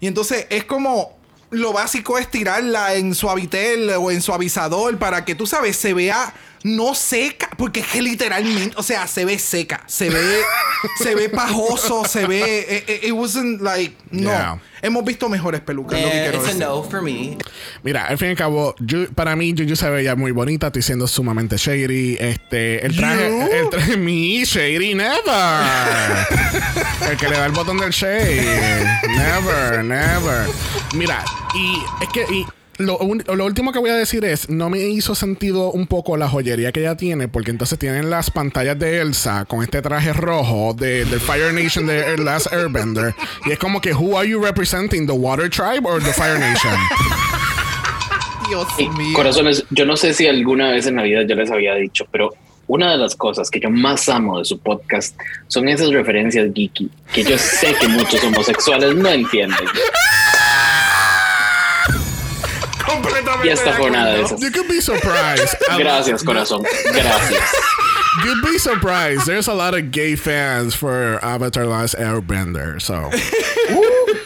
Y 0.00 0.06
entonces 0.08 0.46
es 0.50 0.64
como 0.64 1.16
lo 1.52 1.74
básico 1.74 2.18
es 2.18 2.30
tirarla 2.30 2.94
en 2.94 3.14
suavitel 3.14 3.90
o 3.90 4.10
en 4.10 4.22
suavizador 4.22 4.98
para 4.98 5.24
que 5.26 5.34
tú 5.34 5.46
sabes 5.46 5.76
se 5.76 5.92
vea 5.92 6.32
no 6.64 6.94
seca, 6.94 7.50
porque 7.56 7.80
es 7.80 7.86
que 7.86 8.00
literalmente, 8.02 8.74
o 8.76 8.82
sea, 8.82 9.06
se 9.06 9.24
ve 9.24 9.38
seca, 9.38 9.82
se 9.86 10.10
ve 10.10 10.40
se 10.98 11.14
ve 11.14 11.28
pajoso, 11.28 12.04
se 12.04 12.26
ve 12.26 12.40
eh, 12.68 12.84
eh, 12.86 13.00
it, 13.08 13.12
wasn't 13.12 13.60
like 13.62 13.94
no. 14.10 14.30
Yeah. 14.30 14.60
Hemos 14.82 15.04
visto 15.04 15.28
mejores 15.28 15.60
pelucas, 15.60 16.00
lo 16.00 16.08
que 16.08 16.12
Yeah, 16.14 16.30
quiero 16.30 16.44
it's 16.44 16.54
a 16.56 16.58
no 16.58 16.82
for 16.82 17.02
me. 17.02 17.38
Mira, 17.84 18.06
al 18.06 18.18
fin 18.18 18.28
y 18.28 18.30
al 18.32 18.36
cabo, 18.36 18.74
Ju- 18.80 19.08
para 19.14 19.36
mí 19.36 19.54
Juju 19.56 19.76
se 19.76 19.88
veía 19.90 20.16
muy 20.16 20.32
bonita, 20.32 20.66
estoy 20.68 20.82
siendo 20.82 21.06
sumamente 21.06 21.56
shady. 21.56 22.16
Este, 22.18 22.84
el 22.84 22.96
traje, 22.96 23.28
You? 23.28 23.48
el 23.52 23.70
traje, 23.70 23.96
mi 23.96 24.42
shady 24.44 24.94
never. 24.94 25.16
el 27.10 27.16
que 27.16 27.28
le 27.28 27.36
da 27.36 27.46
el 27.46 27.52
botón 27.52 27.78
del 27.78 27.90
shade. 27.90 28.84
Never, 29.08 29.84
never. 29.84 30.48
Mira, 30.94 31.24
y 31.54 31.78
es 32.02 32.08
que 32.12 32.22
y 32.34 32.44
lo, 32.86 32.98
un- 32.98 33.24
lo 33.26 33.44
último 33.44 33.72
que 33.72 33.78
voy 33.78 33.90
a 33.90 33.94
decir 33.96 34.24
es, 34.24 34.48
no 34.48 34.68
me 34.70 34.78
hizo 34.80 35.14
sentido 35.14 35.70
un 35.70 35.86
poco 35.86 36.16
la 36.16 36.28
joyería 36.28 36.72
que 36.72 36.80
ella 36.80 36.96
tiene, 36.96 37.28
porque 37.28 37.50
entonces 37.50 37.78
tienen 37.78 38.10
las 38.10 38.30
pantallas 38.30 38.78
de 38.78 39.00
Elsa 39.00 39.44
con 39.46 39.62
este 39.62 39.80
traje 39.82 40.12
rojo 40.12 40.74
de, 40.74 41.04
del 41.04 41.20
Fire 41.20 41.52
Nation 41.52 41.86
de 41.86 42.02
The 42.02 42.22
Last 42.22 42.52
Airbender. 42.52 43.14
Y 43.46 43.52
es 43.52 43.58
como 43.58 43.80
que, 43.80 43.92
who 43.94 44.18
are 44.18 44.28
you 44.28 44.42
representing? 44.42 45.06
¿The 45.06 45.12
Water 45.12 45.48
Tribe 45.50 45.82
or 45.88 46.02
the 46.02 46.12
Fire 46.12 46.38
Nation? 46.38 46.74
Dios 48.48 48.66
mío. 48.98 49.14
corazones, 49.14 49.64
yo 49.70 49.86
no 49.86 49.96
sé 49.96 50.12
si 50.12 50.26
alguna 50.26 50.70
vez 50.70 50.86
en 50.86 50.96
la 50.96 51.02
vida 51.04 51.22
yo 51.22 51.34
les 51.34 51.50
había 51.50 51.74
dicho, 51.74 52.06
pero 52.10 52.34
una 52.66 52.92
de 52.92 52.98
las 52.98 53.16
cosas 53.16 53.50
que 53.50 53.60
yo 53.60 53.70
más 53.70 54.08
amo 54.08 54.38
de 54.38 54.44
su 54.44 54.58
podcast 54.58 55.16
son 55.48 55.68
esas 55.68 55.88
referencias 55.90 56.48
geeky 56.54 56.90
que 57.12 57.24
yo 57.24 57.36
sé 57.38 57.74
que 57.80 57.88
muchos 57.88 58.22
homosexuales 58.24 58.94
no 58.94 59.08
entienden. 59.08 59.58
Completamente 63.24 63.48
Y 63.48 63.50
esta 63.52 63.70
de 63.70 63.76
fue 63.76 63.90
una 63.90 64.06
de 64.06 64.22
esas. 64.22 64.40
You 64.40 64.50
could 64.50 64.68
be 64.68 64.80
surprised. 64.80 65.56
Gracias, 65.78 66.22
corazón. 66.24 66.62
Gracias. 66.92 67.42
You'd 68.24 68.42
be 68.42 68.58
surprised. 68.58 69.26
There's 69.26 69.48
a 69.48 69.54
lot 69.54 69.74
of 69.74 69.90
gay 69.90 70.16
fans 70.16 70.74
for 70.74 71.18
Avatar 71.24 71.64
Last 71.66 71.94
Airbender. 71.98 72.80
So, 72.80 73.10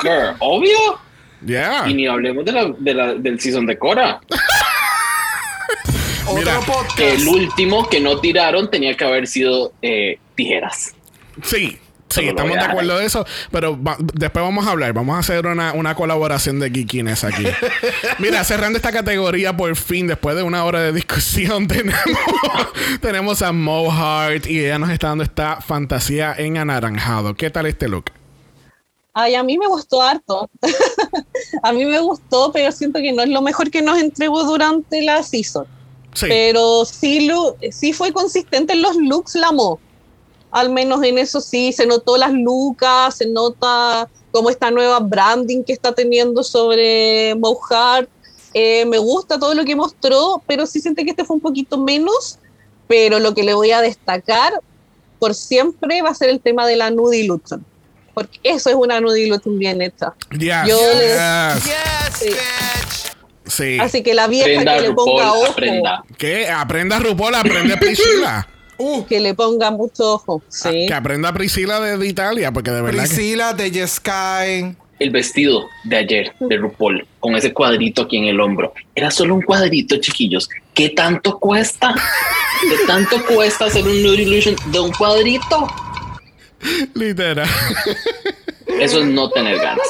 Girl, 0.02 0.34
obvio. 0.40 0.98
yeah. 1.44 1.86
Y 1.86 1.94
ni 1.94 2.06
hablemos 2.06 2.44
de 2.44 2.52
la, 2.52 2.72
de 2.78 2.94
la- 2.94 3.14
del 3.14 3.38
season 3.40 3.66
de 3.66 3.76
Cora. 3.78 4.20
Mira, 6.34 6.58
el 6.98 7.28
último 7.28 7.88
que 7.88 8.00
no 8.00 8.18
tiraron 8.18 8.68
tenía 8.70 8.96
que 8.96 9.04
haber 9.04 9.28
sido 9.28 9.72
eh, 9.80 10.18
tijeras. 10.34 10.92
Sí. 11.44 11.78
Sí, 12.20 12.28
estamos 12.28 12.52
de 12.52 12.60
acuerdo 12.60 12.98
de 12.98 13.04
eso, 13.06 13.26
pero 13.50 13.80
va- 13.82 13.96
después 13.98 14.44
vamos 14.44 14.66
a 14.66 14.70
hablar, 14.70 14.92
vamos 14.92 15.16
a 15.16 15.18
hacer 15.20 15.46
una, 15.46 15.72
una 15.72 15.94
colaboración 15.94 16.58
de 16.58 16.70
geekiness 16.70 17.24
aquí. 17.24 17.44
Mira, 18.18 18.42
cerrando 18.44 18.76
esta 18.76 18.92
categoría 18.92 19.56
por 19.56 19.74
fin, 19.76 20.06
después 20.06 20.36
de 20.36 20.42
una 20.42 20.64
hora 20.64 20.80
de 20.80 20.92
discusión, 20.92 21.66
tenemos, 21.68 22.00
tenemos 23.00 23.42
a 23.42 23.52
Mo 23.52 23.90
Hart 23.92 24.46
y 24.46 24.60
ella 24.64 24.78
nos 24.78 24.90
está 24.90 25.08
dando 25.08 25.24
esta 25.24 25.60
fantasía 25.60 26.34
en 26.36 26.58
anaranjado. 26.58 27.34
¿Qué 27.34 27.50
tal 27.50 27.66
este 27.66 27.88
look? 27.88 28.06
Ay, 29.18 29.34
a 29.34 29.42
mí 29.42 29.56
me 29.56 29.66
gustó 29.66 30.02
harto. 30.02 30.50
a 31.62 31.72
mí 31.72 31.84
me 31.86 31.98
gustó, 32.00 32.52
pero 32.52 32.70
siento 32.70 32.98
que 33.00 33.12
no 33.12 33.22
es 33.22 33.28
lo 33.30 33.40
mejor 33.40 33.70
que 33.70 33.80
nos 33.80 33.98
entregó 33.98 34.44
durante 34.44 35.00
la 35.02 35.22
season. 35.22 35.66
Sí. 36.12 36.26
Pero 36.28 36.84
sí, 36.84 37.26
lo, 37.26 37.56
sí 37.70 37.92
fue 37.92 38.12
consistente 38.12 38.74
en 38.74 38.82
los 38.82 38.96
looks 38.96 39.34
la 39.34 39.52
Mo. 39.52 39.80
Al 40.50 40.70
menos 40.70 41.02
en 41.02 41.18
eso 41.18 41.40
sí, 41.40 41.72
se 41.72 41.86
notó 41.86 42.16
las 42.16 42.32
lucas, 42.32 43.16
se 43.16 43.26
nota 43.26 44.08
como 44.30 44.48
esta 44.50 44.70
nueva 44.70 45.00
branding 45.00 45.62
que 45.64 45.72
está 45.72 45.92
teniendo 45.92 46.42
sobre 46.42 47.34
Mo 47.34 47.58
Hart. 47.70 48.08
Eh, 48.54 48.84
me 48.86 48.98
gusta 48.98 49.38
todo 49.38 49.54
lo 49.54 49.64
que 49.64 49.76
mostró, 49.76 50.42
pero 50.46 50.66
sí 50.66 50.80
siento 50.80 51.02
que 51.04 51.10
este 51.10 51.24
fue 51.24 51.36
un 51.36 51.42
poquito 51.42 51.78
menos. 51.78 52.38
Pero 52.88 53.18
lo 53.18 53.34
que 53.34 53.42
le 53.42 53.52
voy 53.54 53.72
a 53.72 53.80
destacar 53.80 54.52
por 55.18 55.34
siempre 55.34 56.02
va 56.02 56.10
a 56.10 56.14
ser 56.14 56.30
el 56.30 56.40
tema 56.40 56.66
de 56.66 56.76
la 56.76 56.90
Nudie 56.90 57.24
Luton. 57.24 57.64
Porque 58.14 58.38
eso 58.44 58.70
es 58.70 58.76
una 58.76 59.00
Nudie 59.00 59.28
Luton 59.28 59.58
bien 59.58 59.82
hecha. 59.82 60.14
Yes, 60.30 60.68
yo 60.68 60.78
le- 60.94 61.54
yes. 61.54 61.64
Sí. 62.18 62.30
Sí. 63.46 63.78
Así 63.80 64.02
que 64.02 64.14
la 64.14 64.26
vieja 64.26 64.46
Aprenda, 64.46 64.74
que 64.74 64.80
le 64.82 64.88
RuPaul, 64.88 65.06
ponga 65.08 65.32
ojo, 65.32 65.46
aprenda. 65.52 66.04
Que 66.18 66.48
aprenda 66.48 66.98
RuPaul, 66.98 67.34
aprende 67.34 67.76
Priscila. 67.76 68.48
Uh, 68.78 69.04
que 69.06 69.20
le 69.20 69.34
ponga 69.34 69.70
mucho 69.70 70.14
ojo. 70.14 70.42
Sí. 70.48 70.86
Que 70.86 70.94
aprenda 70.94 71.32
Priscila 71.32 71.80
de, 71.80 71.96
de 71.96 72.06
Italia, 72.06 72.52
porque 72.52 72.70
de 72.70 72.82
verdad 72.82 73.04
que... 73.04 73.08
Priscila 73.08 73.52
de 73.54 73.86
Sky. 73.86 74.76
El 74.98 75.10
vestido 75.10 75.66
de 75.84 75.96
ayer 75.96 76.32
de 76.40 76.56
RuPaul 76.56 77.06
con 77.20 77.36
ese 77.36 77.52
cuadrito 77.52 78.02
aquí 78.02 78.16
en 78.16 78.24
el 78.24 78.40
hombro. 78.40 78.72
Era 78.94 79.10
solo 79.10 79.34
un 79.34 79.42
cuadrito, 79.42 79.96
chiquillos. 79.98 80.48
¿Qué 80.72 80.88
tanto 80.90 81.38
cuesta? 81.38 81.94
¿Qué 82.62 82.86
tanto 82.86 83.22
cuesta 83.26 83.66
hacer 83.66 83.84
un 83.84 84.02
nude 84.02 84.22
illusion 84.22 84.56
de 84.66 84.80
un 84.80 84.90
cuadrito? 84.92 85.68
Literal. 86.94 87.48
Eso 88.80 89.00
es 89.00 89.06
no 89.06 89.28
tener 89.30 89.58
ganas. 89.58 89.86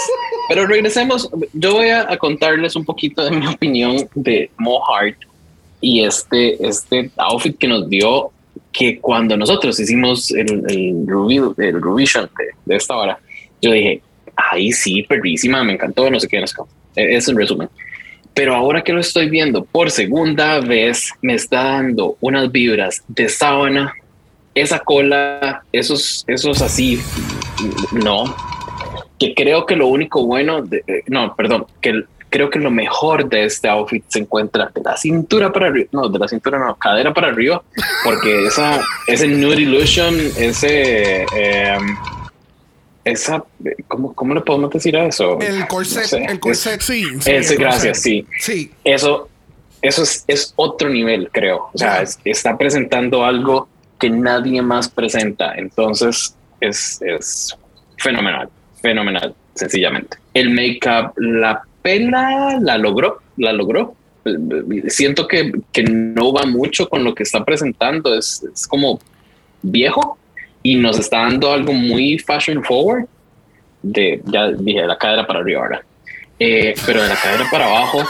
Pero 0.48 0.66
regresemos. 0.66 1.30
Yo 1.52 1.74
voy 1.74 1.90
a, 1.90 2.10
a 2.10 2.16
contarles 2.16 2.74
un 2.74 2.84
poquito 2.84 3.24
de 3.24 3.30
mi 3.30 3.46
opinión 3.46 4.08
de 4.14 4.50
Mo 4.58 4.82
Hart 4.86 5.18
y 5.80 6.04
este, 6.04 6.66
este 6.66 7.10
outfit 7.16 7.56
que 7.56 7.68
nos 7.68 7.88
dio 7.88 8.32
que 8.76 8.98
cuando 9.00 9.36
nosotros 9.36 9.78
hicimos 9.80 10.30
el, 10.32 10.62
el, 10.68 11.06
review, 11.06 11.54
el 11.56 11.80
revision 11.82 12.28
de, 12.38 12.44
de 12.66 12.76
esta 12.76 12.94
hora, 12.96 13.18
yo 13.62 13.72
dije, 13.72 14.02
ay, 14.36 14.70
sí, 14.72 15.02
perrísima, 15.02 15.64
me 15.64 15.72
encantó, 15.72 16.10
no 16.10 16.20
sé 16.20 16.28
qué, 16.28 16.40
no 16.40 16.46
sé 16.46 16.54
cómo. 16.56 16.68
E- 16.94 17.16
Es 17.16 17.26
un 17.28 17.36
resumen. 17.38 17.68
Pero 18.34 18.54
ahora 18.54 18.82
que 18.84 18.92
lo 18.92 19.00
estoy 19.00 19.30
viendo 19.30 19.64
por 19.64 19.90
segunda 19.90 20.60
vez, 20.60 21.10
me 21.22 21.34
está 21.34 21.64
dando 21.64 22.16
unas 22.20 22.52
vibras 22.52 23.02
de 23.08 23.28
sábana, 23.30 23.94
esa 24.54 24.78
cola, 24.80 25.62
esos, 25.72 26.24
esos 26.26 26.60
así, 26.60 27.00
no. 27.92 28.24
Que 29.18 29.34
creo 29.34 29.64
que 29.64 29.76
lo 29.76 29.86
único 29.88 30.26
bueno, 30.26 30.60
de- 30.62 30.84
eh, 30.86 31.02
no, 31.06 31.34
perdón, 31.34 31.64
que 31.80 32.02
creo 32.30 32.50
que 32.50 32.58
lo 32.58 32.70
mejor 32.70 33.28
de 33.28 33.44
este 33.44 33.68
outfit 33.68 34.04
se 34.08 34.18
encuentra 34.20 34.70
de 34.74 34.80
la 34.82 34.96
cintura 34.96 35.52
para 35.52 35.68
arriba, 35.68 35.88
no, 35.92 36.08
de 36.08 36.18
la 36.18 36.28
cintura 36.28 36.58
no, 36.58 36.74
cadera 36.76 37.12
para 37.14 37.28
arriba, 37.28 37.62
porque 38.04 38.46
esa, 38.46 38.80
ese 39.06 39.28
nude 39.28 39.62
illusion, 39.62 40.14
ese, 40.36 41.24
eh, 41.36 41.78
esa, 43.04 43.44
¿cómo, 43.86 44.12
¿cómo 44.14 44.34
le 44.34 44.40
podemos 44.40 44.70
decir 44.70 44.96
a 44.96 45.06
eso? 45.06 45.38
El 45.40 45.66
corset, 45.68 46.02
No 46.02 46.08
sé, 46.08 46.24
el 46.24 46.40
corset. 46.40 46.80
Sí, 46.80 47.04
sí. 47.20 47.30
ese, 47.30 47.54
el 47.54 47.60
gracias, 47.60 47.98
corset. 47.98 48.02
sí. 48.02 48.26
Sí. 48.40 48.70
Eso, 48.84 49.28
eso 49.80 50.02
es, 50.02 50.24
es 50.26 50.52
otro 50.56 50.88
nivel, 50.88 51.30
creo. 51.32 51.70
O 51.72 51.78
sea, 51.78 52.02
es- 52.02 52.18
está 52.24 52.58
presentando 52.58 53.24
algo 53.24 53.68
que 54.00 54.10
nadie 54.10 54.60
más 54.60 54.88
presenta. 54.88 55.54
Entonces, 55.54 56.34
es, 56.60 57.00
es 57.02 57.56
fenomenal, 57.98 58.48
fenomenal, 58.82 59.34
sencillamente. 59.54 60.16
El 60.34 60.50
make-up, 60.50 61.12
la 61.16 61.62
pela 61.86 62.58
la 62.60 62.78
logró, 62.78 63.20
la 63.36 63.52
logró. 63.52 63.94
Siento 64.88 65.28
que, 65.28 65.52
que 65.72 65.84
no 65.84 66.32
va 66.32 66.44
mucho 66.44 66.88
con 66.88 67.04
lo 67.04 67.14
que 67.14 67.22
está 67.22 67.44
presentando, 67.44 68.12
es, 68.12 68.44
es 68.52 68.66
como 68.66 68.98
viejo 69.62 70.18
y 70.64 70.74
nos 70.74 70.98
está 70.98 71.18
dando 71.18 71.52
algo 71.52 71.72
muy 71.72 72.18
fashion 72.18 72.64
forward. 72.64 73.06
De, 73.82 74.20
ya 74.24 74.50
dije, 74.50 74.80
de 74.80 74.86
la 74.88 74.98
cadera 74.98 75.24
para 75.28 75.38
arriba 75.38 75.60
ahora. 75.60 75.84
Eh, 76.40 76.74
pero 76.84 77.04
de 77.04 77.08
la 77.08 77.14
cadera 77.14 77.44
para 77.52 77.66
abajo, 77.66 78.00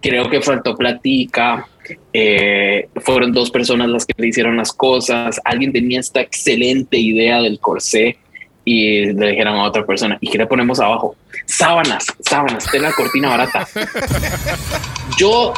creo 0.00 0.30
que 0.30 0.40
faltó 0.40 0.74
platica. 0.74 1.68
Eh, 2.10 2.88
fueron 3.02 3.32
dos 3.32 3.50
personas 3.50 3.90
las 3.90 4.06
que 4.06 4.14
le 4.16 4.28
hicieron 4.28 4.56
las 4.56 4.72
cosas. 4.72 5.38
Alguien 5.44 5.74
tenía 5.74 6.00
esta 6.00 6.22
excelente 6.22 6.96
idea 6.96 7.42
del 7.42 7.60
corsé 7.60 8.16
y 8.64 9.12
le 9.12 9.30
dijeron 9.30 9.56
a 9.56 9.64
otra 9.64 9.84
persona, 9.84 10.16
¿y 10.20 10.30
qué 10.30 10.38
le 10.38 10.46
ponemos 10.46 10.78
abajo? 10.80 11.16
Sábanas, 11.46 12.06
sábanas, 12.20 12.64
tela 12.70 12.92
cortina 12.92 13.28
barata. 13.30 13.66
Yo 15.18 15.52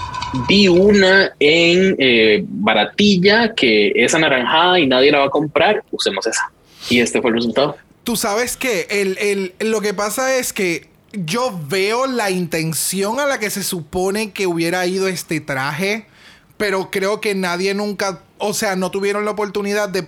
vi 0.49 0.69
una 0.69 1.33
en 1.39 1.97
eh, 1.99 2.45
baratilla 2.47 3.55
que 3.55 3.93
es 3.95 4.15
anaranjada 4.15 4.79
y 4.81 4.87
nadie 4.87 5.11
la 5.13 5.19
va 5.21 5.27
a 5.27 5.31
comprar, 5.31 5.83
usemos 5.91 6.27
esa. 6.27 6.51
Y 6.91 7.01
este 7.01 7.21
fue 7.21 7.31
el 7.31 7.37
resultado. 7.37 7.77
Tú 8.03 8.17
sabes 8.17 8.57
que 8.57 8.87
el, 8.91 9.17
el- 9.19 9.71
lo 9.71 9.81
que 9.81 9.95
pasa 9.95 10.37
es 10.37 10.53
que 10.53 10.89
yo 11.13 11.59
veo 11.69 12.07
la 12.07 12.31
intención 12.31 13.21
a 13.21 13.27
la 13.27 13.39
que 13.39 13.51
se 13.51 13.63
supone 13.63 14.33
que 14.33 14.47
hubiera 14.47 14.85
ido 14.87 15.07
este 15.09 15.41
traje, 15.41 16.07
pero 16.57 16.91
creo 16.91 17.21
que 17.21 17.35
nadie 17.35 17.73
nunca, 17.75 18.21
o 18.39 18.53
sea, 18.53 18.77
no 18.77 18.91
tuvieron 18.91 19.25
la 19.25 19.31
oportunidad 19.31 19.89
de 19.89 20.07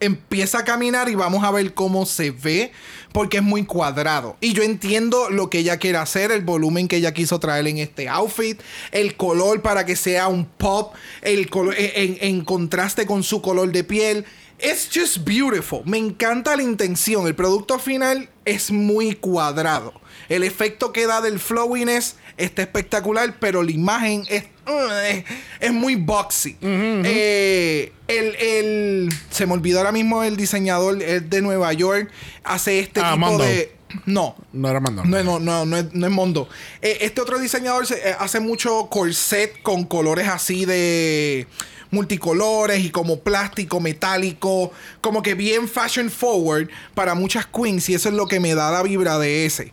empieza 0.00 0.58
a 0.58 0.64
caminar 0.64 1.08
y 1.08 1.14
vamos 1.14 1.44
a 1.44 1.50
ver 1.50 1.74
cómo 1.74 2.06
se 2.06 2.30
ve 2.30 2.72
porque 3.12 3.38
es 3.38 3.42
muy 3.42 3.64
cuadrado. 3.64 4.36
Y 4.40 4.52
yo 4.52 4.62
entiendo 4.62 5.30
lo 5.30 5.50
que 5.50 5.58
ella 5.58 5.78
quiere 5.78 5.98
hacer, 5.98 6.32
el 6.32 6.42
volumen 6.42 6.88
que 6.88 6.96
ella 6.96 7.14
quiso 7.14 7.38
traer 7.38 7.66
en 7.66 7.78
este 7.78 8.08
outfit, 8.08 8.60
el 8.90 9.16
color 9.16 9.62
para 9.62 9.86
que 9.86 9.96
sea 9.96 10.28
un 10.28 10.44
pop, 10.44 10.94
el 11.22 11.48
color 11.48 11.74
en, 11.78 12.18
en 12.20 12.44
contraste 12.44 13.06
con 13.06 13.22
su 13.22 13.40
color 13.40 13.70
de 13.72 13.84
piel. 13.84 14.24
It's 14.58 14.88
just 14.92 15.18
beautiful. 15.24 15.82
Me 15.84 15.98
encanta 15.98 16.56
la 16.56 16.62
intención. 16.62 17.26
El 17.26 17.34
producto 17.34 17.78
final 17.78 18.28
es 18.44 18.70
muy 18.70 19.14
cuadrado. 19.14 19.92
El 20.28 20.42
efecto 20.42 20.92
que 20.92 21.06
da 21.06 21.20
del 21.20 21.38
flowiness 21.38 22.16
está 22.36 22.62
espectacular, 22.62 23.36
pero 23.38 23.62
la 23.62 23.72
imagen 23.72 24.24
es, 24.28 24.44
es, 24.66 25.24
es 25.60 25.72
muy 25.72 25.94
boxy. 25.96 26.56
Eh, 26.62 27.92
el, 28.08 28.34
el- 28.36 29.08
se 29.30 29.46
me 29.46 29.52
olvidó 29.54 29.78
ahora 29.78 29.92
mismo 29.92 30.22
el 30.22 30.36
diseñador 30.36 31.02
es 31.02 31.28
de 31.30 31.40
Nueva 31.42 31.72
York. 31.72 32.10
Hace 32.44 32.80
este 32.80 33.00
Ah, 33.00 33.12
tipo 33.14 33.26
Mondo. 33.26 33.44
de. 33.44 33.72
No. 34.06 34.34
No 34.52 34.68
era 34.68 34.80
Mando. 34.80 35.04
No, 35.04 35.22
no, 35.22 35.38
no, 35.38 35.64
no 35.66 35.76
es, 35.76 35.92
no 35.92 36.06
es 36.06 36.12
Mondo. 36.12 36.48
Eh, 36.82 36.98
este 37.02 37.20
otro 37.20 37.38
diseñador 37.38 37.86
se- 37.86 38.08
eh, 38.10 38.14
hace 38.18 38.40
mucho 38.40 38.88
corset 38.90 39.62
con 39.62 39.84
colores 39.84 40.26
así 40.28 40.64
de 40.64 41.46
multicolores 41.90 42.84
y 42.84 42.90
como 42.90 43.20
plástico, 43.20 43.78
metálico, 43.78 44.72
como 45.00 45.22
que 45.22 45.34
bien 45.34 45.68
fashion 45.68 46.10
forward 46.10 46.68
para 46.92 47.14
muchas 47.14 47.46
queens 47.46 47.88
y 47.88 47.94
eso 47.94 48.08
es 48.08 48.16
lo 48.16 48.26
que 48.26 48.40
me 48.40 48.52
da 48.56 48.72
la 48.72 48.82
vibra 48.82 49.16
de 49.20 49.46
ese. 49.46 49.70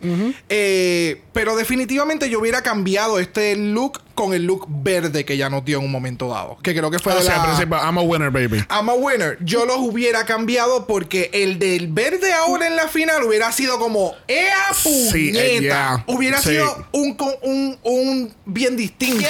Eh, 0.48 1.20
pero 1.32 1.56
definitivamente 1.56 2.30
yo 2.30 2.38
hubiera 2.38 2.62
cambiado 2.62 3.18
este 3.18 3.56
look 3.56 4.00
con 4.14 4.34
el 4.34 4.44
look 4.44 4.66
verde 4.68 5.24
que 5.24 5.36
ya 5.36 5.48
nos 5.50 5.64
dio 5.64 5.78
en 5.78 5.84
un 5.84 5.90
momento 5.92 6.28
dado, 6.28 6.58
que 6.62 6.74
creo 6.74 6.90
que 6.90 6.98
fue 6.98 7.12
O 7.12 7.16
de 7.16 7.22
sea, 7.22 7.36
la- 7.36 7.42
al 7.42 7.48
principio, 7.48 7.76
I'm 7.78 7.98
a 7.98 8.02
winner, 8.02 8.30
baby. 8.30 8.64
I'm 8.70 8.88
a 8.88 8.94
winner. 8.94 9.38
Yo 9.40 9.64
los 9.66 9.76
hubiera 9.78 10.24
cambiado 10.24 10.86
porque 10.86 11.30
el 11.32 11.58
del 11.58 11.88
verde 11.88 12.32
ahora 12.32 12.66
en 12.66 12.76
la 12.76 12.88
final 12.88 13.22
hubiera 13.24 13.50
sido 13.52 13.78
como 13.78 14.14
¡Ea 14.28 14.72
Sí, 14.74 15.30
puñeta! 15.32 15.40
eh, 15.44 15.60
yeah. 15.60 16.04
Hubiera 16.06 16.38
Sí. 16.40 16.50
sido 16.50 16.86
un, 16.92 17.16
un, 17.42 17.78
un 17.82 18.34
bien 18.44 18.76
distinto. 18.76 19.26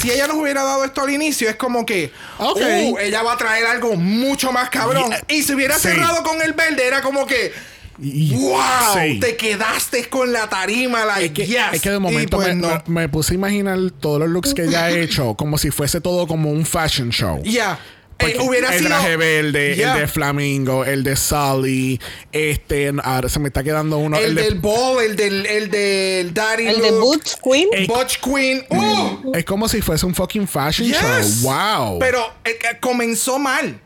Si 0.00 0.10
ella 0.10 0.26
nos 0.26 0.36
hubiera 0.36 0.62
dado 0.64 0.84
esto 0.84 1.02
al 1.02 1.10
inicio, 1.10 1.48
es 1.48 1.56
como 1.56 1.84
que 1.86 2.12
Ok. 2.38 2.58
"Uh, 2.58 2.98
ella 2.98 3.22
va 3.22 3.32
a 3.32 3.36
traer 3.36 3.66
algo 3.66 3.94
mucho 3.96 4.52
más 4.52 4.70
cabrón. 4.70 5.08
Yeah. 5.10 5.24
Y 5.28 5.42
si 5.42 5.54
hubiera 5.54 5.76
Sí. 5.76 5.88
cerrado 5.88 6.22
con 6.22 6.40
el 6.42 6.52
verde, 6.52 6.86
era 6.86 7.00
como 7.02 7.26
que 7.26 7.52
Y- 8.00 8.34
¡Wow! 8.34 8.60
Sí. 8.94 9.20
Te 9.20 9.36
quedaste 9.36 10.08
con 10.08 10.32
la 10.32 10.48
tarima, 10.48 11.04
like, 11.04 11.24
Es 11.26 11.32
que, 11.32 11.46
yes. 11.46 11.60
es 11.74 11.80
que 11.82 11.90
de 11.90 11.98
momento 11.98 12.36
pues 12.36 12.48
me, 12.48 12.54
no. 12.54 12.68
me- 12.86 13.00
me 13.02 13.08
puse 13.08 13.32
a 13.32 13.36
imaginar 13.36 13.78
todos 14.00 14.18
los 14.20 14.28
looks 14.28 14.52
que 14.54 14.64
ella 14.64 14.84
ha 14.84 14.90
hecho 14.90 15.34
como 15.38 15.56
si 15.58 15.70
fuese 15.70 16.00
todo 16.00 16.26
como 16.26 16.50
un 16.50 16.66
fashion 16.66 17.10
show. 17.10 17.42
Ya. 17.44 17.78
Eh, 18.18 18.32
Porque 18.32 18.38
hubiera 18.48 18.68
el 18.72 18.78
sido 18.78 18.88
traje 18.88 19.14
verde, 19.18 19.74
Yeah. 19.76 19.92
el 19.94 20.00
de 20.00 20.08
Flamingo, 20.08 20.86
el 20.86 21.04
de 21.04 21.16
Sully, 21.16 22.00
este, 22.32 22.90
ahora 23.02 23.28
se 23.28 23.38
me 23.38 23.48
está 23.48 23.62
quedando 23.62 23.98
uno, 23.98 24.16
el, 24.16 24.24
el, 24.24 24.34
de 24.36 24.42
del 24.42 24.54
ball, 24.54 25.04
el 25.04 25.16
del, 25.16 25.44
el 25.44 25.70
del 25.70 26.32
daddy 26.32 26.66
El 26.66 26.80
de. 26.80 26.90
Butch 26.92 27.34
Queen. 27.44 27.68
Eh, 27.72 27.86
Butch 27.86 28.18
Queen. 28.20 28.64
¡Uh! 28.70 29.32
Es 29.34 29.44
como 29.44 29.68
si 29.68 29.82
fuese 29.82 30.06
un 30.06 30.14
fucking 30.14 30.48
fashion 30.48 30.88
Yes. 30.88 31.42
show. 31.42 31.52
Wow. 31.52 31.98
Pero 31.98 32.26
eh, 32.44 32.56
que 32.58 32.78
comenzó 32.80 33.38
mal. 33.38 33.80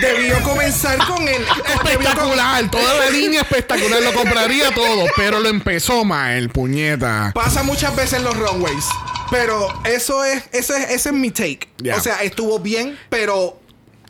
Debió 0.00 0.42
comenzar 0.42 0.98
con 1.06 1.26
el. 1.28 1.42
espectacular, 1.42 2.70
toda 2.70 2.94
la 2.94 3.10
línea 3.10 3.40
espectacular, 3.42 4.02
lo 4.02 4.12
compraría 4.12 4.70
todo, 4.74 5.06
pero 5.16 5.40
lo 5.40 5.48
empezó 5.48 6.04
mal, 6.04 6.48
puñeta. 6.50 7.32
Pasa 7.34 7.62
muchas 7.62 7.94
veces 7.96 8.14
en 8.14 8.24
los 8.24 8.36
runways. 8.36 8.84
Pero 9.30 9.68
eso 9.84 10.24
es, 10.24 10.44
ese 10.52 10.76
es, 10.78 10.90
ese 10.90 11.08
es 11.08 11.12
mi 11.14 11.30
take. 11.30 11.68
O 11.96 12.00
sea, 12.00 12.22
estuvo 12.22 12.60
bien, 12.60 12.96
pero 13.10 13.60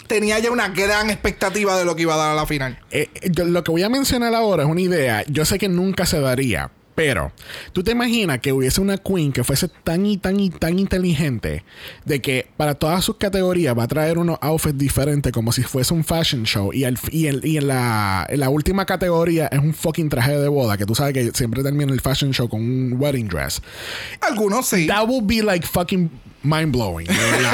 tenía 0.06 0.38
ya 0.38 0.50
una 0.50 0.68
gran 0.68 1.08
expectativa 1.10 1.76
de 1.78 1.84
lo 1.86 1.96
que 1.96 2.02
iba 2.02 2.14
a 2.14 2.18
dar 2.18 2.30
a 2.32 2.34
la 2.34 2.46
final. 2.46 2.78
Eh, 2.90 3.08
eh, 3.14 3.28
yo- 3.30 3.44
lo 3.46 3.64
que 3.64 3.70
voy 3.70 3.82
a 3.82 3.88
mencionar 3.88 4.34
ahora 4.34 4.64
es 4.64 4.68
una 4.68 4.80
idea. 4.82 5.24
Yo 5.26 5.44
sé 5.46 5.58
que 5.58 5.68
nunca 5.70 6.04
se 6.04 6.20
daría, 6.20 6.70
pero 6.96 7.30
tú 7.72 7.84
te 7.84 7.92
imaginas 7.92 8.40
que 8.40 8.52
hubiese 8.52 8.80
una 8.80 8.96
queen 8.96 9.30
que 9.30 9.44
fuese 9.44 9.68
tan 9.68 10.04
y 10.06 10.16
tan 10.16 10.40
y 10.40 10.50
tan 10.50 10.76
inteligente 10.80 11.62
de 12.04 12.20
que 12.20 12.48
para 12.56 12.74
todas 12.74 13.04
sus 13.04 13.16
categorías 13.18 13.78
va 13.78 13.84
a 13.84 13.86
traer 13.86 14.18
unos 14.18 14.38
outfits 14.40 14.76
diferentes 14.76 15.30
como 15.32 15.52
si 15.52 15.62
fuese 15.62 15.94
un 15.94 16.02
fashion 16.02 16.42
show 16.44 16.72
y, 16.72 16.82
al- 16.84 16.98
y 17.12 17.28
en, 17.28 17.40
y 17.44 17.58
en 17.58 17.68
la, 17.68 18.26
en 18.28 18.40
la 18.40 18.48
última 18.48 18.84
categoría 18.86 19.46
es 19.46 19.58
un 19.60 19.74
fucking 19.74 20.08
traje 20.08 20.36
de 20.36 20.48
boda 20.48 20.76
que 20.76 20.86
tú 20.86 20.94
sabes 20.96 21.12
que 21.14 21.30
siempre 21.32 21.62
termina 21.62 21.92
el 21.92 22.00
fashion 22.00 22.32
show 22.32 22.48
con 22.48 22.60
un 22.62 22.96
wedding 22.98 23.28
dress. 23.28 23.60
Algunos 24.22 24.66
sí. 24.66 24.86
That 24.88 25.06
would 25.06 25.26
be 25.26 25.42
like 25.42 25.66
fucking 25.66 26.10
mind 26.46 26.72
blowing. 26.72 27.06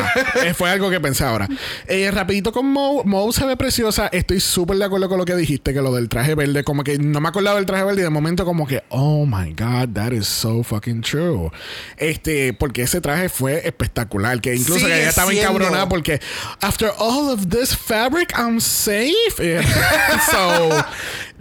fue 0.55 0.71
algo 0.71 0.91
que 0.91 1.01
pensé 1.01 1.25
ahora. 1.25 1.49
Eh, 1.87 2.11
rapidito 2.11 2.53
con 2.53 2.67
Mo. 2.67 3.03
Mo 3.05 3.33
se 3.33 3.45
ve 3.47 3.57
preciosa. 3.57 4.09
Estoy 4.13 4.41
súper 4.41 4.77
de 4.77 4.85
acuerdo 4.85 5.09
con 5.09 5.19
lo 5.19 5.25
que 5.25 5.35
dijiste, 5.35 5.73
que 5.73 5.81
lo 5.81 5.93
del 5.95 6.09
traje 6.09 6.35
verde, 6.35 6.65
como 6.65 6.85
que 6.85 6.99
no 6.99 7.21
me 7.21 7.29
acordaba 7.29 7.57
del 7.57 7.67
traje 7.67 7.85
verde 7.85 8.01
y 8.01 8.05
de 8.05 8.11
momento 8.11 8.45
como 8.45 8.67
que, 8.67 8.83
oh 8.91 9.27
my 9.27 9.53
god, 9.55 9.91
that 9.95 10.13
is 10.13 10.27
so 10.27 10.63
fucking 10.63 11.01
true. 11.03 11.51
Este, 11.97 12.53
porque 12.53 12.83
ese 12.83 13.01
traje 13.01 13.29
fue 13.29 13.67
espectacular, 13.67 14.41
que 14.41 14.55
incluso 14.55 14.75
que 14.75 14.81
Sigue 14.93 15.01
ella 15.01 15.09
estaba 15.09 15.31
siendo. 15.31 15.49
encabronada 15.49 15.89
porque 15.89 16.21
after 16.61 16.91
all 16.99 17.31
of 17.31 17.49
this 17.49 17.77
fabric, 17.77 18.33
I'm 18.37 18.61
safe. 18.61 19.13
Eh, 19.39 19.63
so, 20.31 20.85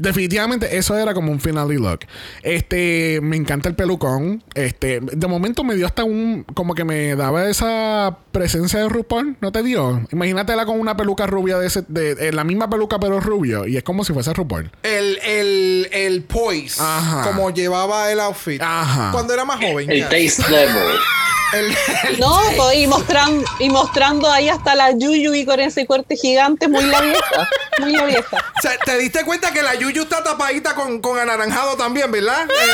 definitivamente 0.02 0.78
eso 0.78 0.98
era 0.98 1.14
como 1.14 1.32
un 1.32 1.40
finale 1.40 1.76
look. 1.76 2.00
Este, 2.44 3.20
me 3.22 3.36
encanta 3.36 3.70
el 3.70 3.76
pelucón. 3.76 4.44
Este, 4.56 5.00
de 5.00 5.28
momento 5.28 5.64
me 5.64 5.76
dio 5.76 5.86
hasta 5.86 6.04
un, 6.04 6.44
como 6.54 6.76
que 6.76 6.84
me 6.84 7.16
daba 7.16 7.50
esa 7.50 8.18
presencia 8.32 8.80
de 8.80 8.90
RuPaul, 8.90 9.38
¿no 9.42 9.52
te 9.52 9.64
dio? 9.64 10.06
Imagínatela 10.12 10.66
con 10.66 10.80
una 10.80 10.98
peluca 10.98 11.28
rubia 11.28 11.58
de, 11.58 11.68
ese, 11.68 11.84
de, 11.88 12.12
eh, 12.12 12.32
la 12.32 12.44
misma 12.44 12.70
peluca 12.70 13.00
pero 13.00 13.20
rubio 13.20 13.68
y 13.68 13.78
es 13.78 13.84
como 13.84 14.04
si 14.04 14.14
fuese 14.14 14.34
RuPaul. 14.34 14.72
El, 14.84 15.20
el, 15.26 15.90
el 15.92 16.24
poise. 16.24 16.82
Ajá. 16.82 17.24
Como 17.24 17.52
llevaba 17.52 18.12
el 18.12 18.20
outfit. 18.20 18.62
Ajá. 18.62 19.12
Cuando 19.12 19.34
era 19.34 19.46
más 19.46 19.60
joven. 19.60 19.90
El 19.90 20.04
taste 20.04 20.50
level. 20.50 20.98
El- 21.54 21.66
el- 22.10 22.20
No, 22.20 22.40
pues, 22.56 22.76
y 22.78 22.88
mostrando, 22.88 23.44
y 23.60 23.70
mostrando 23.70 24.32
ahí 24.32 24.50
hasta 24.50 24.76
la 24.76 24.92
Yuyu 24.92 25.34
y 25.34 25.46
con 25.46 25.60
ese 25.60 25.86
corte 25.86 26.16
gigante, 26.16 26.68
muy 26.68 26.84
la 26.86 27.02
vieja. 27.02 27.50
Muy 27.80 27.92
la 27.94 28.06
vieja. 28.06 28.38
O 28.58 28.62
sea, 28.62 28.78
te 28.86 28.96
diste 29.00 29.24
cuenta 29.26 29.52
que 29.52 29.64
la 29.64 29.74
Yuyu 29.74 30.04
está 30.04 30.22
tapadita 30.24 30.76
con, 30.76 31.02
con 31.02 31.18
anaranjado 31.18 31.76
también, 31.78 32.12
¿verdad? 32.12 32.46
Eh, 32.48 32.72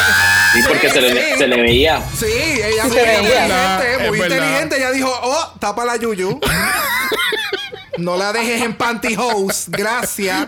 Sí, 0.53 0.59
porque 0.67 0.89
se, 0.89 0.99
le, 1.01 1.31
sí. 1.33 1.37
se 1.37 1.47
le 1.47 1.61
veía. 1.61 2.01
Sí, 2.17 2.25
ella 2.25 2.83
Sí 2.83 2.89
muy 2.89 2.99
inteligente, 2.99 4.07
muy 4.09 4.19
inteligente. 4.21 4.77
Ella 4.77 4.91
dijo, 4.91 5.09
oh, 5.23 5.53
tapa 5.59 5.85
la 5.85 5.95
Yuyu. 5.95 6.39
no 7.97 8.17
la 8.17 8.33
dejes 8.33 8.61
en 8.63 8.73
pantyhose. 8.75 9.65
Gracias. 9.71 10.47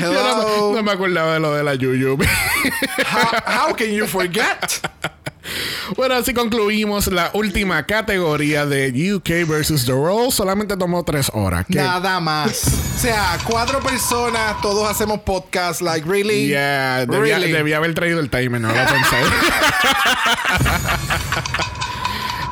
Yo 0.00 0.12
no, 0.12 0.20
Hello. 0.20 0.72
no 0.74 0.82
me 0.82 0.90
acordaba 0.92 1.34
de 1.34 1.40
lo 1.40 1.54
de 1.54 1.62
la 1.62 1.74
Yuyu. 1.74 2.16
How, 2.16 3.68
how 3.68 3.76
can 3.76 3.88
you 3.92 4.06
forget? 4.08 4.58
Bueno, 5.96 6.14
así 6.14 6.32
concluimos 6.34 7.06
la 7.08 7.30
última 7.34 7.84
categoría 7.84 8.64
de 8.66 9.12
UK 9.14 9.48
versus 9.48 9.84
The 9.84 9.92
World. 9.92 10.32
Solamente 10.32 10.76
tomó 10.76 11.04
tres 11.04 11.30
horas. 11.34 11.66
Nada 11.68 12.20
más. 12.20 12.62
O 12.96 12.98
sea, 12.98 13.38
cuatro 13.44 13.80
personas, 13.80 14.60
todos 14.60 14.88
hacemos 14.90 15.20
podcast. 15.20 15.80
Like, 15.82 16.08
really? 16.08 16.48
Yeah, 16.48 17.06
debía, 17.06 17.38
Really? 17.38 17.52
debía 17.52 17.76
haber 17.78 17.94
traído 17.94 18.20
el 18.20 18.30
timer, 18.30 18.60
no 18.60 18.68
lo 18.68 18.74
pensé. 18.74 19.16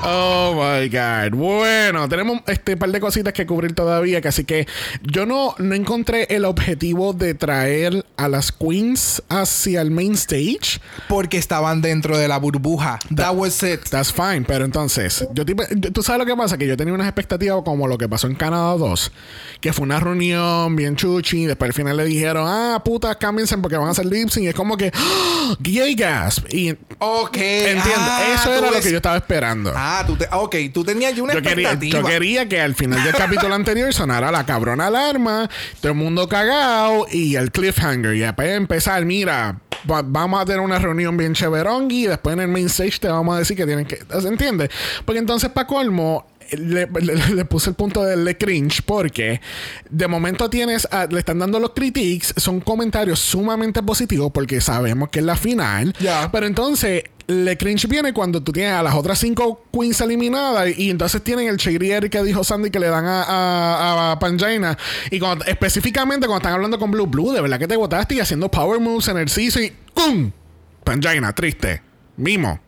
Oh 0.03 0.55
my 0.55 0.89
God. 0.89 1.37
Bueno, 1.37 2.09
tenemos 2.09 2.41
este 2.47 2.75
par 2.79 2.91
de 2.91 3.01
cositas 3.01 3.35
que 3.35 3.45
cubrir 3.47 3.75
todavía. 3.75 4.23
Que 4.23 4.29
así 4.29 4.45
que 4.45 4.67
yo 5.03 5.27
no, 5.27 5.55
no 5.59 5.75
encontré 5.75 6.27
el 6.35 6.47
objetivo 6.47 7.13
de 7.13 7.35
traer 7.35 8.07
a 8.17 8.27
las 8.29 8.51
queens 8.51 9.23
hacia 9.29 9.83
el 9.83 9.91
main 9.91 10.15
stage. 10.15 10.81
Porque 11.07 11.37
estaban 11.37 11.83
dentro 11.83 12.17
de 12.17 12.29
la 12.29 12.39
burbuja. 12.39 12.99
That 13.15 13.35
was 13.35 13.63
it. 13.63 13.81
That's 13.91 14.11
fine. 14.11 14.45
Pero 14.47 14.65
entonces, 14.65 15.27
yo 15.35 15.45
tú 15.93 16.03
sabes 16.03 16.19
lo 16.21 16.27
que 16.27 16.35
pasa, 16.37 16.57
que 16.57 16.67
yo 16.67 16.79
tenía 16.79 16.95
unas 16.95 17.07
expectativas 17.07 17.63
como 17.63 17.87
lo 17.87 17.99
que 17.99 18.09
pasó 18.09 18.27
en 18.27 18.37
Canadá 18.37 18.73
2, 18.79 19.13
que 19.61 19.73
fue 19.75 19.83
una 19.85 20.01
reunión 20.01 20.77
bien 20.77 20.97
chuchi, 20.97 21.43
y 21.43 21.47
después 21.47 21.69
al 21.71 21.75
final 21.75 21.97
le 21.99 22.05
dijeron, 22.05 22.45
ah, 22.49 22.81
putas, 22.85 23.17
cámbiense 23.17 23.57
porque 23.59 23.77
van 23.77 23.89
a 23.89 23.91
hacer 23.91 24.07
lip 24.07 24.31
sync", 24.31 24.45
y 24.45 24.49
es 24.49 24.55
como 24.55 24.77
que, 24.79 24.91
¡Ah! 24.95 25.57
gay 25.61 25.95
gasp. 25.95 26.47
Y 26.55 26.71
Ok. 26.99 27.37
entiendo, 27.37 27.91
Ah, 27.99 28.35
eso 28.35 28.55
era 28.55 28.71
lo 28.71 28.81
que 28.81 28.91
yo 28.91 28.97
estaba 28.97 29.17
esperando. 29.17 29.73
Ah, 29.77 29.90
tú 30.07 30.17
te... 30.17 30.27
ok, 30.33 30.57
tú 30.73 30.85
tenías 30.85 31.15
ya 31.15 31.23
una 31.23 31.35
Yo 31.35 31.43
quería, 31.43 31.71
expectativa. 31.73 32.01
yo 32.01 32.07
quería 32.07 32.49
que 32.49 32.61
al 32.61 32.75
final 32.75 33.03
del 33.05 33.15
capítulo 33.15 33.55
anterior 33.55 33.93
sonara 33.93 34.31
la 34.33 34.45
cabrona 34.47 34.87
alarma, 34.87 35.49
todo 35.81 35.93
el 35.93 35.99
mundo 35.99 36.29
cagado 36.29 37.07
y 37.11 37.37
el 37.37 37.51
cliffhanger. 37.51 38.15
Y 38.15 38.21
después 38.21 38.49
empezar, 38.57 39.05
mira, 39.05 39.61
va- 39.91 40.03
vamos 40.03 40.41
a 40.41 40.45
tener 40.45 40.61
una 40.61 40.79
reunión 40.79 41.17
bien 41.17 41.35
chéverón 41.35 41.91
y 41.91 42.07
después 42.07 42.35
en 42.35 42.41
el 42.41 42.49
main 42.49 42.67
stage 42.67 42.99
te 43.01 43.09
vamos 43.09 43.35
a 43.37 43.39
decir 43.39 43.57
que 43.57 43.67
tienen 43.67 43.87
que. 43.87 43.99
¿Se 44.21 44.29
entiende? 44.29 44.71
Porque 45.05 45.19
entonces, 45.19 45.51
para 45.51 45.67
colmo. 45.67 46.27
Le, 46.53 46.89
le- 47.01 47.15
le 47.35 47.45
puse 47.45 47.71
el 47.71 47.77
punto 47.77 48.03
del 48.03 48.25
le 48.25 48.37
cringe 48.37 48.83
porque 48.85 49.41
de 49.89 50.09
momento 50.09 50.51
tienes 50.51 50.85
a- 50.91 51.07
le 51.07 51.21
están 51.21 51.39
dando 51.39 51.61
los 51.61 51.71
critiques 51.75 52.35
son 52.37 52.59
comentarios 52.59 53.21
sumamente 53.21 53.85
positivos 53.85 54.33
porque 54.35 54.61
sabemos 54.61 55.11
que 55.11 55.21
es 55.21 55.25
la 55.25 55.37
final 55.37 55.95
Ya. 56.01 56.29
pero 56.33 56.49
entonces, 56.49 57.05
le 57.31 57.57
cringe 57.57 57.87
viene 57.87 58.13
cuando 58.13 58.43
tú 58.43 58.53
tienes 58.53 58.73
a 58.73 58.83
las 58.83 58.95
otras 58.95 59.19
cinco 59.19 59.65
queens 59.73 60.01
eliminadas 60.01 60.69
y, 60.77 60.87
y 60.87 60.91
entonces 60.91 61.23
tienen 61.23 61.49
el 61.49 61.57
Chigrier 61.57 62.11
que 62.11 62.23
dijo 62.23 62.43
Sandy 62.43 62.71
que 62.71 62.81
le 62.81 62.89
dan 62.89 63.07
a, 63.07 63.23
a, 63.23 64.13
a 64.13 64.19
Panjaina. 64.19 64.77
Y 65.11 65.21
cuando, 65.21 65.45
específicamente 65.45 66.27
cuando 66.27 66.39
están 66.39 66.55
hablando 66.55 66.79
con 66.79 66.91
Blue 66.91 67.07
Blue, 67.07 67.33
de 67.33 67.41
verdad 67.41 67.59
que 67.59 67.69
te 67.69 67.77
votaste 67.77 68.17
y 68.17 68.21
haciendo 68.21 68.51
power 68.51 68.81
moves 68.81 69.09
en 69.09 69.19
el 69.19 69.29
season 69.29 69.65
y 69.65 69.71
¡pum! 69.95 70.33
Panjaina, 70.85 71.33
triste. 71.35 71.83
Mimo. 72.17 72.61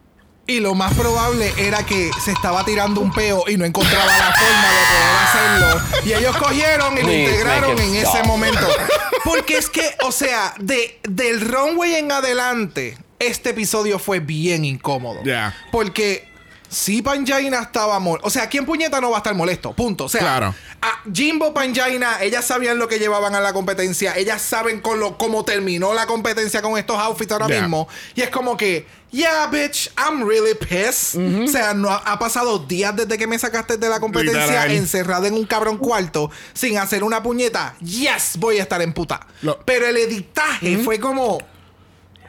Y 0.47 0.60
lo 0.60 0.74
más 0.74 0.94
probable 0.94 1.52
era 1.56 1.84
que 1.84 2.10
se 2.22 2.32
estaba 2.32 2.64
tirando 2.64 3.01
un 3.01 3.12
peo 3.12 3.44
y 3.48 3.56
no 3.56 3.64
encontraba 3.64 4.06
la 4.06 4.32
forma 4.32 4.68
de 4.70 4.84
poder 4.86 5.16
hacerlo. 5.24 6.01
Y 6.05 6.12
ellos 6.12 6.36
cogieron 6.36 6.98
y 6.98 7.02
lo 7.02 7.12
integraron 7.12 7.78
en 7.78 7.97
ese 7.97 8.22
momento. 8.24 8.66
Porque 9.24 9.56
es 9.56 9.70
que, 9.70 9.94
o 10.05 10.10
sea, 10.10 10.55
de, 10.59 11.01
del 11.05 11.40
runway 11.40 11.94
en 11.94 12.10
adelante, 12.10 12.98
este 13.27 13.51
episodio 13.51 13.99
fue 13.99 14.20
bien 14.20 14.65
incómodo. 14.65 15.20
Ya. 15.24 15.55
Porque 15.70 16.28
si 16.69 17.03
Panjaina 17.03 17.61
estaba 17.61 17.99
molesto. 17.99 18.27
O 18.27 18.31
sea, 18.31 18.49
¿quién 18.49 18.65
puñeta 18.65 18.99
no 19.01 19.11
va 19.11 19.19
a 19.19 19.20
estar 19.20 19.35
molesto? 19.35 19.73
Punto. 19.74 20.05
O 20.05 20.09
sea, 20.09 20.20
Claro. 20.23 20.55
a 20.81 21.01
Jimbo 21.12 21.53
Panjaina, 21.53 22.23
ellas 22.23 22.47
sabían 22.47 22.78
lo 22.78 22.89
que 22.89 22.99
llevaban 22.99 23.35
a 23.35 23.40
la 23.40 23.53
competencia. 23.53 24.16
Ellas 24.16 24.40
saben 24.40 24.81
con 24.81 24.99
lo, 24.99 25.19
cómo 25.19 25.44
terminó 25.44 25.93
la 25.93 26.07
competencia 26.07 26.62
con 26.62 26.78
estos 26.78 26.97
outfits 26.99 27.31
ahora 27.32 27.49
mismo. 27.49 27.89
Y 28.15 28.23
es 28.23 28.31
como 28.31 28.57
que, 28.57 28.86
yeah, 29.11 29.47
bitch, 29.49 29.90
I'm 29.99 30.27
really 30.27 30.55
pissed. 30.55 31.20
O 31.44 31.47
sea, 31.47 31.74
no 31.74 31.90
ha, 31.90 32.19
pasado 32.19 32.59
días 32.61 32.97
desde 32.97 33.19
que 33.19 33.27
me 33.27 33.39
sacaste 33.39 33.77
de 33.77 33.89
la 33.90 34.01
competencia 34.01 34.65
encerrada 34.73 35.28
en 35.28 35.35
un 35.35 35.44
cabrón 35.44 35.77
cuarto 35.77 36.31
sin 36.55 36.78
hacer 36.78 37.05
una 37.05 37.23
puñeta. 37.23 37.74
Yes, 37.81 38.39
voy 38.39 38.59
a 38.61 38.62
estar 38.62 38.81
en 38.81 38.94
puta. 38.94 39.27
Lo- 39.43 39.61
Pero 39.66 39.86
el 39.86 39.99
editaje 39.99 40.78
fue 40.78 40.99
como, 40.99 41.39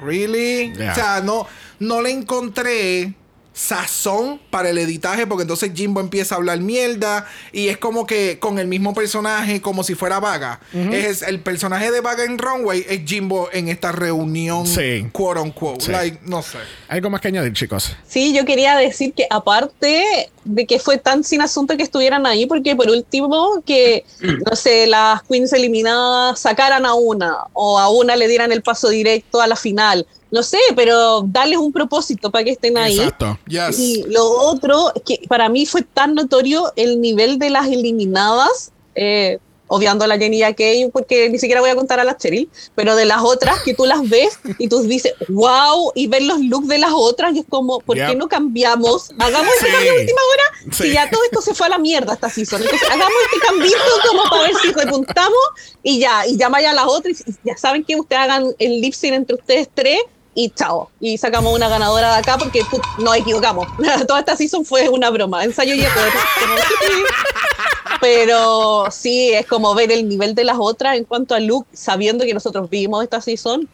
really? 0.04 0.74
O 0.74 0.94
sea, 0.94 1.22
no, 1.24 1.48
no 1.80 2.02
le 2.02 2.12
encontré 2.12 3.14
sazón 3.54 4.42
para 4.50 4.70
el 4.70 4.78
editaje 4.78 5.28
porque 5.28 5.44
entonces 5.44 5.72
Jimbo 5.76 6.02
empieza 6.02 6.36
a 6.36 6.38
hablar 6.40 6.60
mierda 6.60 7.26
y 7.52 7.68
es 7.68 7.78
como 7.78 8.06
que 8.06 8.40
con 8.40 8.58
el 8.60 8.68
mismo 8.68 8.94
personaje 8.94 9.62
como 9.62 9.84
si 9.84 9.96
fuera 9.96 10.20
Vaga. 10.20 10.60
Es 10.92 11.22
el 11.22 11.40
personaje 11.40 11.92
de 11.92 12.02
Vaga 12.02 12.24
en 12.26 12.38
Runway 12.38 12.86
es 12.90 13.02
Jimbo 13.06 13.50
en 13.54 13.70
esta 13.70 13.92
reunión 13.92 14.66
Sí. 14.66 15.08
quote 15.12 15.40
unquote. 15.40 15.86
Sí. 15.86 15.92
Like, 15.92 16.20
no 16.24 16.42
sé. 16.42 16.58
Algo 16.88 17.10
más 17.10 17.22
que 17.22 17.28
añadir, 17.30 17.54
chicos. 17.54 17.96
Sí, 18.08 18.34
yo 18.34 18.46
quería 18.46 18.76
decir 18.76 19.14
que 19.14 19.28
aparte 19.30 20.30
de 20.44 20.66
que 20.66 20.80
fue 20.80 20.98
tan 20.98 21.24
sin 21.24 21.42
asunto 21.42 21.78
que 21.78 21.84
estuvieran 21.84 22.26
ahí, 22.26 22.46
porque 22.46 22.76
por 22.76 22.90
último 22.90 23.64
que, 23.66 24.04
no 24.50 24.56
sé, 24.56 24.88
las 24.88 25.22
queens 25.24 25.54
eliminadas 25.54 26.40
sacaran 26.40 26.86
a 26.86 26.96
una 26.96 27.38
o 27.54 27.80
a 27.80 27.90
una 27.90 28.16
le 28.16 28.28
dieran 28.28 28.52
el 28.52 28.62
paso 28.62 28.90
directo 28.90 29.42
a 29.42 29.48
la 29.48 29.56
final. 29.56 30.06
No 30.34 30.42
sé, 30.42 30.58
pero 30.76 31.22
darles 31.28 31.60
un 31.60 31.72
propósito 31.72 32.32
para 32.32 32.44
que 32.44 32.50
estén 32.50 32.76
ahí. 32.76 32.98
Exacto. 33.00 33.38
Yes. 33.48 33.78
Y 33.78 34.04
lo 34.08 34.28
otro, 34.28 34.92
es 34.96 35.04
que 35.04 35.22
para 35.28 35.48
mí 35.48 35.68
fue 35.68 35.84
tan 35.84 36.16
notorio 36.16 36.74
el 36.76 37.00
nivel 37.00 37.38
de 37.38 37.52
las 37.52 37.68
eliminadas, 37.68 38.72
eh, 38.96 39.38
obviando 39.68 40.04
a 40.06 40.08
la 40.08 40.18
Jenny 40.18 40.38
y 40.38 40.44
a 40.44 40.54
Kay, 40.56 40.90
porque 40.92 41.30
ni 41.30 41.38
siquiera 41.40 41.62
voy 41.62 41.70
a 41.70 41.76
contar 41.76 42.00
a 42.00 42.04
las 42.04 42.18
Cheryl, 42.18 42.50
pero 42.76 42.96
de 42.96 43.06
las 43.06 43.22
otras 43.24 43.62
que 43.64 43.74
tú 43.76 43.86
las 43.86 44.08
ves 44.10 44.40
y 44.60 44.68
tú 44.68 44.82
dices, 44.82 45.14
wow, 45.30 45.92
y 45.96 46.08
ver 46.08 46.24
los 46.24 46.40
looks 46.42 46.68
de 46.68 46.80
las 46.80 46.92
otras, 46.94 47.36
y 47.36 47.40
es 47.40 47.46
como, 47.48 47.80
¿por 47.80 47.96
qué 47.96 48.16
no 48.16 48.28
cambiamos? 48.28 49.12
Hagamos 49.20 49.54
este 49.56 49.68
Sí. 49.68 49.72
cambio 49.72 49.92
a 49.92 49.96
última 49.96 50.22
hora, 50.32 50.76
Sí. 50.76 50.84
si 50.84 50.94
ya 50.94 51.10
todo 51.10 51.24
esto 51.26 51.42
se 51.42 51.54
fue 51.54 51.68
a 51.68 51.70
la 51.70 51.78
mierda 51.78 52.14
esta 52.14 52.30
season. 52.30 52.62
Entonces, 52.62 52.88
hagamos 52.90 53.14
este 53.26 53.48
cambito 53.48 53.78
como 54.10 54.24
para 54.30 54.42
ver 54.44 54.56
si 54.62 54.72
repuntamos 54.74 55.40
y 55.84 56.00
ya, 56.00 56.28
y 56.28 56.38
llama 56.38 56.62
ya 56.62 56.72
a 56.72 56.74
las 56.74 56.88
otras, 56.88 57.24
y 57.26 57.34
ya 57.44 57.56
saben 57.58 57.84
que 57.84 57.96
ustedes 57.96 58.22
hagan 58.22 58.54
el 58.60 58.82
lip 58.82 58.94
sync 58.94 59.14
entre 59.14 59.36
ustedes 59.36 59.70
tres 59.74 60.00
y 60.36 60.50
chao. 60.50 60.90
Y 61.00 61.18
sacamos 61.18 61.54
una 61.54 61.70
ganadora 61.70 62.14
de 62.14 62.20
acá 62.20 62.38
porque 62.38 62.62
put, 62.70 62.82
nos 63.00 63.16
equivocamos. 63.18 63.68
Toda 64.08 64.20
esta 64.20 64.36
season 64.36 64.66
fue 64.66 64.90
una 64.90 65.10
broma. 65.10 65.44
Ensayo 65.44 65.74
y 65.74 65.82
error. 65.82 66.10
Pero 68.02 68.88
sí, 68.92 69.32
es 69.32 69.46
como 69.46 69.74
ver 69.76 69.92
el 69.92 70.10
nivel 70.10 70.36
de 70.36 70.44
las 70.44 70.58
otras 70.60 70.98
en 70.98 71.06
cuanto 71.06 71.36
a 71.36 71.40
look, 71.40 71.66
sabiendo 71.72 72.26
que 72.26 72.34
nosotros 72.34 72.70
vimos 72.70 73.04
esta 73.04 73.22
season. 73.22 73.70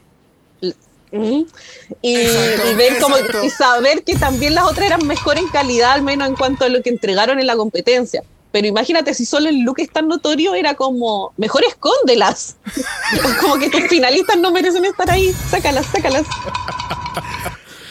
Y, 1.11 2.15
Exacto, 2.15 2.71
y 2.71 2.75
ver 2.75 2.99
como, 2.99 3.15
y 3.43 3.49
saber 3.49 4.03
que 4.03 4.15
también 4.15 4.53
las 4.53 4.65
otras 4.65 4.85
eran 4.85 5.07
mejor 5.07 5.39
en 5.39 5.47
calidad, 5.47 5.93
al 5.93 6.03
menos 6.03 6.27
en 6.27 6.35
cuanto 6.35 6.65
a 6.65 6.69
lo 6.69 6.83
que 6.83 6.89
entregaron 6.89 7.39
en 7.39 7.47
la 7.47 7.55
competencia. 7.55 8.23
Pero 8.51 8.67
imagínate 8.67 9.13
si 9.13 9.25
solo 9.25 9.49
el 9.49 9.61
look 9.61 9.79
es 9.79 9.91
tan 9.91 10.07
notorio, 10.07 10.55
era 10.55 10.73
como, 10.75 11.33
mejor 11.37 11.63
escóndelas. 11.65 12.57
como 13.41 13.57
que 13.59 13.69
tus 13.69 13.87
finalistas 13.87 14.37
no 14.37 14.51
merecen 14.51 14.85
estar 14.85 15.09
ahí. 15.09 15.35
Sácalas, 15.49 15.85
sácalas. 15.87 16.25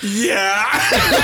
Yeah. 0.03 0.67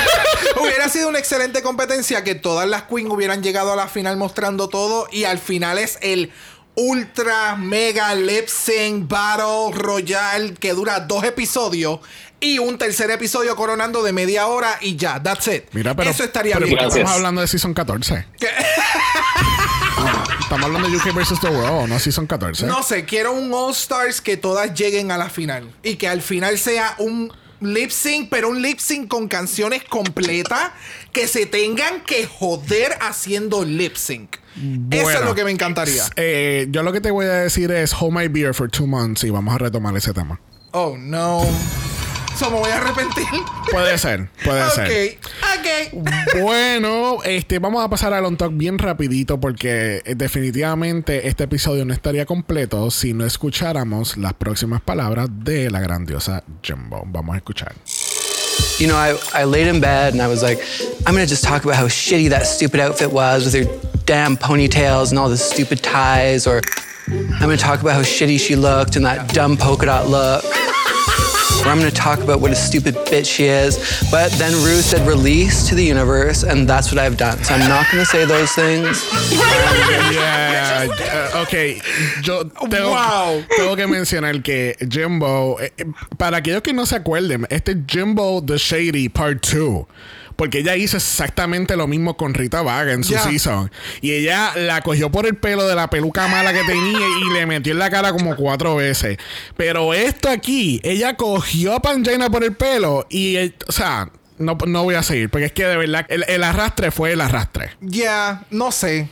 Hubiera 0.60 0.88
sido 0.88 1.08
una 1.08 1.18
excelente 1.18 1.62
competencia 1.62 2.24
que 2.24 2.34
todas 2.34 2.68
las 2.68 2.84
queens 2.84 3.10
hubieran 3.10 3.42
llegado 3.42 3.72
a 3.72 3.76
la 3.76 3.88
final 3.88 4.16
mostrando 4.16 4.68
todo 4.68 5.06
y 5.10 5.24
al 5.24 5.38
final 5.38 5.78
es 5.78 5.98
el 6.00 6.32
ultra 6.76 7.54
mega 7.54 8.14
lip 8.14 8.48
sync 8.48 9.08
battle 9.08 9.70
royal 9.72 10.58
que 10.58 10.72
dura 10.72 11.00
dos 11.00 11.22
episodios 11.22 12.00
y 12.44 12.58
un 12.58 12.76
tercer 12.76 13.10
episodio 13.10 13.56
coronando 13.56 14.02
de 14.02 14.12
media 14.12 14.46
hora 14.48 14.76
y 14.82 14.96
ya, 14.96 15.22
that's 15.22 15.48
it. 15.48 15.64
Mira, 15.72 15.96
pero, 15.96 16.10
Eso 16.10 16.24
estaría 16.24 16.56
pero 16.56 16.66
bien. 16.66 16.76
¿por 16.78 16.88
qué 16.92 16.98
estamos 16.98 17.16
hablando 17.16 17.40
de 17.40 17.48
Season 17.48 17.72
14. 17.72 18.26
Estamos 20.40 20.66
hablando 20.66 20.90
de 20.90 20.96
UK 20.96 21.14
vs. 21.14 21.40
The 21.40 21.48
World, 21.48 21.88
no 21.88 21.98
Season 21.98 22.26
14. 22.26 22.66
No 22.66 22.82
sé, 22.82 23.06
quiero 23.06 23.32
un 23.32 23.50
All 23.50 23.72
Stars 23.72 24.20
que 24.20 24.36
todas 24.36 24.74
lleguen 24.74 25.10
a 25.10 25.16
la 25.16 25.30
final. 25.30 25.72
Y 25.82 25.96
que 25.96 26.06
al 26.06 26.20
final 26.20 26.58
sea 26.58 26.94
un 26.98 27.32
lip 27.60 27.90
sync, 27.90 28.28
pero 28.28 28.50
un 28.50 28.60
lip 28.60 28.78
sync 28.78 29.08
con 29.08 29.26
canciones 29.26 29.82
completas 29.84 30.72
que 31.12 31.26
se 31.26 31.46
tengan 31.46 32.02
que 32.02 32.26
joder 32.26 32.98
haciendo 33.00 33.64
lip 33.64 33.96
sync. 33.96 34.36
Eso 34.90 35.10
es 35.10 35.24
lo 35.24 35.34
que 35.34 35.44
me 35.44 35.50
encantaría. 35.50 36.04
Eh, 36.16 36.66
yo 36.68 36.82
lo 36.82 36.92
que 36.92 37.00
te 37.00 37.10
voy 37.10 37.24
a 37.24 37.32
decir 37.36 37.70
es 37.70 37.94
hold 37.98 38.12
my 38.12 38.28
beer 38.28 38.52
for 38.52 38.70
two 38.70 38.86
months 38.86 39.24
y 39.24 39.30
vamos 39.30 39.54
a 39.54 39.58
retomar 39.58 39.96
ese 39.96 40.12
tema. 40.12 40.38
Oh, 40.72 40.94
no. 40.98 41.46
So 42.36 42.50
me 42.50 42.58
voy 42.58 42.70
a 42.70 42.78
arrepentir. 42.78 43.26
Puede 43.70 43.96
ser, 43.96 44.28
puede 44.44 44.68
ser. 44.70 45.18
ok, 45.42 46.00
ok. 46.00 46.40
Bueno, 46.42 47.22
este, 47.24 47.60
vamos 47.60 47.84
a 47.84 47.88
pasar 47.88 48.12
al 48.12 48.24
on 48.24 48.36
talk 48.36 48.50
bien 48.54 48.78
rapidito 48.78 49.38
porque 49.38 50.02
eh, 50.04 50.14
definitivamente 50.16 51.28
este 51.28 51.44
episodio 51.44 51.84
no 51.84 51.94
estaría 51.94 52.26
completo 52.26 52.90
si 52.90 53.12
no 53.12 53.24
escucháramos 53.24 54.16
las 54.16 54.34
próximas 54.34 54.80
palabras 54.82 55.28
de 55.30 55.70
la 55.70 55.80
grandiosa 55.80 56.42
Jumbo. 56.66 57.04
Vamos 57.06 57.34
a 57.34 57.38
escuchar. 57.38 57.72
You 58.78 58.88
know, 58.88 58.96
I, 58.96 59.14
I 59.32 59.44
laid 59.44 59.68
in 59.68 59.80
bed 59.80 60.14
and 60.14 60.20
I 60.20 60.26
was 60.26 60.42
like, 60.42 60.60
I'm 61.06 61.14
gonna 61.14 61.26
just 61.26 61.44
talk 61.44 61.64
about 61.64 61.76
how 61.76 61.86
shitty 61.86 62.30
that 62.30 62.46
stupid 62.46 62.80
outfit 62.80 63.12
was 63.12 63.44
with 63.44 63.54
her 63.54 64.00
damn 64.06 64.36
ponytails 64.36 65.10
and 65.10 65.18
all 65.18 65.28
the 65.28 65.36
stupid 65.36 65.82
ties, 65.82 66.46
or 66.46 66.60
I'm 67.08 67.40
gonna 67.40 67.56
talk 67.56 67.80
about 67.80 67.94
how 67.94 68.02
shitty 68.02 68.40
she 68.40 68.56
looked 68.56 68.96
and 68.96 69.04
that 69.04 69.32
dumb 69.32 69.56
polka 69.56 69.86
dot 69.86 70.08
look. 70.08 70.44
Or 71.64 71.70
I'm 71.70 71.78
gonna 71.78 71.90
talk 71.90 72.20
about 72.20 72.40
what 72.40 72.50
a 72.52 72.54
stupid 72.54 72.94
bitch 73.06 73.26
she 73.26 73.44
is. 73.44 73.78
But 74.10 74.30
then 74.32 74.52
Ruth 74.64 74.84
said 74.84 75.06
release 75.06 75.66
to 75.68 75.74
the 75.74 75.82
universe, 75.84 76.42
and 76.44 76.68
that's 76.68 76.90
what 76.92 76.98
I've 76.98 77.16
done. 77.16 77.42
So 77.42 77.54
I'm 77.54 77.68
not 77.68 77.86
gonna 77.90 78.04
say 78.04 78.24
those 78.26 78.52
things. 78.52 79.02
Yeah, 80.14 80.86
uh, 81.34 81.42
ok, 81.42 81.80
yo 82.22 82.44
tengo, 82.44 82.90
Wow. 82.90 83.42
tengo 83.56 83.76
que 83.76 83.86
mencionar 83.86 84.42
que 84.42 84.76
Jimbo, 84.88 85.58
eh, 85.60 85.72
eh, 85.76 85.84
para 86.18 86.38
aquellos 86.38 86.62
que 86.62 86.72
no 86.72 86.84
se 86.84 86.96
acuerden, 86.96 87.46
este 87.50 87.74
Jimbo 87.86 88.42
The 88.44 88.58
Shady 88.58 89.08
Part 89.08 89.42
2. 89.42 89.86
Porque 90.36 90.58
ella 90.58 90.74
hizo 90.76 90.96
exactamente 90.96 91.76
lo 91.76 91.86
mismo 91.86 92.16
con 92.16 92.34
Rita 92.34 92.62
Vaga 92.62 92.92
en 92.92 93.04
su 93.04 93.12
Ya. 93.12 93.20
season. 93.22 93.70
Y 94.00 94.12
ella 94.12 94.52
la 94.56 94.80
cogió 94.82 95.10
por 95.10 95.26
el 95.26 95.36
pelo 95.36 95.66
de 95.68 95.74
la 95.74 95.88
peluca 95.90 96.26
mala 96.28 96.52
que 96.52 96.62
tenía 96.64 96.98
y 97.20 97.32
le 97.32 97.46
metió 97.46 97.72
en 97.72 97.78
la 97.78 97.90
cara 97.90 98.12
como 98.12 98.34
cuatro 98.36 98.76
veces. 98.76 99.18
Pero 99.56 99.94
esto 99.94 100.28
aquí, 100.28 100.80
ella 100.82 101.14
cogió 101.16 101.74
a 101.74 101.80
Pangina 101.80 102.30
por 102.30 102.42
el 102.44 102.54
pelo 102.54 103.06
y, 103.08 103.36
eh, 103.36 103.54
o 103.68 103.72
sea, 103.72 104.10
no, 104.38 104.58
no 104.66 104.82
voy 104.82 104.96
a 104.96 105.02
seguir. 105.04 105.30
Porque 105.30 105.46
es 105.46 105.52
que 105.52 105.64
de 105.64 105.76
verdad, 105.76 106.04
el, 106.08 106.24
el 106.28 106.42
arrastre 106.42 106.90
fue 106.90 107.12
el 107.12 107.20
arrastre. 107.20 107.70
Yeah, 107.80 108.44
no 108.50 108.72
sé. 108.72 109.08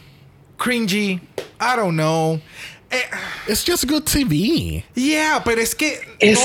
Cringy. 0.58 1.20
I 1.60 1.76
don't 1.76 1.92
know. 1.94 2.40
Eh, 2.92 3.02
It's 3.48 3.64
just 3.66 3.86
good 3.90 4.02
TV. 4.04 4.84
yeah, 4.94 5.42
pero 5.44 5.60
es 5.62 5.74
que 5.74 5.98
no 6.22 6.36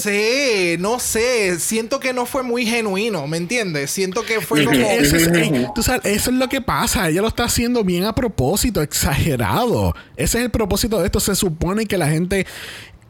sé, 0.00 0.76
no 0.78 0.98
sé. 1.00 1.58
Siento 1.58 1.98
que 2.00 2.12
no 2.12 2.26
fue 2.26 2.42
muy 2.44 2.64
genuino, 2.64 3.26
¿me 3.26 3.36
entiendes? 3.36 3.90
Siento 3.90 4.22
que 4.24 4.40
fue 4.40 4.60
Es 4.60 4.66
como. 4.66 4.78
eso, 4.78 5.16
es, 5.16 5.74
tú 5.74 5.82
sabes, 5.82 6.02
eso 6.06 6.30
es 6.30 6.36
lo 6.36 6.48
que 6.48 6.60
pasa. 6.60 7.08
Ella 7.08 7.22
lo 7.22 7.28
está 7.28 7.44
haciendo 7.44 7.82
bien 7.84 8.04
a 8.04 8.14
propósito, 8.14 8.80
exagerado. 8.82 9.94
Ese 10.16 10.38
es 10.38 10.44
el 10.44 10.50
propósito 10.50 10.98
de 11.00 11.06
esto. 11.06 11.18
Se 11.20 11.34
supone 11.34 11.86
que 11.86 11.98
la 11.98 12.08
gente 12.08 12.46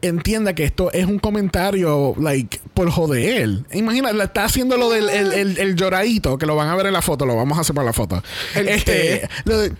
entienda 0.01 0.53
que 0.53 0.63
esto 0.63 0.91
es 0.91 1.05
un 1.05 1.19
comentario, 1.19 2.15
like, 2.19 2.59
por 2.73 2.89
joder. 2.89 3.59
Imagina, 3.73 4.11
la 4.13 4.25
está 4.25 4.43
haciendo 4.45 4.75
lo 4.77 4.89
del 4.89 5.09
el, 5.09 5.33
el- 5.33 5.57
el 5.57 5.75
lloradito, 5.75 6.37
que 6.37 6.45
lo 6.45 6.55
van 6.55 6.69
a 6.69 6.75
ver 6.75 6.87
en 6.87 6.93
la 6.93 7.01
foto, 7.01 7.25
lo 7.25 7.35
vamos 7.35 7.57
a 7.57 7.61
hacer 7.61 7.75
para 7.75 7.85
la 7.85 7.93
foto. 7.93 8.21
¿El 8.55 8.67
este, 8.69 8.91
qué? 9.21 9.29
lo 9.45 9.57
de- 9.59 9.71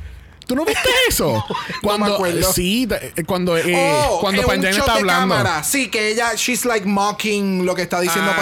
¿Tú 0.48 0.56
no 0.56 0.66
viste 0.66 0.90
eso? 1.10 1.44
me 2.00 2.06
acuerdo. 2.14 2.52
Sí, 2.54 2.88
eh, 2.90 3.24
cuando, 3.26 3.58
eh, 3.58 3.64
Oh, 4.08 4.20
cuando 4.22 4.42
es 4.42 4.48
un 4.48 4.52
Pangina 4.54 4.72
shot 4.72 4.80
está 4.88 4.94
hablando. 4.96 5.36
cámara. 5.36 5.64
Sí, 5.64 5.90
que 5.90 6.10
ella, 6.12 6.34
she's 6.36 6.66
like 6.66 6.86
mocking 6.88 7.66
lo 7.66 7.76
que 7.76 7.82
está 7.84 8.00
diciendo 8.00 8.32
Ajá. 8.32 8.42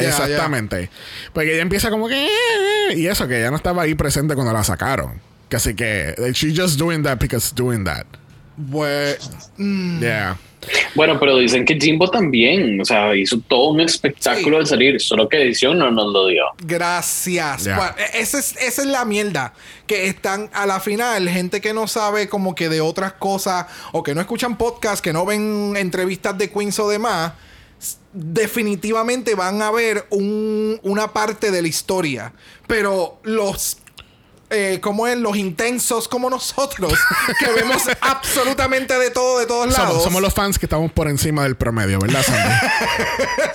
Yeah, 0.00 0.08
exactamente. 0.10 0.90
Porque 1.32 1.54
ella 1.54 1.62
empieza 1.62 1.90
como 1.90 2.06
que. 2.08 2.26
"Eh", 2.26 2.94
Y 2.96 3.06
eso, 3.06 3.26
que 3.26 3.38
ella 3.38 3.50
no 3.50 3.56
estaba 3.56 3.82
ahí 3.82 3.94
presente 3.94 4.34
cuando 4.34 4.52
la 4.52 4.62
sacaron. 4.64 5.20
Así 5.52 5.74
que. 5.74 6.14
eh, 6.16 6.32
She's 6.32 6.56
just 6.58 6.78
doing 6.78 7.02
that 7.02 7.18
because 7.18 7.52
doing 7.54 7.84
that. 7.84 8.04
yeah. 8.06 8.16
Bue- 8.56 9.18
mm, 9.56 10.00
Yeah. 10.00 10.36
Bueno, 10.94 11.18
pero 11.18 11.36
dicen 11.38 11.64
que 11.64 11.78
Jimbo 11.80 12.10
también, 12.10 12.80
o 12.80 12.84
sea, 12.84 13.14
hizo 13.16 13.40
todo 13.48 13.70
un 13.70 13.80
espectáculo 13.80 14.56
Sí. 14.56 14.60
al 14.60 14.66
salir, 14.66 15.00
solo 15.00 15.28
que 15.28 15.42
edición 15.42 15.78
no 15.78 15.90
nos 15.90 16.12
lo 16.12 16.26
dio. 16.26 16.44
Gracias. 16.64 17.64
Bueno, 17.64 17.94
esa, 18.14 18.38
es, 18.38 18.56
esa 18.56 18.82
es 18.82 18.88
la 18.88 19.04
mierda. 19.04 19.54
Que 19.86 20.06
están 20.06 20.50
a 20.52 20.66
la 20.66 20.78
final, 20.80 21.28
gente 21.28 21.60
que 21.60 21.72
no 21.72 21.86
sabe 21.88 22.28
como 22.28 22.54
que 22.54 22.68
de 22.68 22.80
otras 22.80 23.14
cosas 23.14 23.66
o 23.92 24.02
que 24.02 24.14
no 24.14 24.20
escuchan 24.20 24.58
podcast, 24.58 25.02
que 25.02 25.12
no 25.12 25.24
ven 25.24 25.74
entrevistas 25.76 26.36
de 26.36 26.50
Queens 26.50 26.78
o 26.78 26.88
demás, 26.88 27.32
definitivamente 28.12 29.34
van 29.34 29.62
a 29.62 29.70
ver 29.70 30.06
un- 30.10 30.78
una 30.82 31.12
parte 31.12 31.50
de 31.50 31.62
la 31.62 31.68
historia. 31.68 32.32
Pero 32.66 33.18
los... 33.24 33.78
Eh, 34.52 34.80
como 34.80 35.06
es 35.06 35.16
los 35.16 35.36
intensos 35.36 36.08
como 36.08 36.28
nosotros, 36.28 36.92
que 37.38 37.46
vemos 37.52 37.82
absolutamente 38.00 38.98
de 38.98 39.10
todo, 39.10 39.38
de 39.38 39.46
todos 39.46 39.68
lados. 39.72 39.88
Somos, 39.90 40.02
somos 40.04 40.22
los 40.22 40.34
fans 40.34 40.58
que 40.58 40.66
estamos 40.66 40.90
por 40.90 41.08
encima 41.08 41.44
del 41.44 41.56
promedio, 41.56 42.00
¿verdad, 42.00 42.22
Sandy? 42.24 42.54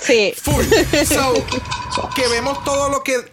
Sí. 0.00 0.34
Full. 0.40 0.64
So, 1.04 2.08
que 2.14 2.26
vemos 2.28 2.64
todo 2.64 2.88
lo 2.88 3.02
que 3.02 3.30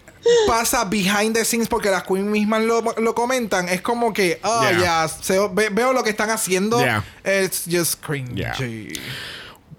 pasa 0.47 0.85
behind 0.85 1.33
the 1.33 1.45
scenes 1.45 1.67
porque 1.67 1.89
las 1.89 2.03
queens 2.03 2.25
mismas 2.25 2.63
lo, 2.63 2.81
lo 2.81 3.15
comentan. 3.15 3.69
Es 3.69 3.81
como 3.81 4.11
que, 4.13 4.39
oh, 4.43 4.61
Yeah. 4.63 5.07
ya, 5.07 5.47
veo 5.71 5.93
lo 5.93 6.03
que 6.03 6.09
están 6.09 6.31
haciendo. 6.31 6.79
Yeah. 6.79 7.03
It's 7.23 7.63
just 7.69 8.03
cringy. 8.05 8.43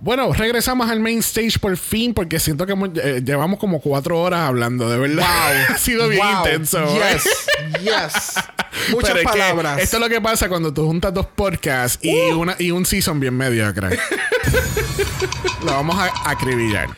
Bueno, 0.05 0.31
regresamos 0.35 0.91
al 0.91 1.01
main 1.01 1.21
stage 1.21 1.59
por 1.59 1.75
fin 1.79 2.13
porque 2.13 2.39
siento 2.39 2.67
que 2.67 2.73
hemos- 2.73 2.91
eh, 3.03 3.23
llevamos 3.25 3.59
como 3.59 3.81
cuatro 3.81 4.21
horas 4.21 4.41
hablando, 4.41 4.91
de 4.91 4.99
verdad. 4.99 5.65
ha 5.71 5.79
sido 5.79 6.09
bien 6.11 6.23
Wow. 6.27 6.45
intenso. 6.45 6.85
Yes, 6.95 7.25
yes. 7.83 8.35
Muchas 8.91 9.13
Pero 9.13 9.21
es 9.21 9.33
que 9.33 9.39
palabras. 9.39 9.81
esto 9.81 9.97
es 9.97 10.03
lo 10.03 10.09
que 10.11 10.21
pasa 10.21 10.47
cuando 10.51 10.75
tú 10.75 10.85
juntas 10.85 11.15
dos 11.15 11.25
podcasts 11.35 11.99
y, 12.05 12.15
una, 12.33 12.55
y 12.59 12.71
un 12.71 12.85
season 12.85 13.19
bien 13.19 13.35
mediocre. 13.35 13.99
lo 15.65 15.73
vamos 15.73 15.97
a 15.99 16.31
acribillar. 16.31 16.89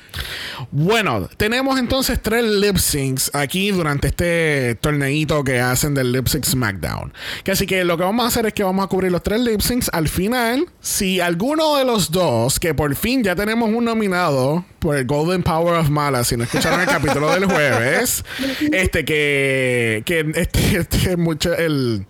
Bueno, 0.70 1.28
tenemos 1.36 1.78
entonces 1.78 2.20
tres 2.20 2.44
lip 2.44 2.76
syncs 2.76 3.30
aquí 3.34 3.70
durante 3.70 4.08
este 4.08 4.74
torneito 4.76 5.44
que 5.44 5.60
hacen 5.60 5.94
del 5.94 6.12
lip 6.12 6.28
sync 6.28 6.44
SmackDown. 6.44 7.12
Que 7.44 7.52
así 7.52 7.66
que 7.66 7.84
lo 7.84 7.96
que 7.96 8.04
vamos 8.04 8.24
a 8.24 8.28
hacer 8.28 8.46
es 8.46 8.54
que 8.54 8.64
vamos 8.64 8.84
a 8.84 8.88
cubrir 8.88 9.12
los 9.12 9.22
tres 9.22 9.40
lip 9.40 9.60
syncs. 9.60 9.90
Al 9.92 10.08
final, 10.08 10.66
si 10.80 11.20
alguno 11.20 11.76
de 11.76 11.84
los 11.84 12.10
dos, 12.10 12.58
que 12.58 12.74
por 12.74 12.94
fin 12.94 13.22
ya 13.22 13.34
tenemos 13.34 13.70
un 13.70 13.84
nominado 13.84 14.64
por 14.78 14.96
el 14.96 15.06
Golden 15.06 15.42
Power 15.42 15.74
of 15.76 15.88
Mala, 15.90 16.24
si 16.24 16.36
no 16.36 16.44
escucharon 16.44 16.80
el 16.80 16.86
capítulo 16.86 17.32
del 17.32 17.46
jueves, 17.46 18.24
este 18.72 19.04
que, 19.04 20.02
que 20.04 20.30
este, 20.34 20.78
este 20.78 21.16
mucho 21.16 21.54
el 21.54 22.06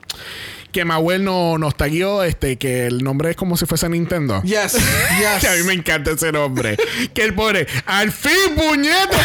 que 0.76 0.84
Mahuel 0.84 1.24
no, 1.24 1.56
nos 1.56 1.74
taguió, 1.74 2.22
este, 2.22 2.58
que 2.58 2.86
el 2.86 3.02
nombre 3.02 3.30
es 3.30 3.36
como 3.36 3.56
si 3.56 3.64
fuese 3.64 3.88
Nintendo. 3.88 4.42
Yes, 4.42 4.74
yes. 5.18 5.40
Que 5.40 5.48
a 5.48 5.54
mí 5.54 5.62
me 5.62 5.72
encanta 5.72 6.10
ese 6.10 6.30
nombre. 6.30 6.76
que 7.14 7.24
él 7.24 7.32
pone, 7.32 7.66
al 7.86 8.12
fin, 8.12 8.54
puñeta. 8.54 9.16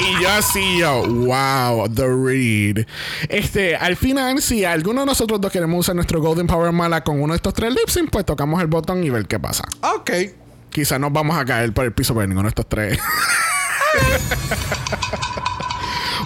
y 0.00 0.20
yo 0.20 0.28
así, 0.32 0.78
yo, 0.80 1.06
wow, 1.06 1.88
The 1.88 2.08
Read. 2.08 2.86
Este, 3.28 3.76
al 3.76 3.94
final, 3.94 4.42
si 4.42 4.64
alguno 4.64 5.02
de 5.02 5.06
nosotros 5.06 5.40
dos 5.40 5.52
queremos 5.52 5.78
usar 5.78 5.94
nuestro 5.94 6.20
Golden 6.20 6.48
Power 6.48 6.72
Mala 6.72 7.04
con 7.04 7.22
uno 7.22 7.34
de 7.34 7.36
estos 7.36 7.54
tres 7.54 7.70
lip 7.70 7.88
sync, 7.88 8.10
pues 8.10 8.24
tocamos 8.24 8.60
el 8.60 8.66
botón 8.66 9.04
y 9.04 9.10
ver 9.10 9.28
qué 9.28 9.38
pasa. 9.38 9.62
Ok. 9.94 10.10
Quizás 10.70 10.98
nos 10.98 11.12
vamos 11.12 11.36
a 11.38 11.44
caer 11.44 11.72
por 11.72 11.84
el 11.84 11.92
piso 11.92 12.14
por 12.14 12.26
ninguno 12.26 12.48
de 12.48 12.48
estos 12.48 12.68
tres. 12.68 12.98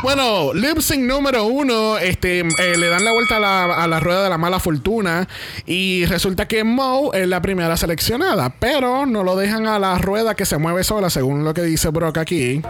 Bueno, 0.03 0.55
lip 0.55 0.79
sync 0.79 1.05
número 1.05 1.45
uno, 1.45 1.99
este, 1.99 2.41
eh, 2.41 2.79
le 2.79 2.89
dan 2.89 3.05
la 3.05 3.13
vuelta 3.13 3.37
a 3.37 3.41
la, 3.41 3.65
a 3.65 3.87
la 3.87 4.01
rueda 4.01 4.25
de 4.25 4.31
la 4.31 4.39
mala 4.39 4.59
fortuna 4.59 5.29
y 5.67 6.07
resulta 6.07 6.49
que 6.49 6.65
Mo 6.65 7.13
es 7.13 7.29
la 7.29 7.43
primera 7.43 7.77
seleccionada, 7.77 8.49
pero 8.59 9.05
no 9.05 9.23
lo 9.23 9.37
dejan 9.37 9.67
a 9.67 9.79
la 9.79 9.99
rueda 9.99 10.35
que 10.35 10.47
se 10.47 10.57
mueve 10.57 10.85
sola, 10.85 11.11
según 11.11 11.45
lo 11.45 11.53
que 11.53 11.63
dice 11.63 11.91
Brock 11.91 12.17
aquí. 12.17 12.63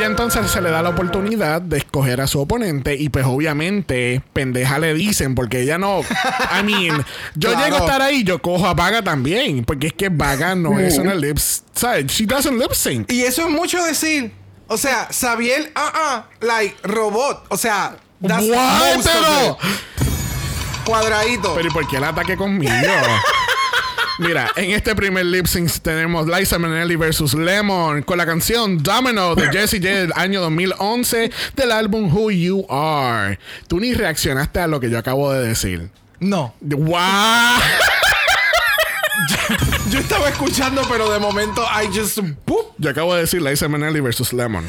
Ella 0.00 0.06
entonces 0.08 0.50
se 0.50 0.62
le 0.62 0.70
da 0.70 0.80
la 0.80 0.88
oportunidad 0.88 1.60
de 1.60 1.76
escoger 1.76 2.22
a 2.22 2.26
su 2.26 2.40
oponente 2.40 2.94
y 2.96 3.10
pues 3.10 3.26
obviamente 3.26 4.22
pendeja 4.32 4.78
le 4.78 4.94
dicen 4.94 5.34
porque 5.34 5.60
ella 5.60 5.76
no... 5.76 6.00
I 6.00 6.62
mean, 6.64 7.04
yo 7.34 7.50
Claro. 7.50 7.64
llego 7.66 7.76
a 7.76 7.80
estar 7.80 8.00
ahí, 8.00 8.24
yo 8.24 8.40
cojo 8.40 8.66
a 8.66 8.72
Vaga 8.72 9.02
también 9.02 9.62
porque 9.62 9.88
es 9.88 9.92
que 9.92 10.08
Vaga 10.08 10.54
no 10.54 10.78
es 10.80 10.96
una 10.96 11.14
lip... 11.14 11.36
¿Sabes? 11.36 12.06
She 12.06 12.24
doesn't 12.24 12.58
lip 12.58 12.72
sync. 12.72 13.12
Y 13.12 13.20
eso 13.24 13.42
es 13.42 13.50
mucho 13.50 13.84
decir. 13.84 14.32
O 14.68 14.78
sea, 14.78 15.08
Xavier, 15.12 15.70
ah, 15.74 15.92
ah, 15.94 16.24
like 16.40 16.76
robot. 16.82 17.44
O 17.50 17.58
sea, 17.58 17.96
that's 18.26 18.42
of 18.48 19.04
Pero- 19.04 19.58
it. 19.60 20.86
Cuadradito. 20.86 21.54
Pero 21.54 21.68
¿y 21.68 21.70
por 21.72 21.86
qué 21.88 21.98
el 21.98 22.04
ataque 22.04 22.38
conmigo? 22.38 22.72
Mira, 24.20 24.50
en 24.54 24.72
este 24.72 24.94
primer 24.94 25.24
lip 25.24 25.46
sync 25.46 25.70
tenemos 25.80 26.26
Liza 26.26 26.58
Minnelli 26.58 26.94
versus 26.94 27.32
Lemon 27.32 28.02
con 28.02 28.18
la 28.18 28.26
canción 28.26 28.82
Domino 28.82 29.34
de 29.34 29.48
Jessie 29.50 29.80
J 29.80 29.88
del 29.88 30.12
año 30.14 30.42
2011 30.42 31.30
del 31.56 31.72
álbum 31.72 32.14
Who 32.14 32.30
You 32.30 32.66
Are. 32.68 33.38
Tú 33.66 33.80
ni 33.80 33.94
reaccionaste 33.94 34.60
a 34.60 34.66
lo 34.66 34.78
que 34.78 34.90
yo 34.90 34.98
acabo 34.98 35.32
de 35.32 35.48
decir. 35.48 35.88
no. 36.18 36.54
¡Wow! 36.60 37.00
Yo 39.90 39.98
estaba 40.00 40.28
escuchando, 40.28 40.82
pero 40.88 41.10
de 41.10 41.18
momento 41.18 41.62
I 41.64 41.86
just. 41.86 42.18
¡pup! 42.44 42.74
Yo 42.76 42.90
acabo 42.90 43.14
de 43.14 43.22
decir 43.22 43.40
Liza 43.40 43.68
Minnelli 43.68 44.00
versus 44.00 44.34
Lemon. 44.34 44.68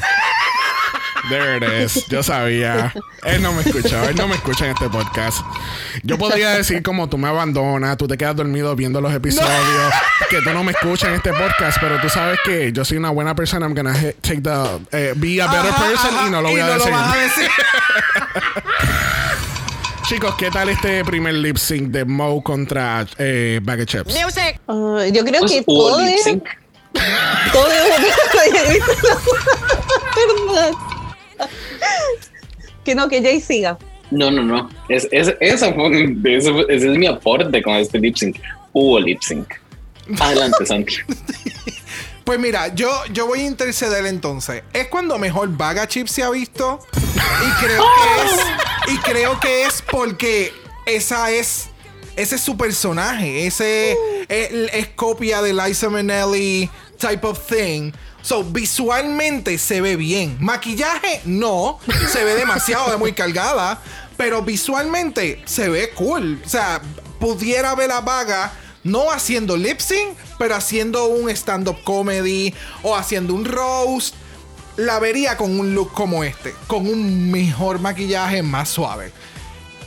There 1.28 1.56
it 1.56 1.62
is. 1.62 2.06
Yo 2.08 2.22
sabía. 2.22 2.92
Él 3.24 3.42
no 3.42 3.52
me 3.52 3.62
escuchó. 3.62 4.02
Él 4.08 4.16
no 4.16 4.26
me 4.26 4.34
escucha 4.34 4.64
en 4.66 4.72
este 4.72 4.88
podcast. 4.88 5.38
Yo 6.02 6.18
podría 6.18 6.50
decir 6.50 6.82
como 6.82 7.08
tú 7.08 7.16
me 7.18 7.28
abandonas, 7.28 7.96
tú 7.96 8.08
te 8.08 8.18
quedas 8.18 8.34
dormido 8.36 8.74
viendo 8.74 9.00
los 9.00 9.14
episodios, 9.14 9.92
que 10.28 10.40
tú 10.42 10.50
no 10.50 10.64
me 10.64 10.72
escuchas 10.72 11.10
en 11.10 11.14
este 11.16 11.32
podcast, 11.32 11.78
pero 11.80 12.00
tú 12.00 12.08
sabes 12.08 12.38
que 12.44 12.72
yo 12.72 12.84
soy 12.84 12.96
una 12.98 13.10
buena 13.10 13.34
persona. 13.36 13.66
I'm 13.66 13.74
gonna 13.74 13.94
take 14.20 14.40
the 14.42 14.50
eh, 14.90 15.12
be 15.16 15.40
a 15.40 15.46
better 15.46 15.70
Ajá, 15.70 15.84
person 15.88 16.14
ajá, 16.16 16.26
y 16.26 16.30
no 16.30 16.42
lo 16.42 16.50
voy 16.50 16.60
a 16.60 16.66
no 16.66 16.72
decir. 16.74 16.90
Lo 16.90 16.96
vas 16.96 17.14
a 17.14 17.18
decir. 17.20 17.48
Chicos, 20.08 20.34
¿qué 20.36 20.50
tal 20.50 20.68
este 20.68 21.04
primer 21.04 21.34
lip 21.34 21.56
sync 21.56 21.88
de 21.90 22.04
Mo 22.04 22.42
contra 22.42 23.06
eh, 23.18 23.60
Bag 23.62 23.80
of 23.80 23.86
Chips? 23.86 24.14
Ah, 24.66 25.06
yo 25.06 25.24
creo 25.24 25.40
Pues 25.40 25.52
que 25.52 25.62
todo 25.62 26.00
lip 26.04 26.16
es, 26.16 26.24
sync. 26.24 26.44
todo 27.52 27.68
Perdón. 30.14 30.91
Que 32.84 32.94
no, 32.96 33.08
que 33.08 33.22
Jay 33.22 33.40
siga. 33.40 33.78
No, 34.10 34.30
no, 34.30 34.42
no. 34.42 34.68
Es, 34.88 35.06
es, 35.12 35.32
esa 35.40 35.72
fue- 35.72 36.16
ese, 36.24 36.50
es 36.68 36.82
mi 36.98 37.06
aporte 37.06 37.62
con 37.62 37.74
este 37.74 37.98
lip 37.98 38.16
sync. 38.16 38.38
Hubo 38.72 38.98
lip 38.98 39.20
sync. 39.22 39.48
Adelante, 40.20 40.66
Santi. 40.66 40.94
Pues 42.24 42.38
mira, 42.38 42.72
yo, 42.72 42.88
yo 43.12 43.26
voy 43.26 43.40
a 43.40 43.46
interceder 43.46 44.06
entonces. 44.06 44.62
Es 44.72 44.86
cuando 44.86 45.18
mejor 45.18 45.48
Vaga 45.56 45.88
Chip 45.88 46.06
se 46.06 46.22
ha 46.22 46.30
visto. 46.30 46.78
Y 47.04 47.64
creo 47.64 47.82
que 47.82 48.24
es. 48.92 48.94
Y 48.94 48.98
creo 48.98 49.40
que 49.40 49.64
es 49.64 49.82
porque 49.82 50.52
esa 50.86 51.32
es. 51.32 51.68
Ese 52.14 52.36
es 52.36 52.40
su 52.40 52.56
personaje. 52.56 53.44
Ese 53.48 53.96
es, 54.28 54.50
es 54.72 54.88
copia 54.94 55.42
de 55.42 55.52
Liza 55.52 55.88
Minnelli. 55.90 56.70
type 56.96 57.26
of 57.26 57.40
thing. 57.48 57.90
So, 58.22 58.44
visualmente 58.44 59.58
se 59.58 59.80
ve 59.80 59.96
bien. 59.96 60.36
Maquillaje, 60.40 61.20
no. 61.24 61.78
Se 62.08 62.24
ve 62.24 62.34
demasiado 62.34 62.90
de 62.90 62.96
muy 62.96 63.12
cargada. 63.12 63.80
Pero 64.16 64.42
visualmente 64.42 65.42
se 65.44 65.68
ve 65.68 65.90
cool. 65.90 66.40
O 66.44 66.48
sea, 66.48 66.80
pudiera 67.18 67.74
ver 67.74 67.90
a 67.90 68.00
Vaga 68.00 68.52
no 68.84 69.10
haciendo 69.12 69.56
lip 69.56 69.80
sync, 69.80 70.16
pero 70.38 70.54
haciendo 70.54 71.06
un 71.06 71.30
stand-up 71.30 71.82
comedy 71.84 72.54
o 72.82 72.96
haciendo 72.96 73.34
un 73.34 73.44
roast. 73.44 74.14
La 74.76 74.98
vería 74.98 75.36
con 75.36 75.58
un 75.60 75.74
look 75.74 75.92
como 75.92 76.24
este, 76.24 76.54
con 76.66 76.86
un 76.86 77.30
mejor 77.30 77.78
maquillaje 77.78 78.42
más 78.42 78.70
suave. 78.70 79.12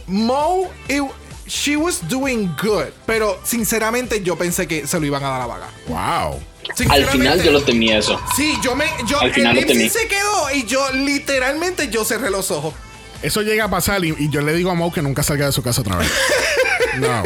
Mo, 0.05 0.69
she 1.47 1.75
was 1.75 2.07
doing 2.07 2.55
good, 2.61 2.91
pero 3.05 3.39
sinceramente 3.43 4.21
yo 4.21 4.35
pensé 4.35 4.67
que 4.67 4.85
se 4.85 4.99
lo 4.99 5.05
iban 5.05 5.23
a 5.23 5.29
dar 5.29 5.41
a 5.41 5.45
Vaga. 5.47 5.69
Wow. 5.87 6.39
Al 6.89 7.05
final 7.05 7.41
yo 7.43 7.51
lo 7.51 7.63
temía 7.63 7.97
eso. 7.99 8.19
Sí, 8.35 8.55
yo 8.63 8.75
me. 8.75 8.85
Yo, 9.07 9.19
Al 9.19 9.33
final 9.33 9.57
el 9.57 9.63
lo 9.63 9.67
lip 9.67 9.69
sync 9.69 9.77
temí. 9.79 9.89
se 9.89 10.07
quedó 10.07 10.51
y 10.53 10.65
yo 10.65 10.91
literalmente 10.93 11.89
yo 11.89 12.03
cerré 12.05 12.29
los 12.29 12.51
ojos. 12.51 12.73
Eso 13.21 13.41
llega 13.41 13.65
a 13.65 13.69
pasar 13.69 14.03
y, 14.05 14.15
y 14.19 14.29
yo 14.29 14.41
le 14.41 14.53
digo 14.53 14.71
a 14.71 14.73
Mo 14.75 14.91
que 14.91 15.01
nunca 15.01 15.23
salga 15.23 15.45
de 15.47 15.51
su 15.51 15.63
casa 15.63 15.81
otra 15.81 15.97
vez. 15.97 16.11
No. 16.99 17.23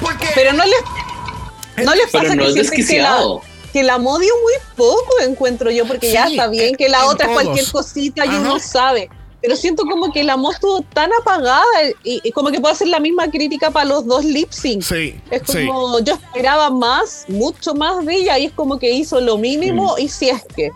Porque. 0.00 0.26
Pero 0.34 0.52
no 0.52 0.64
les, 0.64 1.84
no 1.84 1.94
les 1.94 2.08
Pero 2.10 2.22
pasa 2.24 2.34
no 2.34 2.44
que 2.44 2.48
es 2.48 2.54
que 2.54 2.62
la, 2.62 2.70
desquiciado. 2.70 3.42
que 3.72 3.82
la 3.82 3.98
modio 3.98 4.32
muy 4.42 4.52
poco, 4.76 5.10
encuentro 5.22 5.70
yo, 5.70 5.86
porque 5.86 6.10
ya 6.12 6.26
está 6.26 6.48
bien 6.48 6.68
en- 6.70 6.76
que 6.76 6.88
la 6.88 7.04
otra 7.06 7.26
es 7.26 7.32
cualquier 7.32 7.70
cosita 7.70 8.24
y 8.24 8.28
Ajá. 8.30 8.40
uno 8.40 8.58
sabe. 8.58 9.10
Pero 9.42 9.56
siento 9.56 9.82
como 9.84 10.12
que 10.12 10.22
la 10.22 10.36
modo 10.36 10.52
estuvo 10.52 10.82
tan 10.94 11.10
apagada 11.20 11.62
y, 12.04 12.20
y 12.22 12.30
como 12.30 12.50
que 12.50 12.60
puedo 12.60 12.72
hacer 12.72 12.86
la 12.88 13.00
misma 13.00 13.28
crítica 13.28 13.70
para 13.72 13.86
los 13.86 14.06
dos 14.06 14.24
lip 14.24 14.50
sync. 14.52 14.82
Sí, 14.82 15.20
Es 15.30 15.42
sí. 15.46 15.66
como, 15.66 15.98
yo 15.98 16.14
esperaba 16.14 16.70
más, 16.70 17.24
mucho 17.28 17.74
más 17.74 18.06
de 18.06 18.14
ella 18.14 18.38
y 18.38 18.46
es 18.46 18.52
como 18.52 18.78
que 18.78 18.92
hizo 18.92 19.20
lo 19.20 19.38
mínimo 19.38 19.96
y 19.98 20.08
si 20.08 20.28
es 20.28 20.42
que. 20.54 20.70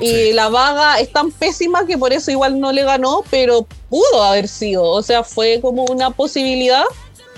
Y 0.00 0.08
Sí. 0.10 0.32
la 0.32 0.48
vaga 0.48 1.00
es 1.00 1.12
tan 1.12 1.30
pésima 1.32 1.84
que 1.84 1.98
por 1.98 2.12
eso 2.12 2.30
igual 2.30 2.58
no 2.60 2.72
le 2.72 2.84
ganó, 2.84 3.24
pero 3.30 3.66
pudo 3.90 4.22
haber 4.22 4.48
sido. 4.48 4.84
O 4.84 5.02
sea, 5.02 5.22
fue 5.24 5.60
como 5.60 5.84
una 5.84 6.10
posibilidad. 6.10 6.84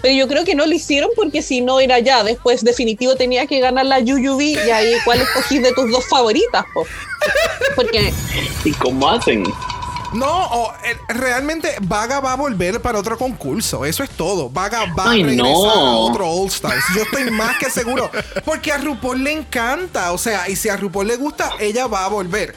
Pero 0.02 0.14
yo 0.14 0.28
creo 0.28 0.44
que 0.46 0.54
no 0.54 0.64
lo 0.64 0.72
hicieron 0.74 1.10
porque 1.14 1.42
si 1.42 1.60
no 1.60 1.78
era 1.80 1.98
ya. 1.98 2.22
Después 2.24 2.64
definitivo 2.64 3.16
tenía 3.16 3.46
que 3.46 3.60
ganar 3.60 3.84
la 3.84 3.98
Yuyubi 4.00 4.52
y 4.54 4.70
ahí 4.70 4.92
cuál 5.04 5.20
escogís 5.20 5.62
de 5.62 5.72
tus 5.74 5.90
dos 5.90 6.06
favoritas, 6.08 6.64
po? 6.72 6.84
Porque 7.76 8.10
¿Y 8.64 8.72
cómo 8.72 9.08
hacen? 9.10 9.44
No, 10.12 10.72
eh, 10.84 10.96
realmente 11.08 11.76
Vaga 11.82 12.20
va 12.20 12.32
a 12.32 12.36
volver 12.36 12.80
para 12.82 12.98
otro 12.98 13.16
concurso. 13.16 13.84
Eso 13.84 14.02
es 14.02 14.10
todo. 14.10 14.50
Vaga 14.50 14.92
va 14.92 15.10
Ay, 15.10 15.22
a 15.22 15.26
regresar 15.26 15.52
no. 15.52 15.70
a 15.70 15.96
otro 15.98 16.28
All 16.28 16.48
Stars. 16.48 16.84
Yo 16.94 17.02
estoy 17.02 17.30
más 17.30 17.56
que 17.58 17.70
seguro. 17.70 18.10
Porque 18.44 18.72
a 18.72 18.78
RuPaul 18.78 19.22
le 19.22 19.32
encanta. 19.32 20.12
O 20.12 20.18
sea, 20.18 20.48
y 20.48 20.56
si 20.56 20.68
a 20.68 20.76
RuPaul 20.76 21.06
le 21.06 21.16
gusta, 21.16 21.52
ella 21.60 21.86
va 21.86 22.04
a 22.04 22.08
volver. 22.08 22.54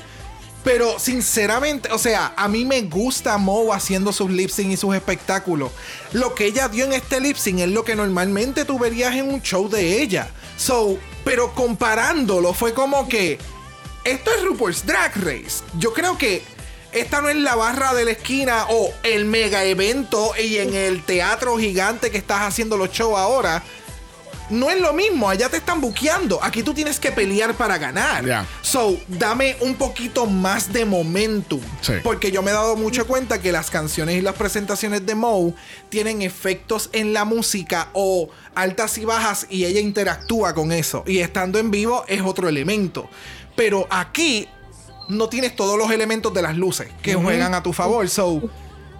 Pero 0.63 0.97
sinceramente, 0.97 1.91
o 1.91 1.97
sea, 1.97 2.33
a 2.37 2.47
mí 2.47 2.63
me 2.63 2.81
gusta 2.83 3.37
Mo 3.37 3.73
haciendo 3.73 4.13
sus 4.13 4.31
lip 4.31 4.49
sync 4.49 4.71
y 4.71 4.77
sus 4.77 4.95
espectáculos. 4.95 5.71
Lo 6.13 6.33
que 6.33 6.45
ella 6.45 6.69
dio 6.69 6.85
en 6.85 6.93
este 6.93 7.19
lip 7.19 7.35
sync 7.35 7.59
es 7.59 7.69
lo 7.69 7.83
que 7.83 7.95
normalmente 7.95 8.63
tú 8.63 8.79
verías 8.79 9.13
en 9.15 9.31
un 9.31 9.41
show 9.41 9.69
de 9.69 10.01
ella. 10.01 10.29
So, 10.57 10.97
pero 11.25 11.53
comparándolo 11.53 12.53
fue 12.53 12.73
como 12.73 13.07
que 13.09 13.39
esto 14.05 14.31
es 14.31 14.43
RuPaul's 14.43 14.85
Drag 14.85 15.13
Race. 15.17 15.63
Yo 15.77 15.93
creo 15.93 16.17
que 16.17 16.43
esta 16.93 17.21
no 17.21 17.29
es 17.29 17.35
la 17.35 17.55
barra 17.55 17.93
de 17.93 18.05
la 18.05 18.11
esquina 18.11 18.65
o 18.69 18.93
el 19.03 19.25
mega 19.25 19.63
evento 19.63 20.33
y 20.41 20.57
en 20.57 20.73
el 20.73 21.03
teatro 21.03 21.57
gigante 21.57 22.11
que 22.11 22.17
estás 22.17 22.41
haciendo 22.41 22.77
los 22.77 22.91
shows 22.91 23.17
ahora. 23.17 23.63
No 24.49 24.69
es 24.69 24.79
lo 24.79 24.93
mismo, 24.93 25.29
allá 25.29 25.49
te 25.49 25.57
están 25.57 25.81
buqueando. 25.81 26.43
Aquí 26.43 26.61
tú 26.61 26.73
tienes 26.73 26.99
que 26.99 27.11
pelear 27.11 27.55
para 27.55 27.77
ganar. 27.77 28.45
So, 28.61 28.99
dame 29.07 29.55
un 29.61 29.75
poquito 29.75 30.27
más 30.27 30.71
de 30.71 30.85
momentum. 30.85 31.61
Sí. 31.81 31.93
Porque 32.03 32.31
yo 32.31 32.43
me 32.43 32.51
he 32.51 32.53
dado 32.53 32.75
mucha 32.75 33.05
cuenta 33.05 33.41
que 33.41 33.51
las 33.51 33.71
canciones 33.71 34.17
y 34.17 34.21
las 34.21 34.35
presentaciones 34.35 35.05
de 35.05 35.15
Moe 35.15 35.53
tienen 35.89 36.21
efectos 36.21 36.89
en 36.91 37.13
la 37.13 37.25
música 37.25 37.89
o 37.93 38.29
altas 38.53 38.97
y 38.97 39.05
bajas 39.05 39.47
y 39.49 39.65
ella 39.65 39.79
interactúa 39.79 40.53
con 40.53 40.71
eso. 40.71 41.03
Y 41.07 41.19
estando 41.19 41.57
en 41.57 41.71
vivo 41.71 42.03
es 42.07 42.21
otro 42.21 42.49
elemento. 42.49 43.09
Pero 43.55 43.87
aquí 43.89 44.47
no 45.09 45.29
tienes 45.29 45.55
todos 45.55 45.77
los 45.77 45.91
elementos 45.91 46.33
de 46.33 46.41
las 46.41 46.55
luces 46.55 46.87
que 47.01 47.15
juegan 47.15 47.53
a 47.53 47.61
tu 47.63 47.73
favor. 47.73 48.07
So, 48.09 48.41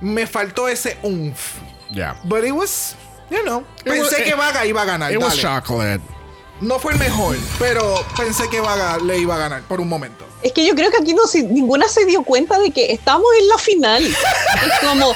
me 0.01 0.27
faltó 0.27 0.67
ese 0.67 0.97
umf. 1.03 1.55
Ya. 1.91 2.19
But 2.23 2.43
it 2.43 2.51
was, 2.51 2.95
you 3.29 3.41
know, 3.43 3.63
It 3.85 3.91
was- 3.91 4.09
pensé 4.09 4.21
it- 4.21 4.25
que 4.25 4.35
Vaga 4.35 4.65
iba 4.65 4.81
a 4.81 4.85
ganar. 4.85 5.11
It 5.11 5.19
was 5.21 5.37
chocolate. 5.37 6.01
No 6.61 6.79
fue 6.79 6.93
el 6.93 6.99
mejor, 6.99 7.35
pero 7.59 8.05
pensé 8.15 8.47
que 8.49 8.61
Vaga 8.61 8.97
le 8.99 9.17
iba 9.19 9.35
a 9.35 9.37
ganar 9.37 9.61
por 9.63 9.79
un 9.81 9.89
momento. 9.89 10.25
es 10.43 10.51
que 10.51 10.65
yo 10.67 10.75
creo 10.75 10.91
que 10.91 10.97
aquí 10.97 11.13
no 11.13 11.25
se- 11.25 11.43
ninguna 11.43 11.87
se 11.87 12.03
dio 12.05 12.21
cuenta 12.23 12.59
de 12.59 12.69
que 12.71 12.91
estamos 12.91 13.25
en 13.39 13.47
la 13.47 13.57
final. 13.57 14.03
Es 14.65 14.79
como, 14.87 15.13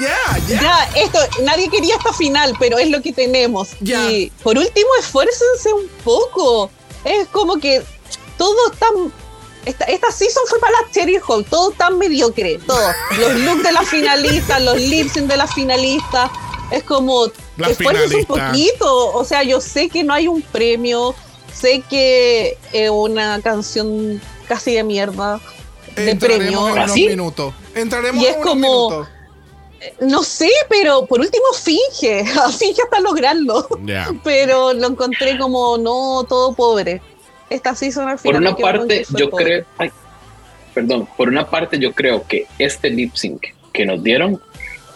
Ya, 0.00 0.38
ya. 0.48 0.60
ya, 0.60 0.88
esto, 0.94 1.18
nadie 1.42 1.68
quería 1.68 1.96
esta 1.96 2.12
final, 2.12 2.54
pero 2.60 2.78
es 2.78 2.88
lo 2.88 3.02
que 3.02 3.12
tenemos. 3.12 3.70
Y 3.80 4.30
por 4.42 4.56
último, 4.56 4.88
esfuércense 5.00 5.72
un 5.72 5.88
poco. 6.04 6.70
Es 7.04 7.26
como 7.28 7.56
que 7.58 7.82
todo 8.38 8.70
tan. 8.78 9.12
Esta, 9.64 9.84
esta 9.84 10.10
season 10.10 10.42
fue 10.48 10.58
para 10.58 10.72
la 10.72 10.90
Cherry 10.90 11.18
Hall, 11.26 11.44
todo 11.44 11.70
tan 11.70 11.96
mediocre, 11.98 12.58
todo. 12.66 12.80
Los 13.18 13.34
looks 13.40 13.62
de 13.62 13.72
la 13.72 13.82
finalista, 13.82 14.58
los 14.58 14.76
lip 14.80 15.08
sync 15.12 15.26
de 15.26 15.36
la 15.36 15.46
finalista. 15.46 16.30
Es 16.72 16.82
como, 16.82 17.26
esfuércense 17.58 18.16
un 18.16 18.24
poquito. 18.24 19.12
O 19.14 19.24
sea, 19.24 19.42
yo 19.44 19.60
sé 19.60 19.88
que 19.88 20.02
no 20.02 20.14
hay 20.14 20.26
un 20.26 20.42
premio, 20.42 21.14
sé 21.54 21.82
que 21.88 22.58
es 22.72 22.90
una 22.90 23.40
canción 23.42 24.20
casi 24.48 24.74
de 24.74 24.82
mierda 24.82 25.40
de 25.94 26.10
Entraremos 26.10 26.44
premio. 26.46 26.66
en 26.68 26.72
unos 26.72 26.90
¿Así? 26.90 27.06
minutos. 27.08 27.54
Entraremos 27.74 28.22
Y 28.22 28.26
en 28.26 28.30
es 28.32 28.36
unos 28.38 28.48
como- 28.48 28.88
minutos. 28.90 29.08
No 30.00 30.22
sé, 30.22 30.48
pero 30.68 31.06
por 31.06 31.18
último 31.20 31.44
finge, 31.60 32.24
finge 32.58 32.82
hasta 32.82 33.00
lograrlo. 33.00 33.68
Ya. 33.84 34.08
Pero 34.24 34.72
lo 34.72 34.86
encontré 34.88 35.36
como 35.38 35.76
no 35.78 36.24
todo 36.28 36.52
pobre. 36.54 37.02
Esta 37.52 37.74
season 37.74 38.08
al 38.08 38.16
Por 38.18 38.34
final. 38.34 38.40
una 38.42 38.56
quedo 38.56 38.66
con 38.66 38.78
parte, 38.78 39.06
yo 39.10 39.30
creo. 39.30 39.64
ay, 39.78 39.90
perdón, 40.74 41.08
por 41.16 41.28
una 41.28 41.48
parte, 41.48 41.78
yo 41.78 41.92
creo 41.92 42.26
que 42.26 42.46
este 42.58 42.90
lip 42.90 43.14
sync 43.14 43.42
que 43.72 43.84
nos 43.86 44.02
dieron 44.02 44.40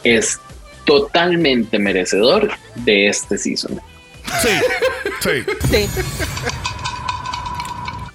es 0.05 0.39
totalmente 0.85 1.79
merecedor 1.79 2.51
de 2.77 3.09
este 3.09 3.39
season. 3.39 3.81
Sí. 4.43 4.49
Sí. 5.21 5.45
Sí. 5.71 5.89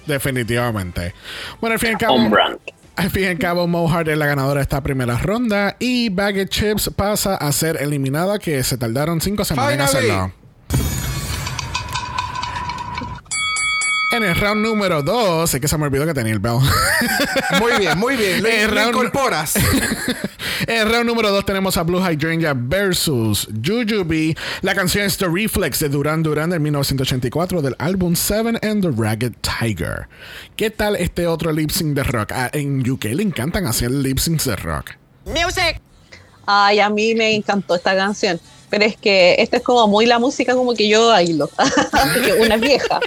Definitivamente. 0.06 1.14
Bueno, 1.60 1.74
al 1.74 1.78
fin 1.78 1.90
y 1.90 1.92
al 1.92 1.98
cabo. 1.98 2.14
On 2.14 2.30
brand. 2.30 2.58
Al 2.96 3.10
fin 3.10 3.22
y 3.22 3.26
al 3.26 3.38
cabo, 3.38 3.66
Mohart 3.66 4.08
es 4.08 4.18
la 4.18 4.26
ganadora 4.26 4.58
de 4.58 4.62
esta 4.62 4.82
primera 4.82 5.16
ronda 5.16 5.76
y 5.78 6.10
Baggage 6.10 6.48
Chips 6.48 6.90
pasa 6.94 7.36
a 7.36 7.50
ser 7.52 7.80
eliminada, 7.80 8.38
que 8.38 8.62
se 8.62 8.76
tardaron 8.76 9.20
cinco 9.22 9.44
semanas 9.46 9.72
en 9.74 9.80
hacerlo. 9.80 10.32
En 14.12 14.22
el 14.24 14.34
round 14.36 14.62
número 14.62 15.02
2, 15.02 15.54
es 15.54 15.60
que 15.60 15.66
se 15.68 15.78
me 15.78 15.84
olvidó 15.86 16.04
que 16.06 16.12
tenía 16.12 16.32
el 16.34 16.38
bell. 16.38 16.58
Muy 17.60 17.72
bien, 17.78 17.98
muy 17.98 18.14
bien. 18.16 18.42
Lo, 18.42 18.48
lo 18.68 18.74
round- 18.74 18.88
incorporas. 18.90 19.56
en 20.66 20.76
el 20.76 20.90
round 20.90 21.06
número 21.06 21.30
2 21.30 21.46
tenemos 21.46 21.76
a 21.78 21.82
Blue 21.82 21.98
Hydrangea 22.00 22.52
versus 22.54 23.48
Jujubee. 23.64 24.34
La 24.60 24.74
canción 24.74 25.06
es 25.06 25.16
The 25.16 25.26
Reflex 25.28 25.78
de 25.80 25.88
Duran 25.88 26.22
Duran 26.22 26.50
del 26.50 26.60
1984 26.60 27.62
del 27.62 27.74
álbum 27.78 28.14
Seven 28.14 28.58
and 28.62 28.82
the 28.82 28.90
Ragged 29.02 29.32
Tiger. 29.40 30.08
¿Qué 30.56 30.68
tal 30.70 30.96
este 30.96 31.26
otro 31.26 31.50
lip 31.52 31.70
sync 31.70 31.94
de 31.94 32.02
rock? 32.02 32.32
Ah, 32.34 32.50
en 32.52 32.88
UK 32.88 33.04
le 33.06 33.22
encantan 33.22 33.66
hacer 33.66 33.90
lip 33.90 34.18
syncs 34.18 34.44
de 34.44 34.56
rock. 34.56 34.90
Ay, 36.44 36.80
a 36.80 36.90
mí 36.90 37.14
me 37.14 37.34
encantó 37.34 37.76
esta 37.76 37.96
canción. 37.96 38.38
Pero 38.68 38.84
es 38.84 38.96
que 38.96 39.36
esta 39.38 39.58
es 39.58 39.62
como 39.62 39.86
muy 39.88 40.06
la 40.06 40.18
música 40.18 40.54
como 40.54 40.74
que 40.74 40.88
yo 40.88 41.08
bailo. 41.08 41.48
Una 42.40 42.56
vieja. 42.56 43.00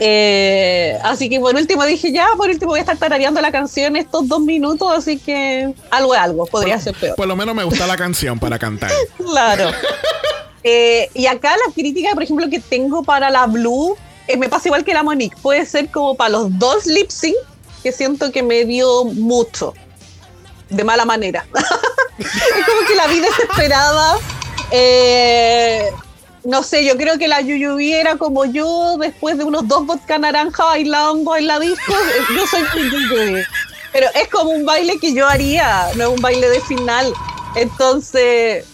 Eh, 0.00 0.98
así 1.02 1.28
que 1.28 1.38
por 1.38 1.54
último 1.54 1.84
dije, 1.84 2.12
ya, 2.12 2.26
por 2.36 2.48
último 2.48 2.72
voy 2.72 2.78
a 2.78 2.82
estar 2.82 2.96
tarareando 2.96 3.40
la 3.40 3.52
canción 3.52 3.96
estos 3.96 4.26
dos 4.28 4.40
minutos, 4.40 4.92
así 4.92 5.18
que 5.18 5.72
algo 5.90 6.14
es 6.14 6.20
algo, 6.20 6.46
podría 6.46 6.80
ser 6.80 6.94
peor. 6.96 7.16
Por 7.16 7.28
lo 7.28 7.36
menos 7.36 7.54
me 7.54 7.64
gusta 7.64 7.86
la 7.86 7.96
canción 7.96 8.38
para 8.38 8.58
cantar. 8.58 8.90
Claro. 9.16 9.70
Eh, 10.62 11.10
y 11.14 11.26
acá 11.26 11.50
la 11.50 11.72
crítica, 11.74 12.10
por 12.14 12.22
ejemplo, 12.22 12.48
que 12.48 12.58
tengo 12.58 13.02
para 13.02 13.30
la 13.30 13.46
Blue, 13.46 13.96
eh, 14.28 14.36
me 14.36 14.48
pasa 14.48 14.68
igual 14.68 14.84
que 14.84 14.94
la 14.94 15.02
Monique. 15.02 15.36
Puede 15.42 15.66
ser 15.66 15.90
como 15.90 16.14
para 16.14 16.30
los 16.30 16.58
dos 16.58 16.86
lip 16.86 17.10
sync, 17.10 17.36
que 17.82 17.92
siento 17.92 18.32
que 18.32 18.42
me 18.42 18.64
dio 18.64 19.04
mucho. 19.04 19.74
De 20.70 20.84
mala 20.84 21.04
manera. 21.04 21.46
es 22.18 22.66
como 22.66 22.88
que 22.88 22.94
la 22.94 23.06
vi 23.08 23.20
desesperada. 23.20 24.18
Eh, 24.70 25.90
no 26.44 26.62
sé, 26.62 26.84
yo 26.84 26.96
creo 26.96 27.18
que 27.18 27.28
la 27.28 27.40
Yuyubi 27.40 27.92
era 27.92 28.16
como 28.16 28.44
yo 28.44 28.96
después 28.98 29.38
de 29.38 29.44
unos 29.44 29.66
dos 29.66 29.86
vodka 29.86 30.18
naranja 30.18 30.64
bailando 30.64 31.36
en 31.36 31.46
la 31.46 31.58
disco. 31.58 31.92
Yo 32.36 32.46
soy 32.46 32.62
Yuyubi. 32.90 33.42
Pero 33.92 34.08
es 34.14 34.28
como 34.28 34.50
un 34.50 34.64
baile 34.64 34.98
que 34.98 35.14
yo 35.14 35.26
haría, 35.26 35.88
no 35.96 36.04
es 36.04 36.08
un 36.10 36.20
baile 36.20 36.48
de 36.48 36.60
final. 36.60 37.12
Entonces, 37.54 38.66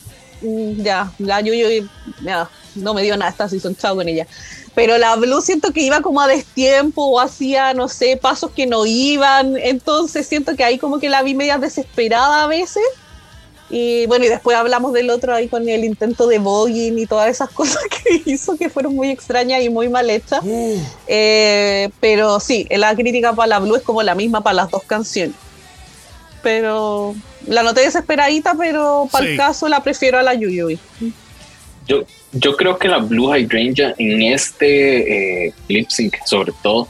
mm, 0.43 0.83
ya, 0.83 1.13
la 1.19 1.41
Yuyubi, 1.41 1.89
ya, 2.23 2.49
no 2.75 2.95
me 2.95 3.03
dio 3.03 3.17
nada 3.17 3.31
esta 3.31 3.49
season, 3.49 3.77
chao 3.77 3.95
con 3.95 4.09
ella. 4.09 4.27
Pero 4.75 4.99
la 4.99 5.15
Blue 5.17 5.41
siento 5.41 5.73
que 5.73 5.83
iba 5.83 6.01
como 6.01 6.21
a 6.21 6.27
destiempo 6.27 7.05
o 7.05 7.21
hacía, 7.21 7.75
no 7.75 7.89
sé, 7.89 8.17
pasos 8.17 8.51
que 8.53 8.67
no 8.67 8.87
iban. 8.87 9.57
Entonces 9.57 10.27
siento 10.27 10.57
que 10.57 10.65
ahí 10.65 10.79
como 10.79 10.99
que 10.99 11.09
la 11.09 11.23
vi 11.23 11.35
media 11.35 11.59
desesperada 11.59 12.45
a 12.45 12.47
veces. 12.47 12.83
Y 13.73 14.07
bueno, 14.07 14.25
y 14.25 14.29
después 14.29 14.57
hablamos 14.57 14.93
del 14.93 15.11
otro 15.11 15.33
ahí 15.33 15.47
con 15.47 15.69
el 15.69 15.85
intento 15.85 16.27
de 16.27 16.39
voguing 16.41 16.99
y 16.99 17.07
todas 17.07 17.31
esas 17.31 17.51
cosas 17.55 17.83
que 18.03 18.23
hizo 18.27 18.57
que 18.57 18.69
fueron 18.69 18.95
muy 18.97 19.11
extrañas 19.11 19.63
y 19.63 19.69
muy 19.71 19.89
mal 19.89 20.11
hechas. 20.11 20.41
Eh, 21.07 21.89
pero 22.01 22.41
sí, 22.41 22.67
la 22.71 22.95
crítica 22.97 23.33
para 23.33 23.47
la 23.47 23.59
Blue 23.61 23.77
es 23.77 23.83
como 23.83 24.03
la 24.03 24.15
misma 24.15 24.43
para 24.43 24.55
las 24.55 24.71
dos 24.71 24.83
canciones. 24.85 25.37
Pero 26.43 27.15
la 27.47 27.63
noté 27.63 27.83
desesperadita, 27.83 28.55
pero 28.59 29.09
para 29.11 29.25
Sí. 29.27 29.31
el 29.33 29.37
caso 29.37 29.69
la 29.69 29.83
prefiero 29.83 30.19
a 30.19 30.23
la 30.23 30.35
Yuyuy. 30.35 30.79
Yo, 31.87 32.03
yo 32.33 32.57
creo 32.57 32.79
que 32.79 32.89
la 32.89 32.99
Blue 32.99 33.35
Hydrangea 33.35 33.95
en 33.99 34.23
este 34.23 35.47
eh, 35.47 35.55
lip 35.69 35.89
sync, 35.91 36.17
sobre 36.25 36.53
todo, 36.63 36.89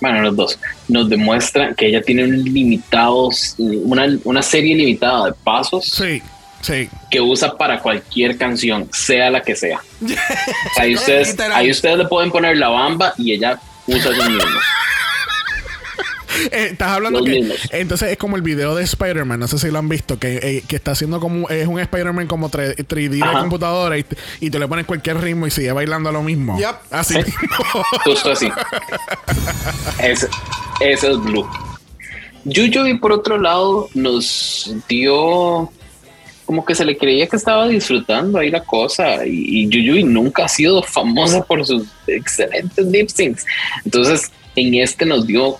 bueno, 0.00 0.20
los 0.22 0.36
dos, 0.36 0.58
nos 0.88 1.08
demuestra 1.08 1.74
que 1.74 1.86
ella 1.88 2.02
tiene 2.02 2.24
un 2.24 2.42
limitados, 2.44 3.54
una, 3.58 4.06
una 4.24 4.42
serie 4.42 4.74
limitada 4.74 5.26
de 5.26 5.32
pasos 5.44 5.84
Sí, 5.86 6.22
sí. 6.62 6.88
que 7.10 7.20
usa 7.20 7.56
para 7.56 7.80
cualquier 7.80 8.36
canción, 8.36 8.88
sea 8.92 9.30
la 9.30 9.42
que 9.42 9.54
sea. 9.56 9.80
Ahí 10.78 10.94
ustedes, 10.94 11.38
ahí 11.52 11.70
ustedes 11.70 11.98
le 11.98 12.06
pueden 12.06 12.30
poner 12.30 12.56
la 12.56 12.68
bamba 12.68 13.12
y 13.18 13.32
ella 13.32 13.58
usa 13.86 14.10
esos 14.10 14.28
mismos. 14.28 14.44
Eh, 16.52 16.68
estás 16.72 16.88
hablando 16.88 17.20
Los 17.20 17.28
que 17.28 17.34
mismos. 17.34 17.58
entonces 17.72 18.10
es 18.10 18.16
como 18.16 18.36
el 18.36 18.42
video 18.42 18.74
de 18.74 18.82
Spider-Man, 18.84 19.38
no 19.40 19.48
sé 19.48 19.58
si 19.58 19.70
lo 19.70 19.78
han 19.78 19.88
visto, 19.88 20.18
que, 20.18 20.36
eh, 20.36 20.64
que 20.66 20.76
está 20.76 20.92
haciendo 20.92 21.20
como 21.20 21.48
es 21.48 21.66
un 21.66 21.78
Spider-Man 21.80 22.26
como 22.26 22.48
3, 22.48 22.76
3D 22.76 23.08
de 23.10 23.22
Ajá. 23.22 23.40
computadora 23.40 23.98
y, 23.98 24.04
y 24.40 24.50
tú 24.50 24.58
le 24.58 24.66
pones 24.68 24.86
cualquier 24.86 25.20
ritmo 25.20 25.46
y 25.46 25.50
sigue 25.50 25.72
bailando 25.72 26.10
lo 26.12 26.22
mismo. 26.22 26.58
Yep. 26.58 26.76
Así. 26.90 27.14
Justo 28.04 28.32
así. 28.32 28.50
Ese, 30.02 30.28
ese 30.80 31.10
es 31.10 31.18
Blue. 31.20 31.46
Yuyuy, 32.44 32.98
por 32.98 33.12
otro 33.12 33.38
lado, 33.38 33.88
nos 33.94 34.74
dio 34.88 35.70
como 36.46 36.64
que 36.64 36.74
se 36.74 36.84
le 36.84 36.96
creía 36.96 37.28
que 37.28 37.36
estaba 37.36 37.68
disfrutando 37.68 38.38
ahí 38.38 38.50
la 38.50 38.64
cosa. 38.64 39.24
Y, 39.26 39.62
y 39.64 39.68
Yuyuy 39.68 40.02
nunca 40.04 40.46
ha 40.46 40.48
sido 40.48 40.82
famosa 40.82 41.44
por 41.44 41.64
sus 41.64 41.84
excelentes 42.06 42.84
lip 42.86 43.08
syncs. 43.08 43.44
Entonces, 43.84 44.32
en 44.56 44.74
este 44.74 45.06
nos 45.06 45.26
dio, 45.26 45.58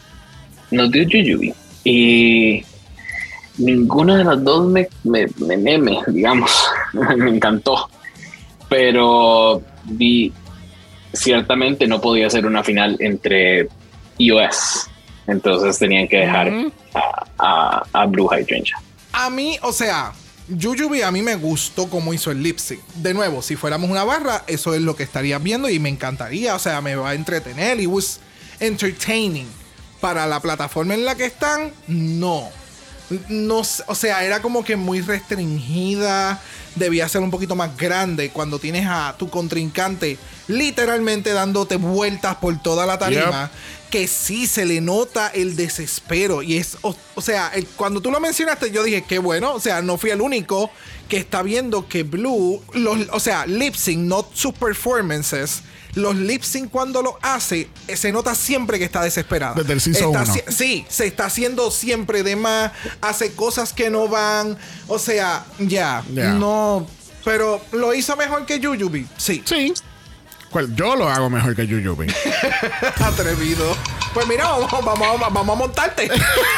nos 0.71 0.91
dio 0.91 1.03
Yuyuy. 1.05 1.55
Y 1.85 2.63
ninguna 3.59 4.17
de 4.19 4.25
las 4.25 4.43
dos 4.45 4.67
me, 4.69 4.89
me, 5.05 5.27
me 5.39 5.57
meme, 5.57 5.99
digamos. 6.09 6.51
me 6.93 7.31
encantó. 7.31 7.89
Pero 8.69 9.63
vi, 9.85 10.33
ciertamente 11.13 11.87
no 11.87 12.01
podía 12.01 12.31
ser 12.31 12.47
una 12.47 12.63
final 12.63 12.97
entre 13.01 13.69
iOS. 14.19 14.89
Entonces 15.27 15.79
tenían 15.79 16.09
que 16.09 16.19
dejar 16.19 16.49
a, 16.95 17.27
a- 17.39 17.83
a 17.93 18.07
Blue 18.07 18.29
Hydrangea. 18.29 18.77
A 19.13 19.29
mí, 19.31 19.57
o 19.63 19.73
sea, 19.73 20.13
Jujubee 20.61 21.05
a 21.05 21.11
mí 21.11 21.23
me 21.23 21.37
gustó 21.37 21.89
cómo 21.89 22.13
hizo 22.15 22.31
el 22.31 22.43
lip 22.43 22.59
sync. 22.59 22.81
De 22.97 23.13
nuevo, 23.15 23.43
si 23.43 23.57
fuéramos 23.57 23.91
una 23.91 24.03
barra, 24.05 24.45
eso 24.47 24.75
es 24.75 24.81
lo 24.81 24.97
que 24.97 25.03
estaría 25.03 25.39
viendo 25.39 25.69
y 25.69 25.79
me 25.79 25.89
encantaría. 25.89 26.55
O 26.55 26.59
sea, 26.59 26.81
me 26.81 26.95
va 26.97 27.11
a 27.11 27.15
entretener. 27.15 27.81
Y 27.81 27.87
was 27.87 28.21
entertaining. 28.61 29.47
Para 30.01 30.27
la 30.27 30.41
plataforma 30.41 30.95
en 30.95 31.05
la 31.05 31.15
que 31.15 31.27
están, 31.27 31.73
no. 31.87 32.49
No, 33.29 33.63
o 33.87 33.95
sea, 33.95 34.25
era 34.25 34.41
como 34.41 34.65
que 34.65 34.77
muy 34.77 35.01
restringida. 35.01 36.41
Debía 36.77 37.09
ser 37.09 37.21
un 37.23 37.31
poquito 37.33 37.57
más 37.57 37.77
grande 37.77 38.31
cuando 38.31 38.59
tienes 38.61 38.87
a 38.89 39.15
tu 39.19 39.29
contrincante 39.29 40.17
literalmente 40.47 41.33
dándote 41.33 41.77
vueltas 41.77 42.37
por 42.37 42.61
toda 42.63 42.87
la 42.87 42.99
tarima. 42.99 43.51
Que 43.91 44.07
sí 44.07 44.47
se 44.47 44.65
le 44.65 44.81
nota 44.81 45.27
el 45.35 45.57
desespero. 45.57 46.43
Y 46.43 46.57
es, 46.59 46.79
o, 46.83 46.95
o 47.17 47.21
sea, 47.21 47.51
el- 47.55 47.67
cuando 47.67 48.01
tú 48.01 48.11
lo 48.13 48.21
mencionaste, 48.21 48.71
yo 48.71 48.85
dije, 48.85 49.05
qué 49.07 49.19
bueno. 49.19 49.53
O 49.53 49.61
sea, 49.61 49.83
no 49.83 49.99
fui 49.99 50.11
el 50.11 50.21
único 50.21 50.71
que 51.09 51.17
está 51.17 51.43
viendo 51.43 51.89
que 51.89 52.05
Blue, 52.05 52.63
los, 52.73 53.09
o 53.11 53.19
sea, 53.19 53.47
lip 53.47 53.75
sync, 53.75 53.99
no 54.03 54.25
sus 54.33 54.55
performances. 54.55 55.63
Los 55.95 56.17
lip 56.17 56.43
sync 56.43 56.71
cuando 56.71 57.03
lo 57.03 57.19
hace, 57.23 57.69
eh, 57.89 57.97
se 57.97 58.13
nota 58.13 58.35
siempre 58.35 58.79
que 58.79 58.85
está 58.85 59.03
desesperada. 59.03 59.55
Desde 59.55 59.73
el 59.73 59.81
season 59.81 60.15
Está 60.15 60.33
uno. 60.33 60.43
Sí, 60.49 60.85
se 60.89 61.07
está 61.07 61.27
haciendo 61.27 61.71
siempre 61.71 62.23
de 62.23 62.37
más, 62.37 62.73
hace 63.01 63.33
cosas 63.33 63.73
que 63.73 63.91
no 63.91 64.09
van, 64.09 64.57
o 64.89 64.99
sea, 64.99 65.45
ya, 65.59 66.05
Ya. 66.13 66.33
no, 66.33 66.87
pero 67.25 67.61
lo 67.73 67.93
hizo 67.95 68.17
mejor 68.17 68.47
que 68.47 68.61
Yuyubi, 68.61 69.07
sí, 69.17 69.43
Sí. 69.45 69.73
¿Cuál? 70.51 70.75
Yo 70.75 70.97
lo 70.97 71.09
hago 71.09 71.31
mejor 71.31 71.55
que 71.55 71.67
Yuyubi. 71.67 72.07
atrevido. 73.01 73.77
Pues 74.13 74.27
mira, 74.27 74.45
vamos, 74.49 74.69
vamos, 74.71 75.21
vamos, 75.33 75.49
a 75.49 75.59
montarte, 75.59 76.09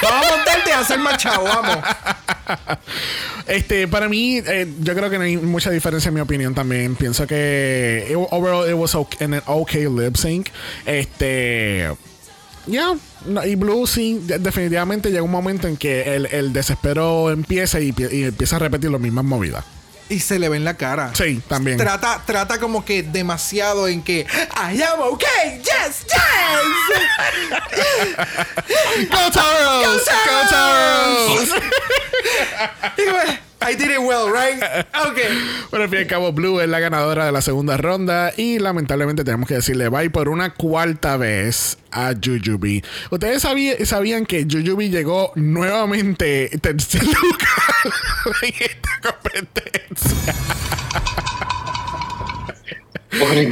vamos 0.03 0.27
a 0.27 0.37
montarte 0.37 0.71
y 0.71 0.73
a 0.73 0.79
hacer 0.81 0.99
machado, 0.99 1.45
vamos. 1.45 1.79
Este, 3.47 3.87
para 3.89 4.09
mí, 4.09 4.39
eh, 4.39 4.73
yo 4.81 4.95
creo 4.95 5.11
que 5.11 5.19
no 5.19 5.25
hay 5.25 5.37
mucha 5.37 5.71
diferencia 5.71 6.09
en 6.09 6.15
mi 6.15 6.21
opinión 6.21 6.55
también. 6.55 6.95
Pienso 6.97 7.27
que 7.27 8.07
it- 8.11 8.17
overall 8.31 8.67
it 8.69 8.75
was 8.75 8.95
okay, 8.95 9.27
an 9.27 9.43
okay 9.47 9.87
lip 9.89 10.17
sync. 10.17 10.49
Este. 10.87 11.91
Ya, 12.67 12.95
y 13.45 13.55
Blue 13.57 13.87
sí, 13.87 14.21
de- 14.23 14.39
definitivamente 14.39 15.11
llega 15.11 15.23
un 15.23 15.31
momento 15.31 15.67
en 15.69 15.77
que 15.77 16.15
el, 16.15 16.27
el 16.27 16.53
desespero 16.55 17.31
empieza 17.31 17.81
y, 17.81 17.93
y 18.11 18.23
empieza 18.25 18.57
a 18.57 18.61
repetir 18.61 18.91
las 18.91 19.01
mismas 19.01 19.25
movidas. 19.25 19.65
Y 20.09 20.21
se 20.21 20.39
le 20.39 20.49
ve 20.49 20.57
en 20.57 20.65
la 20.65 20.75
cara. 20.75 21.13
Sí, 21.15 21.41
también. 21.49 21.79
Trata, 21.79 22.23
trata 22.27 22.59
como 22.59 22.85
que 22.85 23.03
demasiado 23.03 23.89
en 23.89 24.03
que 24.03 24.27
I 24.57 24.83
am 24.83 25.01
okay, 25.01 25.61
yes, 25.63 26.05
yes. 26.07 26.19
¡Go 29.11 29.31
Toros! 29.31 30.03
¡Go 30.05 30.49
Toros! 30.51 31.49
Y 32.99 33.11
bueno, 33.11 33.39
I 33.65 33.75
did 33.77 33.91
it 33.91 33.99
well, 34.01 34.29
right? 34.31 34.63
Okay. 35.13 35.29
Bueno, 35.71 35.85
al 35.85 35.89
fin 35.91 35.99
y 35.99 36.03
al 36.03 36.07
cabo, 36.09 36.33
Blue 36.33 36.61
es 36.61 36.69
la 36.69 36.79
ganadora 36.81 37.27
de 37.27 37.33
la 37.33 37.43
segunda 37.43 37.77
ronda 37.77 38.33
y 38.37 38.59
lamentablemente 38.59 39.25
tenemos 39.25 39.49
que 39.49 39.55
decirle 39.55 39.89
bye 39.89 40.11
por 40.11 40.29
una 40.29 40.55
cuarta 40.55 41.17
vez 41.17 41.79
a 41.91 42.13
Jujubee. 42.15 42.83
Ustedes 43.11 43.43
sabí- 43.45 43.77
sabían 43.85 44.25
que 44.27 44.47
Jujubee 44.51 44.89
llegó 44.91 45.33
nuevamente 45.35 46.51
tercer 46.61 47.03
lugar 47.05 48.43
en 48.43 48.55
esta 48.61 49.13
competencia. 49.13 50.35
Pobre. 53.19 53.47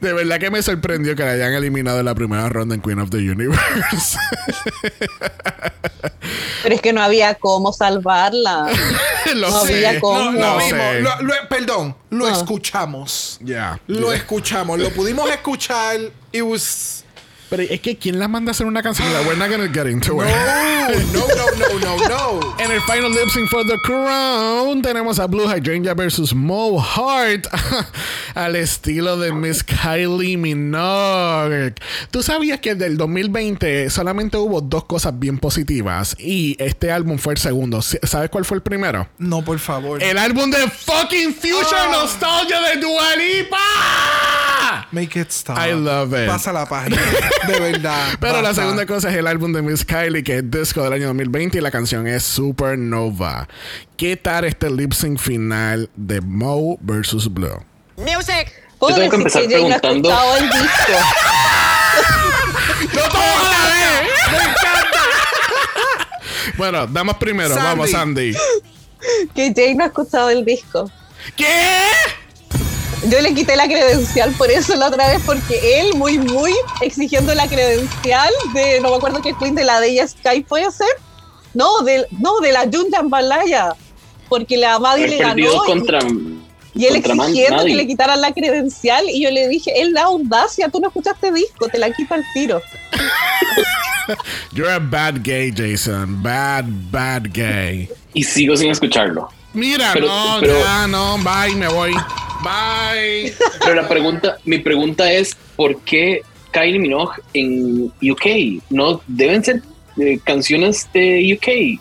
De 0.00 0.12
verdad 0.12 0.38
que 0.38 0.50
me 0.50 0.62
sorprendió 0.62 1.16
que 1.16 1.24
la 1.24 1.32
hayan 1.32 1.52
eliminado 1.54 1.98
en 1.98 2.04
la 2.04 2.14
primera 2.14 2.48
ronda 2.48 2.74
en 2.74 2.80
Queen 2.80 3.00
of 3.00 3.10
the 3.10 3.16
Universe. 3.18 4.16
Pero 6.62 6.74
es 6.74 6.80
que 6.80 6.92
no 6.92 7.02
había 7.02 7.34
cómo 7.34 7.72
salvarla. 7.72 8.66
lo 9.34 9.50
No 9.50 9.60
sé. 9.66 9.86
había 9.86 10.00
cómo. 10.00 10.30
Lo, 10.30 10.32
Lo 10.32 10.58
vimos, 10.58 10.70
sé. 10.70 11.00
lo- 11.00 11.22
lo- 11.22 11.34
perdón, 11.48 11.96
lo 12.10 12.26
Ah. 12.26 12.32
escuchamos. 12.32 13.38
Ya. 13.42 13.80
Lo 13.86 14.12
escuchamos, 14.12 14.78
lo 14.78 14.90
pudimos 14.90 15.28
escuchar. 15.30 15.98
It 16.30 16.42
was. 16.42 17.01
Pero 17.52 17.64
es 17.64 17.80
que 17.82 17.98
¿quién 17.98 18.18
la 18.18 18.28
manda 18.28 18.48
a 18.48 18.52
hacer 18.52 18.64
una 18.66 18.82
canción? 18.82 19.06
We're 19.26 19.36
not 19.36 19.50
gonna 19.50 19.68
get 19.70 19.86
into 19.86 20.14
No, 20.14 20.24
it. 20.24 21.04
no, 21.12 21.20
no, 21.20 21.78
no, 21.78 21.98
no, 21.98 22.08
no. 22.08 22.56
En 22.58 22.70
el 22.72 22.80
final 22.80 23.10
lip 23.12 23.28
sync 23.28 23.46
for 23.50 23.62
the 23.66 23.76
crown 23.84 24.80
tenemos 24.80 25.18
a 25.18 25.26
Blue 25.26 25.46
Hydrangea 25.46 25.92
versus 25.92 26.34
Mo 26.34 26.80
Hart 26.82 27.46
al 28.34 28.56
estilo 28.56 29.18
de 29.18 29.32
Miss 29.32 29.62
Kylie 29.62 30.38
Minogue. 30.38 31.74
¿Tú 32.10 32.22
sabías 32.22 32.58
que 32.60 32.74
del 32.74 32.96
2020 32.96 33.90
solamente 33.90 34.38
hubo 34.38 34.62
dos 34.62 34.84
cosas 34.86 35.18
bien 35.18 35.36
positivas 35.36 36.16
y 36.18 36.56
este 36.58 36.90
álbum 36.90 37.18
fue 37.18 37.34
el 37.34 37.38
segundo? 37.38 37.82
¿Sabes 37.82 38.30
cuál 38.30 38.46
fue 38.46 38.56
el 38.56 38.62
primero? 38.62 39.06
No, 39.18 39.44
por 39.44 39.58
favor. 39.58 40.02
El 40.02 40.16
álbum 40.16 40.50
de 40.50 40.70
fucking 40.70 41.34
Future 41.34 41.66
Ah. 41.76 41.88
Nostalgia 42.00 42.60
de 42.62 42.80
Dua 42.80 43.14
Lipa. 43.16 44.88
Make 44.90 45.18
it 45.20 45.30
stop. 45.30 45.58
I 45.58 45.72
love 45.72 46.12
it. 46.18 46.26
Pasa 46.28 46.50
la 46.52 46.64
página. 46.66 46.96
De 47.46 47.60
verdad. 47.60 48.08
Pero 48.20 48.40
la 48.42 48.54
segunda 48.54 48.86
cosa 48.86 49.10
es 49.10 49.16
el 49.16 49.26
álbum 49.26 49.52
de 49.52 49.62
Miss 49.62 49.84
Kylie, 49.84 50.22
que 50.22 50.38
es 50.38 50.50
disco 50.50 50.82
del 50.82 50.92
año 50.94 51.06
2020 51.08 51.58
y 51.58 51.60
la 51.60 51.70
canción 51.70 52.06
es 52.06 52.22
Supernova. 52.22 53.48
¿Qué 53.96 54.16
tal 54.16 54.44
este 54.44 54.70
lip 54.70 54.92
sync 54.92 55.18
final 55.18 55.90
de 55.96 56.20
Mo 56.20 56.76
versus 56.80 57.32
Blue? 57.32 57.64
Puedo 58.78 58.96
tengo 58.96 59.10
que 59.10 59.16
empezar 59.16 59.42
que 59.42 59.48
Jay 59.50 59.68
no 59.68 59.74
ha 59.76 59.78
preguntando- 59.78 60.10
escuchado 60.10 60.36
el 60.38 60.50
disco. 60.50 60.92
¡No 62.94 63.02
a 63.04 63.42
la 63.44 63.68
vez! 63.68 64.10
Bueno, 66.56 66.86
damos 66.86 67.16
primero. 67.16 67.50
Sandy. 67.54 67.64
Vamos, 67.64 67.90
Sandy. 67.90 68.34
Que 69.34 69.52
Jay 69.54 69.74
no 69.74 69.84
ha 69.84 69.86
escuchado 69.86 70.30
el 70.30 70.44
disco. 70.44 70.90
¿Qué? 71.36 71.84
Yo 73.10 73.20
le 73.20 73.34
quité 73.34 73.56
la 73.56 73.66
credencial 73.66 74.32
por 74.32 74.50
eso 74.50 74.76
la 74.76 74.86
otra 74.88 75.08
vez, 75.08 75.20
porque 75.26 75.80
él, 75.80 75.94
muy, 75.96 76.18
muy 76.18 76.52
exigiendo 76.80 77.34
la 77.34 77.48
credencial 77.48 78.30
de, 78.54 78.80
no 78.80 78.90
me 78.90 78.96
acuerdo 78.96 79.20
qué 79.20 79.34
Queen, 79.34 79.54
de 79.56 79.64
la 79.64 79.80
de 79.80 79.88
ella 79.90 80.06
Sky, 80.06 80.42
¿puede 80.42 80.70
ser? 80.70 80.86
No, 81.54 81.80
de, 81.80 82.06
no, 82.20 82.38
de 82.40 82.52
la 82.52 82.60
Jun 82.62 82.86
Jambalaya. 82.92 83.74
Porque 84.28 84.56
la 84.56 84.78
Maddie 84.78 85.08
le 85.08 85.18
ganó. 85.18 85.34
perdido 85.34 85.54
y- 85.64 85.66
contra 85.66 85.98
Y 86.74 86.86
él 86.86 86.94
Contra 86.94 87.14
man- 87.16 87.28
exigiendo 87.30 87.64
que 87.64 87.74
le 87.74 87.86
quitaran 87.86 88.20
la 88.20 88.32
credencial 88.32 89.04
y 89.10 89.22
yo 89.22 89.30
le 89.30 89.48
dije, 89.48 89.72
él 89.82 89.92
da 89.92 90.04
audacia, 90.04 90.68
tú 90.70 90.80
no 90.80 90.86
escuchaste 90.88 91.30
disco, 91.32 91.68
te 91.68 91.78
la 91.78 91.90
quita 91.92 92.14
el 92.14 92.24
tiro. 92.32 92.62
You're 94.52 94.70
a 94.72 94.78
bad 94.78 95.22
gay, 95.22 95.52
Jason. 95.54 96.22
Bad, 96.22 96.64
bad 96.90 97.24
gay. 97.32 97.88
Y 98.14 98.22
sigo 98.24 98.56
sin 98.56 98.70
escucharlo. 98.70 99.28
Mira, 99.54 99.90
Pero- 99.92 100.06
no, 100.06 100.36
pero- 100.40 100.60
ya, 100.60 100.86
no, 100.86 101.18
bye, 101.18 101.54
me 101.54 101.68
voy. 101.68 101.92
Bye. 102.42 103.32
Pero 103.60 103.74
la 103.74 103.88
pregunta, 103.88 104.38
mi 104.44 104.58
pregunta 104.58 105.10
es, 105.12 105.36
¿por 105.56 105.80
qué 105.82 106.22
Kylie 106.52 106.78
Minogue 106.78 107.14
en 107.34 107.92
UK? 108.02 108.62
No 108.70 109.00
deben 109.06 109.44
ser 109.44 109.62
eh, 110.00 110.18
canciones 110.24 110.88
de 110.92 111.34
UK. 111.38 111.80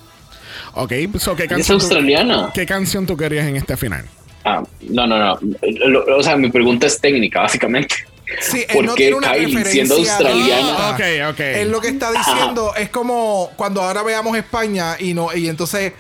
Ok, 0.74 0.94
so, 1.18 1.36
¿qué 1.36 1.44
Es 1.44 1.50
canción, 1.50 1.78
tú, 1.80 1.86
australiana. 1.86 2.52
¿qué 2.54 2.66
canción 2.66 3.06
tú 3.06 3.16
querías 3.18 3.48
en 3.48 3.56
este 3.56 3.76
final? 3.78 4.06
Ah, 4.44 4.64
no, 4.82 5.08
no, 5.08 5.18
no. 5.18 5.40
Lo- 5.88 6.18
o 6.18 6.24
sea, 6.24 6.36
mi 6.36 6.50
pregunta 6.52 6.88
es 6.88 7.00
técnica, 7.00 7.42
básicamente. 7.42 7.96
Sí, 8.40 8.60
él 8.68 8.74
¿Por 8.76 8.86
no 8.86 8.96
qué 8.96 9.04
tiene 9.04 9.18
una 9.18 9.32
Kylie, 9.34 9.46
referencia 9.48 9.72
siendo 9.74 9.96
australiana? 9.96 10.76
Ah, 10.78 10.92
ok, 10.96 11.34
ok. 11.34 11.40
Él 11.40 11.72
lo 11.72 11.82
que 11.82 11.90
está 11.90 12.12
diciendo 12.12 12.74
es 12.78 12.90
como 12.90 13.52
cuando 13.58 13.82
ahora 13.82 14.04
veamos 14.04 14.38
España 14.38 14.96
y 15.00 15.14
no 15.14 15.36
y 15.36 15.50
entonces 15.50 15.92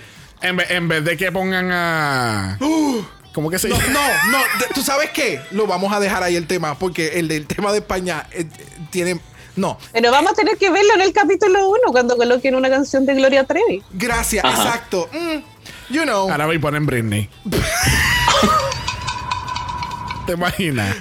En, 0.42 0.58
vez- 0.58 0.72
en 0.72 0.88
vez 0.88 1.04
de 1.04 1.18
que 1.18 1.32
pongan 1.32 1.72
a. 1.72 2.58
¿Cómo 3.34 3.50
que 3.50 3.58
se 3.60 3.70
no, 3.70 3.78
llama? 3.78 3.94
no, 3.94 4.40
no, 4.40 4.44
tú 4.74 4.82
sabes 4.82 5.10
qué, 5.12 5.40
lo 5.52 5.66
vamos 5.66 5.94
a 5.94 6.02
dejar 6.02 6.22
ahí 6.22 6.36
el 6.36 6.48
tema 6.48 6.78
porque 6.78 7.18
el 7.20 7.30
del 7.30 7.48
tema 7.48 7.72
de 7.72 7.78
España 7.78 8.28
eh, 8.32 8.46
tiene 8.90 9.22
no, 9.56 9.78
Pero 9.94 10.12
vamos 10.12 10.32
a 10.32 10.36
tener 10.36 10.58
que 10.58 10.70
verlo 10.70 10.94
en 10.96 11.02
el 11.02 11.14
capítulo 11.14 11.70
1 11.70 11.80
cuando 11.92 12.18
coloquen 12.18 12.56
una 12.56 12.70
canción 12.70 13.06
de 13.06 13.16
Gloria 13.16 13.46
Trevi. 13.46 13.82
gracias, 13.92 14.44
Ajá. 14.44 14.64
exacto. 14.64 15.10
Mm, 15.14 15.94
you 15.94 16.04
know. 16.04 16.30
Ahora 16.30 16.46
voy 16.46 16.58
a 16.58 16.60
poner 16.62 16.82
Britney. 16.82 17.30
¿Te 20.26 20.34
imaginas? 20.34 20.96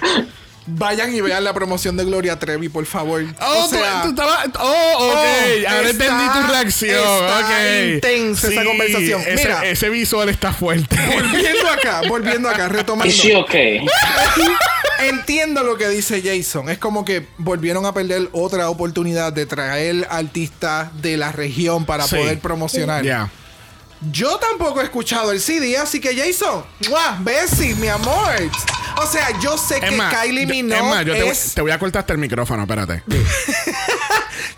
Vayan 0.73 1.15
y 1.15 1.21
vean 1.21 1.45
la 1.45 1.53
promoción 1.53 1.97
de 1.97 2.05
Gloria 2.05 2.39
Trevi, 2.39 2.69
por 2.69 2.87
favor. 2.87 3.25
Oh, 3.41 3.65
O 3.65 3.69
sea, 3.69 4.03
tú, 4.03 4.15
tú 4.15 4.23
estabas. 4.23 4.49
Oh, 4.59 4.95
ok. 4.99 5.01
Oh, 5.01 5.69
Ahora 5.69 5.89
está- 5.91 6.05
entendí 6.07 6.25
tu 6.33 6.53
reacción. 6.53 7.05
está 7.05 7.39
ok. 7.41 7.95
intensa 7.95 8.49
esa 8.49 8.65
conversación. 8.65 9.21
Ese, 9.23 9.35
Mira. 9.37 9.65
ese 9.67 9.89
visual 9.91 10.29
está 10.29 10.53
fuerte. 10.53 10.97
volviendo 11.13 11.69
acá, 11.71 12.03
volviendo 12.09 12.49
acá, 12.49 12.69
retomando. 12.69 13.13
¿Is 13.13 13.21
she 13.21 13.35
okay? 13.37 13.85
Entiendo 15.01 15.63
lo 15.63 15.77
que 15.79 15.89
dice 15.89 16.23
Jason. 16.23 16.69
Es 16.69 16.79
como 16.79 17.05
que 17.05 17.27
volvieron 17.39 17.87
a 17.87 17.95
perder 17.95 18.29
otra 18.33 18.69
oportunidad 18.69 19.33
de 19.33 19.47
traer 19.47 20.07
artistas 20.11 20.89
de 21.01 21.17
la 21.17 21.33
región 21.33 21.87
para 21.87 22.05
Sí. 22.07 22.17
poder 22.17 22.39
promocionar. 22.39 23.03
Ya. 23.05 23.31
Yo 24.03 24.39
tampoco 24.39 24.81
he 24.81 24.85
escuchado 24.85 25.31
el 25.31 25.41
CD, 25.41 25.77
así 25.77 26.01
que 26.01 26.17
Jason, 26.17 26.65
¡mua! 26.89 27.19
Bessie, 27.21 27.75
mi 27.75 27.89
amor. 27.89 28.33
O 28.97 29.07
sea, 29.07 29.39
yo 29.41 29.59
sé 29.59 29.79
que 29.81 29.89
Kylie 29.91 30.47
Minogue 30.47 30.79
Emma, 30.81 31.03
yo 31.03 31.13
te, 31.13 31.23
voy- 31.23 31.31
es... 31.31 31.55
te 31.55 31.61
voy 31.61 31.71
a 31.71 31.79
cortar 31.79 32.01
hasta 32.01 32.15
el 32.15 32.19
micrófono, 32.19 32.63
espérate. 32.63 33.03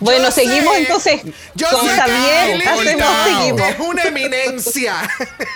Bueno, 0.02 0.24
Yo 0.26 0.30
seguimos 0.32 0.74
sé, 0.74 0.80
entonces. 0.82 1.20
yo 1.54 1.68
con 1.70 1.80
sé 1.80 1.86
que 1.86 2.00
Javier, 2.00 2.58
Kylie 2.58 2.68
hacemos, 2.68 2.84
Minogue 2.94 3.24
seguimos. 3.38 3.68
Es 3.68 3.78
una 3.80 4.02
eminencia. 4.02 4.94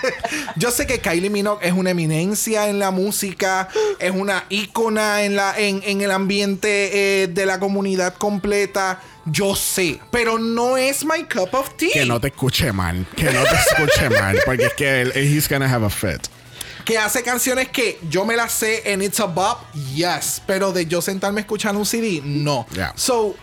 Yo 0.56 0.70
sé 0.70 0.86
que 0.86 1.00
Kylie 1.00 1.30
Minogue 1.30 1.66
es 1.66 1.72
una 1.72 1.90
eminencia 1.90 2.68
en 2.68 2.78
la 2.78 2.90
música, 2.90 3.68
es 3.98 4.10
una 4.10 4.44
ícona 4.48 5.22
en, 5.22 5.36
la, 5.36 5.58
en, 5.58 5.82
en 5.84 6.00
el 6.00 6.10
ambiente 6.10 7.22
eh, 7.22 7.26
de 7.28 7.46
la 7.46 7.58
comunidad 7.58 8.14
completa. 8.14 9.00
Yo 9.24 9.56
sé, 9.56 9.98
pero 10.12 10.38
no 10.38 10.76
es 10.76 11.04
my 11.04 11.24
cup 11.24 11.52
of 11.54 11.70
tea. 11.76 11.90
Que 11.92 12.06
no 12.06 12.20
te 12.20 12.28
escuche 12.28 12.72
mal. 12.72 13.04
Que 13.16 13.24
no 13.24 13.42
te 13.42 13.54
escuche 13.54 14.08
mal. 14.20 14.38
Porque 14.44 14.66
es 14.66 14.74
que 14.74 15.00
él, 15.02 15.12
he's 15.16 15.48
gonna 15.48 15.66
have 15.72 15.84
a 15.84 15.90
fit. 15.90 16.28
Que 16.84 16.96
hace 16.98 17.24
canciones 17.24 17.68
que 17.70 17.98
yo 18.08 18.24
me 18.24 18.36
las 18.36 18.52
sé 18.52 18.92
en 18.92 19.02
It's 19.02 19.18
a 19.18 19.24
Bop, 19.24 19.58
yes. 19.96 20.40
Pero 20.46 20.70
de 20.72 20.86
yo 20.86 21.02
sentarme 21.02 21.40
a 21.40 21.42
escuchar 21.42 21.74
un 21.74 21.84
CD, 21.84 22.20
no. 22.22 22.64
Yeah. 22.72 22.92
So, 22.94 23.34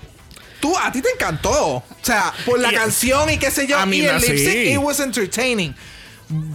tú, 0.63 0.77
a 0.77 0.89
ti 0.93 1.01
te 1.01 1.09
encantó. 1.11 1.51
O 1.51 1.83
sea, 2.01 2.33
por 2.45 2.57
la 2.57 2.71
Y- 2.71 2.75
canción 2.75 3.29
y 3.29 3.37
qué 3.37 3.51
sé 3.51 3.67
yo. 3.67 3.77
A 3.77 3.85
mí 3.85 3.97
y 3.97 4.05
el 4.05 4.21
lip 4.21 4.37
sync, 4.37 4.55
it 4.71 4.77
was 4.77 5.01
entertaining. 5.01 5.75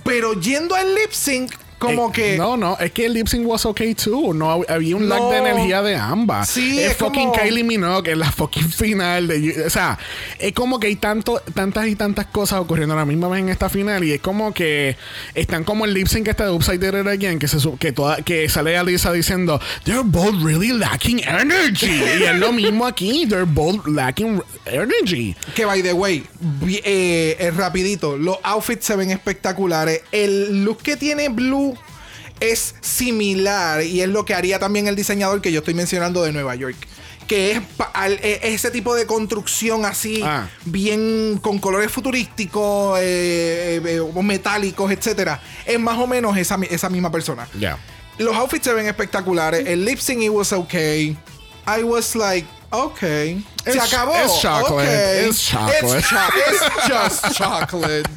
Pero 0.03 0.33
yendo 0.33 0.75
al 0.75 0.95
lip 0.95 1.13
sync, 1.13 1.53
como 1.79 2.09
Eh, 2.09 2.13
que. 2.13 2.37
No, 2.37 2.57
no, 2.57 2.77
es 2.79 2.91
que 2.93 3.07
el 3.07 3.15
lip 3.15 3.27
sync 3.29 3.47
was 3.47 3.65
okay 3.67 3.95
too. 3.95 4.35
No 4.35 4.47
hab- 4.51 4.71
había 4.71 4.97
un 4.97 5.09
No. 5.09 5.31
de 5.31 5.39
energía 5.39 5.83
de 5.83 5.97
ambas. 5.97 6.49
Sí, 6.51 6.79
es, 6.81 6.91
es 6.93 6.97
fucking 6.97 7.31
como- 7.31 7.41
Kylie 7.43 7.65
Minogue 7.65 8.13
en 8.13 8.19
la 8.19 8.31
fucking 8.33 8.69
final 8.71 9.29
de 9.29 9.65
o 9.67 9.71
sea, 9.71 9.99
es 10.39 10.53
como 10.53 10.79
que 10.81 10.89
hay 10.89 10.97
tanto 10.97 11.41
tantas 11.55 11.87
y 11.87 11.95
tantas 11.97 12.27
cosas 12.27 12.61
ocurriendo 12.61 12.95
a 12.95 12.99
la 12.99 13.05
misma 13.05 13.29
vez 13.29 13.41
en 13.41 13.49
esta 13.49 13.69
final 13.69 14.05
y 14.05 14.13
es 14.13 14.21
como 14.21 14.53
que 14.53 14.97
están 15.35 15.65
como 15.65 15.85
el 15.85 15.95
lip 15.95 16.07
sync 16.09 16.29
este 16.29 16.45
de 16.45 16.51
Upside 16.51 16.79
Down 16.91 17.09
Again 17.09 17.39
que 17.39 17.49
se 17.49 17.59
que 17.79 17.93
toda 17.93 18.17
que 18.23 18.49
sale 18.49 18.77
Alisa 18.77 19.13
diciendo 19.13 19.61
they're 19.85 20.03
both 20.05 20.35
really 20.43 20.73
lacking 20.73 21.21
energy 21.25 21.87
y 22.21 22.23
es 22.25 22.37
lo 22.39 22.53
mismo 22.53 22.87
aquí 22.87 23.27
they're 23.27 23.45
both 23.45 23.87
lacking 23.87 24.43
energy. 24.67 25.35
Que 25.55 25.65
by 25.65 25.83
the 25.83 25.93
way, 25.93 26.25
eh, 26.67 27.37
eh, 27.39 27.51
rapidito, 27.57 28.17
los 28.17 28.37
outfits 28.43 28.85
se 28.87 28.97
ven 28.97 29.11
espectaculares. 29.11 30.03
El 30.13 30.65
look 30.65 30.83
que 30.83 30.97
tiene 30.97 31.29
Blue 31.29 31.68
es 32.41 32.75
similar 32.81 33.83
y 33.83 34.01
es 34.03 34.09
lo 34.09 34.25
que 34.25 34.35
haría 34.35 34.59
también 34.59 34.87
el 34.89 34.97
diseñador 34.97 35.41
que 35.41 35.53
yo 35.53 35.59
estoy 35.61 35.75
mencionando 35.75 36.23
de 36.23 36.33
Nueva 36.33 36.55
York. 36.55 36.77
Que 37.27 37.53
es 37.53 37.61
al- 37.93 38.15
eh, 38.23 38.41
ese 38.45 38.71
tipo 38.71 38.95
de 38.95 39.05
construcción 39.05 39.85
así, 39.85 40.23
Ah. 40.25 40.49
bien 40.65 41.39
con 41.43 41.59
colores 41.59 41.91
futurísticos, 41.93 42.99
eh, 43.03 43.83
eh, 43.85 44.01
o 44.01 44.23
metálicos, 44.23 44.91
etcétera. 44.91 45.41
Es 45.67 45.79
más 45.79 45.99
o 45.99 46.07
menos 46.07 46.37
esa, 46.39 46.59
esa 46.71 46.89
misma 46.89 47.13
persona. 47.13 47.47
Ya. 47.59 47.77
Los 48.17 48.35
outfits 48.35 48.65
se 48.65 48.73
ven 48.73 48.87
espectaculares. 48.87 49.67
El 49.67 49.85
lip 49.85 49.99
sync 49.99 50.23
it 50.23 50.31
was 50.31 50.53
okay. 50.55 51.17
I 51.67 51.83
was 51.83 52.15
like, 52.17 52.47
okay. 52.71 53.45
Se 53.65 53.73
It's- 53.73 53.93
acabó. 53.93 54.15
it's 54.25 54.41
chocolate. 54.41 54.89
Okay. 54.89 55.29
It's 55.29 55.43
chocolate. 55.51 55.99
It's, 55.99 56.09
cho- 56.09 56.17
it's 56.51 56.89
just 56.89 57.37
chocolate. 57.37 58.09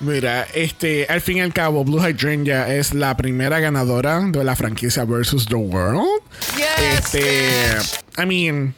Mira, 0.00 0.46
este, 0.54 1.06
al 1.08 1.20
fin 1.20 1.38
y 1.38 1.40
al 1.40 1.52
cabo, 1.52 1.84
Blue 1.84 1.98
Hydrangea 1.98 2.74
es 2.74 2.94
la 2.94 3.16
primera 3.16 3.58
ganadora 3.58 4.20
de 4.20 4.44
la 4.44 4.54
franquicia 4.54 5.04
Versus 5.04 5.46
the 5.46 5.56
World. 5.56 6.06
Yes. 6.56 7.14
Este, 7.14 8.22
I 8.22 8.26
mean, 8.26 8.74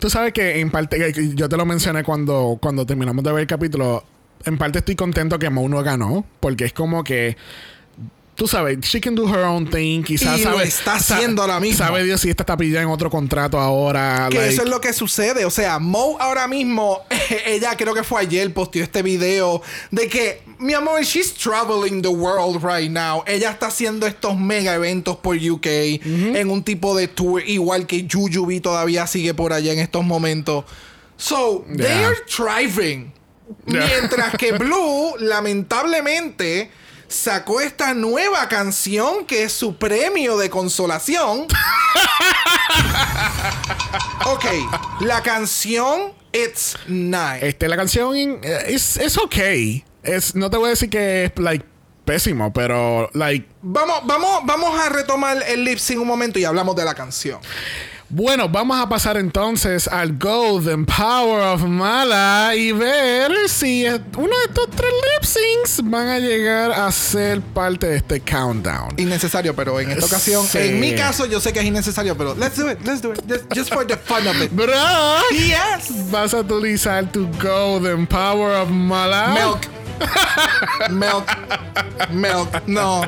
tú 0.00 0.10
sabes 0.10 0.32
que 0.32 0.58
en 0.58 0.70
parte, 0.70 1.12
que 1.12 1.34
yo 1.34 1.48
te 1.48 1.56
lo 1.56 1.64
mencioné 1.64 2.02
cuando, 2.02 2.58
cuando 2.60 2.84
terminamos 2.84 3.22
de 3.22 3.32
ver 3.32 3.42
el 3.42 3.46
capítulo, 3.46 4.04
en 4.44 4.58
parte 4.58 4.80
estoy 4.80 4.96
contento 4.96 5.38
que 5.38 5.48
Mo 5.48 5.68
no 5.68 5.82
ganó, 5.82 6.24
porque 6.40 6.64
es 6.64 6.72
como 6.72 7.04
que, 7.04 7.36
tú 8.38 8.46
sabes, 8.46 8.78
she 8.82 9.00
can 9.00 9.16
do 9.16 9.26
her 9.26 9.44
own 9.44 9.68
thing, 9.68 10.02
quizás 10.04 10.38
Y 10.38 10.44
lo 10.44 10.52
sabe, 10.52 10.64
está 10.68 10.98
sa- 11.00 11.16
haciendo 11.16 11.42
ahora 11.42 11.58
mismo. 11.58 11.76
Sabe 11.76 12.04
Dios 12.04 12.20
si 12.20 12.30
esta 12.30 12.44
está 12.44 12.56
pillada 12.56 12.84
en 12.84 12.88
otro 12.88 13.10
contrato 13.10 13.58
ahora. 13.58 14.28
Que 14.30 14.38
like- 14.38 14.52
eso 14.54 14.62
es 14.62 14.68
lo 14.68 14.80
que 14.80 14.92
sucede. 14.92 15.44
O 15.44 15.50
sea, 15.50 15.80
Mo 15.80 16.16
ahora 16.20 16.46
mismo, 16.46 17.00
ella 17.46 17.76
creo 17.76 17.94
que 17.94 18.04
fue 18.04 18.20
ayer, 18.20 18.54
posteó 18.54 18.84
este 18.84 19.02
video 19.02 19.60
de 19.90 20.08
que, 20.08 20.40
mi 20.60 20.72
amor, 20.72 21.02
she's 21.02 21.34
traveling 21.34 22.00
the 22.00 22.08
world 22.08 22.62
right 22.64 22.90
now. 22.90 23.24
Ella 23.26 23.50
está 23.50 23.66
haciendo 23.66 24.06
estos 24.06 24.38
mega 24.38 24.72
eventos 24.74 25.16
por 25.16 25.36
UK 25.36 25.66
en 25.66 26.48
un 26.50 26.62
tipo 26.62 26.96
de 26.96 27.08
tour, 27.08 27.42
igual 27.44 27.88
que 27.88 28.06
Jujubi 28.08 28.60
todavía 28.60 29.06
sigue 29.08 29.34
por 29.34 29.52
allá 29.52 29.72
en 29.72 29.80
estos 29.80 30.04
momentos. 30.04 30.64
So, 31.16 31.64
they 31.76 32.04
are 32.04 32.14
thriving. 32.28 33.12
Yeah. 33.66 33.84
Mientras 33.86 34.36
que 34.36 34.52
Blue, 34.58 35.14
lamentablemente, 35.18 36.70
sacó 37.08 37.60
esta 37.60 37.94
nueva 37.94 38.48
canción 38.48 39.24
que 39.26 39.42
es 39.42 39.52
su 39.52 39.76
premio 39.76 40.36
de 40.36 40.50
consolación. 40.50 41.46
ok, 44.26 44.44
la 45.00 45.22
canción 45.22 46.12
It's 46.32 46.76
Night. 46.86 47.42
Este, 47.42 47.68
la 47.68 47.76
canción 47.76 48.14
eh, 48.16 48.64
es 48.68 48.96
es 48.98 49.16
okay. 49.16 49.84
Es, 50.02 50.34
no 50.34 50.50
te 50.50 50.56
voy 50.58 50.66
a 50.68 50.70
decir 50.70 50.90
que 50.90 51.24
es 51.24 51.32
like 51.36 51.64
pésimo, 52.04 52.52
pero 52.52 53.10
like 53.14 53.48
Vamos, 53.62 54.00
vamos, 54.04 54.40
vamos 54.44 54.78
a 54.80 54.88
retomar 54.88 55.42
el 55.46 55.64
lip 55.64 55.78
sync 55.78 56.00
un 56.00 56.06
momento 56.06 56.38
y 56.38 56.44
hablamos 56.44 56.76
de 56.76 56.84
la 56.84 56.94
canción. 56.94 57.40
Bueno, 58.10 58.48
vamos 58.48 58.80
a 58.80 58.88
pasar 58.88 59.18
entonces 59.18 59.86
al 59.86 60.16
Golden 60.16 60.86
Power 60.86 61.42
of 61.42 61.62
Mala 61.64 62.54
y 62.56 62.72
ver 62.72 63.30
si 63.50 63.84
uno 63.86 64.28
de 64.38 64.44
estos 64.48 64.70
tres 64.74 64.90
lip 64.90 65.24
syncs 65.24 65.90
van 65.90 66.08
a 66.08 66.18
llegar 66.18 66.72
a 66.72 66.90
ser 66.90 67.42
parte 67.42 67.86
de 67.86 67.96
este 67.96 68.20
countdown. 68.22 68.94
Innecesario, 68.96 69.54
pero 69.54 69.78
en 69.78 69.90
esta 69.90 70.06
ocasión, 70.06 70.46
Sí. 70.46 70.56
en 70.56 70.80
mi 70.80 70.94
caso, 70.94 71.26
yo 71.26 71.38
sé 71.38 71.52
que 71.52 71.58
es 71.60 71.66
innecesario, 71.66 72.16
pero 72.16 72.34
let's 72.34 72.56
do 72.56 72.70
it, 72.70 72.78
let's 72.82 73.02
do 73.02 73.12
it, 73.12 73.20
just, 73.28 73.44
just 73.54 73.74
for 73.74 73.86
the 73.86 73.96
fun 73.98 74.26
of 74.26 74.40
it. 74.40 74.50
Bro, 74.52 74.72
Yes. 75.32 76.10
vas 76.10 76.32
a 76.32 76.38
utilizar 76.40 77.12
tu 77.12 77.28
Golden 77.42 78.06
Power 78.06 78.54
of 78.62 78.70
Mala. 78.70 79.34
Milk. 79.34 79.60
Milk. 80.90 81.26
Milk. 82.10 82.66
No. 82.66 83.02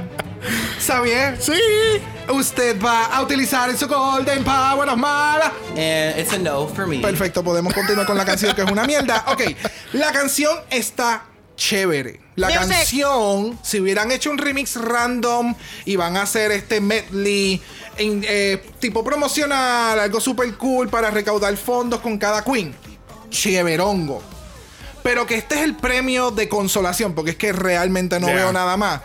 Xavier, 0.84 1.36
Sí. 1.40 1.52
usted 2.32 2.80
va 2.82 3.06
a 3.06 3.22
utilizar 3.22 3.76
su 3.76 3.86
Golden 3.86 4.42
Power 4.44 4.88
of 4.88 4.96
Mala. 4.96 5.52
And 5.70 6.18
it's 6.18 6.32
a 6.32 6.38
no 6.38 6.66
for 6.68 6.86
me. 6.86 6.98
Perfecto, 7.00 7.42
podemos 7.44 7.72
continuar 7.74 8.06
con 8.06 8.16
la 8.16 8.24
canción 8.24 8.54
que 8.54 8.62
es 8.62 8.70
una 8.70 8.84
mierda. 8.84 9.24
Ok, 9.28 9.42
la 9.92 10.12
canción 10.12 10.56
está 10.70 11.24
chévere. 11.56 12.20
La 12.36 12.48
Music. 12.48 12.68
canción, 12.70 13.58
si 13.62 13.80
hubieran 13.80 14.10
hecho 14.10 14.30
un 14.30 14.38
remix 14.38 14.76
random 14.76 15.54
y 15.84 15.96
van 15.96 16.16
a 16.16 16.22
hacer 16.22 16.50
este 16.52 16.80
medley 16.80 17.60
en, 17.98 18.24
eh, 18.26 18.62
tipo 18.78 19.04
promocional, 19.04 20.00
algo 20.00 20.20
super 20.20 20.54
cool 20.56 20.88
para 20.88 21.10
recaudar 21.10 21.54
fondos 21.58 22.00
con 22.00 22.16
cada 22.16 22.42
queen. 22.42 22.74
Chéverongo. 23.28 24.22
Pero 25.02 25.26
que 25.26 25.34
este 25.34 25.56
es 25.56 25.62
el 25.62 25.76
premio 25.76 26.30
de 26.30 26.48
consolación, 26.48 27.14
porque 27.14 27.32
es 27.32 27.36
que 27.36 27.52
realmente 27.52 28.20
no 28.20 28.26
Yeah. 28.28 28.36
veo 28.36 28.52
nada 28.52 28.76
más. 28.76 29.00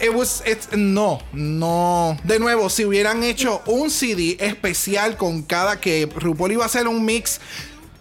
It 0.00 0.10
was, 0.14 0.42
no, 0.76 1.20
no. 1.32 2.16
De 2.24 2.38
nuevo, 2.38 2.70
si 2.70 2.84
hubieran 2.84 3.22
hecho 3.22 3.62
un 3.66 3.90
CD 3.90 4.36
especial 4.40 5.16
con 5.16 5.42
cada 5.42 5.78
que 5.80 6.08
RuPaul 6.14 6.52
iba 6.52 6.62
a 6.62 6.66
hacer 6.66 6.88
un 6.88 7.04
mix. 7.04 7.40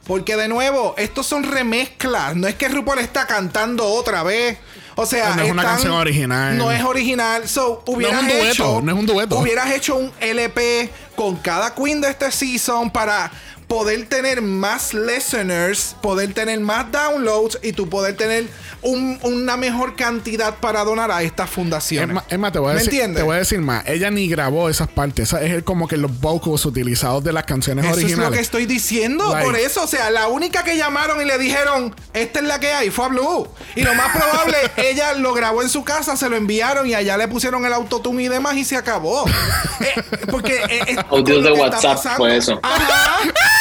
Porque 0.05 0.35
de 0.35 0.47
nuevo, 0.47 0.95
estos 0.97 1.27
son 1.27 1.43
remezclas. 1.43 2.35
No 2.35 2.47
es 2.47 2.55
que 2.55 2.67
RuPaul 2.67 2.97
está 2.99 3.27
cantando 3.27 3.85
otra 3.85 4.23
vez. 4.23 4.57
O 4.95 5.05
sea, 5.05 5.35
No 5.35 5.43
es 5.43 5.51
una 5.51 5.61
están- 5.61 5.75
canción 5.75 5.93
original. 5.93 6.57
No 6.57 6.71
es 6.71 6.83
original. 6.83 7.47
So, 7.47 7.83
hubieras 7.85 8.21
un 8.23 8.27
dueto, 8.27 8.45
hecho. 8.47 8.81
no 8.81 8.91
es 8.91 8.97
un 8.97 9.05
dueto. 9.05 9.37
Hubieras 9.37 9.71
hecho 9.71 9.95
un 9.97 10.11
LP 10.19 10.89
con 11.15 11.35
cada 11.35 11.75
queen 11.75 12.01
de 12.01 12.09
este 12.09 12.31
season 12.31 12.89
para 12.89 13.31
poder 13.69 14.09
tener 14.09 14.41
más 14.41 14.93
listeners, 14.95 15.95
poder 16.01 16.33
tener 16.33 16.59
más 16.59 16.91
downloads 16.91 17.59
y 17.61 17.71
tú 17.71 17.87
poder 17.87 18.17
tener 18.17 18.47
un- 18.81 19.19
una 19.21 19.57
mejor 19.57 19.95
cantidad 19.95 20.55
para 20.55 20.83
donar 20.83 21.11
a 21.11 21.21
estas 21.21 21.49
Es 21.49 21.55
fundaciones. 21.55 22.17
es 22.29 22.39
más, 22.39 22.51
te 22.51 22.57
voy 22.59 22.71
a 22.71 22.73
¿Me 22.73 22.79
decir, 22.79 22.93
entiendes? 22.95 23.17
te 23.19 23.23
voy 23.23 23.35
a 23.35 23.39
decir 23.39 23.59
más. 23.61 23.83
Ella 23.87 24.09
ni 24.09 24.27
grabó 24.27 24.69
esas 24.69 24.87
partes. 24.87 25.27
Esa 25.31 25.41
es 25.43 25.61
como 25.63 25.87
que 25.87 25.97
los 25.97 26.19
vocals 26.19 26.65
utilizados 26.65 27.23
de 27.23 27.31
las 27.31 27.43
canciones 27.43 27.85
Eso 27.85 27.93
es 27.93 27.99
lo 27.99 28.05
originales. 28.05 28.37
que 28.37 28.41
estoy 28.43 28.65
diciendo. 28.65 29.29
Like- 29.31 29.45
Por 29.45 29.55
eso, 29.55 29.83
o 29.83 29.87
sea, 29.87 30.09
la 30.09 30.27
única 30.29 30.63
que 30.63 30.75
llamaron 30.75 31.21
y 31.21 31.25
le 31.25 31.37
dijeron, 31.37 31.93
esta 32.13 32.39
es 32.39 32.45
la 32.45 32.59
que 32.59 32.71
hay, 32.73 32.89
fue 32.89 33.05
a 33.05 33.09
Blue. 33.09 33.47
Y 33.75 33.83
lo 33.83 33.93
más 33.93 34.11
probable, 34.17 34.57
ella 34.77 35.13
lo 35.13 35.33
grabó 35.35 35.61
en 35.61 35.69
su 35.69 35.83
casa, 35.83 36.17
se 36.17 36.27
lo 36.27 36.35
enviaron 36.37 36.87
y 36.87 36.95
allá 36.95 37.17
le 37.17 37.27
pusieron 37.27 37.63
el 37.65 37.73
autotune 37.73 38.23
y 38.23 38.27
demás 38.29 38.55
y 38.55 38.65
se 38.65 38.75
acabó. 38.77 39.25
Eh, 39.81 40.03
porque 40.29 40.57
eh, 40.69 40.97
Audios 41.09 41.41
lo 41.41 41.53
de 41.55 41.61
WhatsApp 41.61 42.17
fue 42.17 42.35
eso. 42.35 42.59
Ajá. 42.61 43.19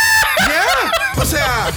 O 1.20 1.24
sea, 1.24 1.70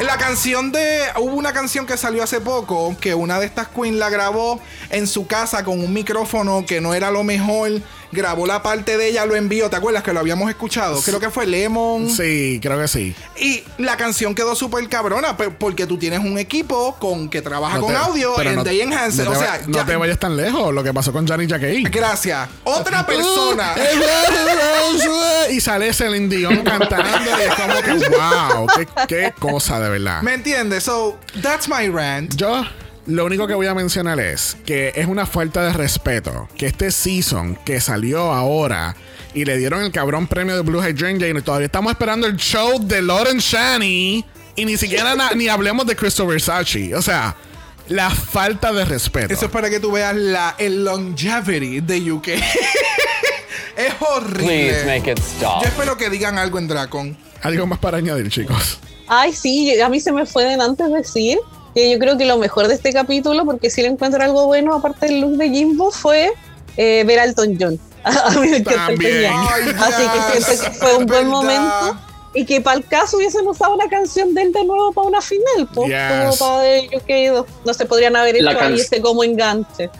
la 0.00 0.16
canción 0.16 0.72
de. 0.72 1.02
Hubo 1.18 1.34
una 1.34 1.52
canción 1.52 1.86
que 1.86 1.96
salió 1.96 2.22
hace 2.22 2.40
poco 2.40 2.96
que 2.98 3.14
una 3.14 3.38
de 3.38 3.46
estas 3.46 3.68
queens 3.68 3.96
la 3.98 4.08
grabó 4.08 4.58
en 4.88 5.06
su 5.06 5.26
casa 5.26 5.64
con 5.64 5.78
un 5.80 5.92
micrófono 5.92 6.64
que 6.66 6.80
no 6.80 6.94
era 6.94 7.10
lo 7.10 7.22
mejor. 7.24 7.82
Grabó 8.12 8.46
la 8.46 8.62
parte 8.62 8.96
de 8.96 9.08
ella, 9.08 9.24
lo 9.24 9.36
envió. 9.36 9.70
¿Te 9.70 9.76
acuerdas 9.76 10.02
que 10.02 10.12
lo 10.12 10.20
habíamos 10.20 10.48
escuchado? 10.50 11.00
Creo 11.02 11.20
que 11.20 11.30
fue 11.30 11.46
Lemon. 11.46 12.10
Sí, 12.10 12.58
creo 12.60 12.78
que 12.80 12.88
sí. 12.88 13.14
Y 13.38 13.62
la 13.78 13.96
canción 13.96 14.34
quedó 14.34 14.54
súper 14.56 14.88
cabrona 14.88 15.36
porque 15.36 15.86
tú 15.86 15.96
tienes 15.96 16.18
un 16.20 16.36
equipo 16.38 16.96
con 16.98 17.28
que 17.28 17.40
trabaja 17.42 17.76
No 17.76 17.82
con 17.82 17.92
te- 17.92 17.98
audio 17.98 18.40
en 18.40 18.56
no- 18.56 18.64
Day 18.64 18.80
Enhancer. 18.80 19.24
no 19.26 19.30
o 19.32 19.34
sea, 19.36 19.60
no 19.66 19.74
ya- 19.78 19.84
te 19.86 19.94
vayas 19.96 20.18
tan 20.18 20.36
lejos. 20.36 20.74
Lo 20.74 20.82
que 20.82 20.92
pasó 20.92 21.12
con 21.12 21.26
Johnny 21.26 21.46
Jacquet. 21.46 21.88
Gracias. 21.90 22.48
Otra 22.64 23.06
persona. 23.06 23.74
y 25.50 25.60
sale 25.60 25.92
Celine 25.92 26.28
Dion 26.34 26.62
cantando 26.62 27.08
y 27.38 27.42
es 27.42 27.54
como 27.54 27.74
que 27.80 28.08
wow, 28.08 28.66
qué, 28.76 28.88
qué 29.08 29.34
cosa 29.38 29.80
de 29.80 29.88
verdad. 29.90 30.22
¿Me 30.22 30.34
entiendes? 30.34 30.84
So, 30.84 31.18
that's 31.42 31.68
my 31.68 31.88
rant. 31.88 32.34
Yo 32.34 32.62
lo 33.10 33.24
único 33.24 33.46
que 33.46 33.54
voy 33.54 33.66
a 33.66 33.74
mencionar 33.74 34.18
es 34.20 34.56
que 34.64 34.92
es 34.94 35.06
una 35.06 35.26
falta 35.26 35.62
de 35.64 35.72
respeto 35.72 36.48
que 36.56 36.66
este 36.66 36.90
season 36.90 37.56
que 37.64 37.80
salió 37.80 38.32
ahora 38.32 38.94
y 39.34 39.44
le 39.44 39.56
dieron 39.58 39.82
el 39.82 39.92
cabrón 39.92 40.26
premio 40.26 40.54
de 40.56 40.62
Blue 40.62 40.80
Hydrangea 40.82 41.28
y 41.28 41.42
todavía 41.42 41.66
estamos 41.66 41.92
esperando 41.92 42.26
el 42.26 42.36
show 42.36 42.78
de 42.84 43.02
Lauren 43.02 43.38
Shani 43.38 44.24
y 44.56 44.64
ni 44.64 44.76
siquiera 44.76 45.14
na- 45.14 45.32
ni 45.32 45.48
hablemos 45.48 45.86
de 45.86 45.94
Christopher 45.96 46.32
Versace. 46.32 46.94
O 46.94 47.02
sea, 47.02 47.36
la 47.88 48.10
falta 48.10 48.72
de 48.72 48.84
respeto. 48.84 49.32
Eso 49.32 49.46
es 49.46 49.50
para 49.50 49.70
que 49.70 49.80
tú 49.80 49.92
veas 49.92 50.14
la, 50.14 50.54
el 50.58 50.84
longevity 50.84 51.80
de 51.80 52.12
UK. 52.12 52.28
es 53.76 53.92
horrible. 54.00 54.44
Please 54.44 54.86
make 54.86 55.10
it 55.10 55.18
stop. 55.18 55.62
Yo 55.62 55.68
espero 55.68 55.96
que 55.96 56.10
digan 56.10 56.38
algo 56.38 56.58
en 56.58 56.68
Dracon. 56.68 57.16
Algo 57.42 57.66
más 57.66 57.78
para 57.78 57.98
añadir, 57.98 58.28
chicos. 58.30 58.78
Ay, 59.08 59.32
sí, 59.32 59.80
a 59.80 59.88
mí 59.88 59.98
se 60.00 60.12
me 60.12 60.26
fue 60.26 60.44
de 60.44 60.54
antes 60.62 60.86
decir 60.92 61.38
que 61.74 61.90
yo 61.90 61.98
creo 61.98 62.16
que 62.16 62.24
lo 62.24 62.36
mejor 62.38 62.68
de 62.68 62.74
este 62.74 62.92
capítulo, 62.92 63.44
porque 63.44 63.70
si 63.70 63.82
le 63.82 63.88
encuentro 63.88 64.22
algo 64.22 64.46
bueno, 64.46 64.74
aparte 64.74 65.06
del 65.06 65.20
look 65.20 65.36
de 65.36 65.50
Jimbo, 65.50 65.90
fue 65.90 66.32
eh, 66.76 67.04
ver 67.06 67.20
a 67.20 67.24
Elton 67.24 67.56
John. 67.60 67.78
A 68.04 68.30
mí 68.40 68.48
me 68.48 68.60
También. 68.60 69.32
Ay, 69.34 69.74
Así 69.78 70.02
que 70.02 70.40
siento 70.42 70.64
que 70.64 70.70
fue 70.78 70.96
un 70.96 71.06
buen 71.06 71.26
momento. 71.28 71.98
Y 72.32 72.44
que 72.44 72.60
para 72.60 72.76
el 72.78 72.86
caso 72.86 73.16
hubiesen 73.16 73.46
usado 73.46 73.74
una 73.74 73.88
canción 73.88 74.32
de 74.34 74.42
él 74.42 74.52
de 74.52 74.64
nuevo 74.64 74.92
para 74.92 75.08
una 75.08 75.20
final, 75.20 75.68
po, 75.74 75.84
Yes. 75.86 75.96
como 76.08 76.36
para 76.36 76.62
de 76.62 76.90
UK 76.94 77.34
2. 77.34 77.46
No 77.66 77.74
se 77.74 77.86
podrían 77.86 78.14
haber 78.14 78.36
hecho 78.36 78.48
ahí 78.60 78.80
ese 78.80 79.00
como 79.00 79.24
enganche. 79.24 79.90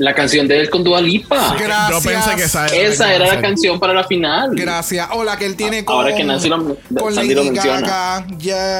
La 0.00 0.14
canción 0.14 0.48
de 0.48 0.58
él 0.60 0.70
con 0.70 0.82
Dua 0.82 1.00
Lipa. 1.00 1.54
Gracias. 1.58 1.90
Yo 2.04 2.10
pensé 2.10 2.34
que 2.36 2.42
esa 2.44 2.66
Esa 2.66 3.14
era 3.14 3.26
la 3.26 3.40
canción. 3.40 3.78
para 3.78 3.92
la 3.92 4.04
final. 4.04 4.50
Gracias. 4.54 5.08
O 5.12 5.22
la 5.24 5.36
que 5.36 5.46
él 5.46 5.56
tiene 5.56 5.84
con, 5.84 5.96
Ahora 5.96 6.14
que 6.14 6.24
Nancy 6.24 6.48
lo- 6.48 6.76
con 6.98 7.14
Sandy 7.14 7.34
Lady 7.34 7.46
lo 7.48 7.52
menciona. 7.52 7.80
Gaga. 7.80 8.26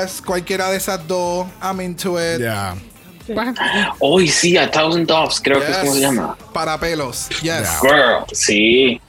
Yes, 0.04 0.22
cualquiera 0.22 0.70
de 0.70 0.78
esas 0.78 1.06
dos. 1.06 1.46
I'm 1.62 1.80
into 1.80 2.18
it. 2.18 2.40
Ya. 2.40 2.74
Hoy 4.00 4.28
sí, 4.28 4.56
A 4.56 4.70
Thousand 4.70 5.06
Doves, 5.06 5.40
creo 5.40 5.60
que 5.60 5.70
es 5.70 5.76
como 5.78 5.94
se 5.94 6.00
llama. 6.00 6.36
Para 6.52 6.78
pelos. 6.80 7.28
Yes. 7.42 7.68
Girl, 7.82 8.24
sí. 8.32 9.00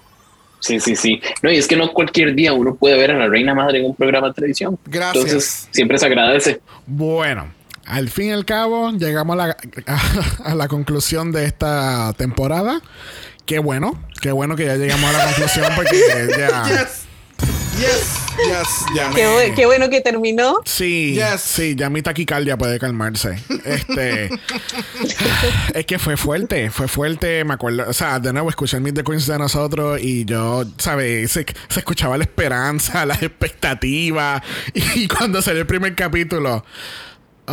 Sí, 0.60 0.80
sí, 0.80 0.96
sí. 0.96 1.20
No, 1.42 1.50
y 1.52 1.58
es 1.58 1.68
que 1.68 1.76
no 1.76 1.92
cualquier 1.92 2.36
día 2.36 2.54
uno 2.54 2.76
puede 2.76 2.96
ver 2.96 3.10
a 3.12 3.14
la 3.18 3.28
reina 3.28 3.56
madre 3.56 3.80
en 3.80 3.86
un 3.86 3.96
programa 3.96 4.28
de 4.28 4.34
televisión. 4.36 4.78
Gracias. 4.86 5.16
Entonces, 5.26 5.68
siempre 5.72 5.98
se 5.98 6.06
agradece. 6.06 6.62
Bueno, 6.86 7.52
al 7.92 8.10
fin 8.10 8.28
y 8.28 8.32
al 8.32 8.46
cabo, 8.46 8.92
llegamos 8.92 9.38
a 9.40 9.48
la, 9.48 9.58
a, 10.46 10.56
la 10.56 10.68
conclusión 10.68 11.32
de 11.32 11.46
esta 11.46 12.14
temporada. 12.18 12.82
Qué 13.46 13.60
bueno, 13.60 14.02
qué 14.22 14.32
bueno 14.32 14.56
que 14.56 14.66
ya 14.66 14.76
llegamos 14.78 15.14
a 15.14 15.18
la 15.18 15.26
conclusión 15.26 15.68
porque 15.76 16.02
ya. 16.38 16.64
Yes. 16.72 17.02
Yes. 17.80 18.16
Yes. 18.46 18.68
Ya 18.96 19.10
Qué, 19.10 19.24
me- 19.26 19.50
bu- 19.52 19.56
qué 19.56 19.66
bueno 19.66 19.90
que 19.90 20.02
terminó. 20.02 20.58
Sí, 20.66 21.16
Yes. 21.16 21.42
sí, 21.42 21.76
ya 21.76 21.90
mi 21.90 22.04
taquicardia 22.04 22.56
puede 22.58 22.78
calmarse. 22.78 23.42
Este. 23.66 24.30
es 25.74 25.86
que 25.88 25.98
fue 25.98 26.18
fuerte, 26.18 26.70
fue 26.70 26.88
fuerte. 26.88 27.44
Me 27.44 27.56
acuerdo, 27.56 27.86
o 27.90 27.94
sea, 27.94 28.20
de 28.20 28.32
nuevo 28.34 28.50
escuché 28.50 28.78
el 28.78 28.84
Meet 28.84 28.96
the 28.98 29.04
Queens 29.04 29.26
de 29.26 29.40
nosotros 29.40 30.00
y 30.02 30.26
yo, 30.26 30.64
¿sabes? 30.78 31.32
Se, 31.32 31.46
se 31.70 31.80
escuchaba 31.80 32.18
la 32.18 32.24
esperanza, 32.26 33.06
las 33.06 33.24
expectativas. 33.24 34.42
Y 34.96 35.08
cuando 35.08 35.42
salió 35.42 35.62
el 35.62 35.68
primer 35.68 35.96
capítulo. 35.96 36.64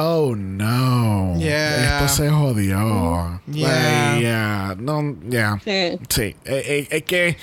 Oh 0.00 0.36
no. 0.36 1.34
Yeah. 1.38 2.04
Esto 2.04 2.22
se 2.22 2.30
jodió. 2.30 3.40
Yeah. 3.48 4.12
Like, 4.14 4.22
yeah. 4.22 4.74
No, 4.78 5.16
yeah. 5.28 5.58
Sí. 5.64 5.98
Sí, 6.08 6.36
eh, 6.44 6.62
eh, 6.66 6.88
es 6.88 7.02
que 7.02 7.36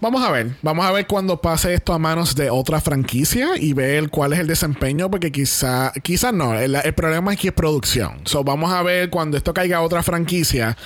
vamos 0.00 0.22
a 0.24 0.30
ver, 0.30 0.56
vamos 0.62 0.84
a 0.86 0.90
ver 0.92 1.06
cuando 1.06 1.40
pase 1.40 1.74
esto 1.74 1.92
a 1.92 1.98
manos 1.98 2.34
de 2.34 2.50
otra 2.50 2.80
franquicia 2.80 3.50
y 3.56 3.72
ver 3.72 4.08
cuál 4.10 4.32
es 4.32 4.38
el 4.40 4.46
desempeño, 4.46 5.10
porque 5.10 5.30
quizá, 5.30 5.92
quizá 6.02 6.32
no, 6.32 6.58
el, 6.58 6.74
el 6.74 6.94
problema 6.94 7.32
es 7.32 7.38
que 7.38 7.48
es 7.48 7.54
producción. 7.54 8.20
So, 8.24 8.42
vamos 8.44 8.72
a 8.72 8.82
ver 8.82 9.10
cuando 9.10 9.36
esto 9.36 9.52
caiga 9.54 9.78
a 9.78 9.82
otra 9.82 10.02
franquicia, 10.02 10.76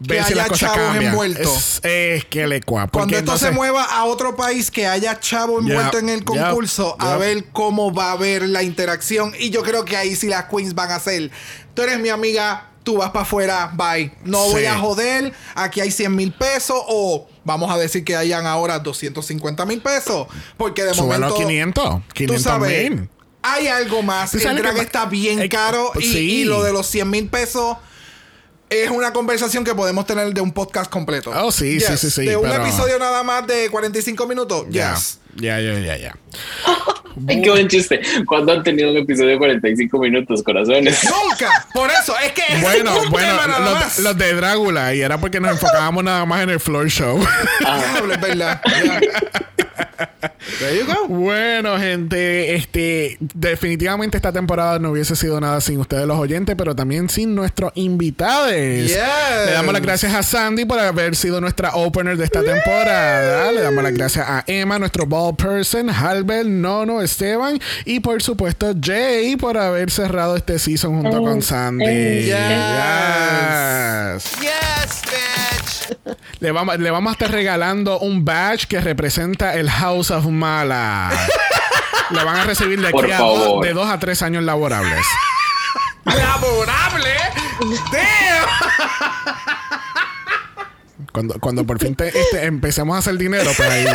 ver 0.00 0.24
si 0.24 0.32
haya 0.32 0.36
las 0.36 0.48
cosas 0.48 0.72
chavos 0.72 0.88
cambian. 0.90 1.12
envueltos. 1.12 1.80
Es, 1.82 2.18
es 2.18 2.24
que 2.26 2.46
le 2.46 2.60
cua. 2.62 2.88
Cuando 2.88 3.16
esto 3.16 3.38
se 3.38 3.50
mueva 3.50 3.84
a 3.84 4.04
otro 4.04 4.36
país 4.36 4.70
que 4.70 4.86
haya 4.86 5.18
chavo 5.20 5.60
envuelto 5.60 5.98
en 5.98 6.08
el 6.08 6.24
concurso, 6.24 6.96
a 6.98 7.16
ver 7.16 7.44
cómo 7.52 7.92
va 7.94 8.10
a 8.10 8.12
haber 8.12 8.48
la 8.48 8.62
interacción. 8.62 9.32
Y 9.38 9.50
yo 9.50 9.62
creo 9.62 9.84
que 9.84 9.96
ahí 9.96 10.16
sí 10.16 10.28
las 10.28 10.44
queens 10.46 10.74
van 10.74 10.90
a 10.90 10.96
hacer. 10.96 11.30
Tú 11.74 11.82
eres 11.82 11.98
mi 11.98 12.08
amiga, 12.08 12.68
tú 12.82 12.98
vas 12.98 13.10
para 13.10 13.22
afuera, 13.22 13.70
bye. 13.74 14.12
No 14.24 14.44
Sí. 14.46 14.52
voy 14.52 14.64
a 14.66 14.78
joder, 14.78 15.32
aquí 15.54 15.80
hay 15.80 15.90
100 15.90 16.14
mil 16.14 16.32
pesos 16.32 16.76
o 16.88 17.28
vamos 17.44 17.70
a 17.70 17.76
decir 17.78 18.04
que 18.04 18.16
hayan 18.16 18.46
ahora 18.46 18.78
250 18.78 19.64
mil 19.66 19.80
pesos. 19.80 20.26
Porque 20.56 20.84
de 20.84 20.94
Súbelo 20.94 21.26
a 21.26 21.28
momento... 21.30 21.36
500, 21.46 21.84
Tú 21.84 22.02
500 22.14 22.42
sabes, 22.42 22.90
mil. 22.90 23.08
hay 23.42 23.66
algo 23.68 24.02
más. 24.02 24.30
¿Tú 24.32 24.38
El 24.38 24.56
drag 24.56 24.74
que- 24.74 24.80
está 24.82 25.06
bien 25.06 25.40
eh, 25.40 25.48
caro 25.48 25.92
y, 25.98 26.02
sí. 26.02 26.18
y 26.40 26.44
lo 26.44 26.62
de 26.62 26.72
los 26.72 26.86
100 26.86 27.08
mil 27.10 27.28
pesos 27.28 27.76
es 28.70 28.90
una 28.90 29.12
conversación 29.12 29.62
que 29.62 29.74
podemos 29.74 30.06
tener 30.06 30.32
de 30.34 30.40
un 30.40 30.50
podcast 30.52 30.90
completo. 30.90 31.30
Oh, 31.36 31.52
sí, 31.52 31.78
sí, 31.80 31.86
Yes. 31.86 32.00
sí, 32.00 32.10
sí, 32.10 32.24
De 32.26 32.36
un 32.36 32.42
pero- 32.48 32.64
episodio 32.64 32.98
nada 32.98 33.22
más 33.22 33.46
de 33.46 33.68
45 33.70 34.26
minutos. 34.26 34.66
Ya, 34.70 34.94
Yes. 34.94 35.18
ya, 35.36 35.60
ya, 35.60 35.78
ya, 35.78 35.96
ya. 35.96 36.16
Ay, 37.28 37.42
qué 37.42 37.50
buen 37.50 37.68
chiste. 37.68 38.00
Cuando 38.26 38.52
han 38.52 38.62
tenido 38.62 38.90
un 38.90 38.96
episodio 38.98 39.30
de 39.30 39.38
45 39.38 39.98
minutos, 39.98 40.42
corazones? 40.42 41.02
Nunca. 41.04 41.66
Por 41.72 41.90
eso, 41.90 42.14
es 42.18 42.32
que 42.32 42.42
es 42.48 42.62
Bueno, 42.62 42.92
bueno, 43.10 43.36
los, 43.60 43.98
los 43.98 44.18
de 44.18 44.34
Drácula, 44.34 44.94
y 44.94 45.00
era 45.00 45.18
porque 45.18 45.40
nos 45.40 45.52
enfocábamos 45.52 46.04
nada 46.04 46.24
más 46.24 46.42
en 46.42 46.50
el 46.50 46.60
floor 46.60 46.88
show. 46.88 47.18
Es 48.14 48.20
verdad. 48.20 48.60
There 50.58 50.78
you 50.78 50.86
go. 50.86 51.08
Bueno, 51.08 51.78
gente, 51.78 52.54
este, 52.54 53.16
definitivamente 53.20 54.16
esta 54.16 54.32
temporada 54.32 54.78
no 54.78 54.90
hubiese 54.90 55.16
sido 55.16 55.40
nada 55.40 55.60
sin 55.60 55.80
ustedes 55.80 56.06
los 56.06 56.18
oyentes, 56.18 56.54
pero 56.56 56.74
también 56.74 57.08
sin 57.08 57.34
nuestros 57.34 57.72
invitados. 57.74 58.52
Yes. 58.52 58.96
Le 59.46 59.52
damos 59.52 59.72
las 59.72 59.82
gracias 59.82 60.14
a 60.14 60.22
Sandy 60.22 60.64
por 60.64 60.78
haber 60.78 61.16
sido 61.16 61.40
nuestra 61.40 61.74
opener 61.74 62.16
de 62.16 62.24
esta 62.24 62.42
temporada. 62.42 63.52
Le 63.52 63.62
damos 63.62 63.82
las 63.82 63.94
gracias 63.94 64.28
a 64.28 64.44
Emma, 64.46 64.78
nuestro 64.78 65.06
ball 65.06 65.34
person, 65.36 65.90
Halbert, 65.90 66.46
Nono, 66.46 67.00
Esteban 67.00 67.58
y 67.84 68.00
por 68.00 68.22
supuesto 68.22 68.74
Jay 68.80 69.36
por 69.36 69.56
haber 69.56 69.90
cerrado 69.90 70.36
este 70.36 70.58
season 70.58 71.02
junto 71.02 71.22
con 71.22 71.42
Sandy. 71.42 71.84
Yes. 71.84 72.26
Yes. 72.26 74.24
Yes, 74.40 75.02
bitch. 75.02 75.63
Le 76.40 76.50
vamos, 76.52 76.78
le 76.78 76.90
vamos 76.90 77.10
a 77.10 77.12
estar 77.12 77.30
regalando 77.30 77.98
un 77.98 78.24
badge 78.24 78.66
que 78.66 78.80
representa 78.80 79.54
el 79.54 79.70
House 79.70 80.10
of 80.10 80.26
Mala. 80.26 81.10
Le 82.10 82.22
van 82.24 82.36
a 82.36 82.44
recibir 82.44 82.80
de 82.80 82.90
Por 82.90 83.04
aquí 83.04 83.12
a 83.14 83.18
dos, 83.18 83.60
de 83.62 83.72
dos 83.72 83.88
a 83.88 83.98
tres 83.98 84.22
años 84.22 84.42
laborables. 84.44 85.04
Laborable. 86.04 87.14
Damn. 87.92 88.48
Cuando, 91.12 91.38
cuando 91.40 91.64
por 91.64 91.78
fin 91.78 91.94
te- 91.94 92.08
este, 92.08 92.44
empecemos 92.44 92.96
a 92.96 92.98
hacer 92.98 93.16
dinero 93.16 93.50
por 93.56 93.66
ahí. 93.66 93.86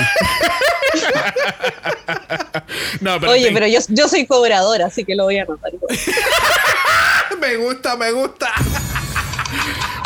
no, 3.01 3.19
pero 3.19 3.31
Oye, 3.33 3.51
pero 3.53 3.67
yo, 3.67 3.79
yo 3.89 4.07
soy 4.07 4.25
cobradora, 4.25 4.87
así 4.87 5.03
que 5.05 5.15
lo 5.15 5.25
voy 5.25 5.37
a 5.37 5.43
anotar. 5.43 5.71
Me 7.39 7.55
gusta, 7.57 7.95
me 7.95 8.11
gusta. 8.11 8.51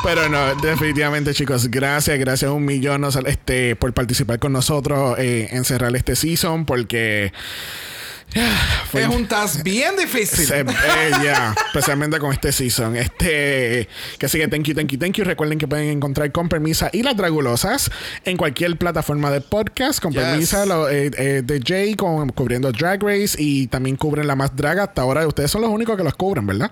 Pero 0.03 0.27
no, 0.27 0.53
definitivamente, 0.55 1.33
chicos, 1.33 1.71
gracias, 1.71 2.19
gracias 2.19 2.51
un 2.51 2.65
millón 2.65 3.05
este, 3.25 3.75
por 3.77 3.93
participar 3.93 4.37
con 4.37 4.51
nosotros 4.51 5.17
eh, 5.17 5.47
en 5.51 5.63
cerrar 5.63 5.95
este 5.95 6.15
season, 6.17 6.65
porque. 6.65 7.31
ah, 8.35 8.83
fue 8.91 9.03
Es 9.03 9.07
un 9.07 9.25
task 9.27 9.63
bien 9.63 9.95
difícil. 9.95 10.51
Eh, 10.51 10.65
ya, 11.23 11.55
especialmente 11.67 12.19
con 12.19 12.33
este 12.33 12.51
season. 12.51 12.97
Este, 12.97 13.87
que 14.17 14.25
así 14.25 14.37
que 14.39 14.47
thank 14.49 14.63
you, 14.63 14.75
thank 14.75 14.89
you, 14.89 14.99
thank 14.99 15.13
you. 15.13 15.23
Recuerden 15.23 15.57
que 15.57 15.67
pueden 15.69 15.87
encontrar 15.89 16.31
con 16.33 16.49
permisa 16.49 16.89
y 16.91 17.01
las 17.03 17.15
dragulosas 17.15 17.89
en 18.25 18.35
cualquier 18.35 18.77
plataforma 18.77 19.31
de 19.31 19.39
podcast. 19.39 20.01
Con 20.01 20.11
Yes. 20.11 20.21
permisa 20.21 20.65
lo, 20.65 20.89
eh, 20.89 21.11
eh, 21.17 21.41
de 21.45 21.61
Jay 21.65 21.95
con, 21.95 22.27
cubriendo 22.29 22.73
Drag 22.73 23.01
Race 23.01 23.37
y 23.41 23.67
también 23.67 23.95
cubren 23.95 24.27
la 24.27 24.35
más 24.35 24.53
draga. 24.53 24.83
Hasta 24.83 25.01
ahora 25.01 25.25
ustedes 25.25 25.49
son 25.49 25.61
los 25.61 25.69
únicos 25.71 25.95
que 25.95 26.03
los 26.03 26.13
cubren, 26.15 26.45
¿verdad? 26.45 26.71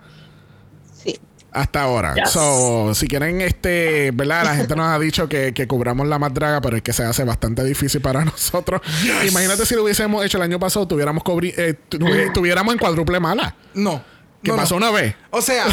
Hasta 1.53 1.82
ahora. 1.82 2.14
Yes. 2.15 2.30
So, 2.32 2.94
si 2.95 3.07
quieren, 3.07 3.41
este, 3.41 4.11
¿verdad? 4.14 4.45
La 4.45 4.56
gente 4.56 4.76
nos 4.76 4.88
ha 4.88 4.98
dicho 4.99 5.28
que, 5.28 5.53
que 5.53 5.68
cubramos 5.68 6.07
la 6.07 6.18
más 6.18 6.34
draga, 6.34 6.61
pero 6.61 6.78
es 6.78 6.82
que 6.82 6.94
se 6.94 7.03
hace 7.03 7.23
bastante 7.26 7.64
difícil 7.64 7.99
para 8.02 8.23
nosotros. 8.26 8.82
Imagínate 9.28 9.65
si 9.65 9.76
lo 9.76 9.84
hubiésemos 9.84 10.23
hecho 10.26 10.38
el 10.38 10.44
año 10.44 10.60
pasado, 10.60 10.88
tuviéramos 10.88 11.23
cubri- 11.23 11.53
eh, 11.57 11.73
tu- 11.90 11.99
tuviéramos 12.34 12.73
en 12.73 12.80
cuádruple 12.80 13.19
mala. 13.19 13.53
No. 13.73 14.02
¿Qué 14.44 14.49
no, 14.49 14.56
no. 14.56 14.61
pasó 14.64 14.76
una 14.76 14.90
vez? 14.90 15.14
O 15.30 15.40
sea, 15.40 15.65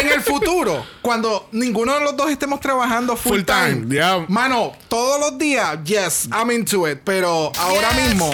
en 0.00 0.08
el 0.12 0.20
futuro, 0.20 0.86
cuando 1.02 1.48
ninguno 1.50 1.92
de 1.94 2.00
los 2.04 2.16
dos 2.16 2.30
estemos 2.30 2.60
trabajando 2.60 3.16
full, 3.16 3.38
Full 3.38 3.44
time, 3.44 3.72
time, 3.80 3.94
yeah. 3.94 4.24
mano, 4.28 4.72
todos 4.86 5.18
los 5.18 5.38
días, 5.38 5.78
yes, 5.82 6.28
I'm 6.30 6.52
into 6.52 6.86
it, 6.88 7.00
pero 7.02 7.50
ahora 7.58 7.90
mismo, 7.94 8.30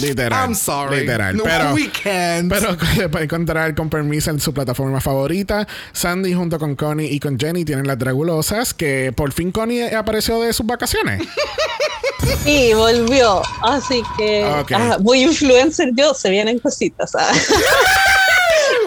Literal. 0.00 0.32
I'm 0.48 0.54
sorry, 0.54 1.00
Literal. 1.00 1.36
no, 1.36 1.44
pero, 1.44 1.74
we 1.74 1.90
can't. 1.90 2.48
pero 2.48 2.76
le 2.96 3.08
pueden 3.08 3.24
encontrar 3.26 3.74
con 3.74 3.88
permiso 3.90 4.30
en 4.30 4.40
su 4.40 4.52
plataforma 4.54 5.00
favorita. 5.00 5.66
Sandy 5.92 6.34
junto 6.34 6.58
con 6.58 6.74
Connie 6.76 7.06
y 7.12 7.20
con 7.20 7.38
Jenny 7.38 7.64
tienen 7.64 7.86
las 7.86 7.98
dragulosas. 7.98 8.74
Que 8.74 9.12
por 9.14 9.32
fin 9.32 9.52
Connie 9.52 9.94
apareció 9.94 10.40
de 10.40 10.52
sus 10.52 10.66
vacaciones. 10.66 11.22
Y 12.46 12.72
volvió. 12.74 13.42
Así 13.62 14.00
que 14.16 14.44
Ok. 14.44 14.72
ah, 14.74 14.96
muy 15.00 15.22
influencer 15.22 15.90
yo, 15.94 16.14
se 16.14 16.30
vienen 16.30 16.58
cositas. 16.60 17.12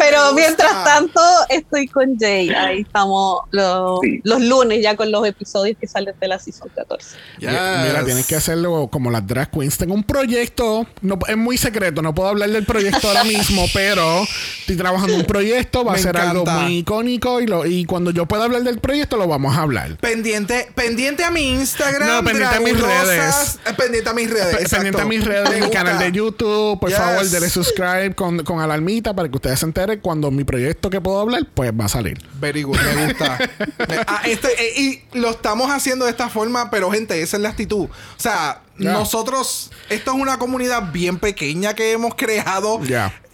Pero 0.10 0.34
mientras 0.34 0.84
tanto, 0.84 1.22
estoy 1.49 1.88
con 1.88 2.18
Jay. 2.19 2.49
Ahí 2.49 2.82
estamos 2.82 3.41
los, 3.52 3.99
Sí. 4.02 4.22
los 4.23 4.41
lunes 4.41 4.82
ya 4.82 4.95
con 4.95 5.11
los 5.11 5.26
episodios 5.27 5.77
que 5.80 5.88
salen 5.88 6.14
de 6.19 6.27
la 6.27 6.40
season 6.40 6.69
14. 6.76 7.18
Yes. 7.40 7.49
Mira, 7.49 8.03
tienes 8.06 8.26
que 8.27 8.36
hacerlo 8.36 8.88
como 8.91 9.11
las 9.11 9.26
drag 9.26 9.49
queens. 9.52 9.77
Tengo 9.77 9.94
un 9.94 10.03
proyecto, 10.03 10.86
no, 11.02 11.18
es 11.27 11.38
muy 11.38 11.57
secreto, 11.57 12.02
no 12.02 12.14
puedo 12.14 12.30
hablar 12.30 12.49
del 12.49 12.65
proyecto 12.65 13.07
ahora 13.07 13.23
mismo, 13.23 13.65
pero 13.73 14.23
estoy 14.60 14.76
trabajando 14.77 15.14
en 15.14 15.19
un 15.22 15.26
proyecto, 15.26 15.84
va 15.84 15.94
Me 15.94 15.99
a 15.99 16.02
ser 16.02 16.18
algo 16.18 16.41
encanta. 16.41 16.61
muy 16.64 16.77
icónico 16.77 17.41
y, 17.41 17.48
lo, 17.48 17.65
y 17.65 17.86
cuando 17.86 18.11
yo 18.11 18.26
pueda 18.26 18.44
hablar 18.45 18.64
del 18.64 18.80
proyecto 18.80 19.18
lo 19.18 19.27
vamos 19.27 19.56
a 19.57 19.61
hablar. 19.61 19.98
Pendiente, 19.98 20.69
pendiente 20.76 21.23
a 21.23 21.32
mi 21.32 21.49
Instagram. 21.52 22.07
No, 22.07 22.23
pendiente 22.23 22.56
a 22.56 22.60
mis 22.60 22.77
Dragulosas. 22.77 23.60
Eh, 23.65 23.73
Pendiente 23.76 24.10
a 24.10 24.14
mis 24.14 24.30
redes. 24.30 24.53
Exacto. 24.53 24.76
Pendiente 24.76 25.02
a 25.02 25.06
mis 25.06 25.23
redes, 25.26 25.61
mi 25.65 25.69
canal 25.69 25.99
de 25.99 26.11
YouTube, 26.11 26.80
por 26.80 26.90
Yes. 26.90 26.98
favor, 26.98 27.26
denle 27.26 27.49
subscribe 27.49 28.15
con, 28.15 28.44
con 28.44 28.60
alarmita 28.60 29.14
para 29.14 29.27
que 29.30 29.36
ustedes 29.36 29.60
se 29.60 29.65
enteren 29.65 29.94
cuando 29.99 30.31
mi 30.31 30.43
proyecto 30.43 30.89
que 30.89 30.99
puedo 31.01 31.19
hablar, 31.19 31.43
pues 31.53 31.72
va 31.72 31.85
a 31.85 31.89
salir. 31.89 32.17
Very 32.39 32.63
good, 32.63 32.77
me 32.77 33.05
gusta. 33.07 33.38
Ah, 34.07 34.22
este, 34.26 34.47
eh, 34.49 34.81
y 35.13 35.17
lo 35.17 35.30
estamos 35.31 35.69
haciendo 35.72 36.05
de 36.05 36.11
esta 36.11 36.30
forma, 36.30 36.69
pero 36.69 36.91
gente, 36.91 37.22
esa 37.22 37.38
es 37.38 37.43
la 37.43 37.49
actitud. 37.49 37.85
O 37.85 37.89
sea, 38.17 38.61
nosotros, 38.77 39.72
esto 39.89 40.11
es 40.13 40.17
una 40.19 40.38
comunidad 40.39 40.91
bien 40.91 41.17
pequeña 41.19 41.73
que 41.73 41.91
hemos 41.93 42.15
creado, 42.15 42.80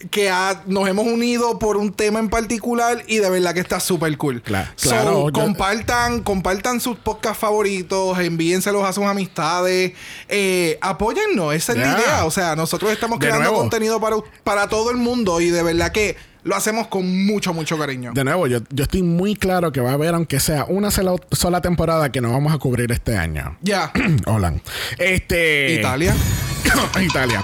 que 0.09 0.29
ha- 0.29 0.63
nos 0.65 0.87
hemos 0.87 1.05
unido 1.05 1.59
por 1.59 1.77
un 1.77 1.93
tema 1.93 2.19
en 2.19 2.29
particular 2.29 3.03
y 3.07 3.17
de 3.17 3.29
verdad 3.29 3.53
que 3.53 3.59
está 3.59 3.79
súper 3.79 4.17
cool. 4.17 4.41
Cla- 4.43 4.71
So, 4.75 4.89
claro, 4.89 5.25
yo- 5.27 5.31
compartan, 5.33 6.21
compartan 6.21 6.79
sus 6.79 6.97
podcasts 6.97 7.39
favoritos, 7.39 8.17
envíenselos 8.19 8.83
a 8.83 8.93
sus 8.93 9.05
amistades, 9.05 9.93
eh, 10.27 10.77
apóyennos, 10.81 11.53
esa 11.53 11.73
es 11.73 11.77
la 11.79 11.99
idea. 11.99 12.25
O 12.25 12.31
sea, 12.31 12.55
nosotros 12.55 12.91
estamos 12.91 13.19
De 13.19 13.25
creando 13.27 13.45
nuevo. 13.49 13.59
contenido 13.61 13.99
para, 13.99 14.17
para 14.43 14.67
todo 14.67 14.89
el 14.91 14.97
mundo 14.97 15.39
y 15.41 15.49
de 15.49 15.63
verdad 15.63 15.91
que 15.91 16.15
lo 16.43 16.55
hacemos 16.55 16.87
con 16.87 17.25
mucho, 17.25 17.53
mucho 17.53 17.77
cariño. 17.77 18.11
De 18.13 18.23
nuevo, 18.23 18.47
yo, 18.47 18.59
yo 18.71 18.83
estoy 18.83 19.03
muy 19.03 19.35
claro 19.35 19.71
que 19.71 19.79
va 19.81 19.91
a 19.91 19.93
haber, 19.93 20.15
aunque 20.15 20.39
sea 20.39 20.65
una 20.67 20.89
sola, 20.91 21.13
sola 21.31 21.61
temporada 21.61 22.11
que 22.11 22.19
no 22.21 22.31
vamos 22.31 22.53
a 22.53 22.57
cubrir 22.57 22.91
este 22.91 23.15
año. 23.17 23.57
Ya. 23.61 23.91
Hola. 24.25 24.53
Este. 24.97 25.73
Italia. 25.75 26.15
Italia. 27.01 27.43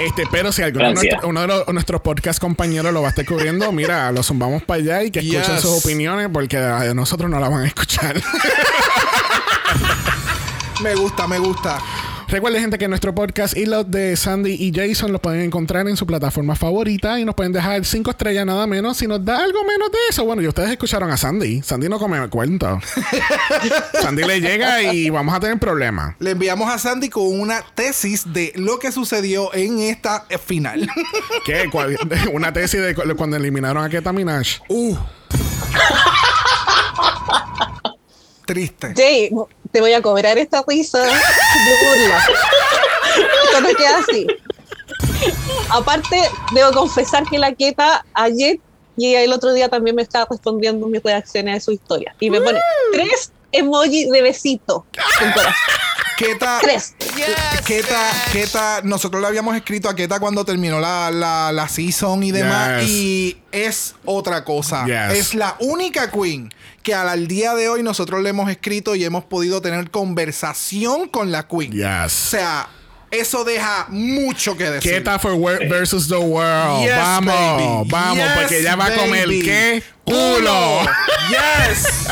Este, 0.00 0.24
pero 0.28 0.50
si 0.50 0.62
alguno 0.62 0.86
de 0.86 0.90
Francia. 0.94 1.10
nuestro- 1.12 1.28
uno 1.28 1.40
de 1.42 1.46
los- 1.46 1.68
nuestros 1.72 2.00
podcast 2.00 2.40
compañeros 2.40 2.92
lo 2.92 3.00
va 3.02 3.06
a 3.08 3.10
estar 3.10 3.24
cubriendo, 3.24 3.70
mira, 3.70 4.10
lo 4.10 4.24
zumbamos 4.24 4.64
para 4.64 4.80
allá 4.80 5.02
y 5.04 5.12
que 5.12 5.20
escuchen 5.20 5.42
Yes. 5.54 5.60
sus 5.62 5.84
opiniones 5.84 6.28
porque 6.32 6.56
a 6.58 6.92
nosotros 6.94 7.30
no 7.30 7.38
la 7.38 7.48
van 7.48 7.62
a 7.62 7.66
escuchar. 7.68 8.20
Me 10.82 10.94
gusta, 10.96 11.26
me 11.28 11.38
gusta. 11.38 11.78
Recuerden, 12.28 12.62
gente, 12.62 12.78
que 12.78 12.88
nuestro 12.88 13.14
podcast 13.14 13.56
y 13.56 13.66
los 13.66 13.88
de 13.90 14.16
Sandy 14.16 14.52
y 14.58 14.72
Jason 14.74 15.12
los 15.12 15.20
pueden 15.20 15.42
encontrar 15.42 15.86
en 15.88 15.96
su 15.96 16.06
plataforma 16.06 16.56
favorita 16.56 17.20
y 17.20 17.24
nos 17.24 17.34
pueden 17.34 17.52
dejar 17.52 17.84
cinco 17.84 18.10
estrellas 18.10 18.44
nada 18.46 18.66
menos. 18.66 18.96
Si 18.96 19.06
nos 19.06 19.24
da 19.24 19.42
algo 19.42 19.62
menos 19.64 19.90
de 19.92 19.98
eso, 20.10 20.24
bueno, 20.24 20.42
y 20.42 20.48
ustedes 20.48 20.70
escucharon 20.70 21.10
a 21.10 21.16
Sandy. 21.16 21.62
Sandy 21.62 21.88
no 21.88 21.98
come 21.98 22.26
cuento. 22.28 22.80
Sandy 24.00 24.24
le 24.24 24.40
llega 24.40 24.82
y 24.82 25.10
vamos 25.10 25.34
a 25.34 25.40
tener 25.40 25.58
problemas. 25.58 26.16
Le 26.18 26.30
enviamos 26.32 26.68
a 26.72 26.78
Sandy 26.78 27.08
con 27.08 27.24
una 27.40 27.62
tesis 27.74 28.32
de 28.32 28.52
lo 28.56 28.78
que 28.78 28.90
sucedió 28.90 29.52
en 29.54 29.78
esta 29.80 30.26
final. 30.44 30.88
¿Qué? 31.44 31.70
Una 32.32 32.52
tesis 32.52 32.80
de 32.80 32.94
cu- 32.94 33.02
cuando 33.16 33.36
eliminaron 33.36 33.84
a 33.84 33.88
Keta 33.88 34.12
Minaj. 34.12 34.60
uh. 34.68 34.96
Triste. 38.46 38.92
Jay, 38.96 39.30
te 39.74 39.80
voy 39.80 39.92
a 39.92 40.00
cobrar 40.00 40.38
esta 40.38 40.64
risa 40.68 41.02
de 41.02 41.10
burla. 41.10 42.18
Esto 43.44 43.60
no 43.60 43.68
queda 43.74 43.98
así. 43.98 44.26
Aparte, 45.68 46.16
debo 46.54 46.70
confesar 46.70 47.24
que 47.28 47.40
la 47.40 47.52
Keta 47.52 48.06
ayer 48.14 48.60
y 48.96 49.14
el 49.16 49.32
otro 49.32 49.52
día 49.52 49.68
también 49.68 49.96
me 49.96 50.02
estaba 50.02 50.28
respondiendo 50.30 50.86
mis 50.86 51.02
reacciones 51.02 51.56
a 51.56 51.60
su 51.60 51.72
historia. 51.72 52.14
Y 52.20 52.30
me 52.30 52.40
pone 52.40 52.60
tres 52.92 53.32
emojis 53.54 54.10
de 54.10 54.22
besito 54.22 54.86
con 55.20 55.32
corazón. 55.32 55.52
Keta, 56.16 56.58
Tres. 56.62 56.94
Keta, 57.66 58.10
Keta, 58.32 58.80
nosotros 58.84 59.20
le 59.20 59.26
habíamos 59.26 59.56
escrito 59.56 59.88
a 59.88 59.96
Keta 59.96 60.20
cuando 60.20 60.44
terminó 60.44 60.78
la, 60.78 61.10
la, 61.10 61.50
la 61.50 61.66
season 61.68 62.22
y 62.22 62.30
demás. 62.30 62.82
Yes. 62.82 62.88
Y 62.90 63.36
es 63.50 63.94
otra 64.04 64.44
cosa. 64.44 64.84
Yes. 64.86 65.18
Es 65.18 65.34
la 65.34 65.56
única 65.58 66.12
queen 66.12 66.54
que 66.84 66.94
al, 66.94 67.08
al 67.08 67.26
día 67.26 67.54
de 67.54 67.68
hoy 67.68 67.82
nosotros 67.82 68.22
le 68.22 68.28
hemos 68.30 68.48
escrito 68.48 68.94
y 68.94 69.04
hemos 69.04 69.24
podido 69.24 69.60
tener 69.60 69.90
conversación 69.90 71.08
con 71.08 71.32
la 71.32 71.48
queen. 71.48 71.72
O 71.72 72.04
Yes. 72.04 72.12
sea, 72.12 72.68
eso 73.10 73.42
deja 73.42 73.86
mucho 73.88 74.56
que 74.56 74.70
decir. 74.70 74.92
Keta 74.92 75.18
for 75.18 75.36
versus 75.68 76.08
the 76.08 76.16
world. 76.16 76.80
Yes, 76.84 76.96
vamos, 76.96 77.34
baby. 77.34 77.90
vamos, 77.90 78.16
Yes, 78.18 78.32
porque 78.40 78.58
ella 78.60 78.76
va 78.76 78.86
a 78.86 78.94
comer 78.94 79.28
qué 79.28 79.82
culo. 80.04 80.80
Yes. 81.28 82.06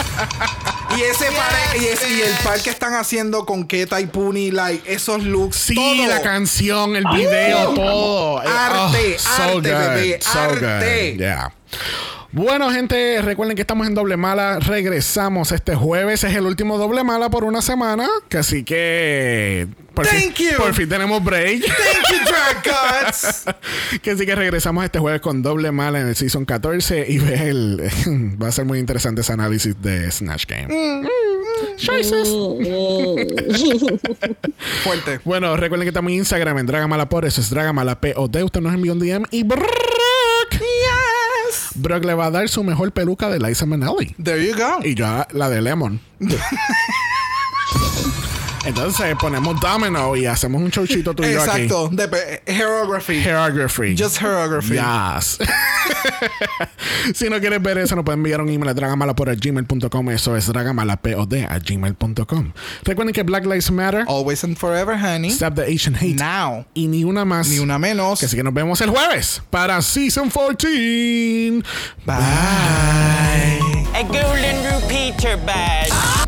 y 0.97 1.02
ese 1.02 1.27
par 1.32 1.77
y, 1.81 1.85
ese- 1.86 2.10
y 2.10 2.23
el 2.23 2.32
par 2.44 2.60
que 2.60 2.70
están 2.70 2.94
haciendo 2.94 3.44
con 3.44 3.64
Keta 3.66 4.01
y 4.01 4.06
Puni, 4.06 4.51
like 4.51 4.90
esos 4.93 5.23
looks. 5.23 5.56
Sí, 5.56 5.74
todo. 5.74 6.06
la 6.06 6.23
canción, 6.23 6.97
el 6.97 7.05
video, 7.14 7.74
todo. 7.74 8.43
Eh, 8.43 8.47
Arte, 8.48 9.16
arte, 9.39 9.60
bebé, 9.74 10.19
so 10.23 10.39
arte. 10.40 11.10
good. 11.12 11.19
Yeah. 11.20 11.52
Bueno, 12.35 12.71
gente, 12.71 13.21
recuerden 13.21 13.57
que 13.57 13.61
estamos 13.61 13.87
en 13.87 13.95
Doble 13.95 14.17
Mala. 14.17 14.59
Regresamos 14.59 15.53
este 15.53 15.75
jueves. 15.75 16.25
Es 16.25 16.35
el 16.35 16.47
último 16.47 16.79
Doble 16.79 17.05
Mala 17.05 17.29
por 17.29 17.45
una 17.45 17.61
semana. 17.61 18.09
Que 18.31 18.39
así 18.39 18.65
que 18.65 19.69
Por 19.93 20.07
Thank 20.07 20.35
fin, 20.37 20.47
you. 20.47 20.57
Por 20.57 20.73
fin 20.73 20.89
tenemos 20.89 21.23
break. 21.23 21.61
Thank 21.61 22.09
you, 22.11 22.17
Drag 22.25 22.65
Gods. 22.65 23.45
Mm. 30.71 31.07
Choices. 31.77 32.29
Fuerte. 34.83 35.21
Bueno, 35.25 35.55
recuerden 35.59 35.85
que 35.85 35.91
estamos 35.91 36.11
en 36.13 36.19
Instagram 36.19 36.59
en 36.59 36.67
Dragamalapod. 36.67 37.27
Eso 37.27 37.43
es 37.43 37.51
Dragamalapod. 37.51 38.35
Usted 38.43 38.61
nos 38.63 38.73
envió 38.73 38.95
un 38.95 39.01
DM 39.01 39.27
y. 39.31 39.45
Brock 41.74 42.05
le 42.05 42.15
va 42.15 42.27
a 42.27 42.31
dar 42.31 42.49
su 42.49 42.62
mejor 42.65 42.93
peluca 42.93 43.28
de 43.28 43.39
Liza 43.39 43.66
Minnelli. 43.66 44.15
There 44.23 44.44
you 44.44 44.55
go. 44.57 44.85
Y 44.85 44.94
yo 44.94 45.07
la 45.32 45.49
de 45.49 45.62
Lemon. 45.62 46.01
Entonces 48.64 49.16
ponemos 49.20 49.60
Domino 49.60 50.14
y 50.16 50.26
hacemos 50.26 50.62
un 50.62 50.70
showchito 50.70 51.14
tú 51.14 51.24
y 51.24 51.32
yo 51.32 51.43
aquí. 51.43 51.62
Exacto. 51.62 51.90
Hairography. 52.47 53.20
Hairography. 53.20 53.97
Just 53.97 54.22
hairography. 54.22 54.74
Yes. 54.74 55.39
si 57.14 57.28
no 57.28 57.40
quieres 57.40 57.60
ver 57.60 57.78
eso, 57.78 57.97
nos 57.97 58.05
pueden 58.05 58.20
enviar 58.20 58.40
un 58.40 58.48
email 58.48 58.70
a 58.70 58.74
dragamalapod.gmail.com. 58.74 60.10
Eso 60.10 60.36
es 60.36 60.47
dragamalapod 60.47 61.34
a 61.34 61.59
gmail.com. 61.59 62.52
Recuerden 62.84 63.12
que 63.12 63.22
Black 63.22 63.44
Lives 63.44 63.70
Matter, 63.70 64.05
Always 64.06 64.44
and 64.44 64.56
forever, 64.56 64.97
honey. 64.97 65.30
Stop 65.30 65.56
the 65.56 65.62
Asian 65.62 65.94
Hate. 65.94 66.14
Now. 66.14 66.64
Y 66.74 66.86
ni 66.86 67.05
una 67.05 67.24
más. 67.24 67.48
Ni 67.48 67.59
una 67.59 67.78
menos. 67.78 68.20
Que 68.20 68.26
así 68.26 68.36
que 68.36 68.44
nos 68.44 68.55
vemos 68.55 68.80
el 68.80 68.90
jueves 68.90 69.43
para 69.51 69.82
Season 69.82 70.30
14. 70.30 71.62
Bye. 72.06 72.16
A 73.94 74.02
golden 74.05 74.62
repeater 74.64 75.36
badge. 75.44 76.22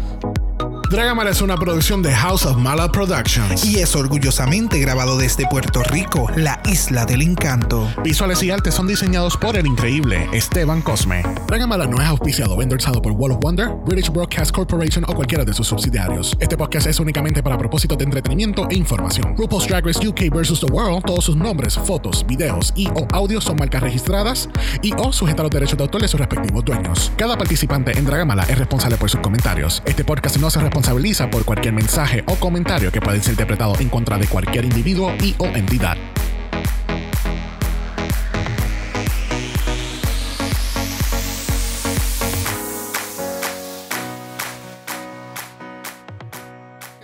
Dragamala 0.94 1.30
es 1.30 1.42
una 1.42 1.56
producción 1.56 2.02
de 2.02 2.14
House 2.14 2.46
of 2.46 2.56
Mala 2.56 2.92
Productions. 2.92 3.64
Y 3.64 3.80
es 3.80 3.96
orgullosamente 3.96 4.78
grabado 4.78 5.18
desde 5.18 5.44
Puerto 5.48 5.82
Rico, 5.82 6.30
la 6.36 6.60
isla 6.66 7.04
del 7.04 7.20
encanto. 7.20 7.92
Visuales 8.04 8.40
y 8.44 8.52
artes 8.52 8.74
son 8.74 8.86
diseñados 8.86 9.36
por 9.36 9.56
el 9.56 9.66
increíble 9.66 10.28
Esteban 10.32 10.82
Cosme. 10.82 11.24
Dragamala 11.48 11.88
no 11.88 12.00
es 12.00 12.06
auspiciado 12.06 12.54
o 12.54 12.62
endorsado 12.62 13.02
por 13.02 13.10
Wall 13.10 13.32
of 13.32 13.38
Wonder, 13.40 13.70
British 13.84 14.08
Broadcast 14.08 14.52
Corporation 14.52 15.04
o 15.08 15.16
cualquiera 15.16 15.44
de 15.44 15.52
sus 15.52 15.66
subsidiarios. 15.66 16.36
Este 16.38 16.56
podcast 16.56 16.86
es 16.86 17.00
únicamente 17.00 17.42
para 17.42 17.58
propósitos 17.58 17.98
de 17.98 18.04
entretenimiento 18.04 18.68
e 18.70 18.76
información. 18.76 19.34
RuPaul's 19.36 19.66
Drag 19.66 19.84
Race 19.84 20.06
UK 20.06 20.32
vs. 20.32 20.60
The 20.60 20.72
World, 20.72 21.06
todos 21.06 21.24
sus 21.24 21.34
nombres, 21.34 21.74
fotos, 21.74 22.24
videos 22.24 22.72
y 22.76 22.86
o 22.94 23.04
audios 23.10 23.42
son 23.42 23.56
marcas 23.56 23.82
registradas 23.82 24.48
y 24.80 24.92
o 24.96 25.12
sujetas 25.12 25.40
a 25.40 25.42
los 25.42 25.50
derechos 25.50 25.76
de 25.76 25.82
autor 25.82 26.02
de 26.02 26.06
sus 26.06 26.20
respectivos 26.20 26.64
dueños. 26.64 27.10
Cada 27.16 27.36
participante 27.36 27.98
en 27.98 28.04
Dragamala 28.04 28.44
es 28.44 28.58
responsable 28.58 28.96
por 28.96 29.10
sus 29.10 29.18
comentarios. 29.18 29.82
Este 29.86 30.04
podcast 30.04 30.36
no 30.36 30.48
se 30.50 30.60
responsabiliza 30.84 31.30
por 31.30 31.46
cualquier 31.46 31.72
mensaje 31.72 32.22
o 32.26 32.36
comentario 32.36 32.92
que 32.92 33.00
pueda 33.00 33.18
ser 33.18 33.30
interpretado 33.32 33.74
en 33.80 33.88
contra 33.88 34.18
de 34.18 34.26
cualquier 34.26 34.66
individuo 34.66 35.14
y 35.22 35.34
o 35.38 35.46
entidad. 35.46 35.96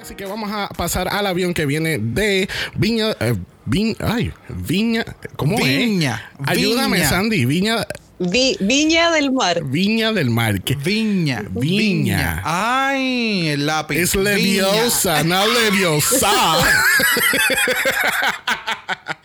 Así 0.02 0.14
que 0.14 0.24
vamos 0.26 0.50
a 0.52 0.68
pasar 0.68 1.08
al 1.08 1.26
avión 1.26 1.54
que 1.54 1.64
viene 1.66 1.98
de 1.98 2.48
Viña. 2.74 3.12
eh, 3.20 3.34
Viña. 3.66 3.94
Ay, 4.00 4.32
Viña. 4.48 5.04
¿Cómo 5.36 5.56
Viña, 5.56 6.30
es? 6.42 6.48
Ayúdame, 6.48 6.96
Viña. 6.98 7.08
Sandy. 7.08 7.44
Viña. 7.44 7.86
Vi- 8.22 8.58
Viña 8.60 9.10
del 9.12 9.32
Mar. 9.32 9.64
Viña 9.64 10.12
del 10.12 10.28
Mar. 10.28 10.60
que 10.60 10.76
Viña. 10.76 11.42
Viña. 11.50 12.42
Ay, 12.44 13.48
el 13.48 13.64
lápiz. 13.64 13.96
Es 13.98 14.12
Viña. 14.14 14.24
leviosa, 14.34 15.24
no 15.24 15.46
leviosa. 15.46 16.30